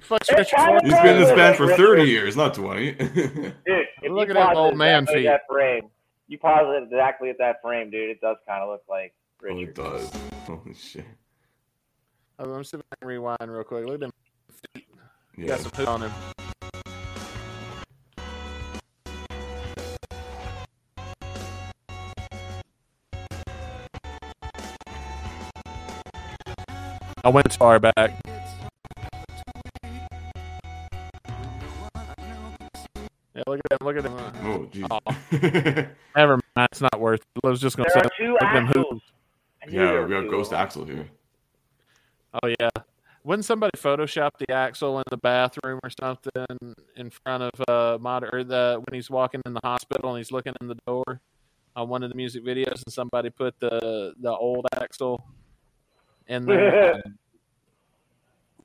Fuck's 0.00 0.30
Richard 0.30 0.58
Fortus. 0.58 0.82
He's 0.82 1.00
been 1.00 1.16
in 1.16 1.22
this 1.22 1.32
band 1.32 1.56
for 1.56 1.74
30 1.74 2.02
years, 2.04 2.36
not 2.36 2.54
20. 2.54 2.92
Dude, 2.92 3.54
if 3.66 4.12
Look 4.12 4.28
you 4.28 4.34
at 4.34 4.34
that 4.34 4.56
old 4.56 4.76
man 4.76 5.04
exactly 5.04 5.22
feet. 5.22 5.28
That 5.28 5.40
frame. 5.48 5.88
You 6.28 6.38
pause 6.38 6.66
it 6.68 6.84
exactly 6.84 7.30
at 7.30 7.38
that 7.38 7.62
frame, 7.62 7.90
dude. 7.90 8.10
It 8.10 8.20
does 8.20 8.36
kind 8.46 8.62
of 8.62 8.70
look 8.70 8.82
like 8.88 9.12
oh, 9.44 9.48
it 9.48 9.54
Richard. 9.54 9.74
does. 9.74 10.12
Holy 10.46 10.74
shit. 10.74 11.04
Oh, 12.38 12.44
let 12.44 12.58
me 12.58 12.64
see 12.64 12.76
if 12.76 12.82
I 12.90 12.96
can 12.96 13.08
rewind 13.08 13.38
real 13.42 13.64
quick. 13.64 13.86
Look 13.86 14.02
at 14.02 14.02
him. 14.02 14.12
Yeah. 15.36 15.46
Got 15.46 15.60
some 15.60 15.70
poop 15.70 15.88
on 15.88 16.02
him. 16.02 16.12
I 27.24 27.28
went 27.28 27.52
far 27.54 27.78
back. 27.78 28.18
Yeah, 33.34 33.42
look 33.46 33.60
at 33.70 33.80
him. 33.80 33.86
Look 33.86 33.96
at 33.96 34.04
him. 34.04 34.14
Oh, 34.44 34.68
jeez. 34.72 35.88
Never 36.16 36.40
mind. 36.56 36.68
It's 36.70 36.80
not 36.80 37.00
worth. 37.00 37.20
it. 37.20 37.40
I 37.44 37.48
was 37.48 37.60
just 37.60 37.76
gonna 37.76 37.88
There 37.94 38.02
say. 38.02 38.06
are 38.06 38.10
two 38.18 38.32
look 38.32 38.42
at 38.42 38.54
them 38.54 38.66
axles. 38.66 38.86
hoops. 38.90 39.04
I 39.62 39.66
knew 39.66 39.78
there 39.78 40.00
yeah, 40.00 40.06
we 40.06 40.14
have 40.14 40.24
two 40.24 40.30
Ghost. 40.30 40.50
Axl 40.52 40.86
here. 40.86 41.08
Oh 42.42 42.48
yeah. 42.60 42.68
Wouldn't 43.24 43.44
somebody 43.44 43.70
Photoshop 43.78 44.30
the 44.38 44.46
Axl 44.46 44.98
in 44.98 45.04
the 45.08 45.16
bathroom 45.16 45.78
or 45.84 45.90
something 46.00 46.74
in 46.96 47.10
front 47.24 47.44
of 47.44 47.50
uh 47.68 47.98
mod 48.00 48.24
or 48.32 48.42
the 48.44 48.82
when 48.84 48.94
he's 48.94 49.08
walking 49.08 49.40
in 49.46 49.54
the 49.54 49.60
hospital 49.62 50.10
and 50.10 50.18
he's 50.18 50.32
looking 50.32 50.54
in 50.60 50.66
the 50.66 50.76
door 50.86 51.20
on 51.76 51.88
one 51.88 52.02
of 52.02 52.10
the 52.10 52.16
music 52.16 52.44
videos 52.44 52.82
and 52.84 52.92
somebody 52.92 53.30
put 53.30 53.58
the 53.60 54.12
the 54.20 54.30
old 54.30 54.66
Axl 54.74 55.18
in 56.32 56.46
there. 56.46 57.02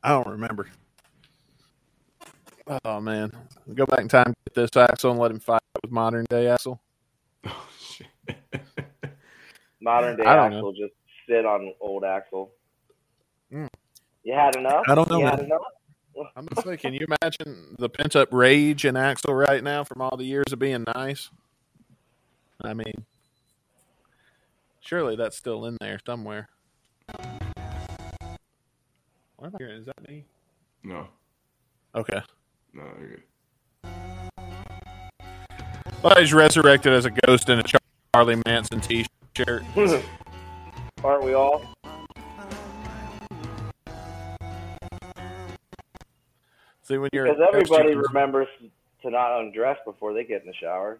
I 0.03 0.09
don't 0.09 0.27
remember. 0.27 0.67
Oh 2.83 2.99
man. 2.99 3.31
Go 3.73 3.85
back 3.85 4.01
in 4.01 4.07
time, 4.07 4.33
get 4.45 4.53
this 4.53 4.69
Axl 4.71 5.11
and 5.11 5.19
let 5.19 5.31
him 5.31 5.39
fight 5.39 5.61
with 5.81 5.91
modern 5.91 6.25
day 6.29 6.45
Axl. 6.45 6.79
Oh 7.45 7.69
shit. 7.79 8.07
Modern 9.81 10.17
day 10.17 10.23
I 10.25 10.35
don't 10.35 10.51
know. 10.51 10.63
Axl 10.63 10.75
just 10.75 10.93
sit 11.29 11.45
on 11.45 11.73
old 11.79 12.03
Axl. 12.03 12.49
Mm. 13.53 13.69
You 14.23 14.33
had 14.33 14.55
enough? 14.55 14.83
I 14.87 14.95
don't 14.95 15.09
know, 15.09 15.19
You 15.19 15.25
had 15.25 15.39
enough? 15.39 15.61
I'm 16.35 16.45
gonna 16.45 16.67
say, 16.67 16.77
can 16.77 16.93
you 16.93 17.05
imagine 17.21 17.75
the 17.77 17.89
pent 17.89 18.15
up 18.15 18.29
rage 18.33 18.85
in 18.85 18.95
Axl 18.95 19.37
right 19.37 19.63
now 19.63 19.83
from 19.83 20.01
all 20.01 20.17
the 20.17 20.25
years 20.25 20.51
of 20.51 20.59
being 20.59 20.83
nice? 20.95 21.29
I 22.61 22.73
mean, 22.73 23.05
surely 24.81 25.15
that's 25.15 25.37
still 25.37 25.65
in 25.65 25.77
there 25.79 25.99
somewhere. 26.05 26.49
What 29.37 29.47
am 29.47 29.55
I 29.55 29.57
hearing? 29.63 29.79
Is 29.81 29.85
that 29.85 30.07
me? 30.09 30.25
No, 30.83 31.07
Okay. 31.95 32.19
no, 32.73 32.83
you're 32.99 33.09
good. 33.09 33.23
Well, 36.03 36.15
he's 36.17 36.33
resurrected 36.33 36.93
as 36.93 37.05
a 37.05 37.11
ghost 37.25 37.49
in 37.49 37.59
a 37.59 37.63
Charlie 38.15 38.41
Manson 38.45 38.79
T-shirt. 38.79 39.63
Aren't 41.03 41.23
we 41.23 41.33
all? 41.33 41.61
See, 46.83 46.97
when 46.97 47.09
you're 47.11 47.25
Because 47.25 47.37
a 47.37 47.51
ghost, 47.51 47.71
everybody 47.71 47.89
you 47.93 48.01
remembers 48.01 48.47
to 49.01 49.09
not 49.09 49.39
undress 49.39 49.77
before 49.85 50.13
they 50.13 50.23
get 50.23 50.41
in 50.41 50.47
the 50.47 50.53
shower. 50.53 50.99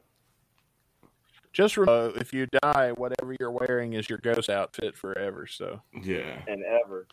just 1.53 1.77
remember, 1.77 2.19
if 2.19 2.33
you 2.33 2.45
die, 2.61 2.91
whatever 2.97 3.35
you're 3.39 3.51
wearing 3.51 3.93
is 3.93 4.09
your 4.09 4.19
ghost 4.19 4.49
outfit 4.49 4.95
forever. 4.97 5.47
So, 5.47 5.81
Yeah. 6.03 6.41
And 6.47 6.63
ever. 6.63 7.07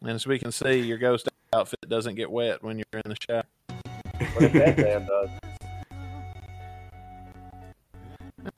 And 0.00 0.10
as 0.10 0.26
we 0.26 0.38
can 0.38 0.52
see, 0.52 0.80
your 0.80 0.98
ghost 0.98 1.28
outfit 1.52 1.80
doesn't 1.88 2.14
get 2.16 2.30
wet 2.30 2.62
when 2.62 2.78
you're 2.78 3.00
in 3.04 3.10
the 3.10 3.16
shower. 3.28 3.44
But 3.68 4.42
if 4.42 4.52
that 4.52 4.78
man 4.78 5.06
does. 5.06 5.28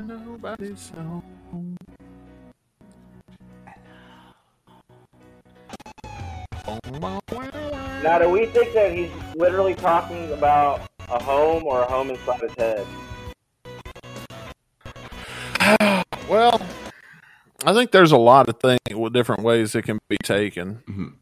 Nobody's 0.03 0.91
home. 0.91 1.77
Now, 8.03 8.19
do 8.19 8.29
we 8.29 8.47
think 8.47 8.73
that 8.75 8.93
he's 8.93 9.11
literally 9.35 9.75
talking 9.75 10.33
about 10.33 10.83
a 11.09 11.23
home 11.23 11.65
or 11.65 11.83
a 11.83 11.87
home 11.87 12.11
inside 12.11 12.41
his 12.41 12.53
head? 12.57 12.87
Well, 16.29 16.61
I 17.65 17.73
think 17.73 17.91
there's 17.91 18.13
a 18.13 18.19
lot 18.19 18.51
of 18.51 18.61
things, 18.61 18.81
with 18.93 19.15
different 19.15 19.43
ways 19.43 19.75
it 19.75 19.81
can 19.83 19.99
be 20.11 20.19
taken. 20.23 20.83
Mhm. 20.87 21.15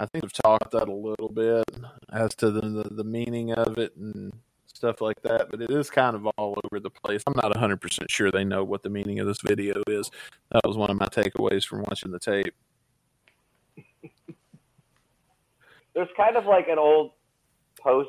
I 0.00 0.06
think 0.06 0.24
we've 0.24 0.32
talked 0.32 0.70
that 0.70 0.88
a 0.88 0.94
little 0.94 1.28
bit 1.28 1.64
as 2.10 2.34
to 2.36 2.50
the, 2.50 2.62
the 2.62 2.94
the 2.94 3.04
meaning 3.04 3.52
of 3.52 3.76
it 3.76 3.94
and 3.96 4.32
stuff 4.66 5.02
like 5.02 5.20
that, 5.22 5.50
but 5.50 5.60
it 5.60 5.70
is 5.70 5.90
kind 5.90 6.16
of 6.16 6.26
all 6.38 6.58
over 6.64 6.80
the 6.80 6.88
place. 6.88 7.22
I'm 7.26 7.34
not 7.36 7.52
100% 7.52 8.08
sure 8.08 8.30
they 8.30 8.44
know 8.44 8.64
what 8.64 8.82
the 8.82 8.88
meaning 8.88 9.20
of 9.20 9.26
this 9.26 9.42
video 9.42 9.82
is. 9.86 10.10
That 10.52 10.62
was 10.64 10.78
one 10.78 10.90
of 10.90 10.98
my 10.98 11.08
takeaways 11.08 11.66
from 11.66 11.82
watching 11.82 12.12
the 12.12 12.18
tape. 12.18 12.54
There's 15.94 16.08
kind 16.16 16.36
of 16.36 16.46
like 16.46 16.68
an 16.68 16.78
old 16.78 17.12
post 17.78 18.08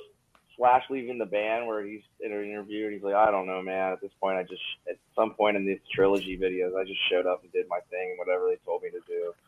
slash 0.55 0.83
leaving 0.89 1.17
the 1.17 1.25
band 1.25 1.67
where 1.67 1.85
he's 1.85 2.03
in 2.21 2.31
an 2.31 2.45
interview 2.45 2.85
and 2.85 2.93
he's 2.93 3.03
like, 3.03 3.15
I 3.15 3.31
don't 3.31 3.47
know, 3.47 3.61
man. 3.61 3.91
At 3.91 3.99
this 3.99 4.11
point, 4.21 4.37
I 4.37 4.43
just 4.43 4.61
at 4.89 4.95
some 5.13 5.33
point 5.33 5.57
in 5.57 5.65
these 5.65 5.79
trilogy 5.93 6.37
videos, 6.37 6.79
I 6.79 6.85
just 6.85 7.01
showed 7.11 7.25
up 7.25 7.43
and 7.43 7.51
did 7.51 7.65
my 7.67 7.79
thing, 7.89 8.11
and 8.11 8.19
whatever 8.19 8.47
they 8.47 8.55
told 8.63 8.83
me 8.83 8.91
to 8.91 9.01
do. 9.05 9.33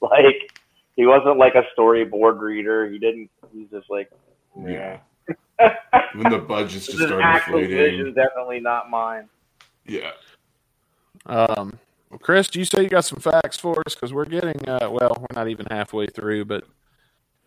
Like 0.00 0.52
he 0.98 1.06
wasn't 1.06 1.38
like 1.38 1.54
a 1.54 1.62
storyboard 1.78 2.40
reader. 2.40 2.90
He 2.90 2.98
didn't. 2.98 3.30
He's 3.54 3.68
just 3.70 3.88
like, 3.88 4.10
Yeah. 4.60 4.98
yeah. 5.60 5.74
When 6.14 6.30
the 6.32 6.38
budgets 6.38 6.74
this 6.74 6.86
just 6.86 6.98
is 6.98 7.06
started 7.06 7.24
actual 7.24 7.58
inflating. 7.60 7.76
vision, 7.98 8.14
definitely 8.14 8.58
not 8.58 8.90
mine. 8.90 9.28
Yeah. 9.86 10.10
Um, 11.26 11.78
well, 12.10 12.18
Chris, 12.18 12.48
do 12.48 12.58
you 12.58 12.64
say 12.64 12.82
you 12.82 12.88
got 12.88 13.04
some 13.04 13.20
facts 13.20 13.56
for 13.58 13.80
us? 13.86 13.94
Because 13.94 14.12
we're 14.12 14.24
getting, 14.24 14.68
uh, 14.68 14.88
well, 14.90 15.14
we're 15.20 15.36
not 15.36 15.48
even 15.48 15.66
halfway 15.70 16.08
through, 16.08 16.46
but 16.46 16.64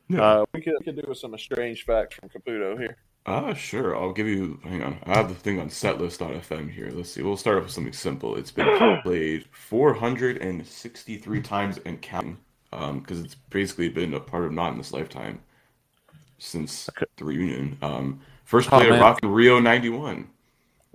Yeah. 0.08 0.22
uh, 0.22 0.45
we 0.54 0.62
could, 0.62 0.74
we 0.80 0.86
could 0.86 0.95
do 0.95 1.04
with 1.08 1.18
some 1.18 1.38
strange 1.38 1.84
facts 1.84 2.16
from 2.16 2.30
Caputo 2.30 2.80
here. 2.80 2.95
Ah, 3.26 3.54
sure. 3.54 3.95
I'll 3.97 4.14
give 4.14 4.28
you. 4.28 4.60
Hang 4.64 4.82
on. 4.82 4.97
I 5.06 5.16
have 5.18 5.28
the 5.28 5.36
thing 5.36 5.60
on 5.60 5.68
setlist.fm 5.70 6.72
here. 6.72 6.89
Let's 6.93 7.12
see. 7.12 7.22
We'll 7.22 7.36
start 7.38 7.58
off 7.58 7.64
with 7.66 7.72
something 7.74 7.93
simple. 7.93 8.38
It's 8.38 8.49
been 8.52 9.02
played 9.04 9.45
463 9.52 11.41
times 11.41 11.80
and 11.86 12.02
counting. 12.02 12.38
Um, 12.74 12.99
because 12.99 13.19
it's 13.19 13.36
basically 13.36 13.89
been 13.89 14.13
a 14.13 14.19
part 14.19 14.45
of 14.45 14.53
Not 14.53 14.72
in 14.72 14.78
This 14.78 14.93
Lifetime 14.93 15.41
since 16.38 16.89
Okay. 16.89 17.05
the 17.17 17.26
reunion. 17.26 17.78
Um, 17.82 18.22
first 18.45 18.69
Oh, 18.72 18.78
played 18.80 18.91
at. 18.93 19.01
Rock 19.01 19.19
in 19.24 19.30
Rio 19.30 19.59
'91. 19.59 20.30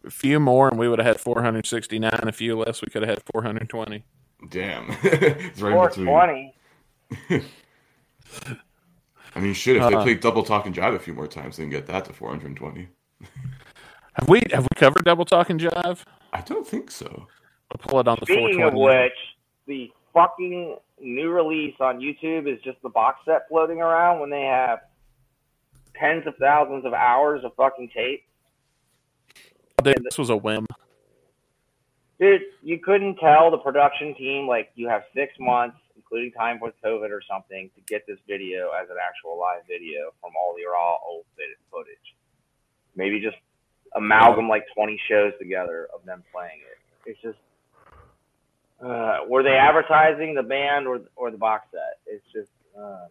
A 0.05 0.11
few 0.11 0.41
more, 0.41 0.69
and 0.69 0.79
we 0.79 0.89
would 0.89 0.99
have 0.99 1.07
had 1.07 1.21
469. 1.21 2.11
A 2.29 2.33
few 2.33 2.57
less, 2.57 2.81
we 2.81 2.89
could 2.89 3.03
have 3.03 3.11
had 3.11 3.23
420. 3.33 4.05
Damn. 4.49 4.87
it's 5.03 5.61
right 5.61 5.71
in 5.73 5.77
Four 5.77 5.89
between. 5.89 6.07
twenty. 6.07 6.55
I 9.35 9.41
mean, 9.41 9.53
shit. 9.53 9.77
If 9.77 9.83
they 9.89 9.95
Uh-uh. 9.95 10.03
played 10.03 10.21
Double 10.21 10.43
Talkin' 10.43 10.73
Jive 10.73 10.95
a 10.95 10.99
few 10.99 11.13
more 11.13 11.27
times, 11.27 11.57
they 11.57 11.65
can 11.65 11.71
get 11.71 11.87
that 11.89 12.05
to 12.07 12.13
420. 12.13 12.89
Have 14.15 14.29
we 14.31 14.41
have 14.51 14.63
we 14.63 14.69
covered 14.77 15.05
double 15.05 15.27
talkin' 15.27 15.59
jive? 15.59 16.03
I 16.33 16.41
don't 16.41 16.67
think 16.67 16.91
so. 16.91 17.27
We'll 17.71 17.79
pull 17.87 18.01
it 18.01 18.09
on 18.09 18.17
the 18.19 18.25
420. 18.25 18.47
Speaking 18.55 18.63
of 18.65 18.73
which, 18.73 19.13
the 19.67 19.93
fucking 20.17 20.77
new 20.99 21.31
release 21.31 21.75
on 21.79 22.01
YouTube 22.01 22.51
is 22.51 22.59
just 22.63 22.81
the 22.83 22.89
box 22.89 23.19
set 23.27 23.43
floating 23.49 23.83
around 23.83 24.19
when 24.19 24.31
they 24.31 24.45
have 24.45 24.81
tens 25.95 26.27
of 26.27 26.35
thousands 26.41 26.87
of 26.87 26.95
hours 26.95 27.43
of 27.45 27.55
fucking 27.55 27.91
tape. 27.95 28.25
Dude, 29.83 30.03
this 30.03 30.17
was 30.17 30.31
a 30.31 30.37
whim. 30.37 30.67
Dude, 32.19 32.41
you 32.63 32.79
couldn't 32.79 33.17
tell 33.17 33.51
the 33.51 33.59
production 33.59 34.15
team 34.15 34.49
like 34.49 34.71
you 34.75 34.89
have 34.89 35.03
six 35.15 35.35
months, 35.39 35.77
including 35.97 36.33
time 36.33 36.59
with 36.61 36.73
COVID 36.83 37.11
or 37.11 37.21
something, 37.31 37.71
to 37.77 37.83
get 37.87 38.07
this 38.07 38.19
video 38.27 38.71
as 38.71 38.89
an 38.89 38.97
actual 38.97 39.39
live 39.39 39.63
video 39.69 40.13
from 40.23 40.33
all 40.41 40.55
the 40.57 40.65
raw 40.65 40.97
old 41.07 41.27
footage- 41.37 41.59
footage. 41.71 42.17
Maybe 42.95 43.21
just 43.21 43.37
amalgam 43.95 44.49
like 44.49 44.65
20 44.75 44.99
shows 45.09 45.33
together 45.39 45.89
of 45.95 46.07
them 46.07 46.25
playing 46.33 46.61
it. 46.61 47.11
It's 47.11 47.21
just, 47.21 47.39
uh, 48.85 49.19
were 49.29 49.43
they 49.43 49.55
advertising 49.57 50.35
the 50.35 50.43
band 50.43 50.87
or 50.87 51.01
or 51.17 51.31
the 51.31 51.39
box 51.39 51.69
set? 51.73 51.99
It's 52.07 52.25
just 52.33 52.51
uh, 52.79 53.07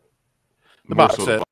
The 0.89 0.95
box 0.95 1.15
set. 1.23 1.43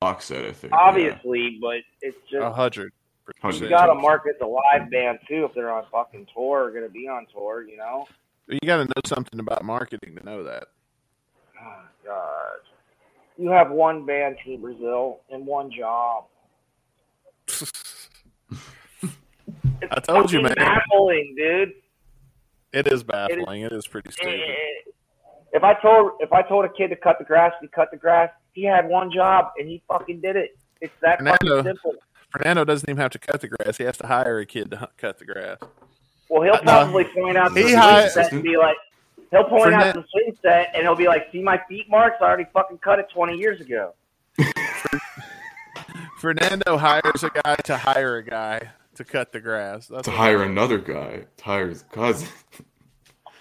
box 0.00 0.24
set, 0.26 0.44
I 0.44 0.52
think. 0.52 0.72
yeah. 0.72 0.78
obviously, 0.78 1.58
but 1.60 1.78
it's 2.00 2.16
just 2.30 2.42
A 2.42 2.50
hundred. 2.52 2.92
Hundred. 3.40 3.54
you 3.54 3.60
percent. 3.60 3.70
got 3.70 3.86
to 3.86 3.94
market 3.94 4.38
the 4.40 4.46
live 4.46 4.90
band 4.90 5.20
too 5.28 5.44
if 5.44 5.54
they're 5.54 5.70
on 5.70 5.84
fucking 5.92 6.26
tour 6.34 6.64
or 6.64 6.70
going 6.72 6.82
to 6.82 6.90
be 6.90 7.06
on 7.08 7.26
tour. 7.32 7.62
You 7.68 7.76
know. 7.76 8.06
You 8.48 8.58
got 8.66 8.78
to 8.78 8.84
know 8.84 9.00
something 9.06 9.38
about 9.38 9.64
marketing 9.64 10.16
to 10.16 10.24
know 10.26 10.42
that. 10.42 10.64
Oh, 11.64 11.82
God. 12.04 12.58
You 13.38 13.48
have 13.50 13.70
one 13.70 14.04
band, 14.04 14.36
Team 14.44 14.60
Brazil, 14.60 15.20
and 15.30 15.46
one 15.46 15.70
job. 15.70 16.24
I 19.90 20.00
told 20.00 20.32
you, 20.32 20.42
man. 20.42 20.54
Baffling, 20.56 21.34
dude. 21.36 21.72
It 22.72 22.86
is 22.86 23.02
baffling. 23.02 23.62
It 23.62 23.72
is 23.72 23.86
pretty 23.86 24.10
stupid. 24.12 24.40
Eh, 24.40 24.90
If 25.52 25.62
I 25.62 25.74
told 25.74 26.12
if 26.20 26.32
I 26.32 26.42
told 26.42 26.64
a 26.64 26.68
kid 26.70 26.88
to 26.88 26.96
cut 26.96 27.18
the 27.18 27.24
grass, 27.24 27.52
he 27.60 27.68
cut 27.68 27.90
the 27.90 27.96
grass. 27.98 28.30
He 28.52 28.64
had 28.64 28.88
one 28.88 29.10
job 29.12 29.52
and 29.58 29.68
he 29.68 29.82
fucking 29.88 30.20
did 30.20 30.36
it. 30.36 30.56
It's 30.80 30.92
that 31.02 31.18
Fernando. 31.18 31.62
simple. 31.62 31.94
Fernando 32.30 32.64
doesn't 32.64 32.88
even 32.88 33.00
have 33.00 33.10
to 33.12 33.18
cut 33.18 33.40
the 33.42 33.48
grass. 33.48 33.76
He 33.76 33.84
has 33.84 33.98
to 33.98 34.06
hire 34.06 34.38
a 34.38 34.46
kid 34.46 34.70
to 34.70 34.88
cut 34.96 35.18
the 35.18 35.26
grass. 35.26 35.58
Well, 36.30 36.42
he'll 36.42 36.58
probably 36.62 37.04
point 37.04 37.36
out 37.36 37.52
the 37.52 37.60
He 37.60 37.66
swing 37.68 37.76
hi- 37.78 38.08
set 38.08 38.32
and 38.32 38.42
be 38.42 38.56
like, 38.56 38.76
he'll 39.30 39.44
point 39.44 39.74
out 39.74 39.94
the 39.94 40.04
swing 40.10 40.34
set 40.40 40.70
and 40.74 40.82
he'll 40.82 40.94
be 40.96 41.06
like, 41.06 41.28
see 41.30 41.42
my 41.42 41.60
feet 41.68 41.90
marks? 41.90 42.16
I 42.22 42.24
already 42.24 42.46
fucking 42.54 42.78
cut 42.78 42.98
it 42.98 43.06
20 43.12 43.36
years 43.36 43.60
ago. 43.60 43.92
Fernando 46.18 46.78
hires 46.78 47.22
a 47.24 47.30
guy 47.44 47.56
to 47.56 47.76
hire 47.76 48.16
a 48.16 48.22
guy 48.24 48.70
to 48.96 49.04
cut 49.04 49.32
the 49.32 49.40
grass. 49.40 49.86
That's 49.88 50.04
to 50.04 50.10
what- 50.10 50.16
hire 50.18 50.42
another 50.42 50.78
guy, 50.78 51.24
to 51.38 51.44
hire 51.44 51.68
his 51.68 51.82
cousin. 51.92 52.28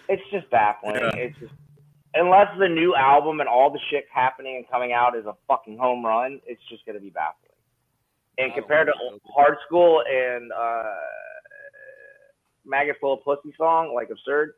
It's 0.09 0.21
just 0.31 0.49
baffling. 0.49 0.95
Yeah. 0.95 1.15
It's 1.15 1.37
just 1.39 1.53
unless 2.15 2.47
the 2.59 2.67
new 2.67 2.93
album 2.95 3.39
and 3.39 3.47
all 3.47 3.69
the 3.71 3.79
shit 3.89 4.05
happening 4.13 4.57
and 4.57 4.69
coming 4.69 4.91
out 4.91 5.15
is 5.15 5.25
a 5.25 5.35
fucking 5.47 5.77
home 5.77 6.05
run, 6.05 6.41
it's 6.45 6.61
just 6.69 6.85
gonna 6.85 6.99
be 6.99 7.09
baffling. 7.09 7.47
And 8.37 8.51
I 8.51 8.55
compared 8.55 8.87
to 8.87 8.93
don't. 9.09 9.21
Hard 9.33 9.57
Skool 9.69 10.01
and 10.09 10.51
uh, 10.51 10.83
Maggot 12.65 12.97
Full 12.99 13.13
of 13.13 13.23
Pussy 13.23 13.53
song, 13.57 13.93
like 13.95 14.09
absurd, 14.09 14.53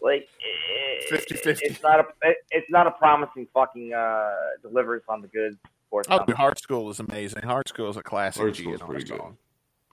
like 0.00 0.28
it- 0.40 1.10
50-50. 1.10 1.58
It's 1.62 1.82
not 1.82 2.00
a 2.00 2.04
it, 2.22 2.36
it's 2.50 2.70
not 2.70 2.86
a 2.86 2.90
promising 2.92 3.46
fucking 3.54 3.92
uh, 3.94 4.30
deliverance 4.62 5.04
on 5.08 5.22
the 5.22 5.28
goods. 5.28 5.56
For 5.90 6.02
Oh, 6.08 6.24
Hard 6.36 6.56
Skool 6.58 6.88
is 6.90 7.00
amazing. 7.00 7.42
Hard 7.42 7.66
Skool 7.66 7.90
is 7.90 7.96
a 7.96 8.02
classic 8.02 8.40
Hard 8.42 8.54
Skool's 8.54 8.80
GNR 8.80 8.86
pretty 8.86 9.04
good. 9.06 9.18
song. 9.18 9.36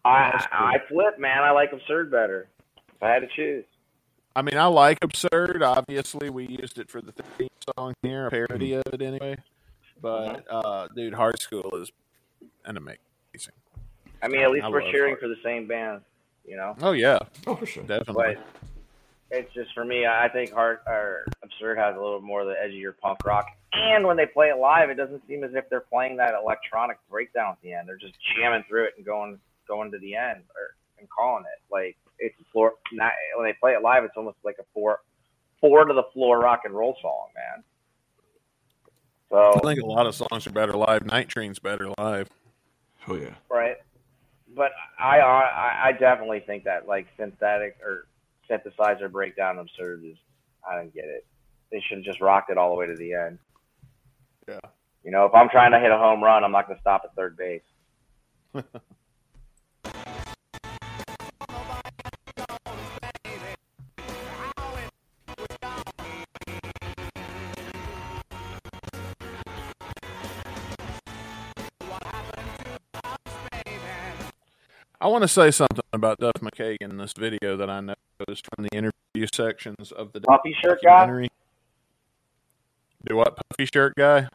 I 0.05 0.29
Hard 0.51 0.81
I 0.83 0.87
flip, 0.87 1.19
man. 1.19 1.43
I 1.43 1.51
like 1.51 1.71
absurd 1.73 2.11
better. 2.11 2.47
If 2.95 3.03
I 3.03 3.09
had 3.09 3.19
to 3.19 3.27
choose. 3.35 3.65
I 4.35 4.41
mean, 4.43 4.57
I 4.57 4.65
like 4.65 4.99
Absurd. 5.01 5.63
Obviously, 5.63 6.29
we 6.29 6.45
used 6.47 6.77
it 6.77 6.89
for 6.91 7.01
the 7.01 7.11
theme 7.11 7.47
song 7.75 7.93
here, 8.03 8.27
a 8.27 8.29
parody 8.29 8.73
of 8.75 8.83
it 8.93 9.01
anyway. 9.01 9.35
But, 9.99 10.45
uh, 10.47 10.87
dude, 10.95 11.15
Hard 11.15 11.37
Skool 11.37 11.81
is 11.81 11.91
an 12.65 12.77
amazing. 12.77 12.99
I 14.21 14.27
mean, 14.27 14.41
at 14.41 14.51
least 14.51 14.65
I 14.65 14.69
we're 14.69 14.81
cheering 14.91 15.13
Hard- 15.13 15.21
for 15.21 15.27
the 15.27 15.37
same 15.43 15.67
band, 15.67 16.01
you 16.45 16.55
know. 16.55 16.75
Oh, 16.81 16.91
yeah, 16.91 17.17
Oh, 17.47 17.55
for 17.55 17.65
sure. 17.65 17.83
definitely. 17.83 18.35
But 18.35 19.37
it's 19.39 19.51
just 19.55 19.73
for 19.73 19.83
me. 19.83 20.05
I 20.05 20.29
think 20.29 20.51
hard 20.53 20.79
or 20.85 21.25
absurd 21.43 21.79
has 21.79 21.95
a 21.95 21.99
little 21.99 22.21
more 22.21 22.41
of 22.41 22.47
the 22.47 22.53
edgier 22.63 22.93
punk 23.01 23.25
rock. 23.25 23.47
And 23.73 24.05
when 24.05 24.17
they 24.17 24.27
play 24.27 24.49
it 24.49 24.57
live, 24.57 24.91
it 24.91 24.95
doesn't 24.95 25.27
seem 25.27 25.43
as 25.43 25.55
if 25.55 25.67
they're 25.69 25.81
playing 25.81 26.17
that 26.17 26.35
electronic 26.35 26.97
breakdown 27.09 27.53
at 27.53 27.61
the 27.63 27.73
end. 27.73 27.87
They're 27.87 27.97
just 27.97 28.13
jamming 28.35 28.63
through 28.69 28.85
it 28.85 28.93
and 28.97 29.05
going 29.05 29.39
going 29.67 29.91
to 29.91 29.99
the 29.99 30.15
end 30.15 30.43
or 30.55 30.75
and 30.99 31.07
calling 31.09 31.43
it 31.43 31.61
like 31.71 31.97
it's 32.19 32.35
floor. 32.51 32.73
Not, 32.91 33.11
when 33.35 33.45
they 33.45 33.53
play 33.59 33.73
it 33.73 33.81
live, 33.81 34.03
it's 34.03 34.15
almost 34.17 34.37
like 34.43 34.57
a 34.59 34.65
four 34.73 35.01
four 35.61 35.85
to 35.85 35.93
the 35.93 36.03
floor 36.13 36.39
rock 36.39 36.61
and 36.65 36.73
roll 36.73 36.97
song, 37.01 37.27
man. 37.35 37.63
So 39.29 39.53
I 39.55 39.67
think 39.67 39.81
a 39.81 39.85
lot 39.85 40.07
of 40.07 40.15
songs 40.15 40.47
are 40.47 40.51
better 40.51 40.73
live. 40.73 41.05
Night 41.05 41.27
Train's 41.27 41.59
better 41.59 41.89
live. 41.97 42.29
Oh 43.07 43.15
yeah. 43.15 43.35
right, 43.49 43.77
but 44.55 44.71
I 44.99 45.19
I, 45.19 45.81
I 45.85 45.91
definitely 45.93 46.41
think 46.45 46.63
that 46.63 46.87
like 46.87 47.07
synthetic 47.17 47.77
or 47.83 48.07
synthesizer 48.49 49.11
breakdown 49.11 49.59
absurd 49.59 50.03
is 50.05 50.17
I 50.67 50.75
don't 50.75 50.93
get 50.93 51.05
it. 51.05 51.25
They 51.71 51.81
should 51.87 51.97
have 51.97 52.05
just 52.05 52.21
rocked 52.21 52.49
it 52.49 52.57
all 52.57 52.69
the 52.69 52.75
way 52.75 52.87
to 52.87 52.95
the 52.95 53.13
end. 53.13 53.39
Yeah. 54.47 54.59
You 55.03 55.11
know, 55.11 55.25
if 55.25 55.33
I'm 55.33 55.49
trying 55.49 55.71
to 55.71 55.79
hit 55.79 55.91
a 55.91 55.97
home 55.97 56.23
run, 56.23 56.43
I'm 56.43 56.51
not 56.51 56.67
going 56.67 56.77
to 56.77 56.81
stop 56.81 57.03
at 57.05 57.15
third 57.15 57.37
base. 57.37 57.61
I 75.07 75.09
want 75.09 75.21
to 75.21 75.27
say 75.29 75.51
something 75.51 75.79
about 75.93 76.19
Duff 76.19 76.33
McKagan 76.41 76.89
in 76.89 76.97
this 76.97 77.13
video 77.17 77.55
that 77.55 77.69
I 77.69 77.79
noticed 77.79 78.45
from 78.53 78.65
the 78.65 78.77
interview 78.77 79.25
sections 79.33 79.93
of 79.93 80.11
the 80.11 80.19
Puffy 80.19 80.53
shirt 80.61 80.81
guy? 80.83 81.29
Do 83.05 83.15
what, 83.15 83.37
puffy 83.37 83.69
shirt 83.73 83.95
guy? 83.95 84.27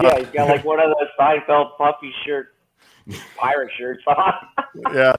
Yeah, 0.00 0.18
he's 0.18 0.28
got 0.28 0.48
like 0.48 0.64
one 0.64 0.80
of 0.80 0.86
those 0.98 1.08
Seinfeld 1.20 1.76
puffy 1.76 2.10
shirt, 2.24 2.54
pirate 3.36 3.70
shirts 3.76 4.02
on. 4.06 4.32
yeah. 4.94 5.12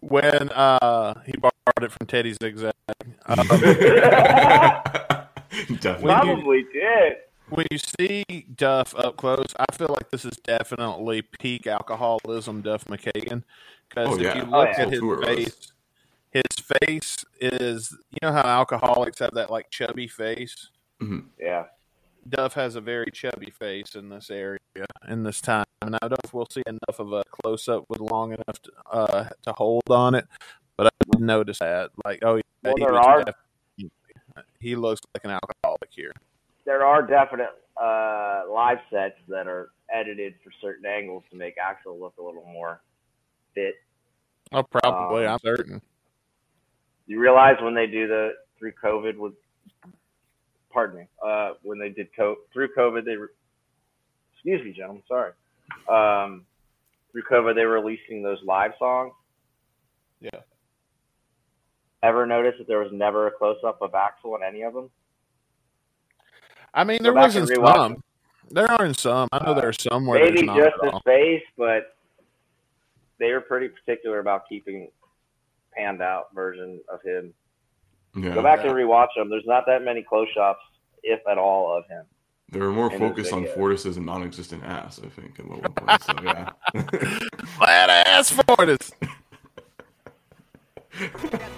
When 0.00 0.48
uh, 0.52 1.12
he 1.26 1.32
borrowed 1.32 1.52
it 1.82 1.92
from 1.92 2.06
Teddy 2.06 2.32
Zigzag. 2.32 2.72
Um, 3.26 3.46
Definitely. 3.46 4.00
When 5.82 5.92
you- 5.92 6.00
Probably 6.00 6.62
did. 6.72 7.12
when 7.50 7.66
you 7.70 7.76
see 7.76 8.24
Duff 8.56 8.94
up 8.94 9.18
close, 9.18 9.52
I 9.58 9.66
feel 9.74 9.88
like 9.88 10.08
this 10.10 10.24
is 10.24 10.38
definitely 10.44 11.20
peak 11.20 11.66
alcoholism 11.66 12.62
Duff 12.62 12.86
McKagan. 12.86 13.42
Because 13.88 14.08
Oh, 14.10 14.14
if 14.16 14.20
yeah. 14.22 14.36
you 14.36 14.42
Oh, 14.52 14.58
look 14.58 14.68
yeah. 14.76 14.82
at 14.82 14.90
his 14.90 15.00
Full 15.00 15.08
tour 15.16 15.18
was. 15.18 15.26
face, 15.28 15.72
his 16.30 16.64
face 16.82 17.24
is, 17.40 17.96
you 18.10 18.18
know 18.22 18.32
how 18.32 18.42
alcoholics 18.46 19.18
have 19.20 19.32
that 19.34 19.50
like 19.50 19.70
chubby 19.70 20.08
face? 20.08 20.68
Yeah. 21.38 21.64
Duff 22.28 22.54
has 22.54 22.74
a 22.74 22.80
very 22.80 23.10
chubby 23.12 23.50
face 23.50 23.94
in 23.94 24.08
this 24.10 24.30
area 24.30 24.58
in 25.08 25.22
this 25.22 25.40
time. 25.40 25.64
And 25.80 25.94
I 25.94 25.98
don't 26.02 26.10
know 26.12 26.16
if 26.24 26.34
we'll 26.34 26.48
see 26.50 26.62
enough 26.66 26.98
of 26.98 27.12
a 27.12 27.22
close 27.30 27.68
up 27.68 27.84
with 27.88 28.00
long 28.00 28.32
enough 28.32 28.60
to, 28.62 28.72
uh, 28.90 29.28
to 29.44 29.52
hold 29.52 29.84
on 29.88 30.14
it, 30.14 30.26
but 30.76 30.88
I 30.88 30.90
did 31.12 31.20
notice 31.22 31.60
that. 31.60 31.90
Like, 32.04 32.18
oh, 32.22 32.36
yeah, 32.36 32.42
Well, 32.64 32.74
he, 32.76 32.84
there 32.84 32.94
are- 32.94 33.22
def- 33.22 33.34
he 34.60 34.74
looks 34.76 35.00
like 35.14 35.24
an 35.24 35.30
alcoholic 35.30 35.88
here. 35.90 36.12
There 36.64 36.84
are 36.84 37.00
definite 37.06 37.50
uh, 37.80 38.42
live 38.50 38.78
sets 38.90 39.14
that 39.28 39.46
are 39.46 39.70
edited 39.90 40.34
for 40.44 40.50
certain 40.60 40.84
angles 40.84 41.22
to 41.30 41.36
make 41.36 41.54
Axl 41.56 41.98
look 41.98 42.14
a 42.18 42.22
little 42.22 42.44
more 42.44 42.80
fit. 43.54 43.74
Oh, 44.52 44.62
probably. 44.62 45.26
Um, 45.26 45.34
I'm 45.34 45.38
certain. 45.42 45.82
You 47.06 47.20
realize 47.20 47.56
when 47.60 47.74
they 47.74 47.86
do 47.86 48.06
the 48.06 48.32
through 48.58 48.72
COVID 48.82 49.16
with, 49.16 49.34
pardon 50.70 51.00
me, 51.00 51.04
uh, 51.24 51.52
when 51.62 51.78
they 51.78 51.88
did 51.88 52.08
co- 52.16 52.36
through 52.52 52.68
COVID, 52.76 53.04
they, 53.04 53.16
re- 53.16 53.28
excuse 54.34 54.64
me, 54.64 54.72
gentlemen, 54.72 55.02
sorry, 55.08 55.32
um, 55.88 56.44
through 57.12 57.22
COVID 57.30 57.54
they 57.54 57.64
were 57.64 57.80
releasing 57.80 58.22
those 58.22 58.38
live 58.44 58.72
songs. 58.78 59.12
Yeah. 60.20 60.40
Ever 62.02 62.26
notice 62.26 62.54
that 62.58 62.68
there 62.68 62.80
was 62.80 62.92
never 62.92 63.26
a 63.26 63.30
close 63.30 63.58
up 63.66 63.80
of 63.82 63.92
Axl 63.92 64.36
in 64.36 64.42
any 64.46 64.62
of 64.62 64.74
them? 64.74 64.90
I 66.74 66.84
mean, 66.84 67.02
there 67.02 67.14
back 67.14 67.24
wasn't 67.24 67.50
and 67.50 67.58
rewatch 67.58 67.74
some. 67.74 68.04
There 68.50 68.70
are 68.70 68.84
in 68.84 68.94
some. 68.94 69.28
I 69.32 69.44
know 69.44 69.54
there 69.54 69.68
are 69.68 69.72
some 69.72 70.06
where 70.06 70.24
Maybe 70.24 70.46
there's 70.46 70.46
not 70.46 70.56
just 70.56 70.76
at 70.84 70.92
his 70.92 71.02
face, 71.04 71.42
but 71.56 71.96
they 73.18 73.32
were 73.32 73.40
pretty 73.40 73.68
particular 73.68 74.18
about 74.20 74.48
keeping 74.48 74.90
panned 75.76 76.02
out 76.02 76.26
version 76.34 76.80
of 76.92 77.00
him. 77.02 77.32
Yeah. 78.16 78.34
Go 78.34 78.42
back 78.42 78.60
Yeah. 78.64 78.70
and 78.70 78.76
rewatch 78.78 79.08
them. 79.16 79.28
There's 79.30 79.46
not 79.46 79.64
that 79.66 79.82
many 79.82 80.02
close 80.02 80.28
shots, 80.34 80.60
if 81.02 81.20
at 81.30 81.38
all, 81.38 81.76
of 81.76 81.86
him. 81.86 82.04
They 82.50 82.60
were 82.60 82.72
more 82.72 82.90
focused 82.90 83.32
on 83.32 83.42
video. 83.42 83.54
Fortus's 83.56 83.98
non-existent 83.98 84.64
ass, 84.64 85.00
I 85.04 85.08
think, 85.08 85.38
at 85.38 85.46
one 85.46 85.60
point. 85.60 86.02
So 86.02 86.14
yeah. 86.24 86.50
Flat 87.58 87.90
ass 88.06 88.30
Fortis. 88.30 88.90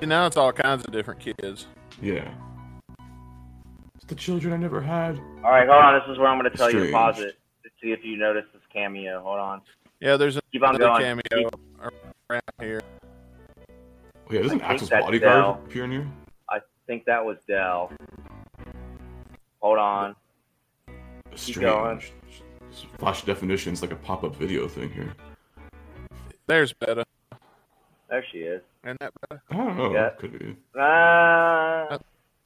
See, 0.00 0.06
now 0.06 0.26
it's 0.26 0.36
all 0.36 0.52
kinds 0.52 0.84
of 0.84 0.92
different 0.92 1.20
kids. 1.20 1.66
yeah. 2.00 2.32
It's 3.96 4.04
the 4.06 4.14
children 4.14 4.54
I 4.54 4.56
never 4.56 4.80
had. 4.80 5.18
All 5.44 5.50
right, 5.50 5.68
hold 5.68 5.82
on. 5.84 5.94
This 6.00 6.10
is 6.12 6.18
where 6.18 6.28
I'm 6.28 6.38
going 6.38 6.50
to 6.50 6.56
tell 6.56 6.70
you 6.70 6.86
to 6.86 6.92
pause 6.92 7.18
it 7.20 7.36
to 7.62 7.70
see 7.82 7.92
if 7.92 8.00
you 8.02 8.16
notice 8.16 8.44
this 8.54 8.62
cameo. 8.72 9.20
Hold 9.22 9.38
on. 9.38 9.60
Yeah, 10.00 10.16
there's 10.16 10.38
a 10.38 10.42
Keep 10.52 10.62
on 10.62 10.76
another 10.76 10.98
going. 11.00 11.20
cameo 11.32 11.50
around 12.30 12.42
here. 12.60 12.80
Oh, 13.68 14.32
yeah, 14.32 14.40
doesn't 14.42 14.62
I 14.62 14.68
think 14.78 14.80
Axl's 14.82 14.88
bodyguard 14.90 15.20
Dell. 15.20 15.60
appear 15.66 15.84
in 15.84 15.90
here? 15.90 16.08
I 16.48 16.60
think 16.86 17.04
that 17.04 17.22
was 17.22 17.36
Dell. 17.46 17.92
Hold 19.60 19.78
on. 19.78 20.16
Strange. 21.34 22.12
Flash 22.98 23.24
definitions 23.24 23.82
like 23.82 23.92
a 23.92 23.96
pop-up 23.96 24.34
video 24.36 24.66
thing 24.66 24.90
here. 24.90 25.12
There's 26.46 26.72
Beta. 26.72 27.04
There 28.10 28.24
she 28.32 28.38
is. 28.38 28.60
Isn't 28.84 28.98
that 29.00 29.12
Beta? 29.30 29.40
I 29.50 29.56
don't 29.56 29.76
know. 29.78 29.92
Yeah. 29.92 30.10
Could 30.18 30.38
be. 30.38 30.56
Uh, 30.78 31.98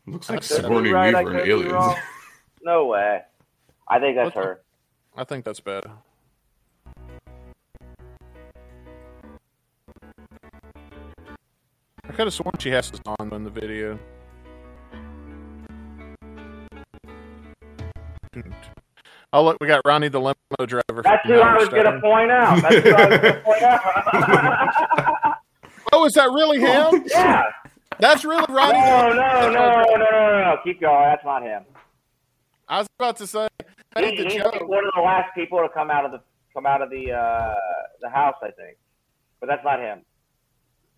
Looks 0.07 0.29
like 0.29 0.41
could 0.41 0.45
Sigourney 0.45 0.91
right, 0.91 1.15
Weaver 1.15 1.19
and 1.31 1.39
could 1.39 1.45
be 1.47 1.51
aliens. 1.51 1.73
wrong. 1.73 1.97
no 2.62 2.87
way. 2.87 3.23
I 3.89 3.99
think 3.99 4.17
that's 4.17 4.35
What 4.35 4.43
the- 4.43 4.49
her. 4.49 4.61
I 5.17 5.25
think 5.25 5.45
that's 5.45 5.61
bad. 5.61 5.85
I 12.07 12.12
could 12.12 12.27
have 12.27 12.35
sworn 12.35 12.55
she 12.59 12.71
has 12.71 12.91
this 12.91 13.01
on 13.19 13.33
in 13.33 13.45
the 13.45 13.51
video. 13.51 13.99
Oh 19.33 19.43
look, 19.45 19.57
we 19.61 19.67
got 19.67 19.81
Ronnie 19.85 20.09
the 20.09 20.21
limo 20.21 20.35
driver. 20.67 21.03
That's 21.03 21.27
who 21.27 21.41
I 21.41 21.45
Howard 21.49 21.61
was 21.61 21.69
going 21.71 21.85
to 21.85 22.01
point 22.01 22.31
out. 22.31 22.62
That's 22.62 22.77
who 22.77 22.91
I 22.95 23.09
was 23.09 23.19
going 23.19 23.35
to 23.35 23.41
point 23.43 23.62
out. 23.62 24.74
Oh, 25.95 26.05
is 26.07 26.12
that 26.14 26.30
really 26.30 26.61
him? 26.61 27.05
yeah. 27.07 27.45
That's 28.01 28.24
really 28.24 28.45
Ronnie. 28.49 28.72
no, 28.78 29.09
the- 29.11 29.14
no, 29.14 29.51
no, 29.51 29.82
no, 29.97 30.11
no, 30.11 30.40
no. 30.40 30.57
Keep 30.64 30.80
going. 30.80 31.03
That's 31.05 31.24
not 31.24 31.42
him. 31.42 31.62
I 32.68 32.78
was 32.78 32.88
about 32.99 33.16
to 33.18 33.26
say, 33.26 33.47
He, 33.97 34.01
made 34.03 34.18
the 34.18 34.24
he's 34.24 34.34
joke. 34.42 34.53
like 34.53 34.68
one 34.68 34.84
of 34.86 34.92
the 34.97 35.01
last 35.03 35.34
people 35.34 35.59
to 35.61 35.68
come 35.68 35.90
out 35.90 36.05
of 36.05 36.11
the 36.12 36.20
come 36.55 36.66
out 36.66 36.82
of 36.82 36.90
the 36.90 37.12
uh, 37.12 37.55
the 38.01 38.09
house, 38.09 38.34
I 38.42 38.51
think. 38.51 38.76
But 39.40 39.47
that's 39.49 39.62
not 39.64 39.78
him. 39.80 40.01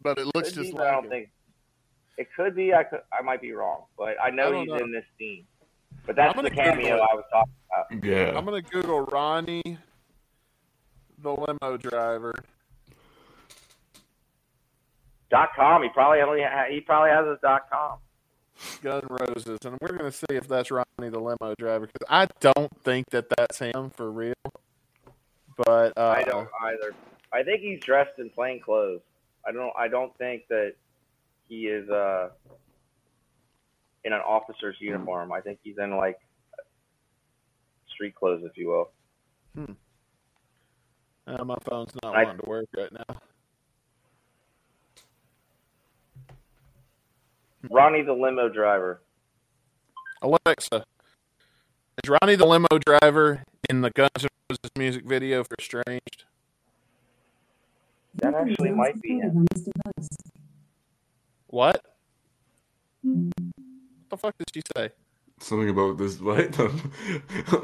but 0.00 0.16
it 0.18 0.26
looks 0.34 0.48
Could 0.50 0.54
just 0.62 0.70
be, 0.72 0.76
but 0.78 0.86
I 0.86 0.92
don't 0.92 1.04
him. 1.04 1.10
think. 1.10 1.28
It 2.18 2.28
could 2.34 2.54
be. 2.56 2.72
I 2.72 2.84
could. 2.84 3.00
I 3.12 3.22
might 3.22 3.42
be 3.42 3.52
wrong, 3.52 3.84
but 3.98 4.14
I 4.22 4.30
know 4.30 4.54
I 4.54 4.60
he's 4.60 4.68
know. 4.68 4.76
in 4.76 4.90
this 4.92 5.04
scene. 5.18 5.44
But 6.06 6.16
that's 6.16 6.32
the 6.34 6.42
gonna 6.42 6.50
Google 6.50 6.64
cameo. 6.64 6.94
I 6.96 7.14
was 7.14 7.24
talking 7.30 7.52
about. 8.00 8.04
Yeah. 8.04 8.38
I'm 8.38 8.44
gonna 8.46 8.62
Google 8.62 9.02
Ronnie, 9.02 9.76
the 11.18 11.30
limo 11.34 11.76
driver. 11.76 12.32
Dot 15.30 15.50
com. 15.56 15.82
He 15.82 15.88
probably 15.88 16.20
only 16.20 16.42
ha- 16.42 16.66
he 16.70 16.80
probably 16.80 17.10
has 17.10 17.26
his 17.26 17.38
dot 17.42 17.68
com. 17.70 17.98
Gun 18.82 19.02
Roses, 19.10 19.58
and 19.64 19.76
we're 19.80 19.96
gonna 19.96 20.10
see 20.12 20.24
if 20.30 20.48
that's 20.48 20.70
Ronnie 20.70 20.86
the 21.10 21.18
limo 21.20 21.54
driver 21.58 21.86
because 21.86 22.06
I 22.08 22.26
don't 22.40 22.70
think 22.84 23.10
that 23.10 23.26
that's 23.36 23.58
him 23.58 23.90
for 23.90 24.10
real. 24.10 24.34
But 25.56 25.92
uh, 25.98 26.14
I 26.16 26.22
don't 26.22 26.48
either. 26.62 26.94
I 27.32 27.42
think 27.42 27.60
he's 27.60 27.80
dressed 27.80 28.18
in 28.18 28.30
plain 28.30 28.60
clothes. 28.60 29.00
I 29.46 29.52
don't. 29.52 29.72
I 29.76 29.88
don't 29.88 30.16
think 30.16 30.46
that 30.48 30.74
he 31.48 31.66
is 31.66 31.88
uh 31.90 32.30
in 34.04 34.12
an 34.12 34.20
officer's 34.20 34.76
uniform. 34.80 35.32
I 35.32 35.40
think 35.40 35.58
he's 35.64 35.78
in 35.78 35.96
like 35.96 36.18
street 37.92 38.14
clothes, 38.14 38.42
if 38.44 38.56
you 38.56 38.68
will. 38.68 38.90
uh, 41.26 41.44
my 41.44 41.56
phone's 41.68 41.92
not 42.02 42.14
I- 42.14 42.24
wanting 42.24 42.40
to 42.42 42.48
work 42.48 42.66
right 42.76 42.92
now. 42.92 43.16
Ronnie 47.70 48.02
the 48.02 48.12
limo 48.12 48.48
driver. 48.48 49.00
Alexa, 50.22 50.84
is 52.02 52.10
Ronnie 52.10 52.36
the 52.36 52.46
limo 52.46 52.68
driver 52.84 53.42
in 53.68 53.80
the 53.82 53.90
Guns 53.90 54.10
N' 54.22 54.28
Roses 54.50 54.70
music 54.76 55.04
video 55.04 55.44
for 55.44 55.56
Estranged? 55.58 56.24
That 58.16 58.34
actually 58.34 58.70
might 58.70 59.00
be 59.02 59.18
him. 59.18 59.46
device. 59.52 60.08
What? 61.48 61.84
What 63.02 63.32
the 64.10 64.16
fuck 64.16 64.34
did 64.38 64.48
she 64.54 64.62
say? 64.76 64.90
Something 65.40 65.68
about 65.68 65.98
this 65.98 66.20
what? 66.20 66.58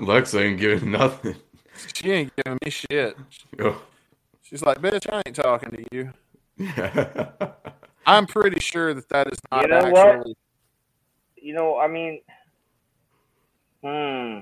Lex 0.01 0.35
ain't 0.35 0.61
giving 0.61 0.93
nothing. 0.93 1.37
She 1.95 2.11
ain't 2.13 2.33
giving 2.37 2.59
me 2.65 2.71
shit. 2.71 3.17
Oh. 3.61 3.81
She's 4.43 4.63
like, 4.63 4.79
bitch, 4.79 5.11
I 5.11 5.23
ain't 5.27 5.37
talking 5.37 5.71
to 5.71 5.85
you. 5.91 6.13
Yeah. 8.07 8.15
I'm 8.15 8.27
pretty 8.27 8.61
sure 8.61 8.95
that 8.95 9.09
that 9.11 9.29
is 9.29 9.39
not 9.51 9.63
You 9.63 9.69
know 9.69 9.91
what? 9.91 10.09
actually. 10.09 10.37
You 11.37 11.55
know, 11.55 11.79
I 11.79 11.89
mean, 11.89 12.21
hmm. 13.83 14.41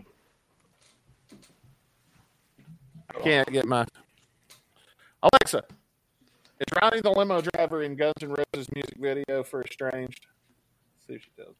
I 3.08 3.22
can't 3.22 3.50
get 3.50 3.66
my. 3.66 3.86
Alexa, 5.22 5.64
is 6.60 6.66
Ronnie 6.80 7.00
the 7.00 7.10
limo 7.10 7.40
driver 7.40 7.82
in 7.82 7.96
Guns 7.96 8.14
N' 8.22 8.28
Roses 8.28 8.68
music 8.74 8.96
video 8.98 9.42
for 9.42 9.62
Estranged? 9.64 10.26
Let's 10.94 11.06
see 11.06 11.14
if 11.14 11.22
she 11.22 11.30
does. 11.36 11.54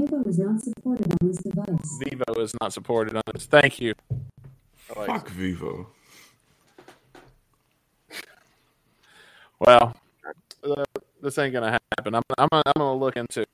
Vevo 0.00 0.26
is 0.26 0.38
not 0.38 0.60
supported 0.60 1.12
on 1.12 1.18
this 1.28 1.38
device. 1.38 1.98
Vevo 2.02 2.38
is 2.40 2.54
not 2.60 2.72
supported 2.72 3.16
on 3.16 3.22
this. 3.32 3.46
Thank 3.46 3.80
you. 3.80 3.94
Alexa. 4.94 5.12
Fuck 5.12 5.30
Vevo. 5.30 5.86
Well, 9.60 9.96
uh, 10.64 10.84
this 11.24 11.38
ain't 11.38 11.52
gonna 11.52 11.72
happen. 11.96 12.14
I'm, 12.14 12.22
I'm, 12.38 12.48
I'm 12.52 12.72
gonna 12.76 12.94
look 12.94 13.16
into. 13.16 13.40
it. 13.42 13.48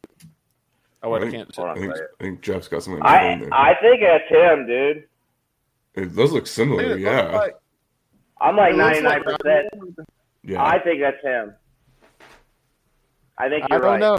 Oh 1.03 1.09
wait, 1.11 1.23
I 1.23 1.25
Right. 1.25 1.33
can't. 1.33 1.57
Hold 1.57 1.69
I 1.71 1.75
think, 1.75 1.95
I 1.95 2.23
think 2.23 2.41
Jeff's 2.43 2.69
got 2.69 2.83
something 2.83 3.03
I 3.03 3.33
in 3.33 3.41
there. 3.41 3.55
I 3.55 3.75
think 3.81 4.01
that's 4.03 4.29
him, 4.29 4.67
dude. 4.67 5.05
it 5.95 6.15
does 6.15 6.33
look 6.33 6.47
similar, 6.47 6.83
Dude, 6.83 7.01
yeah. 7.01 7.23
like- 7.31 7.57
I'm 8.43 8.57
like 8.57 8.75
99. 8.75 9.05
Like 9.05 9.23
percent 9.25 9.69
yeah. 10.43 10.65
I 10.65 10.79
think 10.79 11.01
that's 11.03 11.23
him. 11.23 11.55
I 13.39 13.49
think 13.49 13.65
I 13.65 13.67
you're 13.71 13.81
don't 13.81 13.91
right. 13.93 14.01
know. 14.01 14.19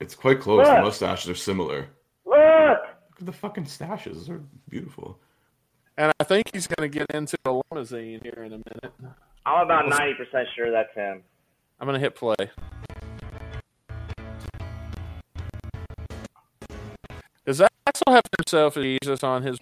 It's 0.00 0.14
quite 0.14 0.40
close. 0.40 0.66
The 0.66 0.82
mustaches 0.82 1.28
are 1.30 1.34
similar. 1.34 1.88
Look, 2.24 2.36
Look 2.36 3.20
at 3.20 3.26
the 3.26 3.32
fucking 3.32 3.64
stashes. 3.64 4.14
Those 4.14 4.30
are 4.30 4.40
beautiful. 4.68 5.18
And 5.96 6.12
I 6.18 6.24
think 6.24 6.50
he's 6.52 6.66
gonna 6.66 6.88
get 6.88 7.06
into 7.12 7.36
a 7.44 7.60
limousine 7.70 8.20
here 8.22 8.42
in 8.44 8.52
a 8.54 8.58
minute. 8.58 8.92
I'm 9.46 9.64
about 9.64 9.88
ninety 9.88 10.14
percent 10.14 10.48
sure 10.56 10.70
that's 10.70 10.94
him. 10.94 11.22
I'm 11.80 11.86
gonna 11.86 11.98
hit 11.98 12.14
play. 12.14 12.34
Does 18.06 18.12
Axl 18.12 18.14
have 18.14 18.22
himself 18.38 18.76
as 18.76 18.82
Jesus 18.84 19.24
on 19.24 19.42
his? 19.42 19.58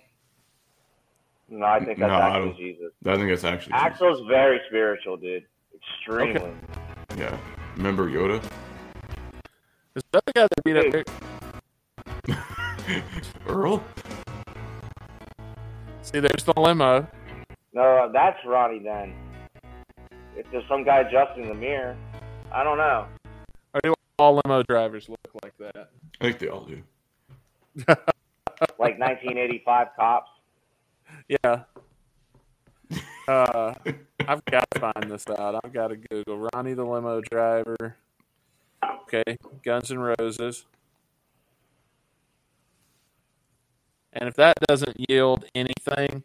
No, 1.48 1.64
I 1.66 1.78
think 1.84 1.98
that's 1.98 2.08
No, 2.10 2.14
I 2.14 2.28
actually 2.28 2.44
don't- 2.46 2.56
Jesus. 2.58 2.92
I 3.06 3.16
think 3.16 3.30
it's 3.30 3.44
actually. 3.44 3.72
Axl's 3.72 4.26
very 4.28 4.60
spiritual, 4.68 5.16
dude. 5.16 5.44
Extremely. 5.74 6.52
Yeah. 7.16 7.36
Remember 7.76 8.08
Yoda? 8.08 8.42
Is 9.94 10.02
that 10.12 10.24
the 10.26 10.32
guy 10.32 10.42
that 10.46 10.64
beat 10.64 10.76
up? 10.76 10.84
Hey. 10.84 11.04
Eric? 12.28 13.04
Earl? 13.48 13.82
See, 16.02 16.20
there's 16.20 16.44
the 16.44 16.52
limo. 16.56 17.06
No, 17.72 18.10
that's 18.12 18.38
Ronnie 18.44 18.80
then. 18.80 19.14
If 20.36 20.46
there's 20.50 20.64
some 20.68 20.84
guy 20.84 20.98
adjusting 21.00 21.48
the 21.48 21.54
mirror, 21.54 21.96
I 22.52 22.62
don't 22.62 22.78
know. 22.78 23.06
Or 23.74 23.80
do 23.82 23.94
all 24.18 24.40
limo 24.44 24.62
drivers 24.62 25.08
look 25.08 25.18
like 25.42 25.56
that? 25.58 25.90
I 26.20 26.24
think 26.24 26.38
they 26.38 26.48
all 26.48 26.64
do. 26.66 26.82
Like 28.78 28.98
1985 28.98 29.88
cops. 29.96 30.30
Yeah. 31.28 31.62
Uh, 33.26 33.74
I've 34.26 34.44
got 34.46 34.70
to 34.70 34.80
find 34.80 35.10
this 35.10 35.26
out. 35.28 35.60
I've 35.62 35.72
got 35.72 35.88
to 35.88 35.96
Google 35.96 36.48
Ronnie 36.54 36.74
the 36.74 36.84
limo 36.84 37.20
driver. 37.20 37.96
Okay, 39.02 39.36
Guns 39.62 39.90
N' 39.90 39.98
Roses. 39.98 40.64
And 44.12 44.28
if 44.28 44.34
that 44.36 44.56
doesn't 44.66 44.96
yield 45.08 45.44
anything, 45.54 46.24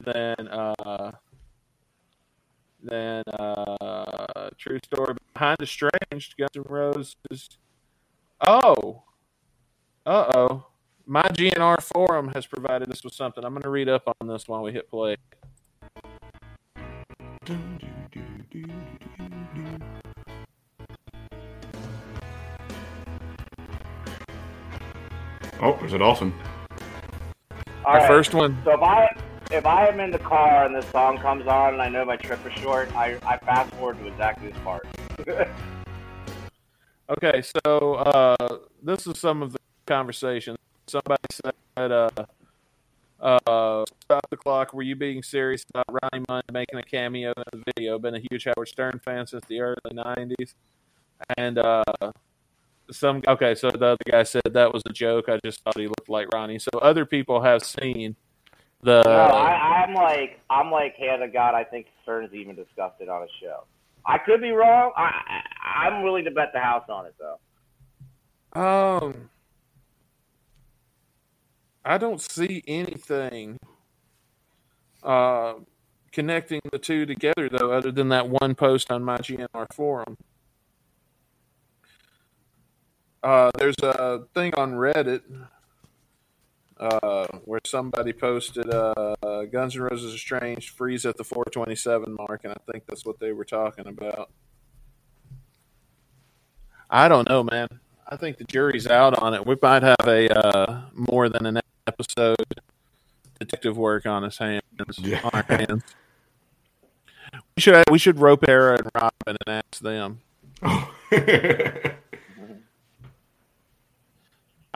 then 0.00 0.48
uh, 0.48 1.12
then 2.82 3.22
uh, 3.38 4.48
true 4.56 4.78
story 4.84 5.16
behind 5.34 5.58
estranged 5.60 6.36
Guns 6.38 6.56
N' 6.56 6.64
Roses. 6.66 7.48
Oh, 8.40 9.02
uh 10.06 10.30
oh. 10.34 10.66
My 11.06 11.22
GNR 11.22 11.82
forum 11.82 12.28
has 12.34 12.46
provided 12.46 12.90
us 12.90 13.04
with 13.04 13.12
something. 13.12 13.44
I'm 13.44 13.52
going 13.52 13.62
to 13.62 13.68
read 13.70 13.88
up 13.90 14.02
on 14.20 14.26
this 14.26 14.48
while 14.48 14.62
we 14.62 14.72
hit 14.72 14.88
play. 14.90 15.16
Oh, 25.60 25.76
there's 25.80 25.92
a 25.92 25.98
dolphin. 25.98 26.32
All 27.84 27.92
The 27.94 27.98
right. 27.98 28.08
first 28.08 28.34
one. 28.34 28.58
So 28.64 28.72
if 28.72 28.82
I 28.82 29.08
if 29.50 29.66
I 29.66 29.86
am 29.88 30.00
in 30.00 30.10
the 30.10 30.18
car 30.18 30.64
and 30.64 30.74
this 30.74 30.86
song 30.90 31.18
comes 31.18 31.46
on 31.46 31.74
and 31.74 31.82
I 31.82 31.88
know 31.88 32.04
my 32.04 32.16
trip 32.16 32.40
is 32.46 32.52
short, 32.54 32.94
I, 32.96 33.18
I 33.26 33.36
fast 33.38 33.72
forward 33.74 33.98
to 33.98 34.06
exactly 34.06 34.50
this 34.50 34.58
part. 34.62 34.86
Okay, 37.10 37.42
so 37.66 37.96
uh, 37.96 38.56
this 38.82 39.06
is 39.06 39.18
some 39.18 39.42
of 39.42 39.52
the 39.52 39.58
conversation. 39.86 40.56
Somebody 40.86 41.22
said, 41.30 41.92
uh, 41.92 42.10
uh, 43.20 43.84
"Stop 44.00 44.28
the 44.30 44.36
clock." 44.36 44.74
Were 44.74 44.82
you 44.82 44.96
being 44.96 45.22
serious 45.22 45.64
about 45.70 45.86
Ronnie 45.88 46.24
Mund 46.28 46.44
making 46.52 46.78
a 46.78 46.82
cameo 46.82 47.32
in 47.36 47.44
the 47.52 47.62
video? 47.74 47.98
Been 47.98 48.14
a 48.14 48.22
huge 48.30 48.44
Howard 48.44 48.68
Stern 48.68 49.00
fan 49.04 49.26
since 49.26 49.44
the 49.46 49.60
early 49.60 49.76
'90s, 49.90 50.54
and 51.36 51.58
uh, 51.58 51.84
some 52.90 53.22
okay. 53.26 53.54
So 53.54 53.70
the 53.70 53.86
other 53.86 54.04
guy 54.10 54.22
said 54.22 54.42
that 54.50 54.72
was 54.72 54.82
a 54.86 54.92
joke. 54.92 55.28
I 55.28 55.38
just 55.44 55.62
thought 55.62 55.78
he 55.78 55.86
looked 55.86 56.08
like 56.08 56.32
Ronnie. 56.32 56.58
So 56.58 56.70
other 56.80 57.06
people 57.06 57.40
have 57.42 57.62
seen 57.62 58.16
the. 58.82 59.02
no, 59.04 59.10
I, 59.10 59.84
I'm 59.84 59.94
like 59.94 60.40
I'm 60.50 60.70
like 60.70 60.96
hand 60.96 61.22
of 61.22 61.32
God. 61.32 61.54
I 61.54 61.64
think 61.64 61.86
Stern's 62.02 62.34
even 62.34 62.54
discussed 62.54 63.00
it 63.00 63.08
on 63.08 63.22
a 63.22 63.28
show. 63.40 63.64
I 64.06 64.18
could 64.18 64.40
be 64.40 64.50
wrong. 64.50 64.92
I, 64.96 65.02
I 65.02 65.86
I'm 65.86 66.02
willing 66.02 66.24
to 66.24 66.30
bet 66.30 66.50
the 66.52 66.60
house 66.60 66.84
on 66.88 67.06
it 67.06 67.14
though. 67.18 67.38
Um, 68.60 69.30
I 71.84 71.98
don't 71.98 72.20
see 72.20 72.62
anything 72.66 73.58
uh, 75.02 75.54
connecting 76.12 76.60
the 76.72 76.78
two 76.78 77.04
together, 77.04 77.48
though, 77.50 77.72
other 77.72 77.92
than 77.92 78.08
that 78.08 78.28
one 78.28 78.54
post 78.54 78.90
on 78.90 79.04
my 79.04 79.18
GNR 79.18 79.66
forum. 79.72 80.16
Uh, 83.22 83.50
there's 83.58 83.76
a 83.82 84.22
thing 84.34 84.54
on 84.54 84.74
Reddit 84.74 85.22
uh, 86.78 87.26
where 87.44 87.60
somebody 87.64 88.12
posted 88.12 88.68
uh, 88.70 89.14
Guns 89.50 89.76
N' 89.76 89.82
Roses 89.82 90.14
Estranged 90.14 90.70
freeze 90.70 91.06
at 91.06 91.16
the 91.16 91.24
427 91.24 92.14
mark, 92.14 92.42
and 92.44 92.52
I 92.52 92.72
think 92.72 92.84
that's 92.86 93.04
what 93.04 93.20
they 93.20 93.32
were 93.32 93.44
talking 93.44 93.86
about. 93.86 94.30
I 96.90 97.08
don't 97.08 97.28
know, 97.28 97.42
man. 97.42 97.68
I 98.08 98.16
think 98.16 98.38
the 98.38 98.44
jury's 98.44 98.86
out 98.86 99.18
on 99.18 99.34
it. 99.34 99.46
We 99.46 99.56
might 99.60 99.82
have 99.82 99.96
a 100.06 100.28
uh, 100.38 100.82
more 100.94 101.28
than 101.28 101.46
an 101.46 101.60
episode 101.86 102.36
detective 103.38 103.76
work 103.76 104.06
on 104.06 104.22
his 104.22 104.38
hands. 104.38 104.62
Yeah. 104.98 105.20
On 105.24 105.30
our 105.32 105.42
hands. 105.42 105.82
We 107.56 107.60
should 107.60 107.82
we 107.90 107.98
should 107.98 108.18
rope 108.18 108.44
Era 108.48 108.76
and 108.78 108.88
Robin 108.94 109.36
and 109.46 109.62
ask 109.72 109.82
them. 109.82 110.20
Oh. 110.62 110.94
I 111.12 111.96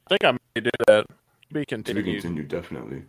think 0.09 0.25
I 0.25 0.33
may 0.33 0.61
do 0.63 0.71
that. 0.87 1.07
Be 1.09 1.15
to 1.15 1.55
be 1.61 1.67
continued. 1.67 2.05
continued, 2.23 2.49
definitely. 2.49 3.03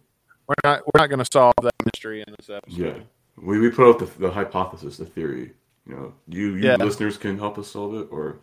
We're 0.47 0.55
not 0.63 0.81
we're 0.85 0.99
not 0.99 1.07
going 1.07 1.19
to 1.19 1.27
solve 1.31 1.53
that 1.61 1.73
mystery 1.85 2.23
in 2.25 2.33
this 2.37 2.49
episode. 2.49 2.77
Yeah. 2.77 2.93
We, 3.37 3.59
we 3.59 3.69
put 3.69 3.87
out 3.89 3.99
the, 3.99 4.05
the 4.19 4.31
hypothesis, 4.31 4.97
the 4.97 5.05
theory, 5.05 5.51
You 5.87 5.95
know, 5.95 6.13
you, 6.27 6.55
you 6.55 6.67
Yeah. 6.69 6.75
listeners 6.75 7.17
can 7.17 7.37
help 7.37 7.57
us 7.57 7.69
solve 7.69 7.95
it, 7.95 8.07
or 8.11 8.37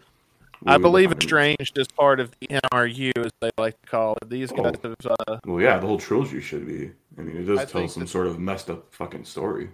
I 0.64 0.78
believe. 0.78 1.12
Estranged 1.12 1.76
is 1.78 1.86
part 1.88 2.20
of 2.20 2.30
the 2.40 2.46
NRU, 2.48 3.12
as 3.24 3.32
they 3.40 3.50
like 3.58 3.80
to 3.82 3.88
call 3.88 4.16
it. 4.22 4.30
These 4.30 4.52
guys 4.52 4.74
Oh. 4.82 4.88
have. 4.88 5.16
Uh, 5.28 5.38
Well, 5.44 5.60
yeah, 5.60 5.78
the 5.78 5.86
whole 5.86 5.98
trilogy 5.98 6.40
should 6.40 6.66
be. 6.66 6.92
I 7.18 7.20
mean, 7.22 7.36
it 7.36 7.44
does 7.44 7.58
I 7.60 7.64
tell 7.64 7.88
some 7.88 8.06
sort 8.06 8.26
of 8.26 8.38
messed 8.38 8.70
up 8.70 8.92
fucking 8.94 9.24
story. 9.24 9.70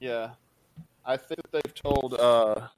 yeah, 0.00 0.30
I 1.04 1.16
think 1.16 1.40
they've 1.50 1.74
told. 1.74 2.14
Uh, 2.14 2.68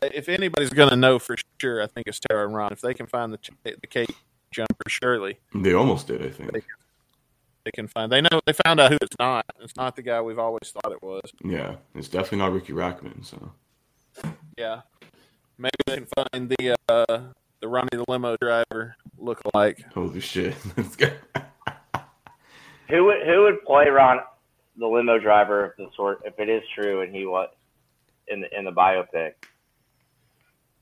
they, 0.00 0.10
if 0.12 0.28
anybody's 0.28 0.70
going 0.70 0.90
to 0.90 0.96
know 0.96 1.18
for 1.18 1.36
sure, 1.60 1.82
I 1.82 1.86
think 1.86 2.06
it's 2.06 2.20
Tara 2.20 2.46
and 2.46 2.54
Ron. 2.54 2.72
If 2.72 2.80
they 2.80 2.94
can 2.94 3.06
find 3.06 3.32
the 3.32 3.38
the 3.64 3.86
Kate 3.86 4.10
jumper, 4.50 4.88
surely 4.88 5.38
They 5.54 5.72
almost 5.72 6.06
did, 6.06 6.24
I 6.24 6.30
think. 6.30 6.64
they 7.64 7.70
can 7.72 7.86
find. 7.88 8.10
They 8.12 8.20
know 8.20 8.40
they 8.44 8.52
found 8.52 8.80
out 8.80 8.90
who 8.90 8.98
it's 9.00 9.16
not. 9.18 9.46
It's 9.60 9.76
not 9.76 9.96
the 9.96 10.02
guy 10.02 10.20
we've 10.20 10.38
always 10.38 10.70
thought 10.70 10.92
it 10.92 11.02
was. 11.02 11.30
Yeah, 11.44 11.76
it's 11.94 12.08
definitely 12.08 12.38
not 12.38 12.52
Ricky 12.52 12.72
Rachtman. 12.72 13.24
So 13.24 13.52
Yeah, 14.58 14.82
maybe 15.58 15.70
they 15.86 15.96
can 15.96 16.06
find 16.32 16.48
the 16.58 16.76
uh, 16.88 17.20
the 17.60 17.68
Ronnie 17.68 17.88
the 17.92 18.04
limo 18.08 18.36
driver 18.40 18.96
look-alike. 19.18 19.84
holy 19.94 20.20
shit, 20.20 20.54
Let's 20.76 20.96
go. 20.96 21.10
Who 22.88 23.04
would 23.04 23.26
who 23.26 23.42
would 23.42 23.64
play 23.64 23.88
Ron, 23.88 24.18
the 24.78 24.86
limo 24.86 25.18
driver, 25.18 25.66
if 25.66 25.76
the 25.76 25.88
sort 25.96 26.20
if 26.24 26.38
it 26.38 26.48
is 26.48 26.62
true 26.72 27.02
and 27.02 27.12
he 27.12 27.26
was 27.26 27.48
in 28.28 28.40
the 28.42 28.58
in 28.58 28.64
the 28.64 28.70
biopic? 28.70 29.32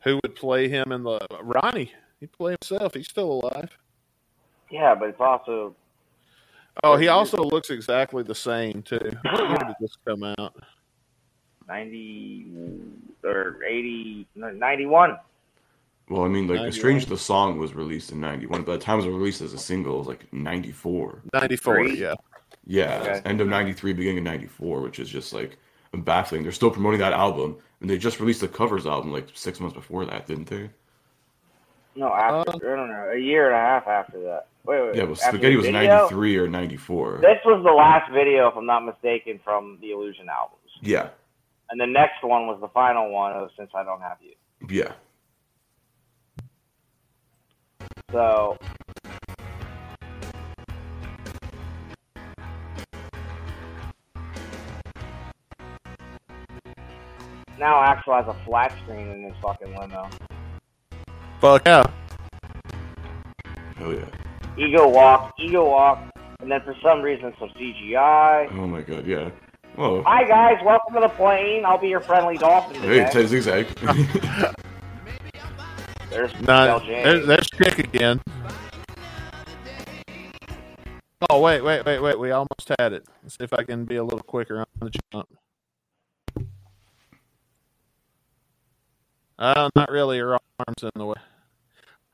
Who 0.00 0.20
would 0.22 0.34
play 0.36 0.68
him 0.68 0.92
in 0.92 1.02
the 1.02 1.26
Ronnie? 1.40 1.92
He'd 2.20 2.32
play 2.32 2.56
himself. 2.60 2.92
He's 2.92 3.08
still 3.08 3.40
alive. 3.40 3.70
Yeah, 4.70 4.94
but 4.94 5.08
it's 5.08 5.20
also 5.20 5.74
Oh, 6.82 6.96
he 6.96 7.08
also 7.08 7.38
looks 7.42 7.70
exactly 7.70 8.22
the 8.22 8.34
same 8.34 8.82
too. 8.82 8.98
What 9.22 9.66
did 9.66 9.76
this 9.80 9.96
come 10.06 10.24
out? 10.38 10.56
Ninety 11.68 12.46
or 13.22 13.58
80, 13.66 14.26
91. 14.34 15.18
Well, 16.08 16.24
I 16.24 16.28
mean, 16.28 16.46
like, 16.46 16.56
91. 16.56 16.68
Estranged 16.68 17.08
the 17.08 17.16
song 17.16 17.58
was 17.58 17.74
released 17.74 18.12
in 18.12 18.20
'91, 18.20 18.62
but 18.62 18.72
the 18.72 18.78
time 18.78 18.94
it 18.98 19.06
was 19.06 19.06
released 19.06 19.40
as 19.40 19.54
a 19.54 19.58
single 19.58 19.94
it 19.94 19.98
was 19.98 20.06
like 20.06 20.32
'94. 20.32 21.22
Ninety 21.32 21.56
four. 21.56 21.76
Three? 21.76 21.98
Yeah. 21.98 22.14
Yeah, 22.66 22.98
Okay. 23.02 23.20
end 23.24 23.40
of 23.40 23.48
'93, 23.48 23.92
beginning 23.94 24.18
of 24.18 24.24
'94, 24.24 24.80
which 24.80 24.98
is 24.98 25.08
just 25.08 25.32
like 25.32 25.56
baffling. 25.92 26.42
They're 26.42 26.52
still 26.52 26.70
promoting 26.70 27.00
that 27.00 27.12
album, 27.12 27.56
and 27.80 27.88
they 27.88 27.96
just 27.98 28.20
released 28.20 28.40
the 28.40 28.48
covers 28.48 28.86
album 28.86 29.12
like 29.12 29.28
six 29.34 29.60
months 29.60 29.74
before 29.74 30.04
that, 30.06 30.26
didn't 30.26 30.48
they? 30.48 30.68
No, 31.96 32.12
after 32.12 32.50
uh, 32.50 32.56
I 32.56 32.76
don't 32.76 32.88
know, 32.88 33.10
a 33.14 33.18
year 33.18 33.46
and 33.46 33.54
a 33.54 33.58
half 33.58 33.86
after 33.86 34.20
that. 34.24 34.48
Wait, 34.66 34.80
wait. 34.82 34.94
Yeah, 34.96 35.04
well, 35.04 35.14
Spaghetti 35.14 35.56
was 35.56 35.66
video? 35.66 35.80
'93 36.08 36.36
or 36.38 36.48
'94. 36.48 37.18
This 37.22 37.38
was 37.44 37.62
the 37.64 37.72
last 37.72 38.10
video, 38.12 38.48
if 38.48 38.56
I'm 38.56 38.66
not 38.66 38.80
mistaken, 38.84 39.38
from 39.44 39.78
the 39.80 39.92
Illusion 39.92 40.28
albums, 40.28 40.60
Yeah, 40.80 41.08
and 41.74 41.80
the 41.80 41.86
next 41.92 42.22
one 42.22 42.46
was 42.46 42.60
the 42.60 42.68
final 42.68 43.10
one 43.10 43.32
of 43.32 43.50
Since 43.58 43.70
I 43.74 43.82
Don't 43.82 44.00
Have 44.00 44.18
You. 44.20 44.34
yeah. 44.70 44.92
So 48.12 48.56
now 57.58 57.82
Axl 57.82 58.24
has 58.24 58.28
a 58.28 58.44
flat 58.44 58.72
screen 58.84 59.08
in 59.08 59.24
his 59.24 59.34
fucking 59.42 59.76
limo. 59.76 60.08
Fuck 61.40 61.66
yeah. 61.66 61.82
Hell 63.74 63.94
yeah. 63.94 64.06
Ego 64.56 64.88
walk, 64.88 65.34
ego 65.40 65.68
walk, 65.68 65.98
and 66.38 66.48
then 66.52 66.60
for 66.60 66.76
some 66.84 67.02
reason 67.02 67.34
some 67.40 67.48
CGI. 67.48 68.48
Oh 68.52 68.68
my 68.68 68.82
god, 68.82 69.04
yeah. 69.08 69.30
Oh, 69.76 70.02
Hi 70.04 70.22
guys, 70.24 70.62
welcome 70.64 70.94
to 70.94 71.00
the 71.00 71.08
plane. 71.08 71.64
I'll 71.64 71.78
be 71.78 71.88
your 71.88 72.00
friendly 72.00 72.38
dolphin 72.38 72.80
hey, 72.80 72.98
today. 73.00 73.10
Ted 73.10 73.28
Zigzag. 73.28 73.66
There's 76.10 76.32
Not, 76.42 76.82
LJ. 76.82 76.86
there, 77.02 77.26
there's 77.26 77.48
Chick 77.50 77.78
again. 77.80 78.20
Oh 81.28 81.40
wait, 81.40 81.60
wait, 81.62 81.84
wait, 81.84 81.98
wait. 81.98 82.16
We 82.20 82.30
almost 82.30 82.70
had 82.78 82.92
it. 82.92 83.04
Let's 83.24 83.36
see 83.36 83.42
if 83.42 83.52
I 83.52 83.64
can 83.64 83.84
be 83.84 83.96
a 83.96 84.04
little 84.04 84.20
quicker 84.20 84.60
on 84.60 84.66
the 84.80 84.90
jump. 85.12 85.28
Uh, 89.36 89.70
not 89.74 89.90
really. 89.90 90.18
Her 90.20 90.34
arms 90.34 90.82
in 90.84 90.90
the 90.94 91.06
way. 91.06 91.16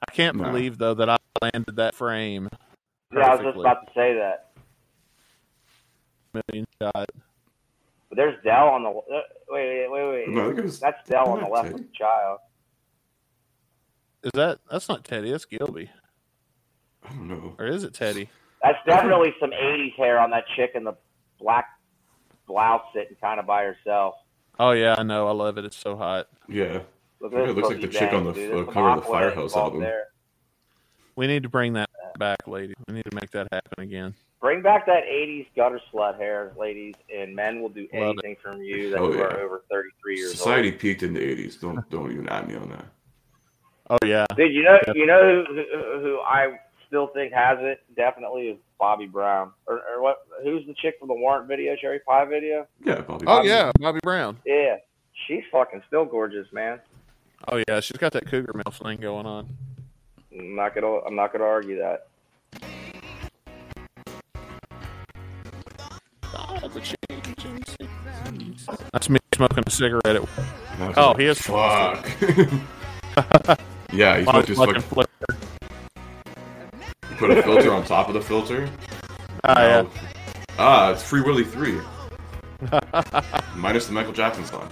I 0.09 0.13
can't 0.13 0.37
No. 0.39 0.45
believe 0.45 0.79
though 0.79 0.95
that 0.95 1.11
I 1.11 1.19
landed 1.43 1.77
that 1.77 1.95
frame. 1.95 2.49
yeah, 3.15 3.21
I 3.21 3.35
was 3.35 3.45
just 3.45 3.59
about 3.59 3.87
to 3.87 3.93
say 3.93 4.15
that. 4.15 4.53
Million 6.49 6.67
shot. 6.81 7.11
But 8.11 8.17
there's 8.17 8.43
Dell 8.45 8.69
on 8.69 8.83
the 8.83 8.91
uh, 8.91 9.21
wait, 9.49 9.89
wait, 9.89 9.91
wait, 9.91 10.11
wait. 10.11 10.29
No, 10.29 10.51
look 10.51 10.57
That's 10.81 11.09
Dell 11.09 11.29
on 11.29 11.41
the 11.43 11.49
left 11.49 11.69
Teddy. 11.69 11.75
with 11.75 11.91
the 11.91 11.97
child. 11.97 12.39
Is 14.25 14.31
that? 14.35 14.59
That's 14.71 14.89
not 14.89 15.05
Teddy. 15.05 15.31
That's 15.31 15.47
Gilby. 15.47 15.89
I 17.05 17.09
don't 17.11 17.29
know. 17.29 17.55
Or 17.59 17.67
is 17.67 17.85
it 17.85 17.95
Teddy? 17.95 18.29
That's 18.63 18.79
definitely 18.87 19.33
some 19.41 19.53
'80s 19.53 19.95
hair 19.95 20.19
on 20.19 20.31
that 20.31 20.45
chick 20.57 20.73
in 20.75 20.85
the 20.85 20.95
black 21.39 21.67
blouse 22.47 22.83
sitting 22.93 23.17
kind 23.21 23.41
of 23.41 23.47
by 23.47 23.63
herself. 23.63 24.17
Oh 24.59 24.73
yeah, 24.73 24.97
I 24.99 25.05
know. 25.05 25.29
I 25.29 25.31
love 25.33 25.57
it. 25.57 25.65
It's 25.65 25.77
so 25.77 25.97
hot. 25.97 26.27
Yeah. 26.49 26.81
Look 27.21 27.33
Yeah, 27.33 27.49
it 27.51 27.57
looks 27.57 27.69
like 27.69 27.81
the 27.81 27.89
chick 27.89 28.13
on 28.13 28.25
the 28.25 28.33
dude. 28.33 28.69
uh, 28.69 28.71
cover 28.73 28.91
of 28.91 28.97
the 29.03 29.07
Firehouse 29.07 29.57
album. 29.57 29.81
there. 29.81 30.09
We 31.17 31.27
need 31.27 31.45
to 31.45 31.49
bring 31.49 31.75
that 31.75 31.89
back, 32.19 32.47
lady. 32.47 32.75
We 32.89 32.95
need 32.95 33.05
to 33.05 33.15
make 33.15 33.31
that 33.31 33.49
happen 33.53 33.85
again. 33.85 34.15
Bring 34.41 34.63
back 34.63 34.87
that 34.87 35.05
'80s 35.05 35.47
gutter 35.55 35.81
slut 35.93 36.17
hair, 36.17 36.53
ladies, 36.59 36.95
and 37.15 37.37
men 37.37 37.61
will 37.61 37.69
do 37.69 37.87
Love 37.93 38.17
anything 38.23 38.37
from 38.43 38.63
you 38.63 38.91
that 38.91 38.99
Oh, 38.99 39.13
who 39.13 39.19
yeah. 39.19 39.25
are 39.25 39.41
over 39.41 39.63
33 39.71 40.17
years 40.17 40.31
old. 40.31 40.37
Society 40.39 40.73
peaked 40.73 41.03
in 41.03 41.13
the 41.13 41.21
'80s. 41.21 41.61
Don't 41.61 41.89
don't 41.91 42.11
even 42.11 42.29
at 42.29 42.49
me 42.49 42.57
on 42.57 42.71
that. 42.71 42.87
Oh 43.91 43.99
yeah. 44.07 44.25
old. 44.31 44.39
Dude, 44.39 44.55
you 44.55 44.63
know, 44.63 44.79
you 44.95 45.05
know 45.07 45.45
who, 45.47 45.55
who, 45.55 46.01
who 46.01 46.21
I 46.21 46.59
still 46.87 47.09
think 47.09 47.33
has 47.35 47.59
it 47.61 47.81
definitely 47.97 48.49
is 48.49 48.59
Bobbie 48.79 49.07
Brown, 49.07 49.51
or, 49.67 49.81
or 49.93 50.01
what? 50.03 50.27
Who's 50.43 50.67
the 50.67 50.75
chick 50.75 50.97
from 50.99 51.09
the 51.09 51.15
Warrant 51.15 51.47
video, 51.47 51.77
Cherry 51.77 51.99
Pie 52.01 52.25
video? 52.25 52.67
Yeah, 52.83 53.03
Bobbie. 53.03 53.27
Oh, 53.27 53.27
Brown. 53.27 53.39
Oh 53.41 53.43
yeah, 53.43 53.73
Bobbie 53.79 54.01
Brown. 54.03 54.39
Yeah, 54.47 54.77
she's 55.27 55.43
fucking 55.53 55.83
still 55.87 56.07
gorgeous, 56.07 56.47
man. 56.51 56.81
Oh 57.49 57.63
yeah, 57.69 57.81
she's 57.81 57.99
got 57.99 58.13
that 58.15 58.27
cougar 58.27 58.53
milf 58.55 58.83
thing 58.83 59.01
going 59.01 59.27
on. 59.27 59.49
I'm 60.33 60.55
not 60.55 60.75
gonna, 60.75 61.01
I'm 61.07 61.15
not 61.15 61.33
gonna 61.33 61.45
argue 61.45 61.77
that. 61.79 62.07
That's 68.93 69.09
me 69.09 69.19
smoking 69.35 69.65
a 69.67 69.71
cigarette. 69.71 70.07
At, 70.17 70.23
Now 70.79 70.93
Oh, 70.97 71.09
like, 71.09 71.19
he 71.19 71.27
is- 71.27 71.41
Fuck. 71.47 72.11
yeah, 73.93 74.19
he's 74.19 74.27
while 74.27 74.37
like 74.37 74.47
just 74.47 74.59
fucking 74.59 74.75
like 74.75 74.85
flicker. 74.85 75.09
put 77.19 77.31
a 77.31 77.43
filter 77.43 77.73
on 77.73 77.85
top 77.85 78.09
of 78.09 78.15
the 78.15 78.21
filter. 78.23 78.69
Ah, 79.45 79.61
yeah. 79.63 79.85
Ah, 80.59 80.91
it's 80.93 81.03
Free 81.03 81.21
Willy 81.23 81.45
three. 81.45 81.81
Minus 83.57 83.87
the 83.87 83.93
Michael 83.93 84.13
Jackson 84.13 84.45
song. 84.45 84.69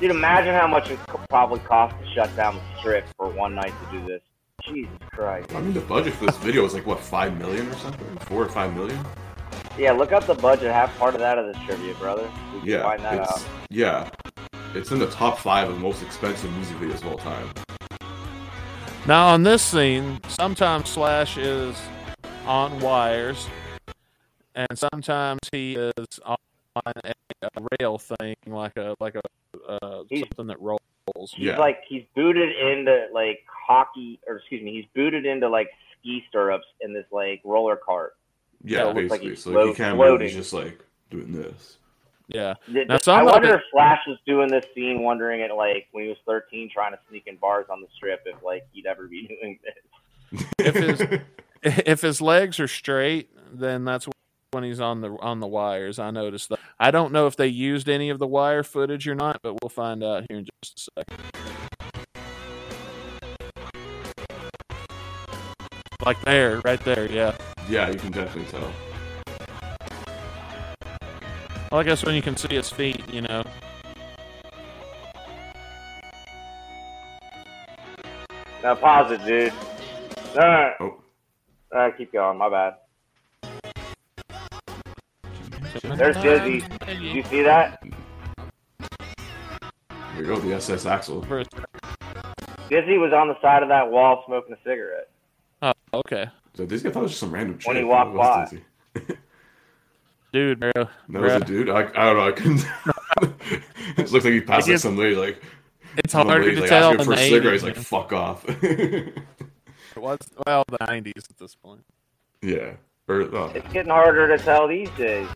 Dude, 0.00 0.10
imagine 0.10 0.54
how 0.54 0.66
much 0.66 0.90
it 0.90 0.98
co- 1.08 1.20
probably 1.28 1.60
cost 1.60 1.94
to 2.00 2.06
shut 2.14 2.34
down 2.36 2.54
the 2.56 2.62
strip 2.78 3.04
for 3.18 3.28
one 3.28 3.54
night 3.54 3.72
to 3.84 3.98
do 3.98 4.06
this. 4.06 4.22
Jesus 4.62 4.90
Christ. 5.10 5.54
I 5.54 5.60
mean, 5.60 5.74
the 5.74 5.80
budget 5.80 6.14
for 6.14 6.26
this 6.26 6.36
video 6.38 6.64
is 6.64 6.72
like 6.74 6.86
what 6.86 7.00
five 7.00 7.36
million 7.38 7.66
or 7.68 7.74
something, 7.74 8.06
four 8.20 8.42
or 8.42 8.48
five 8.48 8.74
million. 8.74 9.04
Yeah, 9.80 9.92
look 9.92 10.12
up 10.12 10.26
the 10.26 10.34
budget. 10.34 10.70
Have 10.70 10.90
part 10.98 11.14
of 11.14 11.20
that 11.20 11.38
of 11.38 11.46
this 11.46 11.56
trivia, 11.64 11.94
brother. 11.94 12.30
We 12.52 12.60
can 12.60 12.68
Yeah, 12.68 12.82
find 12.82 13.02
that 13.02 13.14
it's 13.18 13.30
out. 13.32 13.48
yeah, 13.70 14.10
it's 14.74 14.90
in 14.90 14.98
the 14.98 15.06
top 15.08 15.38
five 15.38 15.70
of 15.70 15.78
most 15.78 16.02
expensive 16.02 16.52
music 16.52 16.76
videos 16.76 16.96
of 17.00 17.06
all 17.06 17.16
time. 17.16 17.48
Now 19.06 19.28
on 19.28 19.42
this 19.42 19.62
scene, 19.62 20.20
sometimes 20.28 20.90
Slash 20.90 21.38
is 21.38 21.80
on 22.44 22.78
wires, 22.80 23.48
and 24.54 24.68
sometimes 24.78 25.40
he 25.50 25.76
is 25.76 26.20
on 26.26 26.36
a, 26.86 27.14
a 27.42 27.66
rail 27.80 27.96
thing, 27.96 28.36
like 28.48 28.76
a 28.76 28.94
like 29.00 29.14
a 29.14 29.22
uh, 29.66 30.02
something 30.10 30.46
that 30.48 30.60
rolls. 30.60 30.80
He's 31.34 31.46
Yeah. 31.46 31.58
like 31.58 31.78
he's 31.88 32.04
booted 32.14 32.54
into 32.54 33.06
like 33.14 33.40
hockey, 33.66 34.20
or 34.28 34.36
excuse 34.36 34.62
me, 34.62 34.72
he's 34.74 34.86
booted 34.94 35.24
into 35.24 35.48
like 35.48 35.70
ski 35.98 36.22
stirrups 36.28 36.66
in 36.82 36.92
this 36.92 37.06
like 37.10 37.40
roller 37.44 37.76
cart. 37.76 38.12
Yeah, 38.62 38.88
it 38.90 38.94
looks 38.94 39.10
like 39.10 39.20
basically. 39.20 39.28
he's 39.30 39.42
so 39.42 39.50
float- 39.52 39.68
he 39.68 39.74
can't 39.74 39.96
move. 39.98 40.20
He's 40.20 40.34
just 40.34 40.52
like 40.52 40.84
doing 41.10 41.32
this. 41.32 41.76
Yeah. 42.28 42.54
Now, 42.68 42.84
th- 42.86 43.02
some 43.02 43.18
I 43.18 43.22
wonder 43.24 43.48
it- 43.48 43.54
if 43.56 43.60
Slash 43.72 43.98
was 44.06 44.18
doing 44.26 44.48
this 44.48 44.64
scene, 44.74 45.02
wondering 45.02 45.42
at 45.42 45.54
like 45.56 45.88
when 45.92 46.04
he 46.04 46.08
was 46.08 46.18
13, 46.26 46.70
trying 46.72 46.92
to 46.92 46.98
sneak 47.08 47.24
in 47.26 47.36
bars 47.36 47.66
on 47.70 47.80
the 47.80 47.88
strip, 47.96 48.22
if 48.26 48.40
like 48.42 48.66
he'd 48.72 48.86
ever 48.86 49.06
be 49.08 49.26
doing 49.40 49.58
this. 49.64 50.44
If 50.58 50.74
his 50.74 51.20
if 51.86 52.00
his 52.02 52.20
legs 52.20 52.60
are 52.60 52.68
straight, 52.68 53.30
then 53.52 53.84
that's 53.84 54.06
when 54.52 54.62
he's 54.64 54.80
on 54.80 55.00
the 55.00 55.10
on 55.20 55.40
the 55.40 55.46
wires. 55.48 55.98
I 55.98 56.10
noticed 56.12 56.50
that. 56.50 56.60
I 56.78 56.90
don't 56.92 57.12
know 57.12 57.26
if 57.26 57.34
they 57.36 57.48
used 57.48 57.88
any 57.88 58.10
of 58.10 58.18
the 58.20 58.26
wire 58.28 58.62
footage 58.62 59.08
or 59.08 59.14
not, 59.16 59.40
but 59.42 59.60
we'll 59.60 59.68
find 59.68 60.04
out 60.04 60.24
here 60.28 60.38
in 60.38 60.46
just 60.62 60.90
a 60.96 61.02
second. 61.02 61.24
Like 66.04 66.20
there, 66.22 66.60
right 66.64 66.82
there, 66.84 67.10
yeah. 67.10 67.36
Yeah, 67.70 67.88
you 67.88 67.98
can 68.00 68.10
definitely 68.10 68.50
tell. 68.50 68.72
Well, 71.70 71.80
I 71.80 71.84
guess 71.84 72.04
when 72.04 72.16
you 72.16 72.22
can 72.22 72.36
see 72.36 72.56
his 72.56 72.68
feet, 72.68 73.08
you 73.14 73.20
know. 73.20 73.44
Now 78.64 78.74
pause 78.74 79.12
it, 79.12 79.24
dude. 79.24 79.52
No, 80.34 80.40
no, 80.40 80.50
no. 80.50 80.72
Oh, 80.80 80.84
All 80.84 81.78
right, 81.78 81.96
keep 81.96 82.12
going. 82.12 82.38
My 82.38 82.48
bad. 82.48 82.74
There's 85.96 86.16
Dizzy. 86.16 86.64
Did 86.86 87.00
you 87.00 87.22
see 87.22 87.42
that? 87.42 87.84
here 90.16 90.24
you 90.24 90.26
go, 90.26 90.40
the 90.40 90.54
SS 90.54 90.86
Axl. 90.86 91.24
Dizzy 92.68 92.98
was 92.98 93.12
on 93.12 93.28
the 93.28 93.40
side 93.40 93.62
of 93.62 93.68
that 93.68 93.88
wall 93.88 94.24
smoking 94.26 94.54
a 94.54 94.58
cigarette. 94.64 95.08
Oh, 95.62 95.72
okay, 95.94 96.26
So 96.54 96.66
this 96.66 96.82
guy 96.82 96.90
thought 96.90 97.00
it 97.00 97.02
was 97.04 97.12
just 97.12 97.20
some 97.20 97.32
random 97.32 97.58
chick. 97.58 97.68
When 97.68 97.76
he 97.76 97.84
walked 97.84 98.14
by. 98.16 98.44
Dizzy. 98.50 98.64
dude, 100.32 100.60
bro. 100.60 100.72
That 100.74 100.88
bro. 101.08 101.22
was 101.22 101.32
a 101.34 101.40
dude. 101.44 101.68
I, 101.70 101.80
I 101.80 101.82
don't 102.12 102.16
know. 102.16 102.28
I 102.28 102.32
couldn't. 102.32 102.64
it 103.98 104.10
looks 104.10 104.24
like 104.24 104.32
he 104.32 104.40
passed 104.40 104.68
It 104.68 104.72
like 104.72 104.74
is- 104.76 104.82
some 104.82 104.96
lady. 104.96 105.16
Like 105.16 105.42
It's 105.96 106.12
some 106.12 106.26
harder 106.26 106.44
lady, 106.44 106.56
to 106.56 106.60
like, 106.62 106.70
tell 106.70 106.88
asking 106.90 107.00
in 107.00 107.04
for 107.06 107.14
the 107.16 107.20
a 107.22 107.28
cigarette. 107.28 107.52
He's 107.54 107.62
like, 107.64 107.76
"Fuck 107.76 108.12
off." 108.12 108.44
It 108.48 109.14
was 109.96 110.18
well 110.46 110.64
the 110.68 110.78
nineties 110.86 111.24
at 111.28 111.36
this 111.38 111.54
point. 111.56 111.84
yeah. 112.42 112.74
Or, 113.08 113.22
oh, 113.22 113.50
It's 113.56 113.66
getting 113.72 113.90
harder 113.90 114.36
to 114.36 114.42
tell 114.42 114.68
these 114.68 114.88
days. 114.90 115.26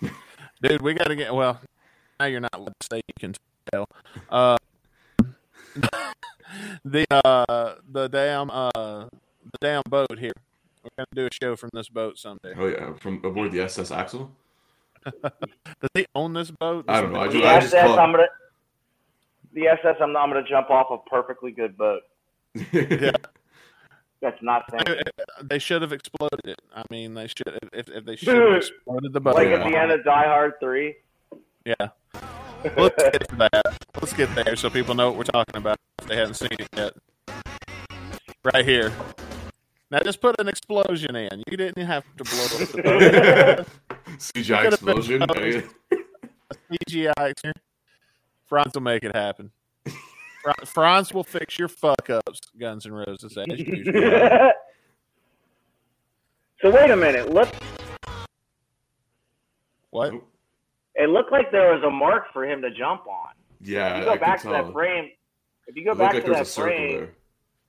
Dude, 0.62 0.80
we 0.80 0.94
gotta 0.94 1.14
get 1.14 1.34
well. 1.34 1.60
Now 2.18 2.24
you're 2.26 2.40
not 2.40 2.54
allowed 2.54 2.72
to 2.80 2.86
say 2.90 2.96
you 3.06 3.14
can 3.20 3.34
tell. 3.70 3.86
Uh, 4.30 4.56
the 6.84 7.04
uh 7.10 7.74
the 7.92 8.08
damn 8.08 8.50
uh 8.50 8.70
the 8.72 9.58
damn 9.60 9.82
boat 9.88 10.18
here. 10.18 10.32
We're 10.82 10.90
gonna 10.96 11.06
do 11.14 11.26
a 11.26 11.30
show 11.32 11.56
from 11.56 11.70
this 11.72 11.88
boat 11.88 12.18
someday. 12.18 12.54
oh 12.56 12.66
yeah, 12.66 12.94
from 12.94 13.20
aboard 13.24 13.52
the 13.52 13.60
SS 13.62 13.90
Axl. 13.90 14.30
Does 15.04 15.90
he 15.94 16.06
own 16.14 16.32
this 16.32 16.50
boat? 16.50 16.84
I 16.88 17.00
don't 17.00 17.12
know. 17.12 17.20
I 17.20 17.26
The 17.28 17.32
just, 17.34 17.44
I 17.44 17.60
just 17.60 17.74
SS, 17.74 17.86
call 17.86 17.98
I'm 18.00 18.12
gonna. 18.12 18.26
The 19.54 19.66
SS, 19.68 19.96
I'm, 20.00 20.16
I'm 20.16 20.28
gonna 20.30 20.42
jump 20.48 20.70
off 20.70 20.86
a 20.90 20.98
perfectly 21.08 21.50
good 21.52 21.76
boat. 21.76 22.02
yeah. 22.72 23.12
That's 24.20 24.42
not 24.42 24.64
saying. 24.70 24.98
They 25.44 25.58
should 25.60 25.80
have 25.82 25.92
exploded 25.92 26.40
it. 26.44 26.60
I 26.74 26.82
mean, 26.90 27.14
they 27.14 27.28
should 27.28 27.58
if, 27.72 27.88
if 27.88 28.04
they 28.04 28.16
should 28.16 28.36
have 28.36 28.56
exploded 28.56 29.12
the 29.12 29.20
boat. 29.20 29.36
Like 29.36 29.48
Yeah. 29.48 29.64
at 29.64 29.70
the 29.70 29.76
end 29.78 29.92
of 29.92 30.04
Die 30.04 30.24
Hard 30.24 30.54
Three. 30.60 30.96
Yeah. 31.64 31.74
Let's 32.76 33.02
get 33.02 33.28
to 33.28 33.36
that. 33.36 33.78
Let's 33.94 34.12
get 34.12 34.34
there 34.34 34.56
so 34.56 34.68
people 34.70 34.94
know 34.96 35.08
what 35.10 35.18
we're 35.18 35.24
talking 35.24 35.56
about 35.56 35.78
if 36.02 36.08
they 36.08 36.16
haven't 36.16 36.34
seen 36.34 36.48
it 36.58 36.68
yet. 36.74 36.94
Right 38.42 38.64
here. 38.64 38.92
Now 39.90 40.00
just 40.00 40.20
put 40.20 40.36
an 40.38 40.48
explosion 40.48 41.16
in. 41.16 41.42
You 41.50 41.56
didn't 41.56 41.84
have 41.86 42.04
to 42.18 42.24
blow 42.24 42.44
up 42.44 42.50
the. 42.50 43.66
CGI 44.18 44.66
explosion. 44.66 45.26
close. 45.26 45.62
CGI. 46.88 47.30
experience. 47.30 47.60
Franz 48.46 48.72
will 48.74 48.82
make 48.82 49.04
it 49.04 49.14
happen. 49.14 49.50
Franz 50.64 51.12
will 51.12 51.24
fix 51.24 51.58
your 51.58 51.68
fuck 51.68 52.08
ups, 52.10 52.40
Guns 52.58 52.86
and 52.86 52.94
Roses. 52.96 53.36
As 53.36 53.46
usual. 53.58 54.52
so 56.60 56.70
wait 56.70 56.90
a 56.90 56.96
minute. 56.96 57.30
Look, 57.32 57.48
What? 59.90 60.14
it 60.94 61.08
looked 61.10 61.32
like 61.32 61.50
there 61.52 61.74
was 61.74 61.82
a 61.84 61.90
mark 61.90 62.24
for 62.32 62.44
him 62.46 62.62
to 62.62 62.70
jump 62.70 63.02
on. 63.06 63.30
Yeah, 63.60 63.94
If 63.96 63.98
you 64.00 64.04
go 64.06 64.12
I 64.12 64.16
back 64.16 64.38
to 64.42 64.44
tell. 64.48 64.64
that 64.64 64.72
frame, 64.72 65.10
if 65.66 65.76
you 65.76 65.84
go 65.84 65.92
It 65.92 65.98
back 65.98 66.14
like 66.14 66.22
to 66.24 66.28
there 66.28 66.34
that 66.34 66.40
was 66.40 66.56
a 66.58 66.60
frame, 66.60 66.96
there. 66.98 67.10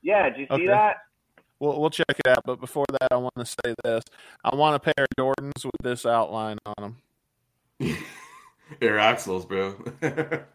yeah, 0.01 0.29
did 0.29 0.39
you 0.39 0.45
see 0.47 0.53
Okay. 0.53 0.67
that? 0.67 0.97
We'll, 1.59 1.79
we'll 1.79 1.89
check 1.89 2.05
it 2.09 2.27
out. 2.27 2.43
But 2.45 2.59
before 2.59 2.85
that, 2.99 3.11
I 3.11 3.17
want 3.17 3.35
to 3.37 3.45
say 3.45 3.75
this. 3.83 4.03
I 4.43 4.55
want 4.55 4.75
a 4.75 4.79
pair 4.79 4.93
of 4.97 5.07
Jordans 5.17 5.65
with 5.65 5.73
this 5.81 6.05
outline 6.05 6.57
on 6.65 6.95
them. 7.79 7.97
Air 8.81 8.99
axles, 8.99 9.45
bro. 9.45 9.75
now, 10.01 10.45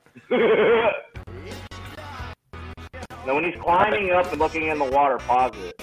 when 3.35 3.45
he's 3.45 3.61
climbing 3.61 4.13
up 4.13 4.31
and 4.31 4.41
looking 4.41 4.69
in 4.69 4.79
the 4.79 4.85
water, 4.85 5.19
pause 5.19 5.53
it. 5.57 5.83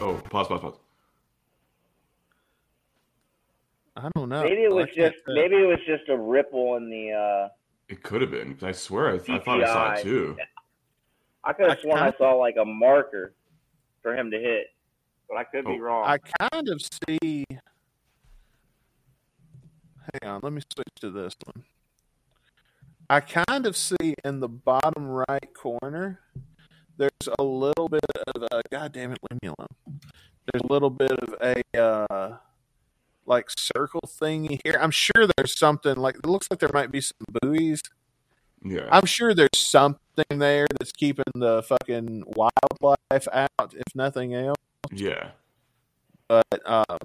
oh, 0.00 0.14
pause, 0.30 0.48
pause, 0.48 0.60
pause. 0.60 0.78
I 3.96 4.08
don't 4.14 4.28
know. 4.28 4.42
Maybe 4.42 4.62
it 4.62 4.72
was 4.72 4.86
can't 4.94 5.12
just 5.12 5.24
tell. 5.26 5.34
maybe 5.34 5.56
it 5.56 5.66
was 5.66 5.78
just 5.86 6.08
a 6.08 6.16
ripple 6.16 6.76
in 6.76 6.88
the. 6.90 7.12
uh 7.12 7.48
It 7.88 8.02
could 8.02 8.20
have 8.20 8.30
been. 8.30 8.56
I 8.62 8.72
swear, 8.72 9.10
I, 9.10 9.14
I 9.14 9.38
thought 9.38 9.62
I 9.62 9.66
saw 9.66 9.92
it 9.94 10.02
too. 10.02 10.36
I 11.44 11.52
could 11.52 11.68
have 11.70 11.80
sworn 11.80 11.98
I 11.98 12.02
kinda- 12.10 12.16
saw 12.18 12.32
like 12.34 12.56
a 12.60 12.64
marker 12.64 13.34
for 14.02 14.14
him 14.16 14.30
to 14.30 14.38
hit, 14.38 14.68
but 15.28 15.36
I 15.38 15.44
could 15.44 15.64
be 15.64 15.72
Oh. 15.72 15.78
wrong. 15.78 16.04
I 16.06 16.18
kind 16.18 16.68
of 16.68 16.80
see. 17.08 17.44
Hang 20.22 20.30
on, 20.30 20.40
let 20.42 20.52
me 20.52 20.60
switch 20.74 20.88
to 21.00 21.10
this 21.10 21.34
one. 21.52 21.64
I 23.08 23.20
kind 23.20 23.66
of 23.66 23.76
see 23.76 24.14
in 24.24 24.40
the 24.40 24.48
bottom 24.48 25.06
right 25.06 25.52
corner. 25.54 26.20
There's 26.96 27.10
a 27.38 27.42
little 27.42 27.88
bit 27.88 28.04
of 28.34 28.42
a. 28.52 28.62
God 28.70 28.92
damn 28.92 29.12
it, 29.12 29.18
leave 29.30 29.42
me 29.42 29.48
alone. 29.48 30.00
There's 30.52 30.62
a 30.68 30.72
little 30.72 30.90
bit 30.90 31.12
of 31.12 31.34
a 31.42 31.62
uh, 31.80 32.36
like 33.26 33.50
circle 33.50 34.00
thingy 34.06 34.60
here. 34.64 34.78
I'm 34.80 34.90
sure 34.90 35.26
there's 35.36 35.58
something 35.58 35.96
like 35.96 36.16
it 36.16 36.26
looks 36.26 36.46
like 36.50 36.60
there 36.60 36.70
might 36.72 36.90
be 36.92 37.00
some 37.00 37.16
buoys. 37.42 37.80
Yeah. 38.62 38.88
I'm 38.92 39.06
sure 39.06 39.34
there's 39.34 39.56
something 39.56 39.98
there 40.30 40.66
that's 40.78 40.92
keeping 40.92 41.24
the 41.34 41.62
fucking 41.62 42.24
wildlife 42.36 43.28
out, 43.32 43.74
if 43.74 43.94
nothing 43.94 44.34
else. 44.34 44.56
yeah. 44.92 45.30
but 46.28 46.44
um, 46.64 46.98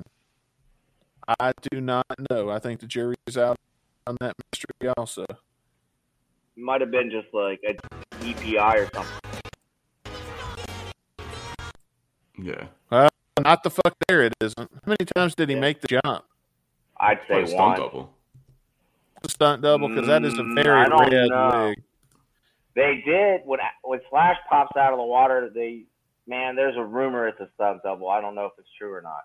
I 1.39 1.51
do 1.71 1.81
not 1.81 2.05
know. 2.29 2.49
I 2.49 2.59
think 2.59 2.79
the 2.79 2.87
jury's 2.87 3.37
out 3.37 3.57
on 4.07 4.17
that 4.21 4.33
mystery 4.51 4.93
also. 4.97 5.23
It 5.23 5.37
might 6.57 6.81
have 6.81 6.91
been 6.91 7.09
just 7.09 7.33
like 7.33 7.59
a 7.67 7.73
DPI 8.23 8.87
or 8.87 8.89
something. 8.93 9.41
Yeah. 12.37 12.67
Not 13.41 13.63
the 13.63 13.69
fuck 13.69 13.93
there 14.07 14.23
it 14.23 14.33
isn't. 14.41 14.57
How 14.57 14.79
many 14.87 15.05
times 15.15 15.35
did 15.35 15.49
he 15.49 15.55
Yeah. 15.55 15.61
make 15.61 15.81
the 15.81 15.87
jump? 16.03 16.25
I'd 16.97 17.19
say 17.21 17.25
Probably 17.27 17.43
a 17.43 17.47
stunt 17.47 17.59
one. 17.69 17.77
double. 17.77 18.13
The 19.23 19.29
stunt 19.29 19.61
double 19.61 19.89
because 19.89 20.07
that 20.07 20.23
is 20.23 20.33
a 20.35 20.41
Mm, 20.41 20.63
very 20.63 20.69
red 20.69 21.29
know. 21.29 21.67
wig. 21.69 21.83
They 22.75 23.01
did 23.05 23.41
when 23.45 23.59
when 23.83 24.01
Slash 24.09 24.35
pops 24.49 24.75
out 24.77 24.91
of 24.91 24.97
the 24.99 25.05
water. 25.05 25.49
They 25.53 25.83
man, 26.27 26.55
there's 26.55 26.75
a 26.77 26.83
rumor 26.83 27.27
it's 27.27 27.39
a 27.39 27.47
stunt 27.55 27.81
double. 27.83 28.09
I 28.09 28.19
don't 28.19 28.35
know 28.35 28.45
if 28.45 28.51
it's 28.57 28.67
true 28.77 28.93
or 28.93 29.01
not. 29.01 29.23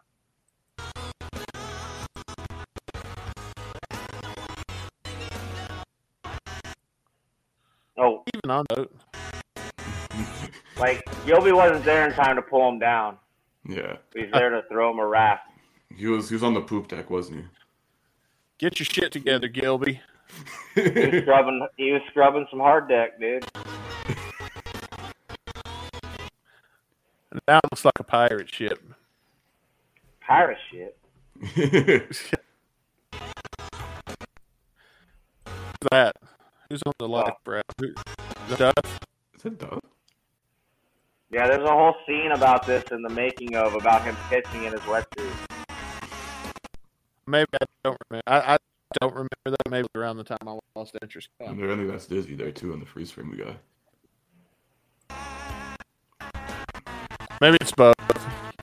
Oh, 7.98 8.22
Even 8.34 8.50
on 8.50 8.64
note, 8.76 8.94
like 10.78 11.04
Gilby 11.26 11.52
wasn't 11.52 11.84
there 11.84 12.08
in 12.08 12.14
time 12.14 12.36
to 12.36 12.42
pull 12.42 12.66
him 12.68 12.78
down. 12.78 13.18
Yeah. 13.68 13.96
He's 14.14 14.30
there 14.32 14.48
to 14.50 14.62
throw 14.70 14.90
him 14.90 14.98
a 15.00 15.06
raft. 15.06 15.42
He 15.94 16.06
was 16.06 16.28
he 16.28 16.34
was 16.34 16.42
on 16.42 16.54
the 16.54 16.62
poop 16.62 16.88
deck, 16.88 17.10
wasn't 17.10 17.40
he? 17.40 17.44
get 18.58 18.78
your 18.78 18.86
shit 18.86 19.10
together, 19.10 19.48
Gilby. 19.48 20.00
He 20.74 20.82
was 20.82 21.22
scrubbing. 21.22 21.66
He 21.76 21.92
was 21.92 22.02
scrubbing 22.10 22.46
some 22.50 22.60
hard 22.60 22.88
deck, 22.88 23.18
dude. 23.20 23.44
Now 27.46 27.58
it 27.58 27.64
looks 27.70 27.84
like 27.84 27.98
a 27.98 28.04
pirate 28.04 28.52
ship. 28.52 28.82
Pirate 30.20 30.58
ship. 30.70 30.96
Who's 31.54 32.24
that? 35.90 36.16
Who's 36.68 36.82
on 36.86 36.92
the 36.98 37.08
life 37.08 37.34
raft? 37.46 37.72
Who- 37.80 37.94
Duff? 38.56 38.72
Is 39.36 39.42
that 39.42 39.58
Duff? 39.58 39.78
Yeah, 41.30 41.46
there's 41.46 41.62
a 41.68 41.72
whole 41.72 41.94
scene 42.06 42.32
about 42.32 42.66
this 42.66 42.82
in 42.90 43.02
the 43.02 43.08
making 43.10 43.54
of 43.54 43.74
about 43.74 44.02
him 44.02 44.16
pitching 44.28 44.64
in 44.64 44.72
his 44.72 44.80
wetsuit. 44.82 45.30
Maybe 47.26 47.46
I 47.60 47.64
don't 47.84 47.96
remember. 48.10 48.22
I, 48.26 48.54
I 48.54 48.58
don't 49.00 49.12
remember 49.12 49.28
that. 49.46 49.70
Maybe 49.70 49.86
around 49.94 50.16
the 50.16 50.24
time 50.24 50.38
I 50.46 50.58
lost 50.74 50.96
interest. 51.00 51.28
And 51.40 51.58
there, 51.58 51.70
I 51.72 51.76
think 51.76 51.88
that's 51.88 52.06
Dizzy 52.06 52.34
there 52.34 52.50
too 52.50 52.72
on 52.72 52.80
the 52.80 52.86
freeze 52.86 53.10
frame 53.10 53.30
we 53.30 53.36
got. 53.36 53.56
Maybe 57.40 57.56
it's 57.60 57.72
both. 57.72 57.94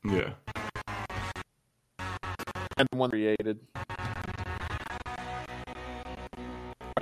Yeah. 0.04 0.32
and 2.78 2.88
one 2.92 3.10
created. 3.10 3.60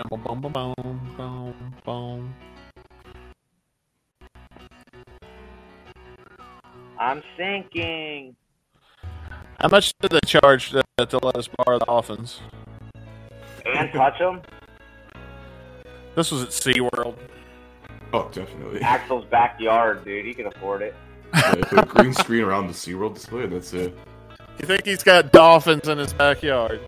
Boom, 0.09 0.21
boom, 0.23 0.41
boom, 0.41 0.51
boom, 0.51 1.13
boom, 1.17 1.75
boom. 1.83 2.35
I'm 6.99 7.21
sinking. 7.37 8.35
How 9.59 9.67
much 9.69 9.93
did 10.01 10.11
they 10.11 10.19
charge 10.25 10.71
to, 10.71 10.83
to 10.97 11.17
let 11.17 11.35
us 11.35 11.47
borrow 11.47 11.79
the 11.79 11.85
dolphins? 11.85 12.41
And 13.65 13.91
touch 13.91 14.17
him. 14.17 14.41
This 16.15 16.31
was 16.31 16.43
at 16.43 16.49
SeaWorld. 16.49 17.15
Oh, 18.13 18.29
definitely. 18.31 18.79
Axl's 18.83 19.25
backyard, 19.25 20.05
dude. 20.05 20.25
He 20.25 20.33
can 20.33 20.47
afford 20.47 20.81
it. 20.81 20.95
Yeah, 21.33 21.55
put 21.63 21.79
a 21.79 21.85
green 21.85 22.13
screen 22.13 22.43
around 22.43 22.67
the 22.67 22.73
SeaWorld 22.73 23.15
display, 23.15 23.43
and 23.43 23.51
that's 23.53 23.73
it. 23.73 23.97
You 24.59 24.67
think 24.67 24.85
he's 24.85 25.03
got 25.03 25.31
dolphins 25.33 25.87
in 25.89 25.97
his 25.97 26.13
backyard? 26.13 26.79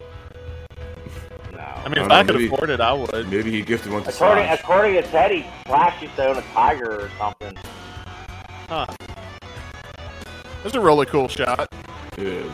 No. 1.52 1.60
I 1.60 1.90
mean, 1.90 1.98
I 1.98 2.02
if 2.04 2.08
don't 2.08 2.12
I 2.12 2.24
could 2.24 2.36
maybe- 2.36 2.48
afford 2.48 2.70
it, 2.70 2.80
I 2.80 2.94
would. 2.94 3.30
Maybe 3.30 3.52
he 3.52 3.62
gifted 3.62 3.92
one 3.92 4.04
to 4.04 4.10
according, 4.10 4.46
Slash. 4.46 4.60
according 4.62 4.94
to 4.94 5.02
Teddy, 5.04 5.46
Slash 5.66 6.02
used 6.02 6.16
to 6.16 6.28
own 6.30 6.38
a 6.38 6.42
tiger 6.54 7.02
or 7.02 7.10
something. 7.18 7.58
Huh. 8.70 8.86
That's 10.64 10.76
a 10.76 10.80
really 10.80 11.06
cool 11.08 11.28
shot. 11.28 11.74
It 12.18 12.24
is. 12.28 12.54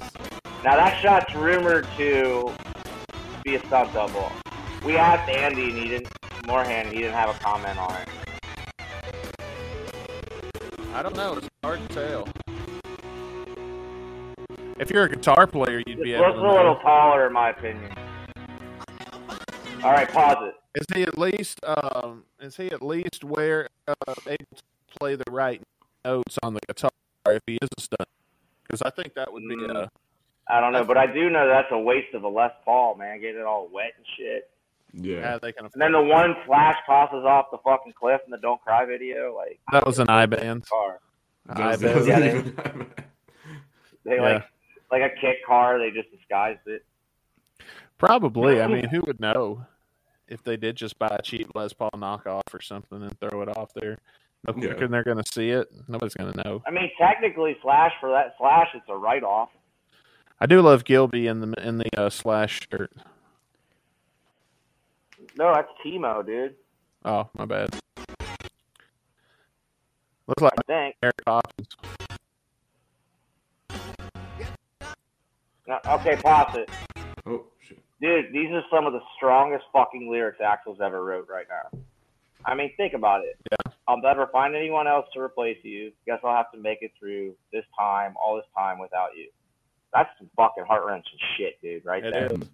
Now 0.64 0.76
that 0.78 1.00
shot's 1.02 1.34
rumored 1.36 1.86
to 1.98 2.52
be 3.44 3.56
a 3.56 3.66
stunt 3.68 3.94
double. 3.94 4.32
We 4.86 4.98
asked 4.98 5.30
Andy 5.30 5.70
and 5.70 5.78
he 5.78 5.88
didn't. 5.90 6.08
Morahan, 6.46 6.88
he 6.88 6.98
didn't 7.00 7.14
have 7.14 7.30
a 7.30 7.40
comment 7.40 7.78
on 7.78 7.96
it. 8.02 8.10
I 10.94 11.02
don't 11.02 11.16
know. 11.16 11.38
It's 11.38 11.48
hard 11.64 11.88
to 11.90 11.96
tell. 11.96 12.28
If 14.80 14.90
you're 14.90 15.04
a 15.06 15.10
guitar 15.10 15.48
player, 15.48 15.78
you'd 15.80 15.88
Just 15.98 16.04
be 16.04 16.14
able 16.14 16.26
looks 16.28 16.40
to 16.40 16.46
a 16.46 16.52
little 16.54 16.76
taller, 16.78 17.28
in 17.28 17.34
my 17.34 17.50
opinion. 17.52 17.92
All 19.84 19.92
right, 19.92 20.10
pause 20.10 20.38
it. 20.42 20.56
Is 20.82 20.86
he 20.96 21.04
at 21.04 21.18
least 21.18 21.60
um, 21.66 22.24
is 22.40 22.58
he 22.58 22.68
at 22.72 22.82
least 22.82 23.24
where 23.24 23.70
uh, 23.88 23.94
able 24.28 24.46
to 24.56 24.64
play 25.00 25.16
the 25.16 25.24
right 25.30 25.62
notes 26.04 26.38
on 26.42 26.54
the 26.56 26.60
guitar 26.68 26.90
if 27.28 27.42
he 27.46 27.58
is 27.62 27.70
a 27.78 27.82
stunt? 27.82 28.10
Because 28.64 28.82
I 28.82 28.90
think 28.90 29.14
that 29.16 29.32
would 29.32 29.44
be 29.48 29.56
Mm. 29.56 29.76
a 29.84 29.90
I 30.48 30.60
don't 30.60 30.74
know, 30.74 30.84
but 30.84 30.98
I 30.98 31.08
do 31.08 31.30
know 31.30 31.48
that's 31.48 31.70
a 31.72 31.80
waste 31.80 32.14
of 32.14 32.24
a 32.24 32.28
Les 32.28 32.52
Paul, 32.66 32.96
man. 32.96 33.22
Getting 33.22 33.40
it 33.42 33.46
all 33.46 33.70
wet 33.72 33.94
and 33.98 34.06
shit. 34.18 34.50
Yeah. 34.94 35.18
yeah 35.20 35.38
they 35.42 35.52
can. 35.54 35.66
And 35.66 35.82
then 35.82 35.92
the 35.94 36.02
one 36.02 36.36
Slash 36.46 36.76
tosses 36.86 37.24
off 37.26 37.46
the 37.52 37.58
fucking 37.64 37.94
cliff 37.94 38.22
in 38.26 38.32
the 38.32 38.38
"Don't 38.38 38.62
Cry" 38.62 38.86
video, 38.86 39.36
like 39.36 39.60
That 39.72 39.86
was 39.86 40.00
an 40.00 40.10
I 40.10 40.26
band. 40.26 40.68
car. 40.70 41.00
I 41.50 41.76
Does- 41.76 41.82
bet. 41.82 42.06
Yeah, 42.06 42.20
they- 42.20 42.42
They 44.06 44.16
Yeah. 44.18 44.22
like 44.22 44.44
like 44.92 45.02
a 45.12 45.16
kit 45.22 45.38
car. 45.48 45.80
They 45.80 45.92
just 45.92 46.12
disguised 46.12 46.60
it. 46.68 46.84
Probably. 47.98 48.62
I 48.62 48.68
mean, 48.68 48.86
who 48.90 49.02
would 49.08 49.20
know 49.20 49.66
if 50.28 50.44
they 50.44 50.58
did 50.58 50.76
just 50.76 51.00
buy 51.00 51.08
a 51.08 51.22
cheap 51.22 51.50
Les 51.56 51.72
Paul 51.74 51.90
knockoff 51.96 52.42
or 52.54 52.62
something 52.62 53.02
and 53.02 53.18
throw 53.20 53.42
it 53.42 53.58
off 53.58 53.74
there? 53.74 53.98
No 54.46 54.54
Yeah. 54.58 54.74
than 54.74 54.92
they're 54.92 55.04
going 55.06 55.24
to 55.24 55.32
see 55.32 55.52
it. 55.52 55.70
Nobody's 55.88 56.16
going 56.16 56.34
to 56.34 56.44
know. 56.44 56.62
I 56.68 56.72
mean, 56.72 56.92
technically, 57.00 57.56
Slash 57.62 57.94
for 58.02 58.10
that 58.12 58.36
Slash, 58.38 58.68
it's 58.74 58.86
a 58.90 58.96
write 58.98 59.24
off. 59.24 59.50
I 60.40 60.46
do 60.46 60.62
love 60.62 60.84
Gilby 60.84 61.28
in 61.28 61.40
the 61.40 61.68
in 61.68 61.78
the 61.78 61.90
uh, 61.98 62.10
slash 62.10 62.62
shirt. 62.72 62.92
No, 65.38 65.54
that's 65.54 65.70
Timo, 65.86 66.26
dude. 66.26 66.56
Oh, 67.06 67.30
my 67.38 67.46
bad. 67.46 67.70
Looks 70.28 70.42
like 70.42 70.54
I 70.58 70.62
think. 70.68 70.96
Eric 71.02 71.22
Hopkins. 71.28 71.76
No, 75.68 75.80
okay, 75.88 76.18
pause 76.18 76.56
it. 76.58 76.70
oh 77.26 77.46
shit. 77.68 77.80
Dude, 78.02 78.34
these 78.34 78.52
are 78.52 78.64
some 78.70 78.86
of 78.86 78.94
the 78.94 79.02
strongest 79.16 79.64
fucking 79.72 80.10
lyrics 80.10 80.40
Axl's 80.42 80.80
ever 80.82 81.04
wrote 81.04 81.28
right 81.30 81.46
now. 81.50 81.80
I 82.46 82.54
mean, 82.54 82.72
think 82.76 82.94
about 82.94 83.22
it. 83.24 83.38
Yeah. 83.50 83.72
I'll 83.88 84.02
never 84.02 84.28
find 84.28 84.56
anyone 84.56 84.88
else 84.88 85.06
to 85.14 85.22
replace 85.22 85.58
you. 85.64 85.92
Guess 86.06 86.20
I'll 86.24 86.36
have 86.36 86.52
to 86.52 86.58
make 86.58 86.80
it 86.82 86.92
through 87.00 87.36
this 87.52 87.64
time, 87.78 88.16
all 88.22 88.36
this 88.36 88.46
time 88.56 88.80
without 88.80 89.10
you. 89.16 89.30
That's 89.94 90.10
some 90.18 90.30
fucking 90.36 90.66
heart 90.66 90.86
wrenching 90.86 91.20
shit, 91.38 91.62
dude, 91.62 91.86
right 91.86 92.04
It 92.04 92.14
there. 92.14 92.26
is. 92.26 92.50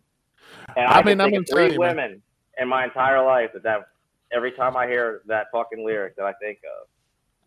And 0.76 0.86
I 0.88 0.99
I, 0.99 1.03
mean, 1.03 1.22
I'm 1.22 1.45
three 1.45 1.74
you, 1.74 1.80
man. 1.80 1.95
women 1.95 2.22
in 2.57 2.68
my 2.68 2.84
entire 2.86 3.24
life 3.24 3.52
that 3.53 3.64
that 3.64 3.88
every 4.32 4.52
time 4.52 4.76
I 4.76 4.88
hear 4.88 5.22
that 5.28 5.48
fucking 5.52 5.84
lyric 5.84 6.16
that 6.18 6.26
I 6.26 6.34
think 6.34 6.60
of. 6.82 6.88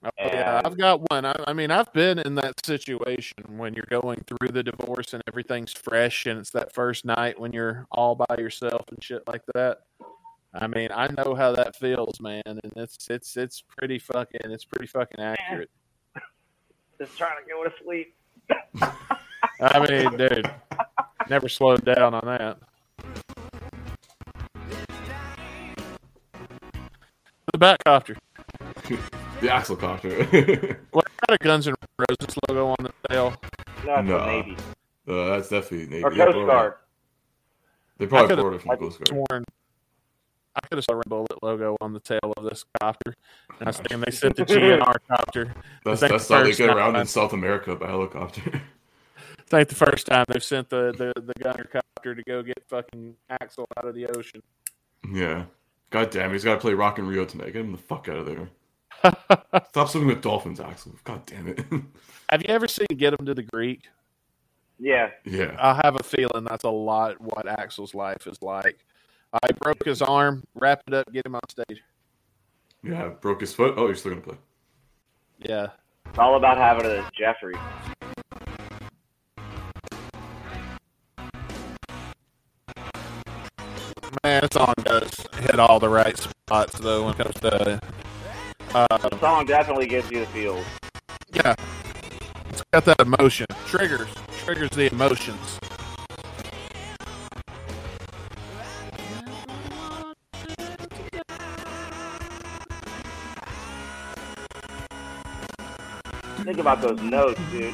Oh, 0.05 0.11
yeah, 0.19 0.61
I've 0.65 0.77
got 0.77 1.09
one. 1.13 1.25
I, 1.25 1.37
I 1.47 1.53
mean, 1.53 1.71
I've 1.71 1.93
been 1.93 2.19
in 2.19 2.35
that 2.37 2.67
situation 2.67 3.45
when 3.57 3.75
you're 3.75 3.87
going 3.89 4.25
through 4.27 4.49
the 4.49 4.63
divorce 4.65 5.15
and 5.15 5.23
everything's 5.29 5.73
fresh, 5.73 6.27
and 6.27 6.41
it's 6.41 6.51
that 6.51 6.75
first 6.75 7.05
night 7.05 7.39
when 7.39 7.53
you're 7.53 7.87
all 7.93 8.17
by 8.17 8.37
yourself 8.37 8.83
and 8.89 9.03
shit 9.03 9.23
like 9.29 9.43
that. 9.55 9.83
I 10.55 10.67
mean, 10.67 10.89
I 10.93 11.07
know 11.07 11.35
how 11.37 11.53
that 11.53 11.77
feels, 11.77 12.21
man, 12.21 12.43
and 12.47 12.61
it's 12.77 13.07
it's 13.09 13.37
it's 13.37 13.63
pretty 13.63 13.99
fucking 14.01 14.41
it's 14.45 14.65
pretty 14.65 14.89
fucking 14.89 15.21
accurate. 15.21 15.71
Just 17.01 17.17
trying 17.17 17.43
to 17.43 17.49
go 17.49 17.63
to 17.65 17.73
sleep. 17.83 18.15
I 19.61 19.79
mean, 19.87 20.17
dude, 20.17 20.51
never 21.29 21.49
slowed 21.49 21.85
down 21.85 22.15
on 22.15 22.25
that. 22.27 22.59
The 27.53 27.59
Batcopter. 27.59 28.17
The 29.41 29.49
Axl 29.49 29.79
Copter. 29.79 30.79
Well, 30.93 31.03
it's 31.07 31.17
got 31.27 31.35
a 31.35 31.39
Guns 31.39 31.69
N' 31.69 31.75
Roses 31.99 32.37
logo 32.49 32.69
on 32.69 32.77
the 32.81 32.93
tail. 33.09 33.35
No, 33.85 33.95
it's 33.97 34.09
No. 34.09 34.19
the 34.19 34.27
Navy. 34.27 34.57
uh, 35.09 35.25
that's 35.37 35.49
definitely 35.49 35.87
Navy. 35.89 36.05
Or 36.05 36.11
They 36.11 36.17
Coast 36.17 36.31
probably- 36.33 36.47
Guard. 36.47 36.75
They 37.99 38.07
probably 38.07 38.29
could've- 38.37 38.55
it 38.55 38.61
from 38.63 38.71
I 38.71 38.77
Coast 38.77 38.99
Guard. 38.99 39.09
sworn 39.09 39.45
I 40.55 40.61
could 40.69 40.77
have 40.79 40.85
saw 40.85 41.01
a 41.01 41.09
bullet 41.09 41.43
logo 41.43 41.79
on 41.81 41.95
the 41.95 42.01
tail 42.01 42.35
of 42.37 42.45
this 42.45 42.65
copter. 42.79 43.15
And 43.59 43.63
I 43.63 43.65
was 43.71 43.77
thinking 43.79 44.01
they 44.01 44.11
sent 44.11 44.37
the 44.37 44.45
GNR 44.47 44.97
copter. 45.09 45.47
That's, 45.83 46.01
This 46.01 46.03
ain't 46.03 46.13
that's 46.13 46.29
the 46.29 46.35
how 46.37 46.43
they 46.43 46.53
get 46.53 46.69
around 46.69 46.97
in 46.97 47.07
South 47.07 47.33
America 47.33 47.75
by 47.75 47.87
helicopter. 47.89 48.61
It's 49.53 49.55
like 49.59 49.69
the 49.69 49.85
first 49.85 50.07
time 50.07 50.25
they've 50.29 50.43
sent 50.43 50.71
the, 50.71 50.95
the, 50.97 51.13
the 51.21 51.35
gunner 51.45 51.69
copter 51.71 52.15
to 52.15 52.23
go 52.23 52.43
get 52.43 52.65
fucking 52.71 53.17
Axl 53.31 53.67
out 53.77 53.85
of 53.85 53.95
the 53.95 54.07
ocean. 54.07 54.43
yeah. 55.13 55.45
God 55.91 56.11
damn, 56.11 56.31
it, 56.31 56.33
he's 56.33 56.45
got 56.45 56.55
to 56.55 56.61
play 56.61 56.73
Rock 56.73 56.99
in 56.99 57.07
Rio 57.07 57.27
tonight. 57.27 57.53
Get 57.53 57.57
him 57.57 57.73
the 57.73 57.77
fuck 57.77 58.09
out 58.09 58.17
of 58.17 58.25
there. 58.25 58.49
Stop 59.69 59.91
swimming 59.91 60.09
with 60.09 60.23
dolphins, 60.23 60.59
Axl. 60.59 60.95
God 61.05 61.27
damn 61.27 61.49
it. 61.49 61.59
Have 62.31 62.41
you 62.41 62.49
ever 62.49 62.67
seen 62.67 62.87
Get 62.97 63.13
Him 63.13 63.27
to 63.27 63.35
the 63.35 63.43
Greek? 63.43 63.89
Yeah. 64.79 65.11
yeah. 65.27 65.55
I 65.61 65.79
have 65.85 66.01
a 66.01 66.03
feeling 66.03 66.45
that's 66.45 66.65
a 66.65 66.71
lot 66.71 67.21
what 67.21 67.45
Axl's 67.45 67.95
life 67.95 68.27
is 68.27 68.41
like. 68.41 68.79
I 69.35 69.53
broke 69.61 69.85
his 69.85 70.01
arm, 70.01 70.45
wrap 70.55 70.83
it 70.87 70.95
up, 70.95 71.13
get 71.13 71.27
him 71.27 71.35
on 71.35 71.47
stage. 71.51 71.83
Yeah. 72.83 73.11
Broke 73.21 73.43
his 73.43 73.53
foot. 73.53 73.75
Oh, 73.77 73.85
you're 73.85 73.97
still 73.97 74.13
going 74.13 74.23
to 74.23 74.29
play. 74.31 74.39
Yeah. 75.41 75.67
It's 76.07 76.19
all 76.19 76.39
about 76.39 76.57
having 76.57 76.87
it 76.87 77.01
as 77.01 77.05
Jeffrey. 77.13 77.53
That 84.43 84.53
song 84.53 84.75
does 84.85 85.09
hit 85.39 85.61
all 85.61 85.79
the 85.79 85.89
right 85.89 86.17
spots, 86.19 86.77
though, 86.81 87.05
when 87.05 87.15
it 87.15 87.19
comes 87.19 87.35
to. 87.37 87.81
Uh, 88.75 88.87
The 89.09 89.21
song 89.21 89.47
definitely 89.47 89.87
gives 89.87 90.11
you 90.11 90.21
the 90.21 90.27
feels. 90.27 90.65
yeah. 91.33 91.55
It's 92.51 92.63
got 92.73 92.85
that 92.87 93.01
emotion. 93.01 93.47
Triggers. 93.67 94.09
Triggers 94.45 94.71
the 94.71 94.91
emotions. 94.93 95.59
Think 106.45 106.59
about 106.59 106.81
those 106.83 107.01
notes, 107.01 107.41
dude. 107.51 107.73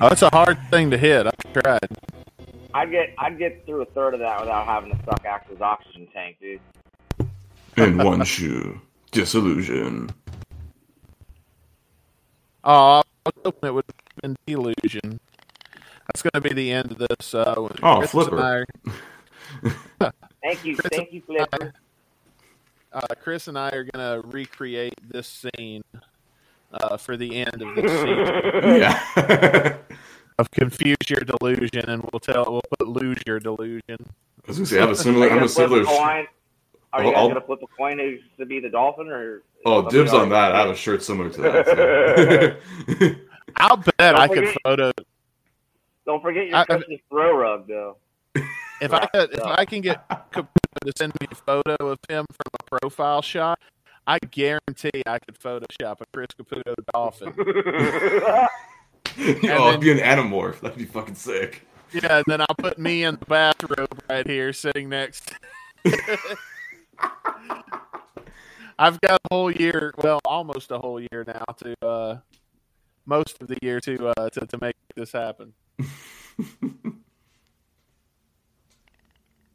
Oh, 0.00 0.08
it's 0.08 0.22
a 0.22 0.30
hard 0.30 0.58
thing 0.70 0.90
to 0.90 0.98
hit. 0.98 1.26
I've 1.26 1.52
tried. 1.62 1.88
I'd 2.74 2.90
get 2.90 3.14
I'd 3.18 3.38
get 3.38 3.64
through 3.66 3.82
a 3.82 3.86
third 3.86 4.14
of 4.14 4.20
that 4.20 4.40
without 4.40 4.66
having 4.66 4.90
to 4.96 5.04
suck 5.04 5.24
Axl's 5.24 5.60
oxygen 5.60 6.06
tank, 6.12 6.36
dude. 6.40 6.60
In 7.76 7.98
one 7.98 8.22
shoe. 8.24 8.80
Disillusion. 9.10 10.10
Oh, 12.62 13.00
I 13.00 13.02
was 13.26 13.34
hoping 13.44 13.68
it 13.68 13.72
would 13.72 13.84
have 13.86 14.22
been 14.22 14.36
delusion. 14.46 15.18
That's 16.06 16.22
going 16.22 16.32
to 16.34 16.40
be 16.40 16.52
the 16.54 16.72
end 16.72 16.92
of 16.92 16.98
this. 16.98 17.34
Uh, 17.34 17.54
Oh, 17.82 17.98
Chris 17.98 18.10
Flipper. 18.10 18.66
and 19.62 19.74
I- 20.00 20.10
Thank 20.42 20.64
you, 20.64 20.76
Chris- 20.76 20.88
thank 20.92 21.12
you, 21.12 21.20
Flipper. 21.22 21.72
uh, 22.92 23.06
Chris 23.22 23.46
and 23.48 23.58
I 23.58 23.70
are 23.70 23.84
going 23.84 24.22
to 24.22 24.26
recreate 24.28 24.94
this 25.06 25.26
scene 25.56 25.82
uh, 26.72 26.96
for 26.96 27.16
the 27.16 27.36
end 27.36 27.62
of 27.62 27.74
this 27.76 27.90
season 28.00 28.80
Yeah. 28.80 29.76
of 30.40 30.50
confuse 30.50 30.96
your 31.08 31.20
delusion, 31.20 31.88
and 31.88 32.02
we'll 32.12 32.20
tell 32.20 32.44
we'll 32.50 32.62
put 32.78 32.88
lose 32.88 33.18
your 33.26 33.38
delusion. 33.38 33.82
I 33.98 34.48
was 34.48 34.56
gonna 34.56 34.66
say 34.66 34.78
I 34.78 34.80
have 34.80 34.90
a 34.90 34.96
similar. 34.96 35.30
I'm 35.30 35.42
a 35.42 35.48
similar. 35.48 35.82
a 35.82 35.84
coin? 35.84 36.26
Are 36.92 37.04
you 37.04 37.10
guys 37.12 37.18
I'll- 37.18 37.28
gonna 37.28 37.40
flip 37.42 37.60
a 37.62 37.66
coin 37.76 37.98
who's 37.98 38.20
to 38.38 38.46
be 38.46 38.58
the 38.60 38.68
dolphin 38.70 39.08
or? 39.08 39.42
Oh, 39.66 39.88
dibs 39.88 40.12
on 40.12 40.20
else? 40.22 40.30
that. 40.30 40.52
I 40.54 40.60
have 40.62 40.70
a 40.70 40.74
shirt 40.76 41.02
similar 41.02 41.28
to 41.30 41.40
that. 41.42 42.58
so. 42.98 43.14
I'll 43.56 43.76
bet 43.76 44.16
I 44.18 44.26
could 44.26 44.38
forget- 44.48 44.56
photo 44.64 44.90
Don't 46.06 46.22
forget 46.22 46.46
your 46.46 46.56
I- 46.56 46.60
I- 46.62 46.64
Christmas 46.64 47.00
throw 47.10 47.36
rug, 47.36 47.68
though. 47.68 47.96
if 48.80 48.92
I 48.92 49.06
could, 49.06 49.32
if 49.34 49.42
I 49.42 49.64
can 49.66 49.82
get 49.82 50.08
Caputo 50.32 50.46
to 50.86 50.92
send 50.96 51.12
me 51.20 51.26
a 51.30 51.34
photo 51.34 51.76
of 51.88 51.98
him 52.08 52.24
from 52.30 52.52
a 52.58 52.78
profile 52.80 53.22
shot. 53.22 53.58
I 54.06 54.18
guarantee 54.18 55.02
I 55.06 55.18
could 55.18 55.38
Photoshop 55.38 56.00
a 56.00 56.04
Chris 56.12 56.28
Caputo 56.40 56.74
dolphin. 56.92 57.34
oh, 59.18 59.32
then- 59.42 59.50
I'd 59.60 59.80
be 59.80 59.90
an 59.92 59.98
anamorph. 59.98 60.60
That'd 60.60 60.78
be 60.78 60.84
fucking 60.84 61.14
sick. 61.14 61.66
Yeah, 61.92 62.16
and 62.18 62.24
then 62.26 62.40
I'll 62.40 62.54
put 62.56 62.78
me 62.78 63.02
in 63.04 63.16
the 63.16 63.26
bathrobe 63.26 64.00
right 64.08 64.26
here, 64.26 64.52
sitting 64.52 64.88
next. 64.88 65.32
I've 68.78 69.00
got 69.00 69.20
a 69.24 69.34
whole 69.34 69.50
year, 69.50 69.92
well, 69.98 70.20
almost 70.24 70.70
a 70.70 70.78
whole 70.78 71.00
year 71.00 71.24
now 71.26 71.44
to 71.58 71.74
uh, 71.86 72.18
most 73.06 73.42
of 73.42 73.48
the 73.48 73.58
year 73.60 73.80
to 73.80 74.08
uh, 74.16 74.30
to 74.30 74.46
to 74.46 74.58
make 74.60 74.76
this 74.94 75.12
happen. 75.12 75.52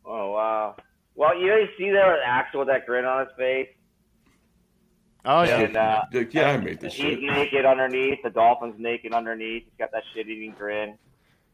Oh 0.07 0.31
wow. 0.33 0.75
Well, 1.15 1.35
you 1.39 1.47
know, 1.47 1.55
you 1.57 1.67
see 1.79 1.89
there 1.89 2.11
with 2.11 2.21
Axl 2.23 2.59
with 2.59 2.67
that 2.67 2.85
grin 2.85 3.05
on 3.05 3.25
his 3.25 3.35
face, 3.37 3.69
Oh 5.25 5.43
yeah, 5.43 5.59
and 5.61 5.75
uh, 5.75 6.03
Like, 6.13 6.33
yeah, 6.33 6.51
I 6.51 6.57
made 6.57 6.79
this 6.79 6.93
he's 6.93 7.17
shit. 7.17 7.21
naked 7.21 7.65
underneath. 7.65 8.19
The 8.23 8.29
dolphin's 8.29 8.75
naked 8.79 9.13
underneath. 9.13 9.63
He's 9.63 9.73
got 9.79 9.91
that 9.91 10.03
shit-eating 10.13 10.53
grin. 10.57 10.97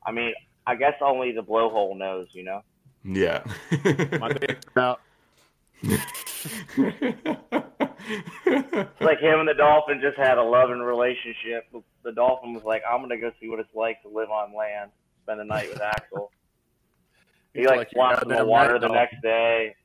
I 0.06 0.12
mean, 0.12 0.34
I 0.68 0.76
guess 0.76 0.94
only 1.02 1.32
the 1.32 1.42
blowhole 1.44 1.98
knows, 1.98 2.28
you 2.34 2.44
know. 2.44 2.62
Yeah. 3.04 3.44
my 4.20 4.34
dick's 4.34 4.66
out. 4.78 5.00
It's 8.04 9.02
like 9.02 9.20
him 9.20 9.40
and 9.40 9.48
the 9.48 9.54
dolphin 9.54 10.02
just 10.02 10.18
had 10.18 10.38
a 10.38 10.44
loving 10.44 10.80
relationship. 10.80 11.66
The 12.04 12.12
dolphin 12.12 12.54
was 12.54 12.64
like, 12.64 12.84
"I'm 12.90 13.02
gonna 13.02 13.18
go 13.18 13.32
see 13.40 13.48
what 13.50 13.60
it's 13.60 13.74
like 13.76 14.02
to 14.04 14.10
live 14.10 14.30
on 14.30 14.56
land, 14.56 14.92
spend 15.24 15.40
the 15.40 15.44
night 15.46 15.70
with 15.70 15.80
Axl." 15.80 16.30
He 17.54 17.60
He's 17.62 17.68
like, 17.68 17.78
like 17.80 17.92
your 17.92 18.06
flops 18.08 18.24
in 18.24 18.30
the 18.30 18.46
water 18.46 18.80
the 18.80 18.88
dog. 18.88 18.94
next 18.96 19.22
day. 19.22 19.76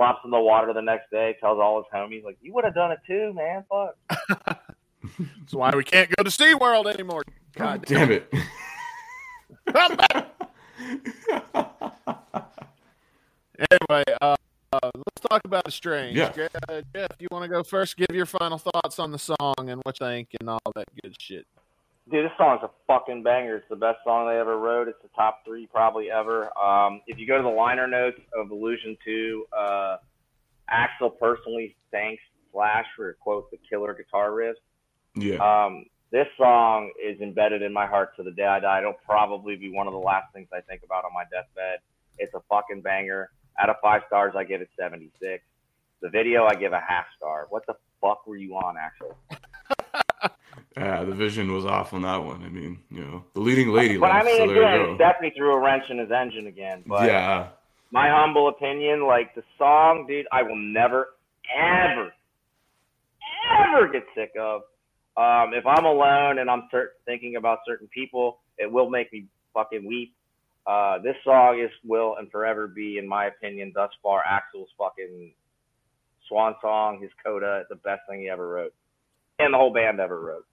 Flops 0.00 0.20
in 0.24 0.30
the 0.30 0.40
water 0.40 0.72
the 0.72 0.80
next 0.80 1.10
day. 1.10 1.36
Tells 1.40 1.58
all 1.60 1.76
his 1.76 1.84
homies 1.94 2.24
like, 2.24 2.38
"You 2.40 2.54
would 2.54 2.64
have 2.64 2.74
done 2.74 2.90
it 2.90 3.00
too, 3.06 3.34
man. 3.34 3.64
Fuck." 3.68 3.96
That's 5.40 5.52
why 5.52 5.76
we 5.76 5.84
can't 5.84 6.08
go 6.16 6.22
to 6.22 6.30
SeaWorld 6.30 6.86
anymore. 6.90 7.22
God 7.54 7.84
God 7.84 7.84
damn 7.84 8.10
it. 8.10 8.32
damn 9.70 9.98
it. 10.00 10.26
Anyway, 13.70 14.04
uh, 14.22 14.36
uh, 14.72 14.90
let's 14.94 15.20
talk 15.28 15.42
about 15.44 15.68
Estranged. 15.68 16.16
Yeah. 16.16 16.32
Jeff, 16.32 16.50
uh, 16.70 16.80
Jeff, 16.96 17.10
you 17.18 17.28
want 17.30 17.42
to 17.42 17.48
go 17.48 17.62
first? 17.62 17.94
Give 17.94 18.06
your 18.10 18.24
final 18.24 18.56
thoughts 18.56 18.98
on 18.98 19.10
the 19.12 19.18
song 19.18 19.54
and 19.58 19.82
what 19.82 20.00
you 20.00 20.06
think 20.06 20.28
and 20.40 20.48
all 20.48 20.60
that 20.74 20.86
good 21.02 21.14
shit. 21.20 21.46
Dude, 22.10 22.24
this 22.24 22.32
song's 22.36 22.60
a 22.64 22.70
fucking 22.88 23.22
banger. 23.22 23.56
It's 23.56 23.68
the 23.68 23.76
best 23.76 23.98
song 24.02 24.26
they 24.26 24.38
ever 24.38 24.58
wrote. 24.58 24.88
It's 24.88 25.00
the 25.00 25.10
top 25.14 25.42
three 25.44 25.68
probably 25.68 26.10
ever. 26.10 26.50
Um, 26.58 27.02
if 27.06 27.18
you 27.18 27.26
go 27.26 27.36
to 27.36 27.42
the 27.42 27.48
liner 27.48 27.86
notes 27.86 28.18
of 28.36 28.50
Illusion 28.50 28.96
2, 29.04 29.46
uh, 29.56 29.96
Axl 30.72 31.16
personally 31.20 31.76
thanks 31.92 32.22
Slash 32.52 32.86
for 32.96 33.12
quote 33.20 33.50
the 33.52 33.58
killer 33.68 33.94
guitar 33.94 34.32
riff. 34.32 34.56
Yeah. 35.14 35.36
Um, 35.36 35.84
this 36.10 36.26
song 36.36 36.90
is 37.00 37.20
embedded 37.20 37.62
in 37.62 37.72
my 37.72 37.86
heart 37.86 38.16
to 38.16 38.24
the 38.24 38.32
day 38.32 38.44
I 38.44 38.58
die. 38.58 38.80
It'll 38.80 38.94
probably 39.06 39.54
be 39.54 39.70
one 39.70 39.86
of 39.86 39.92
the 39.92 40.00
last 40.00 40.32
things 40.32 40.48
I 40.52 40.60
think 40.62 40.82
about 40.82 41.04
on 41.04 41.12
my 41.14 41.22
deathbed. 41.30 41.78
It's 42.18 42.34
a 42.34 42.40
fucking 42.48 42.80
banger. 42.80 43.30
Out 43.60 43.70
of 43.70 43.76
five 43.80 44.02
stars, 44.08 44.34
I 44.36 44.42
give 44.42 44.60
it 44.60 44.68
76. 44.76 45.44
The 46.02 46.08
video, 46.08 46.46
I 46.46 46.54
give 46.54 46.72
a 46.72 46.80
half 46.80 47.04
star. 47.16 47.46
What 47.50 47.66
the 47.66 47.74
fuck 48.00 48.26
were 48.26 48.36
you 48.36 48.54
on, 48.54 48.74
Axl? 48.74 49.14
Yeah, 50.76 51.04
the 51.04 51.14
vision 51.14 51.52
was 51.52 51.66
off 51.66 51.92
on 51.92 52.02
that 52.02 52.22
one. 52.22 52.44
I 52.44 52.48
mean, 52.48 52.78
you 52.90 53.04
know, 53.04 53.24
the 53.34 53.40
leading 53.40 53.70
lady 53.70 53.96
But 53.96 54.12
I 54.12 54.22
mean, 54.22 54.38
so 54.38 54.50
again. 54.50 54.96
Stephanie 54.96 55.32
threw 55.36 55.52
a 55.52 55.60
wrench 55.60 55.84
in 55.90 55.98
his 55.98 56.10
engine 56.12 56.46
again. 56.46 56.84
But 56.86 57.06
yeah. 57.06 57.48
my 57.90 58.08
humble 58.08 58.48
opinion, 58.48 59.06
like 59.06 59.34
the 59.34 59.42
song, 59.58 60.06
dude, 60.06 60.26
I 60.30 60.42
will 60.42 60.56
never, 60.56 61.08
ever, 61.56 62.12
ever 63.58 63.88
get 63.88 64.04
sick 64.14 64.32
of. 64.38 64.62
Um, 65.16 65.54
if 65.54 65.66
I'm 65.66 65.84
alone 65.84 66.38
and 66.38 66.48
I'm 66.48 66.68
cer- 66.70 66.92
thinking 67.04 67.34
about 67.34 67.58
certain 67.66 67.88
people, 67.88 68.38
it 68.58 68.70
will 68.70 68.88
make 68.88 69.12
me 69.12 69.26
fucking 69.52 69.84
weep. 69.84 70.14
Uh, 70.66 70.98
this 70.98 71.16
song 71.24 71.60
is 71.60 71.70
will 71.84 72.16
and 72.16 72.30
forever 72.30 72.68
be, 72.68 72.98
in 72.98 73.08
my 73.08 73.26
opinion, 73.26 73.72
thus 73.74 73.90
far, 74.02 74.22
Axl's 74.22 74.68
fucking 74.78 75.32
swan 76.28 76.54
song, 76.62 77.00
his 77.00 77.10
coda, 77.24 77.64
the 77.68 77.74
best 77.76 78.02
thing 78.08 78.20
he 78.20 78.28
ever 78.28 78.46
wrote, 78.46 78.74
and 79.40 79.52
the 79.52 79.58
whole 79.58 79.72
band 79.72 79.98
ever 79.98 80.20
wrote. 80.20 80.46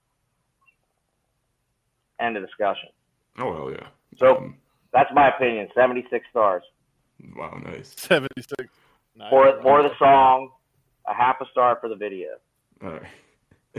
End 2.19 2.35
of 2.37 2.43
discussion. 2.45 2.89
Oh, 3.37 3.51
well, 3.51 3.71
yeah. 3.71 3.87
So- 4.17 4.37
Um, 4.37 4.57
That's 4.93 5.09
my 5.13 5.29
opinion. 5.29 5.67
76 5.75 6.25
stars. 6.29 6.63
wow, 7.35 7.57
nice. 7.63 7.93
76. 7.97 8.67
for 9.29 9.61
for 9.61 9.83
the 9.83 9.91
song, 9.99 10.51
a 11.07 11.13
half 11.13 11.37
a 11.41 11.45
star 11.51 11.77
for 11.81 11.89
the 11.89 11.95
video. 11.95 12.29
All 12.83 12.91
right. 12.91 13.01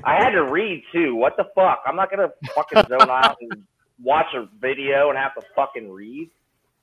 I 0.05 0.15
had 0.17 0.31
to 0.31 0.45
read 0.45 0.83
too. 0.93 1.15
What 1.17 1.37
the 1.37 1.45
fuck? 1.55 1.83
I'm 1.87 1.97
not 1.97 2.11
gonna 2.11 2.31
fucking 2.55 2.85
zone 2.89 3.11
out 3.11 3.37
and 3.41 3.65
watch 4.03 4.33
a 4.35 4.49
video 4.61 5.09
and 5.11 5.19
have 5.19 5.35
to 5.35 5.43
fucking 5.57 5.91
read. 5.91 6.31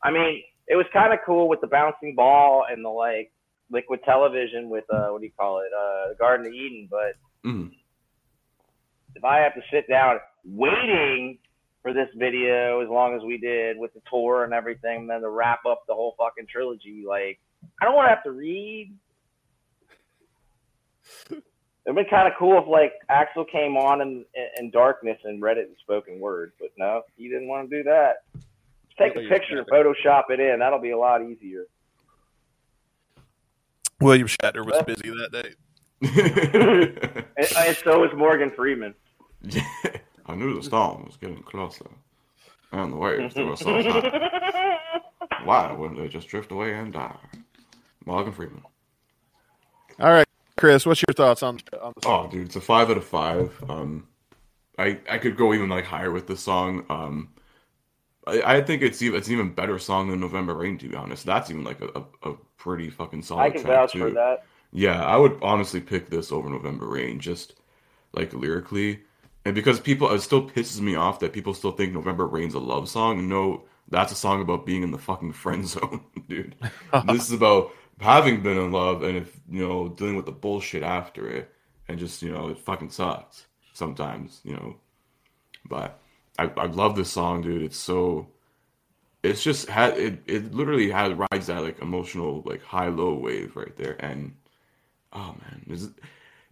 I 0.03 0.11
mean, 0.11 0.43
it 0.67 0.75
was 0.75 0.85
kind 0.91 1.13
of 1.13 1.19
cool 1.25 1.47
with 1.47 1.61
the 1.61 1.67
bouncing 1.67 2.13
ball 2.15 2.65
and 2.69 2.83
the 2.83 2.89
like 2.89 3.31
liquid 3.69 4.01
television 4.03 4.69
with 4.69 4.83
uh 4.89 5.07
what 5.09 5.19
do 5.21 5.25
you 5.27 5.33
call 5.37 5.59
it 5.59 5.71
uh 5.77 6.09
the 6.09 6.15
Garden 6.15 6.47
of 6.47 6.53
Eden. 6.53 6.87
But 6.89 7.15
Mhm. 7.49 7.71
if 9.15 9.23
I 9.23 9.37
have 9.39 9.53
to 9.55 9.61
sit 9.71 9.87
down 9.87 10.19
waiting 10.45 11.37
for 11.85 11.93
this 11.93 12.09
video 12.15 12.81
as 12.81 12.89
long 12.89 13.15
as 13.15 13.21
we 13.21 13.37
did 13.37 13.77
with 13.77 13.93
the 13.93 14.01
tour 14.09 14.43
and 14.43 14.55
everything, 14.55 15.01
and 15.01 15.09
then 15.09 15.21
to 15.21 15.29
wrap 15.29 15.67
up 15.69 15.83
the 15.87 15.93
whole 15.93 16.15
fucking 16.17 16.47
trilogy, 16.51 17.03
like 17.07 17.39
I 17.79 17.85
don't 17.85 17.93
want 17.93 18.07
to 18.07 18.09
have 18.09 18.23
to 18.23 18.31
read. 18.31 18.91
It'd 21.29 21.95
been 21.95 22.05
kind 22.09 22.27
of 22.27 22.33
cool 22.39 22.59
if 22.59 22.67
like 22.67 22.93
Axl 23.11 23.47
came 23.47 23.77
on 23.77 24.01
in, 24.01 24.25
in 24.57 24.71
darkness 24.71 25.19
and 25.25 25.43
read 25.43 25.59
it 25.59 25.69
in 25.69 25.75
spoken 25.79 26.19
word, 26.19 26.53
but 26.59 26.69
no, 26.75 27.03
he 27.17 27.29
didn't 27.29 27.47
want 27.47 27.69
to 27.69 27.77
do 27.77 27.83
that. 27.83 28.23
Just 28.33 28.97
take 28.97 29.15
a 29.15 29.29
picture 29.29 29.59
and 29.59 29.67
Photoshop 29.67 30.23
it 30.29 30.39
in. 30.39 30.57
That'll 30.57 30.81
be 30.81 30.89
a 30.89 30.97
lot 30.97 31.21
easier. 31.21 31.65
William 34.01 34.27
Shatner 34.27 34.65
was 34.65 34.81
busy 34.87 35.11
that 35.11 35.31
day. 35.31 35.53
And, 37.37 37.47
and 37.57 37.77
so 37.83 37.99
was 37.99 38.11
Morgan 38.15 38.49
Freeman. 38.55 38.95
Yeah. 40.27 40.33
I 40.33 40.35
knew 40.35 40.55
the 40.55 40.63
storm 40.63 41.05
was 41.05 41.17
getting 41.17 41.41
closer. 41.43 41.85
And 42.71 42.93
the 42.93 42.97
waves, 42.97 43.33
they 43.33 43.43
were 43.43 43.55
so 43.55 43.81
high. 43.81 44.79
Why 45.43 45.71
wouldn't 45.71 45.99
they 45.99 46.07
just 46.07 46.27
drift 46.27 46.51
away 46.51 46.73
and 46.73 46.91
die? 46.91 47.15
Morgan 48.05 48.33
Freeman. 48.33 48.63
All 49.99 50.11
right, 50.11 50.27
Chris, 50.57 50.85
what's 50.85 51.01
your 51.07 51.13
thoughts 51.13 51.41
on 51.43 51.59
on 51.81 51.93
the 51.95 52.01
song? 52.01 52.25
Oh, 52.27 52.31
dude, 52.31 52.47
it's 52.47 52.55
a 52.55 52.61
five 52.61 52.89
out 52.89 52.97
of 52.97 53.05
five. 53.05 53.63
Um, 53.69 54.07
I 54.77 54.99
I 55.09 55.17
could 55.17 55.37
go 55.37 55.53
even 55.53 55.69
like 55.69 55.85
higher 55.85 56.11
with 56.11 56.27
this 56.27 56.41
song. 56.41 56.85
Um, 56.89 57.29
I, 58.27 58.57
I 58.57 58.61
think 58.61 58.81
it's 58.81 59.01
even 59.01 59.17
it's 59.17 59.27
an 59.27 59.33
even 59.33 59.53
better 59.53 59.79
song 59.79 60.09
than 60.09 60.19
November 60.19 60.53
Rain. 60.53 60.77
To 60.79 60.89
be 60.89 60.95
honest, 60.95 61.25
that's 61.25 61.49
even 61.49 61.63
like 61.63 61.81
a, 61.81 62.03
a, 62.23 62.31
a 62.31 62.33
pretty 62.57 62.89
fucking 62.89 63.21
solid 63.21 63.43
I 63.43 63.49
can 63.51 63.61
track 63.61 63.75
vouch 63.75 63.91
too. 63.93 63.99
for 63.99 64.09
that. 64.11 64.43
Yeah, 64.71 65.03
I 65.05 65.15
would 65.15 65.37
honestly 65.41 65.79
pick 65.79 66.09
this 66.09 66.31
over 66.31 66.49
November 66.49 66.87
Rain, 66.87 67.19
just 67.19 67.55
like 68.13 68.33
lyrically, 68.33 69.01
and 69.45 69.53
because 69.55 69.79
people 69.79 70.11
it 70.11 70.19
still 70.21 70.49
pisses 70.49 70.81
me 70.81 70.95
off 70.95 71.19
that 71.19 71.33
people 71.33 71.53
still 71.53 71.71
think 71.71 71.93
November 71.93 72.25
Rain's 72.25 72.55
a 72.55 72.59
love 72.59 72.89
song. 72.89 73.29
No, 73.29 73.63
that's 73.87 74.11
a 74.11 74.15
song 74.15 74.41
about 74.41 74.65
being 74.65 74.83
in 74.83 74.91
the 74.91 74.97
fucking 74.97 75.33
friend 75.33 75.67
zone, 75.67 76.03
dude. 76.27 76.55
this 77.07 77.27
is 77.27 77.31
about 77.31 77.71
having 78.01 78.41
been 78.41 78.57
in 78.57 78.71
love 78.71 79.03
and 79.03 79.17
if 79.17 79.39
you 79.49 79.65
know 79.65 79.87
dealing 79.89 80.15
with 80.15 80.25
the 80.25 80.31
bullshit 80.31 80.83
after 80.83 81.29
it, 81.29 81.53
and 81.87 81.99
just 81.99 82.21
you 82.21 82.31
know 82.31 82.49
it 82.49 82.57
fucking 82.59 82.89
sucks 82.89 83.45
sometimes, 83.73 84.41
you 84.43 84.53
know. 84.53 84.75
But 85.67 85.99
I 86.37 86.51
I 86.57 86.65
love 86.65 86.95
this 86.95 87.11
song, 87.11 87.41
dude. 87.41 87.61
It's 87.61 87.77
so 87.77 88.27
it's 89.25 89.43
just 89.43 89.67
had 89.69 89.97
it 89.97 90.21
it 90.27 90.53
literally 90.53 90.89
had 90.89 91.17
rides 91.17 91.47
that 91.47 91.63
like 91.63 91.81
emotional 91.81 92.43
like 92.45 92.61
high 92.63 92.87
low 92.87 93.13
wave 93.15 93.55
right 93.55 93.75
there 93.75 93.95
and 93.99 94.35
oh 95.13 95.35
man 95.41 95.63
there's 95.65 95.89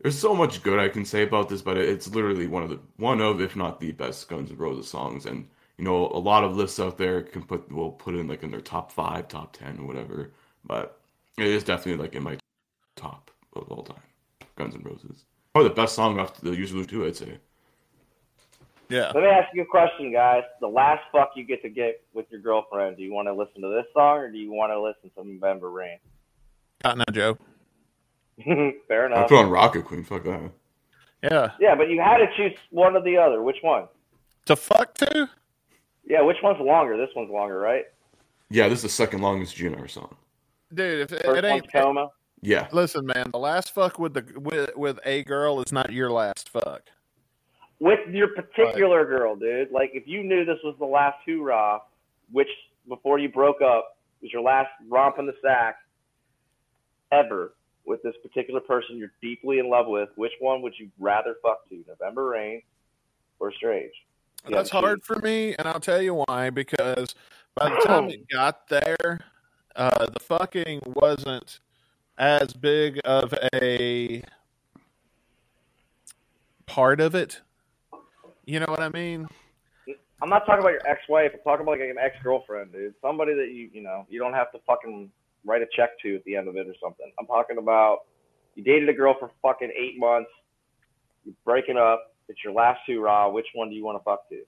there's 0.04 0.20
so 0.20 0.36
much 0.36 0.62
good 0.62 0.80
I 0.80 0.90
can 0.90 1.06
say 1.06 1.24
about 1.24 1.50
this 1.50 1.64
but 1.64 1.78
it's 1.78 2.08
literally 2.14 2.46
one 2.46 2.62
of 2.62 2.70
the 2.70 2.80
one 2.98 3.20
of 3.22 3.42
if 3.42 3.56
not 3.56 3.80
the 3.80 3.92
best 3.94 4.30
Guns 4.30 4.52
N' 4.52 4.58
Roses 4.58 4.88
songs 4.88 5.26
and 5.26 5.48
you 5.78 5.86
know 5.86 6.08
a 6.10 6.20
lot 6.20 6.44
of 6.44 6.56
lists 6.56 6.80
out 6.80 6.98
there 6.98 7.24
can 7.24 7.42
put 7.42 7.72
will 7.72 7.92
put 7.92 8.14
in 8.14 8.28
like 8.28 8.44
in 8.44 8.52
their 8.52 8.62
top 8.62 8.92
5 8.92 9.28
top 9.28 9.54
10 9.54 9.88
whatever 9.88 10.32
but 10.64 11.00
it 11.38 11.48
is 11.48 11.64
definitely 11.64 12.04
like 12.04 12.14
in 12.14 12.22
my 12.22 12.38
top 12.96 13.32
of 13.56 13.72
all 13.72 13.84
time 13.84 13.98
Guns 14.56 14.76
N' 14.76 14.84
Roses 14.84 15.26
probably 15.54 15.70
the 15.70 15.76
best 15.76 15.96
song 15.96 16.20
off 16.20 16.40
the 16.42 16.52
Use 16.52 16.72
usual 16.72 16.86
two 16.86 17.06
I'd 17.06 17.16
say 17.16 17.40
Yeah. 18.90 19.12
Let 19.16 19.24
me 19.24 19.30
ask 19.30 19.48
you 19.56 19.64
a 19.64 19.66
question, 19.66 20.12
guys. 20.12 20.44
The 20.60 20.68
last 20.68 21.02
fuck 21.12 21.32
you 21.36 21.46
get 21.46 21.62
to 21.64 21.70
get 21.70 22.04
with 22.14 22.26
your 22.30 22.42
girlfriend, 22.42 22.98
do 22.98 23.04
you 23.04 23.14
want 23.14 23.28
to 23.28 23.34
listen 23.34 23.62
to 23.62 23.70
this 23.70 23.86
song 23.94 24.18
or 24.18 24.32
do 24.32 24.38
you 24.38 24.52
want 24.52 24.72
to 24.72 24.80
listen 24.80 25.10
to 25.18 25.28
November 25.28 25.72
Rain? 25.72 25.98
Cotton 26.84 27.02
Eye 27.02 27.12
Joe. 27.12 27.38
Fair 28.88 29.06
enough. 29.06 29.18
I 29.18 29.20
enough. 29.20 29.30
put 29.30 29.40
on 29.40 29.50
Rocket 29.50 29.86
Queen 29.86 30.04
fuck 30.04 30.24
that 30.24 30.52
Yeah. 31.24 31.52
Yeah, 31.60 31.76
but 31.76 31.90
you 31.90 32.02
had 32.02 32.18
to 32.18 32.28
choose 32.36 32.58
one 32.72 32.96
or 32.96 33.02
the 33.02 33.18
other. 33.18 33.42
Which 33.42 33.58
one? 33.62 33.88
To 34.46 34.56
fuck 34.56 34.96
to? 34.96 35.30
Yeah, 36.06 36.22
which 36.22 36.38
one's 36.44 36.60
longer? 36.60 36.98
This 36.98 37.10
one's 37.16 37.32
longer, 37.32 37.60
right? 37.60 37.86
yeah 38.54 38.68
this 38.68 38.80
is 38.80 38.84
the 38.84 38.90
second 38.90 39.22
longest 39.22 39.58
GNR 39.58 39.90
song 39.90 40.16
Dude, 40.74 41.02
if 41.02 41.12
it, 41.12 41.26
First 41.26 41.38
it 41.40 41.46
ain't 41.46 41.64
one's 41.64 41.72
Coma. 41.72 42.10
yeah 42.42 42.68
Listen, 42.72 43.06
man, 43.06 43.30
the 43.32 43.40
last 43.40 43.74
fuck 43.74 44.00
with 44.00 44.14
the 44.14 44.26
with, 44.40 44.76
with 44.76 45.00
a 45.06 45.24
girl 45.24 45.62
is 45.62 45.72
not 45.72 45.92
your 45.92 46.12
last 46.12 46.50
fuck. 46.50 46.84
With 47.80 48.00
your 48.10 48.30
particular 48.30 49.06
girl, 49.06 49.36
dude. 49.36 49.72
Like, 49.72 49.92
if 49.94 50.04
you 50.08 50.24
knew 50.24 50.46
this 50.46 50.60
was 50.64 50.76
the 50.80 50.86
last 50.86 51.18
hoorah, 51.26 51.80
which 52.32 52.48
before 52.88 53.20
you 53.20 53.28
broke 53.28 53.62
up 53.62 53.98
was 54.22 54.32
your 54.32 54.42
last 54.42 54.70
romp 54.88 55.20
in 55.20 55.26
the 55.26 55.36
sack 55.42 55.76
ever 57.12 57.54
with 57.86 58.02
this 58.04 58.16
particular 58.22 58.60
person 58.60 58.98
you're 58.98 59.14
deeply 59.22 59.60
in 59.60 59.70
love 59.70 59.88
with, 59.88 60.10
which 60.16 60.32
one 60.40 60.62
would 60.62 60.74
you 60.78 60.90
rather 61.00 61.36
fuck 61.42 61.68
to? 61.70 61.84
November 61.88 62.26
Rain 62.30 62.62
or 63.40 63.52
Strange? 63.52 63.92
Yeah, 64.48 64.58
That's 64.58 64.70
hard 64.70 65.04
for 65.04 65.20
me, 65.20 65.56
and 65.58 65.68
I'll 65.68 65.80
tell 65.80 66.02
you 66.02 66.24
why. 66.28 66.50
Because 66.50 67.16
by 67.56 67.70
the 67.70 67.76
time 67.86 68.10
it 68.10 68.28
got 68.32 68.68
there, 68.68 69.20
uh, 69.76 70.06
the 70.08 70.20
fucking 70.20 70.82
wasn't 70.86 71.60
as 72.18 72.54
big 72.54 73.00
of 73.06 73.34
a 73.54 74.24
part 76.66 77.00
of 77.00 77.16
it. 77.16 77.42
You 78.46 78.60
know 78.60 78.66
what 78.68 78.82
I 78.82 78.90
mean? 78.90 79.28
I'm 80.22 80.30
not 80.30 80.46
talking 80.46 80.62
about 80.62 80.72
your 80.72 80.88
ex-wife. 80.88 81.32
I'm 81.34 81.40
talking 81.44 81.64
about 81.64 81.80
like 81.80 81.82
an 81.82 81.98
ex-girlfriend, 82.00 82.72
dude. 82.72 82.94
Somebody 83.02 83.34
that 83.34 83.50
you 83.52 83.70
you 83.74 83.82
know 83.82 84.06
you 84.10 84.20
don't 84.20 84.34
have 84.34 84.52
to 84.54 84.60
fucking 84.66 85.10
write 85.46 85.62
a 85.62 85.68
check 85.76 85.92
to 86.04 86.16
at 86.16 86.24
the 86.26 86.36
end 86.36 86.48
of 86.48 86.56
it 86.56 86.68
or 86.68 86.76
something. 86.82 87.12
I'm 87.20 87.26
talking 87.28 87.58
about 87.58 88.00
you 88.56 88.64
dated 88.64 88.90
a 88.90 88.94
girl 88.94 89.16
for 89.20 89.32
fucking 89.42 89.72
eight 89.78 90.00
months. 90.00 90.30
You're 91.26 91.36
breaking 91.46 91.78
up. 91.78 92.14
It's 92.30 92.44
your 92.44 92.54
last 92.54 92.82
hurrah. 92.88 93.30
Which 93.30 93.48
one 93.54 93.70
do 93.70 93.76
you 93.76 93.84
want 93.84 94.00
to 94.00 94.04
fuck 94.04 94.30
to? 94.30 94.42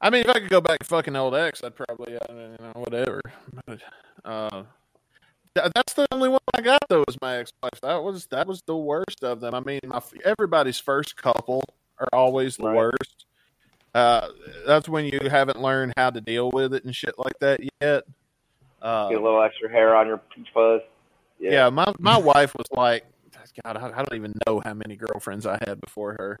I 0.00 0.10
mean, 0.10 0.22
if 0.22 0.28
I 0.28 0.34
could 0.40 0.50
go 0.50 0.60
back 0.60 0.80
to 0.80 0.84
fucking 0.84 1.16
old 1.16 1.34
ex, 1.34 1.64
I'd 1.64 1.74
probably, 1.74 2.16
uh, 2.16 2.20
you 2.30 2.56
know, 2.60 2.72
whatever. 2.74 3.20
But, 3.66 3.80
uh, 4.24 4.62
th- 5.54 5.72
that's 5.74 5.94
the 5.94 6.06
only 6.12 6.28
one 6.28 6.40
I 6.54 6.60
got 6.60 6.80
though. 6.88 7.04
Was 7.06 7.16
my 7.22 7.36
ex-wife. 7.38 7.80
That 7.82 8.02
was 8.02 8.26
that 8.26 8.46
was 8.46 8.62
the 8.66 8.76
worst 8.76 9.22
of 9.22 9.40
them. 9.40 9.54
I 9.54 9.60
mean, 9.60 9.80
my, 9.86 10.00
everybody's 10.24 10.78
first 10.78 11.16
couple 11.16 11.62
are 11.98 12.08
always 12.12 12.56
the 12.56 12.64
Right. 12.64 12.76
worst. 12.76 13.26
Uh, 13.94 14.28
that's 14.66 14.88
when 14.88 15.04
you 15.04 15.20
haven't 15.30 15.62
learned 15.62 15.94
how 15.96 16.10
to 16.10 16.20
deal 16.20 16.50
with 16.50 16.74
it 16.74 16.84
and 16.84 16.94
shit 16.94 17.14
like 17.16 17.38
that 17.38 17.60
yet. 17.80 18.02
Uh, 18.84 19.08
Get 19.08 19.18
a 19.18 19.22
little 19.22 19.42
extra 19.42 19.70
hair 19.70 19.96
on 19.96 20.06
your 20.06 20.18
peach 20.18 20.48
fuzz. 20.52 20.82
yeah. 21.40 21.70
my 21.70 21.92
my 21.98 22.18
wife 22.18 22.54
was 22.54 22.66
like, 22.70 23.04
God, 23.64 23.76
I, 23.78 23.86
I 23.86 24.04
don't 24.04 24.14
even 24.14 24.34
know 24.46 24.60
how 24.64 24.74
many 24.74 24.96
girlfriends 24.96 25.46
I 25.46 25.58
had 25.66 25.80
before 25.80 26.12
her. 26.18 26.38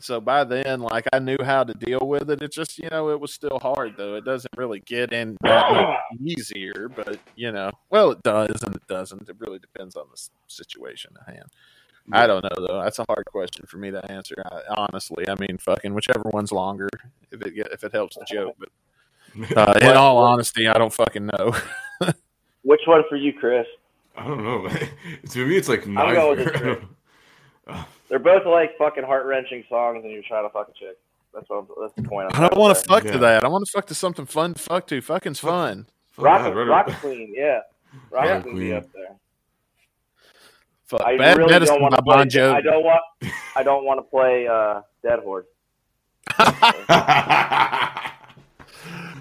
So 0.00 0.20
by 0.20 0.44
then, 0.44 0.80
like 0.80 1.06
I 1.12 1.18
knew 1.18 1.36
how 1.42 1.64
to 1.64 1.74
deal 1.74 2.00
with 2.02 2.30
it. 2.30 2.42
It 2.42 2.52
just 2.52 2.78
you 2.78 2.88
know 2.90 3.10
it 3.10 3.20
was 3.20 3.32
still 3.32 3.58
hard 3.60 3.94
though. 3.96 4.16
It 4.16 4.24
doesn't 4.24 4.56
really 4.56 4.80
get 4.80 5.12
much 5.42 5.98
easier, 6.20 6.88
but 6.94 7.18
you 7.36 7.50
know, 7.52 7.70
well 7.88 8.10
it 8.12 8.22
does 8.22 8.62
and 8.62 8.74
it 8.74 8.86
doesn't. 8.88 9.28
It 9.28 9.36
really 9.38 9.58
depends 9.58 9.96
on 9.96 10.06
the 10.12 10.20
situation 10.48 11.12
at 11.20 11.34
hand. 11.34 11.48
I 12.12 12.26
don't 12.26 12.42
know 12.44 12.66
though. 12.66 12.82
That's 12.82 12.98
a 12.98 13.04
hard 13.08 13.26
question 13.26 13.66
for 13.66 13.78
me 13.78 13.90
to 13.90 14.10
answer. 14.10 14.34
I, 14.44 14.62
honestly, 14.76 15.28
I 15.28 15.34
mean, 15.36 15.58
fucking 15.58 15.94
whichever 15.94 16.30
one's 16.32 16.52
longer, 16.52 16.88
if 17.30 17.42
it 17.42 17.52
if 17.72 17.84
it 17.84 17.92
helps 17.92 18.16
the 18.16 18.24
joke. 18.28 18.56
But 18.58 18.70
uh, 19.56 19.78
in 19.80 19.88
all 19.96 20.18
honesty, 20.18 20.66
I 20.68 20.74
don't 20.78 20.92
fucking 20.92 21.26
know. 21.26 21.54
Which 22.62 22.80
one 22.86 23.02
for 23.08 23.16
you, 23.16 23.32
Chris? 23.32 23.66
I 24.16 24.26
don't 24.26 24.42
know. 24.44 24.68
to 25.30 25.46
me, 25.46 25.56
it's 25.56 25.68
like 25.68 25.86
I'm 25.86 25.94
going 25.94 26.38
with 26.38 26.38
neither. 26.38 26.50
the 26.52 26.80
I 27.68 27.72
don't- 27.74 27.86
They're 28.08 28.18
both 28.18 28.44
like 28.46 28.76
fucking 28.76 29.04
heart 29.04 29.24
wrenching 29.26 29.64
songs, 29.68 30.02
and 30.02 30.12
you're 30.12 30.22
trying 30.26 30.44
to 30.44 30.50
fuck 30.52 30.68
a 30.68 30.72
chick. 30.72 30.98
That's 31.32 31.48
what. 31.48 31.58
I'm, 31.60 31.66
that's 31.80 31.94
the 31.94 32.02
point. 32.02 32.30
I'm 32.34 32.44
I 32.44 32.48
don't 32.48 32.58
want 32.58 32.76
to 32.76 32.84
fuck 32.84 33.04
Yeah. 33.04 33.12
to 33.12 33.18
that. 33.18 33.44
I 33.44 33.48
want 33.48 33.64
to 33.64 33.70
fuck 33.70 33.86
to 33.86 33.94
something 33.94 34.26
fun 34.26 34.54
to 34.54 34.60
fuck 34.60 34.86
to. 34.88 35.00
Fucking's 35.00 35.38
fun. 35.38 35.86
fuck 36.12 36.24
Rocket, 36.24 36.50
that, 36.50 36.56
right- 36.56 36.68
Rocket 36.68 36.96
Queen, 36.96 37.32
yeah. 37.36 37.60
Rocket 38.10 38.28
Yeah. 38.28 38.40
Queen 38.42 38.56
be 38.58 38.72
up 38.74 38.92
there. 38.92 39.16
Fuck. 40.86 41.02
I 41.02 41.16
Bad 41.16 41.36
really 41.38 41.52
medicine 41.52 41.76
don't 41.76 41.82
want 41.82 41.92
by 41.92 41.96
to 41.98 42.02
play. 42.02 42.14
Bon 42.16 42.28
Jovi. 42.28 42.54
I 42.54 42.60
don't 42.60 42.82
want. 42.84 43.00
I 43.56 43.62
don't 43.62 43.84
want 43.84 43.98
to 43.98 44.02
play 44.02 44.48
uh, 44.48 44.80
Dead 45.04 45.20
Horse. 45.20 45.46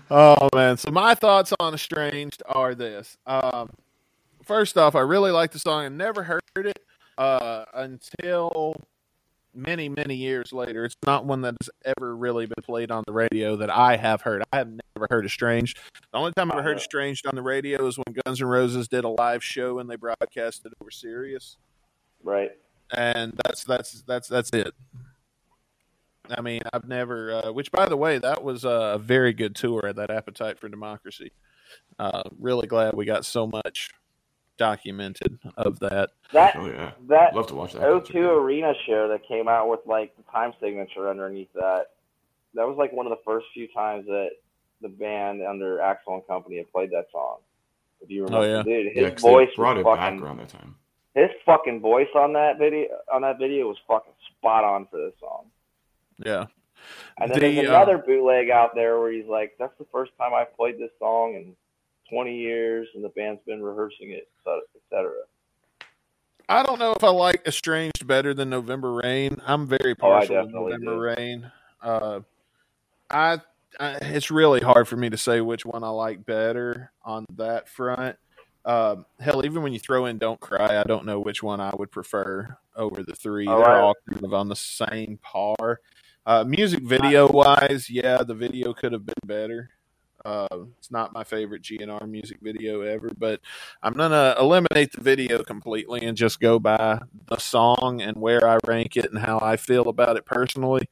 Oh 0.10 0.49
man! 0.56 0.77
So 0.77 0.91
my 0.91 1.14
thoughts 1.15 1.53
on 1.60 1.73
Estranged 1.73 2.41
are 2.48 2.73
this. 2.73 3.18
Um, 3.27 3.69
first 4.44 4.77
off, 4.77 4.95
I 4.95 5.02
really 5.02 5.31
like 5.31 5.52
the 5.52 5.60
song. 5.60 5.86
I 5.86 5.90
never 5.90 6.23
heard 6.23 6.41
it 6.56 6.80
uh, 7.18 7.65
until 7.73 8.76
many, 9.53 9.90
many 9.90 10.15
years 10.15 10.52
later. 10.53 10.86
It's 10.86 10.95
not 11.06 11.26
one 11.26 11.41
that 11.41 11.56
has 11.61 11.69
ever 11.98 12.15
really 12.15 12.45
been 12.48 12.64
played 12.64 12.90
on 12.91 13.03
the 13.06 13.14
radio 13.14 13.56
that 13.57 13.69
I 13.69 13.98
have 13.98 14.22
heard. 14.22 14.44
I 14.52 14.57
have 14.57 14.68
never 14.69 15.07
heard 15.10 15.26
Estranged. 15.26 15.77
The 16.11 16.18
only 16.18 16.31
time 16.34 16.52
I 16.52 16.56
ever 16.56 16.64
heard 16.64 16.77
Estranged 16.77 17.27
on 17.27 17.36
the 17.36 17.41
radio 17.44 17.86
is 17.88 17.98
when 17.98 18.15
Guns 18.26 18.41
N' 18.41 18.48
Roses 18.48 18.88
did 18.88 19.03
a 19.03 19.10
live 19.10 19.44
show 19.44 19.80
and 19.80 19.90
they 19.90 19.95
broadcast 19.95 20.65
it 20.65 20.73
over 20.81 20.90
Sirius. 20.91 21.57
Right. 22.23 22.52
and 22.91 23.34
that's 23.45 23.64
that's 23.64 24.02
that's 24.07 24.27
that's 24.27 24.49
it. 24.52 24.73
I 26.35 26.41
mean, 26.41 26.61
I've 26.73 26.88
never. 26.88 27.31
Uh, 27.34 27.51
which, 27.51 27.72
by 27.72 27.88
the 27.88 27.97
way, 27.97 28.18
that 28.19 28.43
was 28.43 28.64
a 28.65 28.99
very 29.01 29.34
good 29.34 29.56
tour. 29.56 29.85
at 29.88 29.95
That 29.95 30.11
Appetite 30.11 30.60
for 30.60 30.69
Democracy. 30.69 31.31
Uh, 31.97 32.23
really 32.39 32.68
glad 32.68 32.93
we 32.95 33.06
got 33.06 33.26
so 33.26 33.47
much 33.47 33.89
documented 34.57 35.39
of 35.57 35.80
that. 35.80 36.10
That 36.34 36.56
oh 36.57 36.68
yeah, 36.68 36.91
that 37.07 37.35
love 37.35 37.47
to 37.47 37.56
watch 37.56 37.73
that. 37.73 37.81
O2 37.81 38.15
Arena 38.15 38.73
show 38.85 39.07
that 39.10 39.26
came 39.27 39.47
out 39.47 39.69
with 39.69 39.80
like 39.85 40.15
the 40.18 40.23
time 40.31 40.53
signature 40.61 41.10
underneath 41.10 41.51
that. 41.53 41.88
That 42.56 42.68
was 42.68 42.77
like 42.77 42.91
one 42.91 43.06
of 43.06 43.11
the 43.11 43.22
first 43.23 43.45
few 43.53 43.68
times 43.68 44.06
that 44.07 44.30
the 44.81 44.89
band 44.89 45.41
under 45.43 45.77
Axl 45.77 46.14
and 46.15 46.27
Company 46.27 46.57
had 46.57 46.72
played 46.72 46.89
that 46.91 47.06
song. 47.11 47.38
If 48.01 48.10
you 48.10 48.23
remember, 48.23 48.47
Oh, 48.47 48.49
yeah. 48.57 48.64
dude, 48.64 48.88
his 48.88 48.95
Yeah, 48.95 49.10
'cause 49.11 49.22
they 49.23 49.30
voice 49.30 49.49
brought 49.56 49.76
was 49.77 49.81
it 49.81 49.99
back 49.99 50.22
around 50.22 50.38
that 50.38 50.49
time. 50.49 50.76
his 51.15 51.30
fucking 51.45 51.80
voice 51.81 52.07
on 52.15 52.34
that 52.34 52.57
video 52.57 52.88
on 53.14 53.22
that 53.22 53.38
video 53.38 53.68
was 53.68 53.77
fucking 53.88 54.14
spot 54.38 54.64
on 54.64 54.88
for 54.88 54.97
this 54.97 55.14
song. 55.19 55.45
Yeah, 56.25 56.45
And 57.17 57.31
then 57.31 57.39
The, 57.39 57.55
there's 57.55 57.67
uh, 57.67 57.71
another 57.71 57.97
bootleg 57.97 58.49
out 58.49 58.75
there 58.75 58.99
where 58.99 59.11
he's 59.11 59.27
like, 59.27 59.55
"That's 59.59 59.77
the 59.77 59.85
first 59.91 60.11
time 60.17 60.33
I've 60.33 60.55
played 60.55 60.77
this 60.77 60.91
song 60.99 61.35
in 61.35 61.55
20 62.09 62.35
years, 62.37 62.87
and 62.95 63.03
the 63.03 63.09
band's 63.09 63.41
been 63.45 63.61
rehearsing 63.63 64.11
it, 64.11 64.27
so- 64.43 64.61
et 64.75 64.81
cetera." 64.89 65.13
I 66.47 66.63
don't 66.63 66.79
know 66.79 66.93
if 66.93 67.03
I 67.03 67.09
like 67.09 67.43
Estranged 67.47 68.07
better 68.07 68.33
than 68.33 68.49
November 68.49 68.93
Rain. 68.93 69.37
I'm 69.45 69.67
very 69.67 69.91
Oh, 69.91 69.95
partial 69.95 70.45
to 70.47 70.51
November 70.51 70.93
do. 70.95 70.99
Rain. 70.99 71.51
Uh, 71.81 72.21
I, 73.11 73.37
I 73.79 73.91
it's 74.01 74.31
really 74.31 74.59
hard 74.59 74.87
for 74.87 74.95
me 74.97 75.09
to 75.11 75.17
say 75.17 75.41
which 75.41 75.63
one 75.65 75.83
I 75.83 75.89
like 75.89 76.25
better 76.25 76.91
on 77.03 77.25
that 77.35 77.69
front. 77.69 78.17
Um, 78.65 79.05
hell, 79.19 79.45
even 79.45 79.61
when 79.61 79.73
you 79.73 79.79
throw 79.79 80.05
in 80.07 80.17
"Don't 80.17 80.39
Cry," 80.39 80.79
I 80.79 80.83
don't 80.83 81.05
know 81.05 81.19
which 81.19 81.43
one 81.43 81.61
I 81.61 81.73
would 81.77 81.91
prefer 81.91 82.57
over 82.75 83.03
the 83.03 83.15
three. 83.15 83.47
Oh, 83.47 83.57
They're 83.59 83.69
I- 83.69 83.81
all 83.81 83.95
kind 84.09 84.23
of 84.23 84.33
on 84.33 84.49
the 84.49 84.55
same 84.55 85.19
par. 85.21 85.79
Uh, 86.25 86.43
music 86.43 86.83
video 86.83 87.27
wise, 87.27 87.89
yeah, 87.89 88.17
the 88.23 88.35
video 88.35 88.73
could 88.73 88.93
have 88.93 89.05
been 89.05 89.15
better. 89.25 89.69
Uh, 90.23 90.47
it's 90.77 90.91
not 90.91 91.13
my 91.13 91.23
favorite 91.23 91.61
GNR 91.61 92.05
music 92.07 92.39
video 92.41 92.81
ever, 92.81 93.09
but 93.17 93.39
I'm 93.81 93.93
gonna 93.93 94.35
eliminate 94.39 94.91
the 94.91 95.01
video 95.01 95.43
completely 95.43 96.01
and 96.01 96.17
just 96.17 96.39
go 96.39 96.59
by 96.59 96.99
the 97.27 97.37
song 97.37 98.01
and 98.01 98.17
where 98.17 98.47
I 98.47 98.57
rank 98.67 98.97
it 98.97 99.09
and 99.09 99.19
how 99.19 99.39
I 99.41 99.55
feel 99.55 99.87
about 99.87 100.17
it 100.17 100.25
personally. 100.25 100.87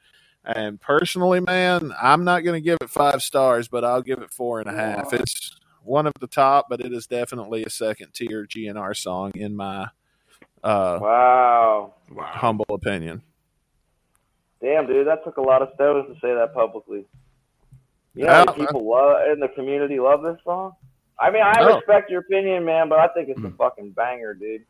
And 0.46 0.80
personally, 0.80 1.42
man, 1.42 1.92
I'm 2.02 2.24
not 2.24 2.46
gonna 2.46 2.62
give 2.62 2.78
it 2.82 2.90
five 2.90 3.22
stars, 3.22 3.68
but 3.68 3.84
I'll 3.84 4.02
give 4.02 4.20
it 4.20 4.32
four 4.32 4.62
and 4.62 4.70
a 4.70 4.74
half. 4.74 5.12
It's 5.12 5.60
one 5.84 6.08
of 6.08 6.14
the 6.22 6.28
top, 6.28 6.68
but 6.70 6.80
it 6.80 6.94
is 6.94 7.06
definitely 7.06 7.64
a 7.66 7.70
second 7.70 8.14
tier 8.14 8.46
GNR 8.48 8.94
song 8.96 9.34
in 9.36 9.58
my 9.58 9.90
uh, 10.64 11.00
Wow, 11.02 11.94
Wow. 12.10 12.24
humble 12.26 12.66
opinion. 12.70 13.22
Damn, 14.62 14.88
dude, 14.88 15.08
that 15.08 15.24
took 15.24 15.38
a 15.38 15.42
lot 15.42 15.62
of 15.62 15.70
stones 15.76 16.08
to 16.08 16.20
say 16.20 16.34
that 16.34 16.54
publicly. 16.54 17.06
You 18.16 18.26
know, 18.26 18.32
Yeah, 18.32 18.34
how 18.40 18.46
many 18.46 18.66
people 18.66 18.90
love 18.90 19.28
in 19.32 19.40
the 19.40 19.48
community 19.50 20.00
love 20.00 20.22
this 20.24 20.38
song. 20.44 20.74
I 21.20 21.32
mean, 21.32 21.42
I 21.44 21.62
Oh. 21.62 21.76
respect 21.78 22.10
your 22.10 22.22
opinion, 22.22 22.66
man, 22.66 22.90
but 22.90 23.00
I 23.00 23.08
think 23.10 23.30
it's 23.30 23.40
a 23.40 23.44
Mm. 23.50 23.58
fucking 23.58 23.92
banger, 23.92 24.34
dude. 24.34 24.66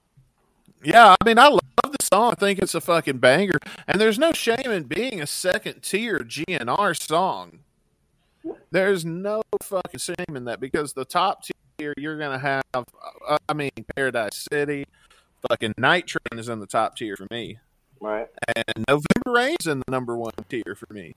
Yeah, 0.83 1.15
I 1.19 1.25
mean, 1.25 1.39
I 1.39 1.47
love 1.47 1.61
the 1.83 2.03
song. 2.03 2.31
I 2.31 2.35
think 2.35 2.59
it's 2.59 2.75
a 2.75 2.81
fucking 2.81 3.17
banger, 3.17 3.57
and 3.87 3.99
there's 3.99 4.19
no 4.19 4.31
shame 4.31 4.69
in 4.71 4.83
being 4.83 5.19
a 5.21 5.27
second 5.27 5.81
tier 5.81 6.19
GNR 6.19 6.93
song. 6.93 7.59
There's 8.71 9.03
no 9.03 9.41
fucking 9.63 9.99
shame 9.99 10.35
in 10.35 10.45
that 10.45 10.59
because 10.59 10.93
the 10.93 11.03
top 11.05 11.43
tier 11.43 11.93
you're 11.97 12.17
gonna 12.17 12.39
have. 12.39 12.63
uh, 12.73 13.37
I 13.49 13.53
mean, 13.53 13.71
Paradise 13.95 14.45
City, 14.51 14.85
fucking 15.49 15.73
Night 15.77 16.07
Train 16.07 16.39
is 16.39 16.47
in 16.49 16.59
the 16.59 16.67
top 16.67 16.95
tier 16.95 17.15
for 17.17 17.27
me, 17.31 17.59
Right? 18.01 18.27
and 18.55 18.85
November 18.87 19.03
Rain's 19.27 19.67
in 19.67 19.79
the 19.79 19.91
number 19.91 20.15
one 20.17 20.31
tier 20.49 20.75
for 20.75 20.91
me. 20.93 21.15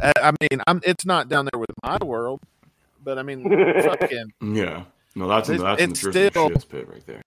Uh, 0.00 0.12
I 0.22 0.30
mean, 0.40 0.60
I'm 0.66 0.80
it's 0.84 1.04
not 1.04 1.28
down 1.28 1.48
there 1.52 1.58
with 1.60 1.70
my 1.82 1.98
world, 2.04 2.40
but 3.02 3.18
I 3.18 3.22
mean, 3.22 3.42
fucking. 3.82 4.32
Yeah. 4.42 4.84
No, 5.14 5.28
that's 5.28 5.48
in, 5.50 5.56
It's- 5.56 5.76
that's 5.78 5.82
in 5.82 5.88
the 5.90 5.92
it's 5.92 6.30
still- 6.32 6.50
shits 6.50 6.68
pit 6.68 6.88
right 6.88 7.06
there. 7.06 7.22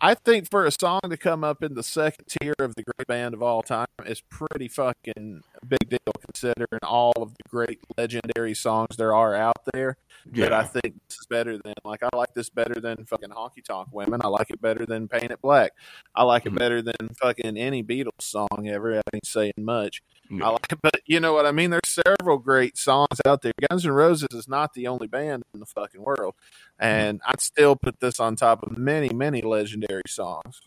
I 0.00 0.14
think 0.14 0.48
for 0.48 0.64
a 0.64 0.70
song 0.70 1.00
to 1.10 1.16
come 1.16 1.42
up 1.42 1.60
in 1.60 1.74
the 1.74 1.82
second 1.82 2.26
tier 2.28 2.54
of 2.60 2.76
the 2.76 2.84
great 2.84 3.08
band 3.08 3.34
of 3.34 3.42
all 3.42 3.62
time 3.62 3.88
is 4.06 4.20
pretty 4.30 4.68
fucking 4.68 5.42
big 5.66 5.88
deal 5.90 5.98
considering 6.24 6.78
all 6.84 7.12
of 7.16 7.32
the 7.34 7.42
great 7.50 7.80
legendary 7.96 8.54
songs 8.54 8.96
there 8.96 9.12
are 9.12 9.34
out 9.34 9.56
there. 9.74 9.96
But 10.34 10.52
I 10.52 10.64
think 10.64 10.94
this 11.08 11.18
is 11.20 11.26
better 11.26 11.58
than 11.58 11.74
like 11.84 12.02
I 12.02 12.08
like 12.14 12.34
this 12.34 12.50
better 12.50 12.80
than 12.80 13.04
fucking 13.06 13.30
honky 13.30 13.64
tonk 13.64 13.88
women. 13.92 14.20
I 14.22 14.28
like 14.28 14.50
it 14.50 14.60
better 14.60 14.84
than 14.84 15.08
Paint 15.08 15.30
It 15.30 15.40
Black. 15.40 15.72
I 16.14 16.22
like 16.24 16.44
it 16.46 16.52
Mhm. 16.52 16.58
better 16.58 16.82
than 16.82 16.94
fucking 17.20 17.56
any 17.56 17.82
Beatles 17.82 18.20
song 18.20 18.48
ever. 18.68 18.98
I 18.98 19.02
ain't 19.14 19.26
saying 19.26 19.52
much. 19.56 20.02
Yeah. 20.30 20.46
I 20.46 20.48
like 20.50 20.72
it, 20.72 20.78
but 20.82 21.00
you 21.06 21.20
know 21.20 21.32
what 21.32 21.46
I 21.46 21.52
mean. 21.52 21.70
There's 21.70 21.98
several 22.04 22.38
great 22.38 22.76
songs 22.76 23.20
out 23.26 23.40
there. 23.42 23.52
Guns 23.70 23.86
N' 23.86 23.92
Roses 23.92 24.28
is 24.32 24.46
not 24.48 24.74
the 24.74 24.86
only 24.86 25.06
band 25.06 25.44
in 25.54 25.60
the 25.60 25.66
fucking 25.66 26.02
world, 26.02 26.34
and 26.78 27.20
I'd 27.26 27.40
still 27.40 27.76
put 27.76 28.00
this 28.00 28.20
on 28.20 28.36
top 28.36 28.62
of 28.62 28.76
many, 28.76 29.08
many 29.08 29.40
legendary 29.40 30.02
songs. 30.08 30.60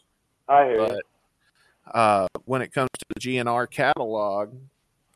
I 0.49 0.65
hear 0.65 0.81
you. 0.81 0.87
But 0.87 1.95
uh, 1.95 2.27
when 2.45 2.61
it 2.61 2.71
comes 2.73 2.89
to 2.97 3.05
the 3.13 3.19
GNR 3.19 3.69
catalog, 3.69 4.55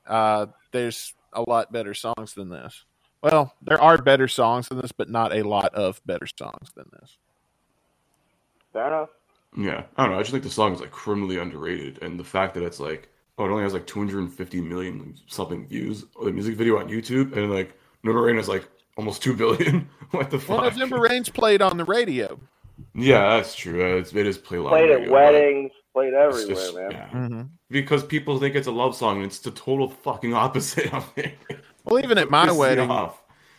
uh, 0.05 0.47
there's 0.71 1.13
a 1.33 1.41
lot 1.49 1.71
better 1.71 1.93
songs 1.93 2.33
than 2.33 2.49
this. 2.49 2.83
Well, 3.25 3.55
there 3.63 3.81
are 3.81 3.97
better 3.97 4.27
songs 4.27 4.67
than 4.69 4.79
this, 4.79 4.91
but 4.91 5.09
not 5.09 5.35
a 5.35 5.41
lot 5.41 5.73
of 5.73 5.99
better 6.05 6.27
songs 6.27 6.71
than 6.75 6.85
this. 6.99 7.17
Fair 8.71 8.85
enough. 8.87 9.09
Yeah, 9.57 9.83
I 9.97 10.03
don't 10.03 10.11
know. 10.11 10.19
I 10.19 10.21
just 10.21 10.29
think 10.31 10.43
the 10.43 10.49
song 10.51 10.73
is 10.73 10.79
like 10.79 10.91
criminally 10.91 11.39
underrated, 11.39 12.03
and 12.03 12.19
the 12.19 12.23
fact 12.23 12.53
that 12.53 12.61
it's 12.61 12.79
like, 12.79 13.09
oh, 13.39 13.45
it 13.45 13.49
only 13.49 13.63
has 13.63 13.73
like 13.73 13.87
250 13.87 14.61
million 14.61 15.15
something 15.25 15.65
views. 15.65 16.05
The 16.23 16.31
music 16.31 16.55
video 16.55 16.77
on 16.77 16.87
YouTube, 16.87 17.35
and 17.35 17.51
like 17.51 17.75
November 18.03 18.27
Rain 18.27 18.37
is 18.37 18.47
like 18.47 18.69
almost 18.95 19.23
two 19.23 19.33
billion. 19.33 19.89
what 20.11 20.29
the 20.29 20.37
fuck? 20.37 20.61
Well, 20.61 20.69
November 20.69 20.99
Rain's 20.99 21.29
played 21.29 21.63
on 21.63 21.77
the 21.77 21.85
radio. 21.85 22.39
Yeah, 22.93 23.37
that's 23.37 23.55
true. 23.55 23.81
Uh, 23.81 23.97
It's, 24.01 24.13
it 24.13 24.27
is 24.27 24.37
played 24.37 24.59
a 24.59 24.63
lot. 24.63 24.73
on 24.73 24.77
Played 24.79 24.91
at 24.91 24.95
radio, 24.99 25.09
but 25.09 25.13
weddings, 25.33 25.71
played 25.93 26.13
everywhere, 26.13 26.47
just- 26.55 26.75
man. 26.75 26.91
yeah. 26.91 27.09
Mm-hmm. 27.09 27.41
Because 27.71 28.03
people 28.03 28.37
think 28.39 28.53
it's 28.55 28.67
a 28.67 28.71
love 28.71 28.95
song, 28.95 29.17
and 29.17 29.25
it's 29.25 29.39
the 29.39 29.49
total 29.49 29.89
fucking 29.89 30.35
opposite 30.35 30.93
of 30.93 31.11
it. 31.15 31.33
Well, 31.85 32.03
even 32.03 32.17
at 32.17 32.29
my 32.29 32.51
wedding, 32.51 32.91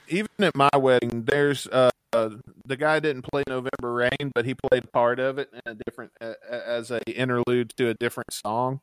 even 0.08 0.28
at 0.40 0.54
my 0.54 0.68
wedding, 0.76 1.24
there's 1.24 1.66
uh, 1.68 1.90
uh, 2.12 2.30
the 2.66 2.76
guy 2.76 2.98
didn't 3.00 3.22
play 3.22 3.42
November 3.48 3.92
Rain, 3.92 4.30
but 4.34 4.44
he 4.44 4.54
played 4.54 4.84
a 4.84 4.88
part 4.88 5.18
of 5.18 5.38
it 5.38 5.50
in 5.52 5.60
a 5.72 5.74
different 5.74 6.12
uh, 6.20 6.34
as 6.50 6.90
a 6.90 7.00
interlude 7.10 7.70
to 7.76 7.88
a 7.88 7.94
different 7.94 8.32
song. 8.32 8.80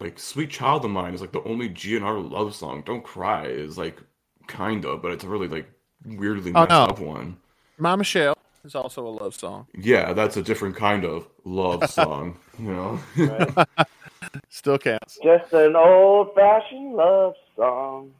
like 0.00 0.18
"Sweet 0.18 0.50
Child 0.50 0.84
of 0.84 0.90
Mine" 0.90 1.14
is 1.14 1.20
like 1.20 1.32
the 1.32 1.42
only 1.44 1.68
GNR 1.68 2.30
love 2.30 2.54
song. 2.54 2.82
"Don't 2.84 3.04
Cry" 3.04 3.46
is 3.46 3.76
like 3.78 4.00
kind 4.46 4.84
of, 4.84 5.02
but 5.02 5.12
it's 5.12 5.24
a 5.24 5.28
really 5.28 5.48
like 5.48 5.68
weirdly 6.04 6.52
Oh, 6.54 6.64
no. 6.64 6.84
up 6.84 6.98
one. 6.98 7.36
My 7.78 7.96
Michelle 7.96 8.36
is 8.64 8.74
also 8.74 9.06
a 9.06 9.08
love 9.10 9.34
song. 9.34 9.66
Yeah, 9.76 10.12
that's 10.12 10.36
a 10.36 10.42
different 10.42 10.76
kind 10.76 11.04
of 11.04 11.26
love 11.44 11.88
song. 11.90 12.38
You 12.58 12.72
know, 12.72 13.00
Right? 13.16 13.86
Still 14.48 14.78
counts. 14.78 15.18
Just 15.22 15.52
an 15.52 15.76
old 15.76 16.34
fashioned 16.34 16.94
love 16.94 17.34
song. 17.56 18.12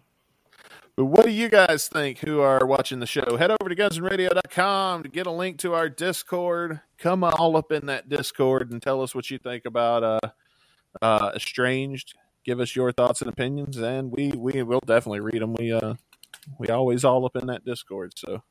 What 0.96 1.24
do 1.24 1.32
you 1.32 1.48
guys 1.48 1.88
think 1.88 2.20
who 2.20 2.40
are 2.40 2.64
watching 2.64 3.00
the 3.00 3.06
show? 3.06 3.36
Head 3.36 3.50
over 3.50 3.68
to 3.68 3.74
gunsonradio.com 3.74 5.02
to 5.02 5.08
get 5.08 5.26
a 5.26 5.30
link 5.32 5.58
to 5.58 5.74
our 5.74 5.88
Discord. 5.88 6.80
Come 6.98 7.24
all 7.24 7.56
up 7.56 7.72
in 7.72 7.86
that 7.86 8.08
Discord 8.08 8.70
and 8.70 8.80
tell 8.80 9.02
us 9.02 9.12
what 9.12 9.28
you 9.28 9.38
think 9.38 9.64
about 9.64 10.04
uh, 10.04 10.30
uh, 11.02 11.32
Estranged. 11.34 12.14
Give 12.44 12.60
us 12.60 12.76
your 12.76 12.92
thoughts 12.92 13.22
and 13.22 13.28
opinions, 13.28 13.76
and 13.76 14.12
we 14.12 14.30
we 14.36 14.62
will 14.62 14.82
definitely 14.86 15.20
read 15.20 15.42
them. 15.42 15.54
We 15.54 15.72
uh 15.72 15.94
we 16.58 16.68
always 16.68 17.04
all 17.04 17.26
up 17.26 17.34
in 17.34 17.46
that 17.46 17.64
Discord. 17.64 18.12
So, 18.16 18.42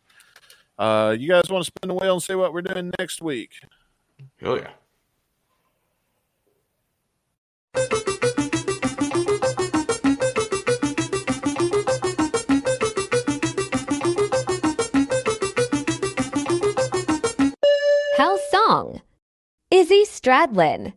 uh, 0.77 1.15
you 1.17 1.29
guys 1.29 1.49
want 1.49 1.63
to 1.63 1.67
spin 1.67 1.89
the 1.89 1.93
wheel 1.93 2.15
and 2.15 2.23
see 2.23 2.35
what 2.35 2.53
we're 2.53 2.63
doing 2.63 2.91
next 2.99 3.21
week? 3.21 3.51
hell 4.41 4.57
yeah. 4.57 4.71
Song. 18.73 19.01
Izzy 19.69 20.03
Stradlin. 20.03 20.93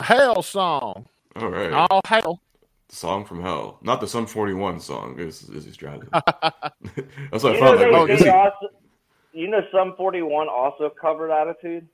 Hell 0.00 0.42
song. 0.42 1.06
All 1.34 1.48
right, 1.48 1.72
All 1.72 2.00
hell. 2.06 2.40
song 2.88 3.24
from 3.24 3.40
hell, 3.42 3.78
not 3.82 4.00
the 4.00 4.06
Sum 4.06 4.24
41 4.26 4.78
song. 4.78 5.18
Is 5.18 5.48
Izzy 5.50 5.70
Stradlin? 5.72 6.08
That's 7.32 7.42
what 7.42 7.52
I 7.52 7.54
You 7.56 7.60
know, 7.60 7.66
found. 7.66 7.80
they, 7.80 7.90
Like, 7.90 8.00
oh, 8.02 8.06
they 8.06 8.12
Izzy, 8.14 8.28
also, 8.28 8.68
you 9.32 9.48
know, 9.48 9.60
Sum 9.72 9.94
41 9.96 10.48
also 10.48 10.90
covered 10.90 11.32
Attitude. 11.32 11.88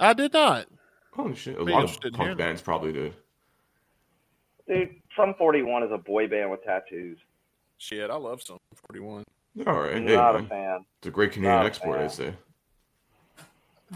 I 0.00 0.14
did 0.14 0.32
not. 0.32 0.66
holy 1.12 1.36
shit, 1.36 1.56
a 1.56 1.62
lot 1.62 1.68
of 1.84 1.90
interested 1.90 2.14
in 2.14 2.14
hearing 2.14 2.28
punk 2.30 2.38
bands 2.38 2.62
probably 2.62 2.92
did. 2.92 3.14
Dude, 4.66 4.90
Sum 5.16 5.34
41 5.38 5.84
is 5.84 5.90
a 5.92 5.98
boy 5.98 6.26
band 6.26 6.50
with 6.50 6.64
tattoos. 6.64 7.18
Shit, 7.78 8.10
I 8.10 8.16
love 8.16 8.42
Sum 8.42 8.58
41. 8.90 9.22
All 9.66 9.80
right, 9.80 9.96
I'm 9.96 10.06
hey, 10.06 10.14
not 10.16 10.36
a 10.36 10.38
man. 10.40 10.48
fan. 10.48 10.84
it's 10.98 11.06
a 11.08 11.10
great 11.10 11.32
Canadian 11.32 11.56
Not 11.56 11.66
export, 11.66 11.98
I 11.98 12.08
say. 12.08 12.34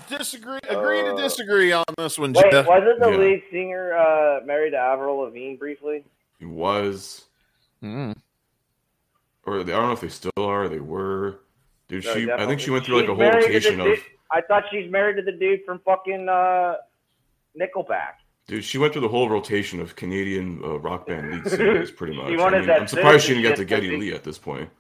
Disagree. 0.09 0.59
Agree 0.69 1.03
to 1.03 1.13
Uh, 1.13 1.17
disagree 1.17 1.71
on 1.73 1.85
this 1.99 2.19
one, 2.19 2.33
Wait, 2.33 2.51
Jeff. 2.51 2.67
wasn't 2.67 2.99
the 3.01 3.11
Yeah. 3.11 3.17
lead 3.17 3.43
singer 3.51 3.93
uh, 3.95 4.41
married 4.45 4.71
to 4.71 4.79
Avril 4.79 5.19
Lavigne 5.19 5.57
briefly? 5.57 6.05
He 6.39 6.47
was, 6.47 7.27
Mm. 7.83 8.17
or 9.45 9.63
they, 9.65 9.73
I 9.73 9.77
don't 9.77 9.87
know 9.89 9.93
if 9.93 10.01
they 10.01 10.09
still 10.09 10.31
are. 10.39 10.69
They 10.69 10.81
were. 10.81 11.41
Dude, 11.89 12.05
No, 12.07 12.15
she. 12.15 12.31
I 12.33 12.47
think 12.47 12.61
she 12.61 12.71
went 12.71 12.87
through 12.87 12.97
like 13.01 13.05
a 13.05 13.09
whole 13.09 13.17
married 13.19 13.43
to 13.43 13.49
the 13.49 13.55
rotation 13.55 13.81
of. 13.81 13.87
dude- 13.87 14.03
I 14.31 14.41
thought 14.41 14.65
she's 14.71 14.91
married 14.91 15.17
to 15.17 15.23
the 15.23 15.33
dude 15.33 15.63
from 15.67 15.79
fucking 15.81 16.27
uh, 16.29 16.77
Nickelback. 17.61 18.15
Dude, 18.47 18.65
she 18.65 18.79
went 18.79 18.95
through 18.95 19.03
the 19.03 19.09
whole 19.09 19.29
rotation 19.29 19.79
of 19.79 19.95
Canadian 19.95 20.63
uh, 20.65 20.79
rock 20.79 21.07
band 21.07 21.31
lead 21.33 21.47
singers, 21.51 21.91
pretty 21.91 22.17
much. 22.17 22.33
I 22.33 22.37
wanted 22.37 22.61
mean, 22.61 22.67
that 22.69 22.81
I'm 22.81 22.87
surprised 22.89 23.25
she 23.27 23.35
didn't 23.35 23.43
get 23.43 23.51
to 23.51 23.57
citizenship, 23.59 23.91
Getty. 23.91 23.97
Lee 23.99 24.15
at 24.15 24.25
this 24.25 24.39
point. 24.39 24.71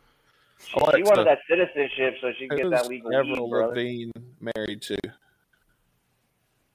She, 0.65 0.71
she 0.97 1.03
wanted 1.03 1.27
that 1.27 1.39
citizenship 1.49 2.15
so 2.21 2.33
she 2.39 2.49
could 2.49 2.59
get 2.59 2.71
that 2.71 2.81
Who's 2.81 2.89
legal 2.89 3.15
Avril 3.15 3.45
weed, 3.45 4.13
brother. 4.13 4.55
Married 4.57 4.83
to? 4.83 4.97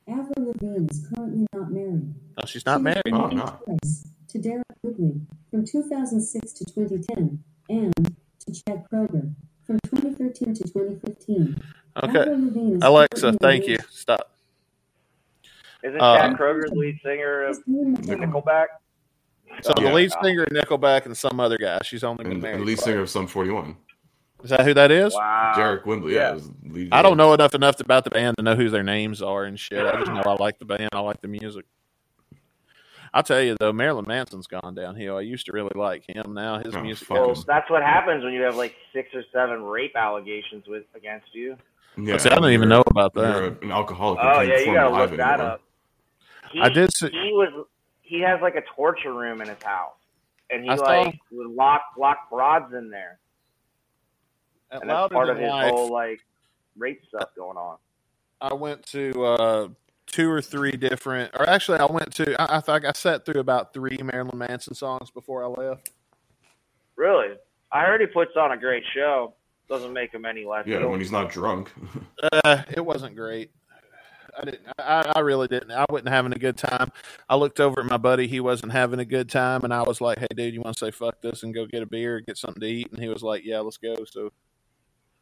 Avril 0.08 0.34
Lavigne 0.38 0.88
is 0.90 1.08
currently 1.14 1.48
not 1.54 1.72
married. 1.72 2.14
No, 2.38 2.46
she's 2.46 2.66
not 2.66 2.80
She 2.80 2.84
married. 2.84 3.14
Oh, 3.14 3.28
married 3.28 3.36
no. 3.36 3.78
to 4.30 4.40
Deryck 4.40 4.64
Whibley 4.84 5.22
from 5.50 5.66
2006 5.66 6.54
to 6.54 6.66
2010 6.66 7.44
and 7.70 7.94
to 8.46 8.52
Chad 8.52 8.86
Kroeger 8.92 9.34
from 9.66 9.80
2013 9.86 10.54
to 10.54 10.64
2015. 10.64 11.62
Okay. 12.04 12.20
Avril 12.20 12.40
Lavigne 12.40 12.76
is 12.76 12.84
Alexa, 12.84 13.34
thank 13.42 13.68
you. 13.68 13.78
Stop. 13.90 14.32
Isn't 15.84 16.00
Chad 16.00 16.32
um, 16.32 16.38
Kroeger's 16.38 16.72
lead 16.72 17.00
singer 17.04 17.44
of 17.44 17.64
to 17.66 17.72
Ian 17.72 17.98
Nickelback? 17.98 18.68
So 19.62 19.74
Yeah. 19.78 19.90
the 19.90 19.94
lead 19.96 20.12
singer 20.22 20.44
of 20.44 20.50
Nickelback 20.50 21.06
and 21.06 21.16
some 21.18 21.40
other 21.40 21.58
guy. 21.58 21.80
She's 21.84 22.04
only 22.04 22.24
been 22.24 22.34
And, 22.34 22.42
married. 22.42 22.56
and 22.58 22.66
lead 22.66 22.80
singer 22.80 23.02
of 23.02 23.10
Sum 23.10 23.28
41. 23.28 23.76
Is 24.44 24.52
that 24.52 24.62
who 24.62 24.74
that 24.76 24.92
is? 24.92 25.14
Wow. 25.16 25.54
Deryck 25.56 25.86
Whibley, 25.86 26.14
yeah. 26.16 26.36
yeah. 26.36 26.42
lead- 26.72 26.90
I 26.94 27.02
don't 27.02 27.18
know 27.18 27.34
enough 27.34 27.56
enough 27.56 27.80
about 27.80 28.04
the 28.04 28.12
band 28.12 28.38
to 28.38 28.44
know 28.44 28.56
who 28.56 28.70
their 28.70 28.84
names 28.84 29.22
are 29.22 29.46
and 29.46 29.60
shit. 29.60 29.84
I 29.84 29.98
just 30.00 30.12
know 30.12 30.22
I 30.22 30.36
like 30.42 30.60
the 30.60 30.66
band. 30.66 30.90
I 30.94 31.00
like 31.00 31.22
the 31.22 31.28
music. 31.28 31.66
I'll 33.14 33.24
tell 33.24 33.42
you 33.42 33.56
though, 33.60 33.74
Marilyn 33.74 34.06
Manson's 34.08 34.46
gone 34.48 34.76
downhill. 34.76 35.18
I 35.18 35.22
used 35.22 35.46
to 35.48 35.52
really 35.54 35.72
like 35.74 36.04
him. 36.08 36.34
Now 36.34 36.60
his 36.60 36.76
Oh, 36.76 36.82
music. 36.82 37.08
fuck 37.08 37.18
Well, 37.18 37.32
him. 37.34 37.44
that's 37.48 37.70
what 37.70 37.82
happens 37.82 38.24
when 38.24 38.34
you 38.34 38.42
have 38.44 38.56
like 38.58 38.76
six 38.94 39.10
or 39.16 39.24
seven 39.34 39.64
rape 39.64 39.96
allegations 39.96 40.68
with 40.68 40.84
against 40.96 41.34
you. 41.34 41.58
Yeah, 41.98 42.18
See, 42.18 42.30
I 42.30 42.36
don't 42.36 42.52
even 42.52 42.70
know 42.70 42.84
about 42.86 43.14
You're 43.16 43.50
that. 43.50 43.64
an 43.64 43.72
alcoholic. 43.72 44.20
Oh 44.22 44.42
yeah, 44.42 44.60
you 44.60 44.74
gotta 44.74 44.96
look 44.96 45.18
that 45.18 45.34
anymore. 45.40 45.52
up. 45.54 45.62
He, 46.52 46.62
I 46.62 46.70
did 46.70 46.94
see- 46.94 47.10
He 47.10 47.32
was. 47.34 47.66
He 48.08 48.22
has 48.22 48.40
like 48.42 48.56
a 48.56 48.64
torture 48.76 49.14
room 49.14 49.42
in 49.42 49.50
his 49.50 49.62
house, 49.62 49.92
and 50.50 50.64
he 50.64 50.70
I 50.70 50.76
saw- 50.78 50.84
like 50.84 51.20
would 51.32 51.52
lock 51.52 51.82
lock 51.98 52.30
broads 52.30 52.74
in 52.74 52.90
there, 52.90 53.20
At 54.72 54.82
and 54.82 54.90
that's 54.90 55.12
part 55.12 55.30
of 55.30 55.38
his 55.38 55.50
Life, 55.50 55.72
whole 55.72 55.92
like 55.92 56.22
rape 56.78 57.02
stuff 57.10 57.30
going 57.36 57.58
on. 57.58 57.78
I 58.40 58.54
went 58.54 58.86
to 58.88 59.26
uh, 59.26 59.68
two 60.06 60.30
or 60.32 60.42
three 60.42 60.72
different, 60.72 61.32
or 61.38 61.48
actually, 61.50 61.80
I 61.80 61.86
went 61.86 62.14
to. 62.16 62.42
I, 62.42 62.58
I 62.58 62.62
think 62.62 62.86
I 62.86 62.94
sat 62.94 63.26
through 63.26 63.42
about 63.42 63.74
three 63.74 63.98
Marilyn 64.02 64.38
Manson 64.38 64.74
songs 64.74 65.12
before 65.12 65.44
I 65.44 65.48
left. 65.48 65.90
Really, 66.96 67.36
I 67.72 67.82
heard 67.82 68.00
he 68.00 68.08
puts 68.08 68.32
on 68.38 68.54
a 68.54 68.58
great 68.58 68.84
show. 68.94 69.34
Doesn't 69.68 69.92
make 69.92 70.14
him 70.14 70.26
any 70.26 70.46
less. 70.46 70.66
Yeah, 70.66 70.80
ill. 70.80 70.92
when 70.92 71.02
he's 71.02 71.12
not 71.12 71.30
drunk. 71.30 71.72
Uh, 72.44 72.64
it 72.76 72.84
wasn't 72.84 73.16
great. 73.16 73.52
I 74.40 74.46
didn't. 74.46 74.62
I, 74.78 75.12
I 75.16 75.20
really 75.22 75.48
didn't. 75.48 75.72
I 75.72 75.86
wasn't 75.90 76.10
having 76.10 76.32
a 76.34 76.38
good 76.40 76.58
time. 76.58 76.92
I 77.28 77.36
looked 77.36 77.60
over 77.60 77.80
at 77.82 77.86
my 77.88 77.98
buddy. 77.98 78.28
He 78.28 78.40
wasn't 78.40 78.72
having 78.72 79.00
a 79.00 79.06
good 79.06 79.30
time, 79.30 79.64
and 79.64 79.74
I 79.74 79.82
was 79.84 80.00
like, 80.02 80.20
"Hey, 80.20 80.28
dude, 80.36 80.54
you 80.54 80.62
want 80.62 80.78
to 80.78 80.86
say 80.86 80.92
fuck 80.92 81.22
this 81.22 81.44
and 81.44 81.54
go 81.54 81.66
get 81.66 81.82
a 81.82 81.86
beer, 81.88 82.20
get 82.20 82.38
something 82.38 82.62
to 82.62 82.68
eat?" 82.68 82.92
And 82.92 83.02
he 83.02 83.10
was 83.10 83.24
like, 83.24 83.44
"Yeah, 83.44 83.60
let's 83.60 83.78
go." 83.78 83.96
So, 84.10 84.32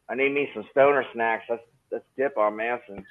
I 0.10 0.16
need 0.16 0.34
me 0.34 0.50
some 0.54 0.66
stoner 0.72 1.06
snacks. 1.14 1.46
Let's 1.50 1.64
let's 1.92 2.06
dip 2.18 2.38
on 2.38 2.56
Manson. 2.58 3.06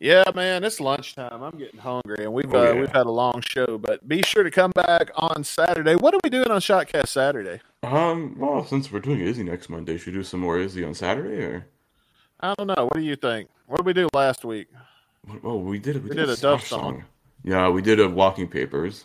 yeah, 0.00 0.24
man, 0.34 0.64
it's 0.64 0.80
lunchtime. 0.80 1.42
I'm 1.42 1.56
getting 1.58 1.80
hungry, 1.80 2.24
and 2.24 2.32
we've 2.32 2.52
Oh, 2.54 2.58
uh, 2.70 2.72
yeah. 2.74 2.80
we've 2.80 2.92
had 2.92 3.06
a 3.06 3.10
long 3.10 3.40
show. 3.40 3.78
But 3.78 4.06
be 4.06 4.22
sure 4.22 4.42
to 4.42 4.50
come 4.50 4.70
back 4.74 5.10
on 5.16 5.44
Saturday. 5.44 5.94
What 5.96 6.14
are 6.14 6.20
we 6.22 6.30
doing 6.30 6.50
on 6.50 6.60
Shotcast 6.60 7.08
Saturday? 7.08 7.60
um, 7.84 8.36
well, 8.38 8.64
since 8.64 8.92
we're 8.92 9.00
doing 9.00 9.20
Izzy 9.20 9.44
next 9.44 9.68
Monday, 9.70 9.96
should 9.96 10.08
we 10.12 10.18
do 10.18 10.24
some 10.24 10.40
more 10.40 10.58
Izzy 10.58 10.84
on 10.84 10.94
Saturday 10.94 11.42
or? 11.42 11.66
I 12.40 12.54
don't 12.56 12.66
know. 12.68 12.84
What 12.84 12.94
do 12.94 13.00
you 13.00 13.16
think? 13.16 13.48
What 13.66 13.78
did 13.78 13.86
we 13.86 13.92
do 13.94 14.08
last 14.12 14.44
week? 14.44 14.68
Oh, 15.44 15.58
we 15.58 15.78
did. 15.78 15.96
We, 15.96 16.10
We 16.10 16.16
did, 16.16 16.26
did 16.26 16.28
a, 16.30 16.32
a 16.32 16.36
Duff 16.36 16.66
Slash 16.66 16.68
song. 16.68 17.04
Yeah, 17.44 17.68
we 17.68 17.82
did 17.82 18.00
a 18.00 18.08
Walking 18.08 18.48
Papers. 18.48 19.04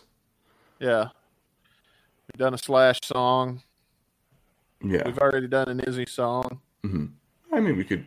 Yeah, 0.80 1.08
we've 2.32 2.38
done 2.38 2.54
a 2.54 2.58
Slash 2.58 2.98
song. 3.02 3.62
Yeah. 4.82 5.02
We've 5.06 5.18
already 5.18 5.48
done 5.48 5.68
an 5.68 5.80
Izzy 5.80 6.06
song. 6.06 6.60
hmm 6.82 7.06
I 7.52 7.60
mean, 7.60 7.76
we 7.76 7.84
could 7.84 8.06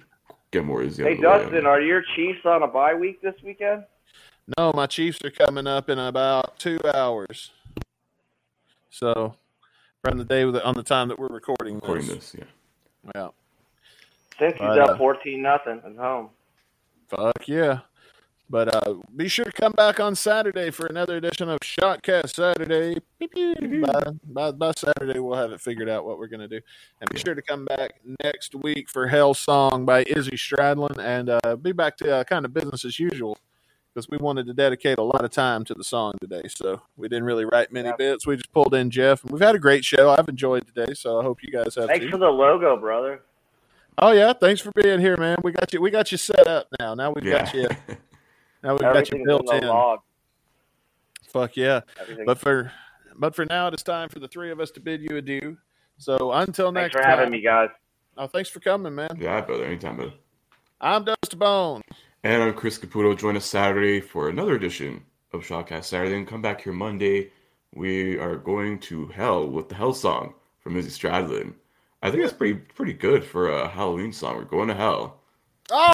get 0.51 0.65
more 0.65 0.83
Izzy. 0.83 1.03
Hey 1.03 1.13
out 1.13 1.17
way. 1.17 1.21
Dustin, 1.21 1.65
are 1.65 1.81
your 1.81 2.03
Chiefs 2.15 2.45
on 2.45 2.63
a 2.63 2.67
bye 2.67 2.93
week 2.93 3.21
this 3.21 3.35
weekend? 3.43 3.83
No, 4.57 4.71
my 4.73 4.85
Chiefs 4.85 5.23
are 5.23 5.31
coming 5.31 5.67
up 5.67 5.89
in 5.89 5.97
about 5.97 6.59
two 6.59 6.79
hours. 6.93 7.51
So, 8.89 9.35
from 10.03 10.17
the 10.17 10.25
day 10.25 10.45
with 10.45 10.55
on 10.57 10.73
the 10.73 10.83
time 10.83 11.07
that 11.09 11.19
we're 11.19 11.27
recording, 11.27 11.75
Recording 11.75 12.07
this. 12.07 12.31
this, 12.31 12.35
yeah. 12.39 13.11
Yeah. 13.15 13.27
Since 14.39 14.53
he's 14.53 14.61
uh, 14.61 14.85
up 14.91 14.97
fourteen 14.97 15.41
nothing 15.41 15.81
at 15.85 15.95
home. 15.95 16.29
Fuck 17.07 17.47
yeah. 17.47 17.79
But 18.49 18.73
uh, 18.73 18.93
be 19.15 19.27
sure 19.27 19.43
to 19.43 19.51
come 19.51 19.73
back 19.73 19.99
on 19.99 20.15
Saturday 20.15 20.69
for 20.71 20.85
another 20.85 21.17
edition 21.17 21.49
of 21.49 21.59
Shotcast 21.59 22.33
Saturday. 22.35 22.97
Beep, 23.19 23.33
beep. 23.33 23.81
By, 23.81 24.03
by, 24.23 24.51
by 24.51 24.71
Saturday, 24.71 25.19
we'll 25.19 25.37
have 25.37 25.51
it 25.51 25.59
figured 25.59 25.89
out 25.89 26.05
what 26.05 26.17
we're 26.17 26.27
going 26.27 26.39
to 26.39 26.47
do. 26.47 26.61
And 27.01 27.09
be 27.09 27.19
sure 27.19 27.35
to 27.35 27.41
come 27.41 27.65
back 27.65 27.95
next 28.23 28.55
week 28.55 28.89
for 28.89 29.07
Hell 29.07 29.33
Song 29.33 29.83
by 29.85 30.03
Izzy 30.03 30.37
Stradlin 30.37 30.97
and 30.97 31.29
uh, 31.43 31.57
be 31.57 31.73
back 31.73 31.97
to 31.97 32.17
uh, 32.17 32.23
kind 32.23 32.45
of 32.45 32.53
business 32.53 32.85
as 32.85 32.97
usual 32.99 33.37
because 33.93 34.07
we 34.09 34.17
wanted 34.17 34.45
to 34.45 34.53
dedicate 34.53 34.97
a 34.97 35.03
lot 35.03 35.25
of 35.25 35.31
time 35.31 35.65
to 35.65 35.73
the 35.73 35.83
song 35.83 36.13
today. 36.21 36.43
So 36.47 36.81
we 36.95 37.09
didn't 37.09 37.25
really 37.25 37.43
write 37.43 37.73
many 37.73 37.89
Yeah. 37.89 37.95
bits. 37.97 38.25
We 38.25 38.37
just 38.37 38.53
pulled 38.53 38.73
in 38.73 38.89
Jeff, 38.91 39.23
and 39.23 39.31
we've 39.33 39.41
had 39.41 39.55
a 39.55 39.59
great 39.59 39.83
show. 39.83 40.09
I've 40.11 40.29
enjoyed 40.29 40.65
today, 40.67 40.93
so 40.93 41.19
I 41.19 41.23
hope 41.23 41.43
you 41.43 41.51
guys 41.51 41.75
have 41.75 41.87
Thanks 41.87 42.05
too. 42.05 42.11
for 42.11 42.17
the 42.17 42.29
logo, 42.29 42.77
brother. 42.77 43.23
Oh 43.97 44.11
yeah, 44.11 44.31
thanks 44.31 44.61
for 44.61 44.71
being 44.71 44.99
here, 45.01 45.17
man. 45.17 45.37
We 45.43 45.51
got 45.51 45.73
you. 45.73 45.81
We 45.81 45.89
got 45.89 46.11
you 46.13 46.17
set 46.19 46.47
up 46.47 46.67
now. 46.79 46.93
Now 46.93 47.11
we've 47.11 47.25
Yeah. 47.25 47.39
got 47.43 47.53
you. 47.53 47.67
Now 48.67 48.73
we've 48.73 48.81
got 48.81 48.95
you 48.95 48.99
Everything's 48.99 49.19
in 49.21 49.25
built 49.25 49.53
in. 49.53 49.67
log. 49.69 49.99
Fuck 51.29 51.55
yeah. 51.55 51.79
Everything. 52.01 52.25
But 52.25 52.37
for 52.37 52.69
but 53.15 53.33
for 53.33 53.45
now, 53.45 53.67
it's 53.69 53.81
time 53.81 54.09
for 54.09 54.19
the 54.19 54.27
three 54.27 54.51
of 54.51 54.59
us 54.59 54.71
to 54.71 54.81
bid 54.81 55.01
you 55.01 55.15
adieu. 55.15 55.57
So 55.97 56.33
until 56.33 56.73
Thanks 56.73 56.93
next 56.93 56.95
for 56.97 57.01
time. 57.01 57.17
having 57.17 57.31
me, 57.31 57.39
guys. 57.39 57.69
Oh, 58.17 58.27
thanks 58.27 58.49
for 58.49 58.59
coming, 58.59 58.93
man. 58.93 59.17
yeah, 59.21 59.39
brother. 59.39 59.63
Anytime, 59.63 59.95
brother. 59.95 60.11
I'm 60.81 61.05
Dust 61.05 61.39
Bone. 61.39 61.81
And 62.25 62.43
I'm 62.43 62.53
Chris 62.55 62.77
Caputo. 62.77 63.17
Join 63.17 63.37
us 63.37 63.45
Saturday 63.45 64.01
for 64.01 64.27
another 64.27 64.55
edition 64.55 65.01
of 65.31 65.43
Shotcast 65.45 65.85
Saturday. 65.85 66.17
And 66.17 66.27
come 66.27 66.41
back 66.41 66.59
here 66.59 66.73
Monday. 66.73 67.31
We 67.73 68.19
are 68.19 68.35
going 68.35 68.79
to 68.79 69.07
hell 69.07 69.47
with 69.47 69.69
the 69.69 69.75
Hell 69.75 69.93
song 69.93 70.33
from 70.59 70.75
Izzy 70.75 70.89
Stradlin. 70.89 71.53
I 72.03 72.11
think 72.11 72.21
that's 72.21 72.33
pretty 72.35 72.55
pretty 72.55 72.93
good 72.93 73.23
for 73.23 73.49
a 73.49 73.69
Halloween 73.69 74.11
song. 74.11 74.35
We're 74.35 74.43
going 74.43 74.67
to 74.67 74.75
hell. 74.75 75.16
Oh 75.71 75.91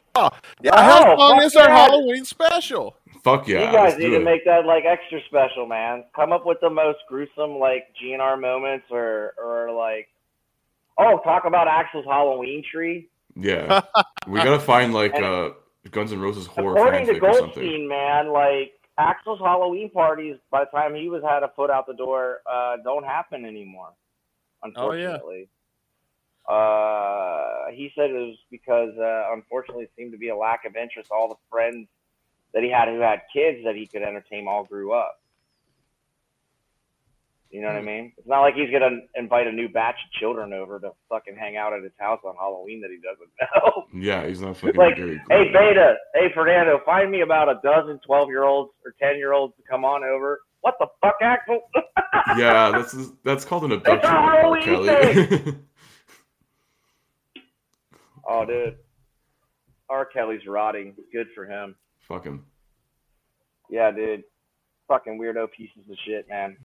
yeah, 0.61 0.71
Oh, 0.75 0.81
Hell 0.81 1.17
Song 1.17 1.41
is 1.41 1.55
our 1.55 1.67
yeah. 1.67 1.75
Halloween 1.75 2.25
special. 2.25 2.95
Fuck 3.23 3.47
yeah. 3.47 3.65
you 3.65 3.71
guys 3.71 3.97
need 3.97 4.09
to 4.09 4.17
it. 4.17 4.23
make 4.23 4.45
that 4.45 4.65
like 4.65 4.83
extra 4.85 5.19
special, 5.27 5.65
man. 5.65 6.03
Come 6.15 6.31
up 6.31 6.45
with 6.45 6.57
the 6.61 6.69
most 6.69 6.99
gruesome 7.07 7.57
like 7.57 7.85
GNR 8.01 8.39
moments, 8.39 8.85
or 8.91 9.33
or 9.43 9.71
like, 9.71 10.09
oh, 10.99 11.19
talk 11.23 11.45
about 11.45 11.67
Axl's 11.67 12.05
Halloween 12.05 12.63
tree. 12.69 13.09
Yeah. 13.35 13.81
we 14.27 14.39
gotta 14.39 14.59
find 14.59 14.93
like 14.93 15.15
And- 15.15 15.25
uh 15.25 15.49
Guns 15.91 16.13
N' 16.13 16.21
Roses 16.21 16.45
horror 16.47 16.77
According 16.77 17.07
to 17.07 17.13
fanfic 17.13 17.23
or 17.23 17.33
something. 17.39 17.63
Goldstein, 17.63 17.87
man, 17.89 18.31
like 18.31 18.71
Axl's 18.97 19.39
Halloween 19.39 19.89
parties, 19.89 20.37
by 20.49 20.63
the 20.63 20.69
time 20.77 20.95
he 20.95 21.09
was 21.09 21.21
had 21.23 21.43
a 21.43 21.49
foot 21.57 21.69
out 21.69 21.87
the 21.87 21.93
door, 21.93 22.37
uh, 22.49 22.77
don't 22.85 23.03
happen 23.03 23.43
anymore. 23.43 23.89
Oh, 24.77 24.93
yeah. 24.93 25.17
Uh, 26.49 27.71
he 27.71 27.91
said 27.95 28.09
it 28.09 28.13
was 28.13 28.37
because, 28.51 28.91
uh, 28.97 29.33
unfortunately, 29.33 29.83
it 29.85 29.91
seemed 29.97 30.11
to 30.11 30.17
be 30.17 30.29
a 30.29 30.35
lack 30.35 30.65
of 30.65 30.75
interest. 30.75 31.09
All 31.11 31.29
the 31.29 31.35
friends 31.49 31.87
that 32.53 32.63
he 32.63 32.69
had 32.69 32.87
who 32.89 32.99
had 32.99 33.21
kids 33.33 33.59
that 33.65 33.75
he 33.75 33.87
could 33.87 34.01
entertain 34.03 34.47
all 34.47 34.63
grew 34.65 34.93
up. 34.93 35.19
You 37.49 37.61
know 37.61 37.67
what 37.67 37.75
I 37.77 37.79
Hmm. 37.81 37.85
mean? 37.85 38.13
It's 38.17 38.27
not 38.27 38.41
like 38.41 38.55
he's 38.55 38.71
gonna 38.71 39.01
invite 39.15 39.45
a 39.45 39.51
new 39.51 39.69
batch 39.69 39.95
of 40.03 40.11
children 40.19 40.53
over 40.53 40.79
to 40.79 40.91
fucking 41.07 41.35
hang 41.35 41.55
out 41.55 41.71
at 41.71 41.83
his 41.83 41.91
house 41.99 42.19
on 42.25 42.35
Halloween 42.35 42.81
that 42.81 42.89
he 42.89 42.97
doesn't 42.97 43.29
know. 43.41 43.87
Yeah, 43.93 44.25
he's 44.27 44.41
not 44.41 44.57
fucking 44.57 44.75
Like, 44.75 44.97
Hey. 44.97 45.19
Beta. 45.29 45.95
Hey, 46.15 46.31
Fernando. 46.33 46.81
Find 46.83 47.11
me 47.11 47.21
about 47.21 47.49
a 47.49 47.59
dozen 47.63 47.99
12 48.05 48.29
year 48.29 48.43
olds 48.43 48.71
or 48.83 48.95
10 48.99 49.17
year 49.17 49.33
olds 49.33 49.55
to 49.57 49.61
come 49.69 49.85
on 49.85 50.03
over. 50.03 50.41
What 50.61 50.75
the 50.79 50.87
fuck, 51.01 51.15
Axl? 51.21 51.59
Yeah, 52.37 52.71
that's 52.71 52.95
that's 53.23 53.43
called 53.45 53.65
an 53.65 53.73
abduction. 53.73 54.09
a 54.09 54.13
R. 54.17 54.39
Halloween 54.39 54.63
Kelly. 54.63 55.55
oh, 58.27 58.45
dude. 58.45 58.77
R. 59.89 60.05
Kelly's 60.05 60.45
rotting. 60.47 60.95
Good 61.11 61.27
for 61.35 61.45
him. 61.45 61.75
Fuck 62.07 62.25
him. 62.25 62.45
Yeah, 63.69 63.91
dude. 63.91 64.23
Fucking 64.87 65.19
weirdo 65.19 65.47
pieces 65.51 65.89
of 65.89 65.97
shit, 66.05 66.27
man. 66.29 66.57